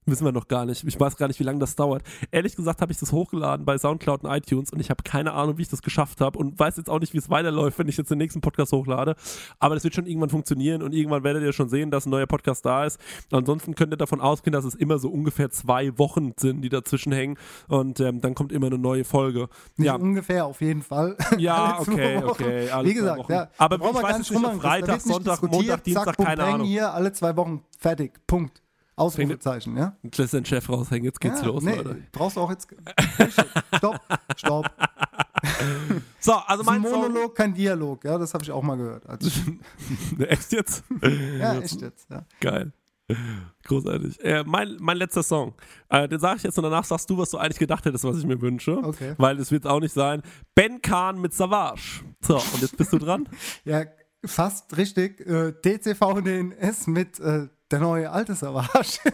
Wissen 0.06 0.24
wir 0.24 0.32
noch 0.32 0.48
gar 0.48 0.64
nicht. 0.64 0.82
Ich 0.82 0.98
weiß 0.98 1.16
gar 1.16 1.28
nicht, 1.28 1.38
wie 1.40 1.44
lange 1.44 1.58
das 1.58 1.76
dauert. 1.76 2.02
Ehrlich 2.30 2.56
gesagt 2.56 2.80
habe 2.80 2.90
ich 2.90 2.98
das 2.98 3.12
hochgeladen 3.12 3.66
bei 3.66 3.76
Soundcloud 3.76 4.24
und 4.24 4.30
iTunes 4.30 4.72
und 4.72 4.80
ich 4.80 4.88
habe 4.88 5.02
keine 5.02 5.34
Ahnung, 5.34 5.58
wie 5.58 5.62
ich 5.62 5.68
das 5.68 5.82
geschafft 5.82 6.22
habe 6.22 6.38
und 6.38 6.58
weiß 6.58 6.78
jetzt 6.78 6.88
auch 6.88 7.00
nicht, 7.00 7.12
wie 7.12 7.18
es 7.18 7.28
weiterläuft, 7.28 7.78
wenn 7.78 7.86
ich 7.86 7.98
jetzt 7.98 8.10
den 8.10 8.16
nächsten 8.16 8.40
Podcast 8.40 8.72
hochlade. 8.72 9.14
Aber 9.58 9.74
das 9.74 9.84
wird 9.84 9.94
schon 9.94 10.06
irgendwann 10.06 10.30
funktionieren 10.30 10.82
und 10.82 10.94
irgendwann 10.94 11.22
werdet 11.22 11.42
ihr 11.42 11.52
schon 11.52 11.68
sehen, 11.68 11.90
dass 11.90 12.06
ein 12.06 12.10
neuer 12.10 12.26
Podcast 12.26 12.64
da 12.64 12.86
ist. 12.86 12.98
Ansonsten 13.30 13.74
könnt 13.74 13.92
ihr 13.92 13.98
davon 13.98 14.22
ausgehen, 14.22 14.52
dass 14.52 14.64
es 14.64 14.74
immer 14.74 14.98
so 14.98 15.10
ungefähr 15.10 15.50
zwei 15.50 15.96
Wochen 15.98 16.32
sind, 16.38 16.62
die 16.62 16.70
dazwischen 16.70 17.12
hängen 17.12 17.36
und 17.68 18.00
ähm, 18.00 18.22
dann 18.22 18.34
kommt 18.34 18.52
immer 18.52 18.68
eine 18.68 18.78
neue 18.78 19.04
Folge. 19.04 19.48
Nicht 19.76 19.86
ja, 19.86 19.96
ungefähr, 19.96 20.46
auf 20.46 20.62
jeden 20.62 20.82
Fall. 20.82 21.16
ja, 21.38 21.78
okay, 21.78 22.22
okay. 22.24 22.70
alle 22.70 22.88
Wie 22.88 22.94
gesagt, 22.94 23.28
ja. 23.28 23.50
Aber 23.58 23.76
ich 23.76 23.82
wir 23.82 24.02
weiß 24.02 24.16
jetzt 24.16 24.30
nicht 24.30 24.60
Freitag, 24.62 25.00
Sonntag. 25.02 25.42
Montag, 25.42 25.84
Dienstag, 25.84 26.16
Zack, 26.16 26.26
keine 26.26 26.44
Ahnung. 26.44 26.66
Hier 26.66 26.92
alle 26.94 27.12
zwei 27.12 27.36
Wochen 27.36 27.62
fertig. 27.78 28.18
Punkt. 28.26 28.62
Ausrufezeichen, 29.00 29.76
ja? 29.76 29.96
Jetzt 30.02 30.18
lässt 30.18 30.34
den 30.34 30.44
Chef 30.44 30.68
raushängen, 30.68 31.04
jetzt 31.04 31.20
geht's 31.20 31.40
ja, 31.40 31.46
los, 31.46 31.62
nee, 31.62 31.76
Leute. 31.76 32.02
Brauchst 32.12 32.36
du 32.36 32.40
auch 32.40 32.50
jetzt. 32.50 32.68
Stopp, 33.76 34.00
stopp. 34.36 34.70
So, 36.20 36.32
also 36.34 36.62
mein 36.64 36.84
ein 36.84 36.90
Song- 36.90 37.00
Monolog, 37.00 37.34
kein 37.34 37.54
Dialog, 37.54 38.04
ja, 38.04 38.18
das 38.18 38.34
habe 38.34 38.44
ich 38.44 38.50
auch 38.50 38.62
mal 38.62 38.76
gehört. 38.76 39.08
Also, 39.08 39.30
Echt 40.18 40.52
jetzt? 40.52 40.84
ja, 41.38 41.54
echt 41.58 41.80
jetzt, 41.80 42.10
ja. 42.10 42.26
Geil. 42.40 42.72
Großartig. 43.64 44.22
Äh, 44.22 44.44
mein, 44.46 44.76
mein 44.80 44.96
letzter 44.98 45.22
Song. 45.22 45.54
Äh, 45.88 46.08
den 46.08 46.20
sage 46.20 46.36
ich 46.36 46.42
jetzt 46.42 46.58
und 46.58 46.64
danach 46.64 46.84
sagst 46.84 47.08
du, 47.10 47.16
was 47.18 47.30
du 47.30 47.38
eigentlich 47.38 47.58
gedacht 47.58 47.84
hättest, 47.86 48.04
was 48.04 48.18
ich 48.18 48.26
mir 48.26 48.40
wünsche. 48.40 48.76
Okay. 48.76 49.14
Weil 49.16 49.38
es 49.40 49.50
wird 49.50 49.66
auch 49.66 49.80
nicht 49.80 49.92
sein. 49.94 50.22
Ben 50.54 50.80
Kahn 50.82 51.20
mit 51.20 51.32
Savage. 51.32 52.04
So, 52.20 52.36
und 52.36 52.60
jetzt 52.60 52.76
bist 52.76 52.92
du 52.92 52.98
dran. 52.98 53.28
Ja, 53.64 53.84
fast 54.24 54.76
richtig. 54.76 55.20
Äh, 55.26 55.52
DCVDNS 55.52 56.86
mit 56.86 57.18
äh, 57.18 57.48
der 57.70 57.78
neue 57.80 58.10
alte 58.10 58.34
Savage. 58.34 58.98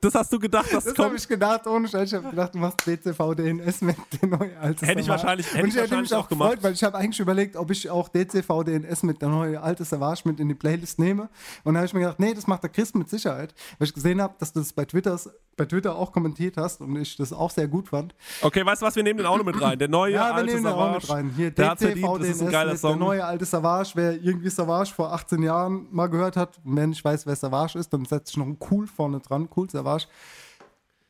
Das 0.00 0.14
hast 0.14 0.32
du 0.32 0.38
gedacht, 0.38 0.72
dass 0.72 0.84
Das 0.84 0.94
kommt? 0.94 1.06
habe 1.06 1.16
ich 1.16 1.26
gedacht, 1.26 1.66
ohne 1.66 1.88
Scheiß. 1.88 2.10
Ich 2.10 2.14
habe 2.14 2.30
gedacht, 2.30 2.54
du 2.54 2.58
machst 2.58 2.86
DCVDNS 2.86 3.80
mit 3.80 3.96
der 4.22 4.28
neue 4.28 4.56
alte 4.60 4.86
Hätte 4.86 5.00
ich 5.00 5.08
wahrscheinlich- 5.08 5.52
hätte 5.52 5.64
Und 5.64 5.68
ich 5.70 5.74
hätte 5.74 5.80
wahrscheinlich 5.90 6.10
mich 6.10 6.16
auch 6.16 6.24
auch 6.26 6.28
gemacht. 6.28 6.50
gefreut, 6.50 6.62
weil 6.64 6.72
ich 6.74 6.84
habe 6.84 6.96
eigentlich 6.96 7.18
überlegt, 7.18 7.56
ob 7.56 7.68
ich 7.72 7.90
auch 7.90 8.08
DCVDNS 8.08 9.02
mit 9.02 9.20
der 9.20 9.28
neue 9.30 9.60
alte 9.60 9.84
Savage 9.84 10.22
mit 10.26 10.38
in 10.38 10.46
die 10.48 10.54
Playlist 10.54 11.00
nehme. 11.00 11.22
Und 11.64 11.74
dann 11.74 11.78
habe 11.78 11.86
ich 11.86 11.92
mir 11.92 12.00
gedacht, 12.02 12.20
nee, 12.20 12.34
das 12.34 12.46
macht 12.46 12.62
der 12.62 12.70
Chris 12.70 12.94
mit 12.94 13.10
Sicherheit. 13.10 13.52
Weil 13.80 13.88
ich 13.88 13.94
gesehen 13.94 14.22
habe, 14.22 14.32
dass 14.38 14.52
du 14.52 14.60
das 14.60 14.72
bei, 14.72 14.84
Twitters, 14.84 15.28
bei 15.58 15.66
Twitter 15.66 15.94
auch 15.96 16.10
kommentiert 16.12 16.56
hast 16.56 16.80
und 16.80 16.96
ich 16.96 17.16
das 17.16 17.32
auch 17.34 17.50
sehr 17.50 17.68
gut 17.68 17.88
fand. 17.88 18.14
Okay, 18.40 18.64
weißt 18.64 18.80
du 18.80 18.86
was? 18.86 18.96
Wir 18.96 19.02
nehmen 19.02 19.18
den 19.18 19.26
auch 19.26 19.36
noch 19.36 19.44
mit 19.44 19.60
rein. 19.60 19.78
Der 19.78 19.88
neue 19.88 20.14
Ja, 20.14 20.28
wir 20.28 20.34
alte 20.36 20.46
nehmen 20.52 20.64
den 20.64 20.72
auch 20.72 20.78
Savage. 20.78 20.94
mit 21.02 21.10
rein. 21.10 21.32
Hier, 21.36 21.50
der 21.50 21.70
hat's 21.70 21.82
verdient. 21.82 22.20
Das 22.20 22.28
ist 22.28 22.40
ein 22.42 22.50
geiler 22.50 22.72
mit 22.72 22.82
der 22.82 22.90
Song. 22.90 22.98
neue 22.98 23.24
alte 23.24 23.44
Savage. 23.44 23.90
Wer 23.94 24.12
irgendwie 24.14 24.48
Savage 24.48 24.94
vor 24.94 25.12
18 25.12 25.42
Jahren 25.42 25.86
mal 25.90 26.06
gehört 26.06 26.36
hat, 26.36 26.58
wenn 26.64 26.92
ich 26.92 27.04
weiß, 27.04 27.26
wer 27.26 27.36
Savage 27.36 27.78
ist, 27.78 27.92
dann 27.92 28.06
setze 28.06 28.30
ich 28.30 28.36
noch 28.38 28.46
ein 28.46 28.56
Cool 28.70 28.86
vorne 28.86 29.20
dran. 29.20 29.48
Cool 29.54 29.68
Savage. 29.68 30.06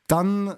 Dann, 0.07 0.55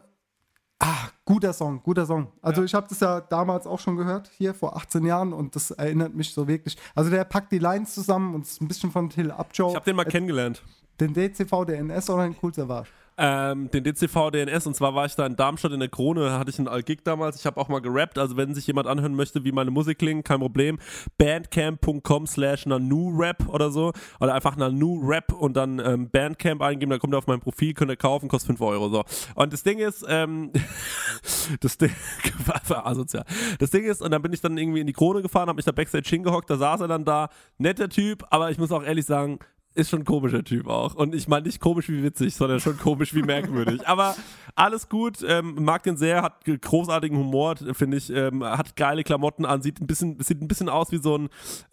ah, 0.79 1.09
guter 1.25 1.53
Song, 1.53 1.83
guter 1.83 2.07
Song. 2.07 2.29
Also 2.41 2.63
ich 2.63 2.73
habe 2.75 2.87
das 2.89 3.01
ja 3.01 3.21
damals 3.21 3.67
auch 3.67 3.81
schon 3.81 3.97
gehört, 3.97 4.31
hier 4.39 4.55
vor 4.55 4.77
18 4.77 5.05
Jahren 5.05 5.33
und 5.33 5.57
das 5.57 5.71
erinnert 5.73 6.15
mich 6.15 6.33
so 6.33 6.47
wirklich. 6.47 6.77
Also 6.95 7.11
der 7.11 7.25
packt 7.25 7.51
die 7.53 7.59
Lines 7.59 7.95
zusammen 7.95 8.35
und 8.35 8.43
ist 8.43 8.61
ein 8.63 8.69
bisschen 8.69 8.91
von 8.93 9.11
Till 9.11 9.31
Upjoe. 9.31 9.71
Ich 9.71 9.75
habe 9.75 9.85
den 9.85 9.97
mal 9.97 10.05
kennengelernt. 10.05 10.63
Den 11.01 11.15
DCV, 11.15 11.65
DNS 11.65 12.11
oder 12.11 12.25
den 12.25 12.37
Cool 12.41 12.55
Savage? 12.55 12.91
Ähm, 13.23 13.71
den 13.71 13.85
DCV 13.85 14.31
DNS 14.31 14.67
und 14.67 14.75
zwar 14.75 14.95
war 14.95 15.05
ich 15.05 15.15
da 15.15 15.27
in 15.27 15.37
Darmstadt 15.37 15.73
in 15.73 15.81
der 15.81 15.91
Krone, 15.91 16.39
hatte 16.39 16.49
ich 16.49 16.59
einen 16.59 16.69
All-Gig 16.69 17.05
damals. 17.05 17.37
Ich 17.37 17.45
habe 17.45 17.61
auch 17.61 17.69
mal 17.69 17.81
gerappt, 17.81 18.17
also 18.17 18.39
wenn 18.39 18.55
sich 18.55 18.67
jemand 18.67 18.87
anhören 18.87 19.15
möchte, 19.15 19.45
wie 19.45 19.53
meine 19.53 19.71
Musik 19.71 19.99
klingt, 19.99 20.25
kein 20.25 20.41
Problem. 20.41 20.79
Bandcamp.com 21.19 22.27
slash 22.27 22.65
Nanu-Rap 22.65 23.47
oder 23.49 23.71
so. 23.71 23.93
Oder 24.21 24.33
einfach 24.33 24.57
Nanu-Rap 24.57 25.35
und 25.35 25.55
dann 25.55 25.81
ähm, 25.81 26.09
Bandcamp 26.09 26.63
eingeben, 26.63 26.89
dann 26.89 26.99
kommt 26.99 27.13
ihr 27.13 27.19
auf 27.19 27.27
mein 27.27 27.41
Profil, 27.41 27.75
könnt 27.75 27.91
ihr 27.91 27.97
kaufen, 27.97 28.27
kostet 28.31 28.47
5 28.47 28.61
Euro. 28.63 28.89
So. 28.89 29.05
Und 29.35 29.53
das 29.53 29.65
Ding 29.65 29.81
ist, 29.81 30.03
ähm, 30.09 30.51
das 31.61 31.77
Ding, 31.77 31.93
war 32.69 32.87
asozial. 32.87 33.27
Das 33.59 33.69
Ding 33.69 33.85
ist, 33.85 34.01
und 34.01 34.13
dann 34.13 34.23
bin 34.23 34.33
ich 34.33 34.41
dann 34.41 34.57
irgendwie 34.57 34.81
in 34.81 34.87
die 34.87 34.95
Krone 34.95 35.21
gefahren, 35.21 35.49
habe 35.49 35.57
mich 35.57 35.67
da 35.67 35.73
Backstage 35.73 36.09
hingehockt, 36.09 36.49
da 36.49 36.57
saß 36.57 36.81
er 36.81 36.89
dann 36.89 37.05
da, 37.05 37.29
netter 37.59 37.91
Typ, 37.91 38.25
aber 38.31 38.51
ich 38.51 38.57
muss 38.57 38.73
auch 38.73 38.83
ehrlich 38.83 39.05
sagen, 39.05 39.41
ist 39.75 39.91
schon 39.91 40.01
ein 40.01 40.05
komischer 40.05 40.43
Typ 40.43 40.67
auch. 40.67 40.95
Und 40.97 41.15
ich 41.15 41.29
meine 41.29 41.47
nicht 41.47 41.61
komisch 41.61 41.89
wie 41.89 42.03
witzig, 42.03 42.35
sondern 42.35 42.59
schon 42.61 42.77
komisch 42.77 43.15
wie 43.15 43.23
merkwürdig. 43.23 43.87
Aber 43.87 44.17
alles 44.57 44.89
gut, 44.89 45.25
ähm, 45.27 45.63
mag 45.65 45.85
den 45.85 45.97
sehr, 45.97 46.23
hat 46.23 46.45
großartigen 46.45 47.17
Humor, 47.17 47.55
finde 47.73 47.97
ich, 47.97 48.11
ähm, 48.11 48.43
hat 48.43 48.75
geile 48.75 49.05
Klamotten 49.05 49.45
an, 49.45 49.63
sieht 49.63 49.81
ein 49.81 49.87
bisschen, 49.87 50.19
sieht 50.21 50.43
ein 50.43 50.49
bisschen 50.49 50.69
aus 50.69 50.91
wie 50.91 50.99
so 50.99 51.17
ein, 51.17 51.29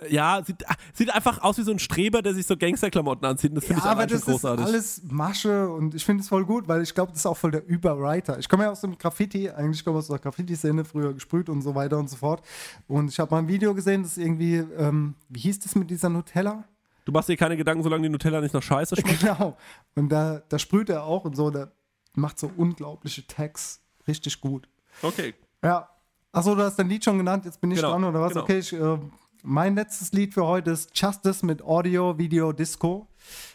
ja, 0.09 0.41
sieht, 0.45 0.63
sieht 0.93 1.13
einfach 1.13 1.41
aus 1.41 1.57
wie 1.57 1.63
so 1.63 1.71
ein 1.71 1.79
Streber, 1.79 2.21
der 2.21 2.35
sich 2.35 2.45
so 2.45 2.55
Gangsterklamotten 2.55 3.25
anzieht. 3.25 3.57
Das 3.57 3.65
finde 3.65 3.81
Ja, 3.81 3.87
ich 3.87 3.91
aber 3.91 4.05
das 4.05 4.19
ist 4.19 4.25
großartig. 4.25 4.65
alles 4.65 5.01
Masche 5.09 5.67
und 5.69 5.95
ich 5.95 6.05
finde 6.05 6.21
es 6.21 6.29
voll 6.29 6.45
gut, 6.45 6.67
weil 6.67 6.83
ich 6.83 6.93
glaube, 6.93 7.11
das 7.11 7.21
ist 7.21 7.25
auch 7.25 7.37
voll 7.37 7.51
der 7.51 7.65
Überwriter. 7.67 8.37
Ich 8.37 8.47
komme 8.47 8.63
ja 8.65 8.71
aus 8.71 8.81
dem 8.81 8.97
Graffiti, 8.97 9.49
eigentlich 9.49 9.83
komme 9.83 9.97
aus 9.97 10.07
der 10.07 10.19
Graffiti-Szene, 10.19 10.85
früher 10.85 11.13
gesprüht 11.13 11.49
und 11.49 11.61
so 11.63 11.73
weiter 11.73 11.97
und 11.97 12.09
so 12.09 12.15
fort. 12.15 12.43
Und 12.87 13.09
ich 13.09 13.19
habe 13.19 13.31
mal 13.33 13.39
ein 13.39 13.47
Video 13.47 13.73
gesehen, 13.73 14.03
das 14.03 14.17
irgendwie, 14.19 14.57
ähm, 14.77 15.15
wie 15.29 15.39
hieß 15.39 15.59
das 15.61 15.73
mit 15.75 15.89
dieser 15.89 16.09
Nutella? 16.09 16.63
Du 17.07 17.13
machst 17.13 17.29
dir 17.29 17.37
keine 17.37 17.55
Gedanken, 17.55 17.83
solange 17.83 18.03
die 18.03 18.09
Nutella 18.09 18.41
nicht 18.41 18.53
nach 18.53 18.61
Scheiße 18.61 18.95
schmeckt. 18.99 19.21
Genau. 19.21 19.55
Und 19.95 20.09
da, 20.09 20.41
da 20.49 20.59
sprüht 20.59 20.89
er 20.89 21.05
auch 21.05 21.23
und 21.23 21.37
so, 21.37 21.49
der 21.49 21.71
macht 22.15 22.37
so 22.37 22.51
unglaubliche 22.57 23.25
Tags 23.25 23.81
richtig 24.09 24.41
gut. 24.41 24.67
Okay. 25.01 25.33
Ja. 25.63 25.87
Achso, 26.33 26.53
du 26.53 26.61
hast 26.63 26.75
dein 26.77 26.89
Lied 26.89 27.05
schon 27.05 27.17
genannt, 27.17 27.45
jetzt 27.45 27.61
bin 27.61 27.71
ich 27.71 27.77
Genau, 27.77 27.91
dran 27.91 28.03
oder 28.03 28.19
was? 28.19 28.33
genau. 28.33 28.43
Okay, 28.43 28.57
ich, 28.59 28.73
äh, 28.73 28.97
mein 29.41 29.75
letztes 29.75 30.11
Lied 30.11 30.33
für 30.33 30.45
heute 30.45 30.71
ist 30.71 30.99
Justice 30.99 31.45
mit 31.45 31.61
Audio, 31.61 32.17
Video, 32.17 32.51
Disco. 32.51 33.07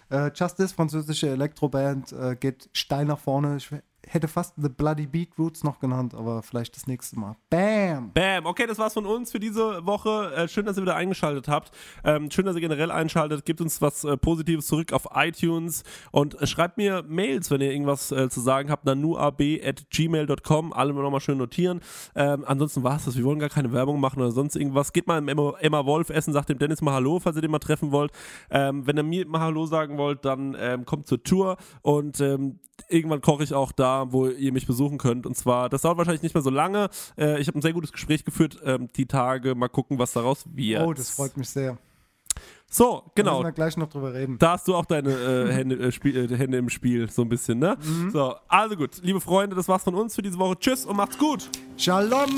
Äh, 0.09 0.31
Justice, 0.35 0.73
französische 0.73 1.29
Elektroband, 1.29 2.11
äh, 2.13 2.37
geht 2.37 2.71
steil 2.73 3.05
nach 3.05 3.19
vorne. 3.19 3.59
Ich 3.59 3.71
hätte 4.09 4.29
fast 4.29 4.55
The 4.57 4.69
Bloody 4.69 5.07
Beetroots 5.07 5.65
noch 5.65 5.79
genannt, 5.81 6.15
aber 6.15 6.43
vielleicht 6.43 6.77
das 6.77 6.87
nächste 6.87 7.19
Mal. 7.19 7.37
Bam! 7.51 8.13
Bam, 8.13 8.47
okay, 8.47 8.67
das 8.67 8.79
war's 8.79 8.95
von 8.95 9.07
uns 9.07 9.33
für 9.33 9.41
diese 9.41 9.85
Woche. 9.87 10.33
Äh, 10.35 10.49
schön, 10.49 10.67
dass 10.67 10.77
ihr 10.77 10.83
wieder 10.83 10.97
eingeschaltet 10.97 11.49
habt. 11.49 11.71
Ähm, 12.05 12.31
schön, 12.31 12.45
dass 12.45 12.55
ihr 12.55 12.61
generell 12.61 12.91
einschaltet. 12.91 13.45
Gebt 13.45 13.61
uns 13.61 13.81
was 13.81 14.05
äh, 14.05 14.17
Positives 14.17 14.67
zurück 14.67 14.93
auf 14.93 15.09
iTunes 15.15 15.83
und 16.11 16.41
äh, 16.41 16.47
schreibt 16.47 16.77
mir 16.77 17.05
Mails, 17.07 17.51
wenn 17.51 17.61
ihr 17.61 17.71
irgendwas 17.73 18.13
äh, 18.13 18.29
zu 18.29 18.41
sagen 18.41 18.71
habt. 18.71 18.85
nanuab.gmail.com. 18.85 20.73
Alle 20.73 20.93
nochmal 20.93 21.21
schön 21.21 21.39
notieren. 21.39 21.81
Ähm, 22.15 22.45
ansonsten 22.47 22.83
war's 22.83 23.05
das. 23.05 23.17
Wir 23.17 23.25
wollen 23.25 23.39
gar 23.39 23.49
keine 23.49 23.73
Werbung 23.73 24.01
machen 24.01 24.21
oder 24.21 24.33
sonst 24.33 24.57
irgendwas. 24.57 24.93
Geht 24.93 25.07
mal 25.07 25.19
im 25.19 25.29
Emma, 25.29 25.55
Emma 25.61 25.87
Wolf 25.87 26.11
essen, 26.11 26.33
sagt 26.33 26.49
dem 26.49 26.59
Dennis 26.59 26.83
mal 26.83 26.93
Hallo, 26.93 27.19
falls 27.21 27.37
ihr 27.37 27.43
den 27.43 27.51
mal 27.51 27.59
treffen 27.59 27.93
wollt. 27.93 28.13
Ähm, 28.51 28.87
wenn 28.87 28.97
ihr 28.97 29.03
mir 29.03 29.27
mal 29.27 29.41
Hallo 29.41 29.67
sagen 29.67 29.99
wollt, 29.99 30.25
dann 30.25 30.57
ähm, 30.59 30.85
kommt 30.85 31.07
zur 31.07 31.23
Tour 31.23 31.57
und 31.83 32.21
ähm, 32.21 32.59
irgendwann 32.89 33.21
koche 33.21 33.45
ich 33.45 33.55
auch 33.55 33.73
da, 33.73 33.92
wo 34.11 34.27
ihr 34.29 34.53
mich 34.53 34.67
besuchen 34.67 34.99
könnt. 34.99 35.27
Und 35.27 35.37
zwar, 35.37 35.69
das 35.69 35.83
dauert 35.83 35.99
wahrscheinlich 35.99 36.23
nicht 36.23 36.35
mehr 36.35 36.43
so 36.43 36.51
lange. 36.51 36.89
Äh, 37.17 37.41
ich 37.41 37.49
habe 37.49 37.59
ein 37.59 37.63
sehr 37.63 37.73
gutes 37.73 37.93
Gespräch 37.93 38.25
geführt 38.25 38.59
ähm, 38.65 38.89
die 38.97 39.07
Tage. 39.07 39.55
Mal 39.55 39.69
gucken, 39.69 39.99
was 39.99 40.13
daraus 40.13 40.45
wird. 40.55 40.83
Oh, 40.83 40.93
das 40.93 41.11
freut 41.11 41.37
mich 41.37 41.49
sehr. 41.49 41.79
So, 42.71 43.03
Da 43.05 43.11
genau. 43.15 43.33
müssen 43.35 43.45
wir 43.49 43.53
gleich 43.53 43.77
noch 43.77 43.89
drüber 43.91 44.15
reden. 44.15 44.39
Da 44.39 44.53
hast 44.53 44.67
du 44.67 44.75
auch 44.75 44.87
deine 44.87 45.11
äh, 45.11 45.53
Hände, 45.53 45.77
äh, 45.77 45.93
Spiel, 45.93 46.33
äh, 46.33 46.37
Hände 46.37 46.57
im 46.57 46.71
Spiel, 46.71 47.11
so 47.11 47.23
ein 47.23 47.29
bisschen, 47.29 47.59
ne? 47.59 47.77
So, 48.11 48.35
also 48.49 48.77
gut, 48.77 49.01
liebe 49.03 49.21
Freunde, 49.21 49.55
das 49.55 49.69
war's 49.69 49.85
von 49.85 49.95
uns 49.95 50.15
für 50.15 50.23
diese 50.23 50.39
Woche. 50.39 50.59
Tschüss 50.59 50.87
und 50.87 50.97
macht's 50.97 51.19
gut. 51.19 51.51
Shalom! 51.77 52.31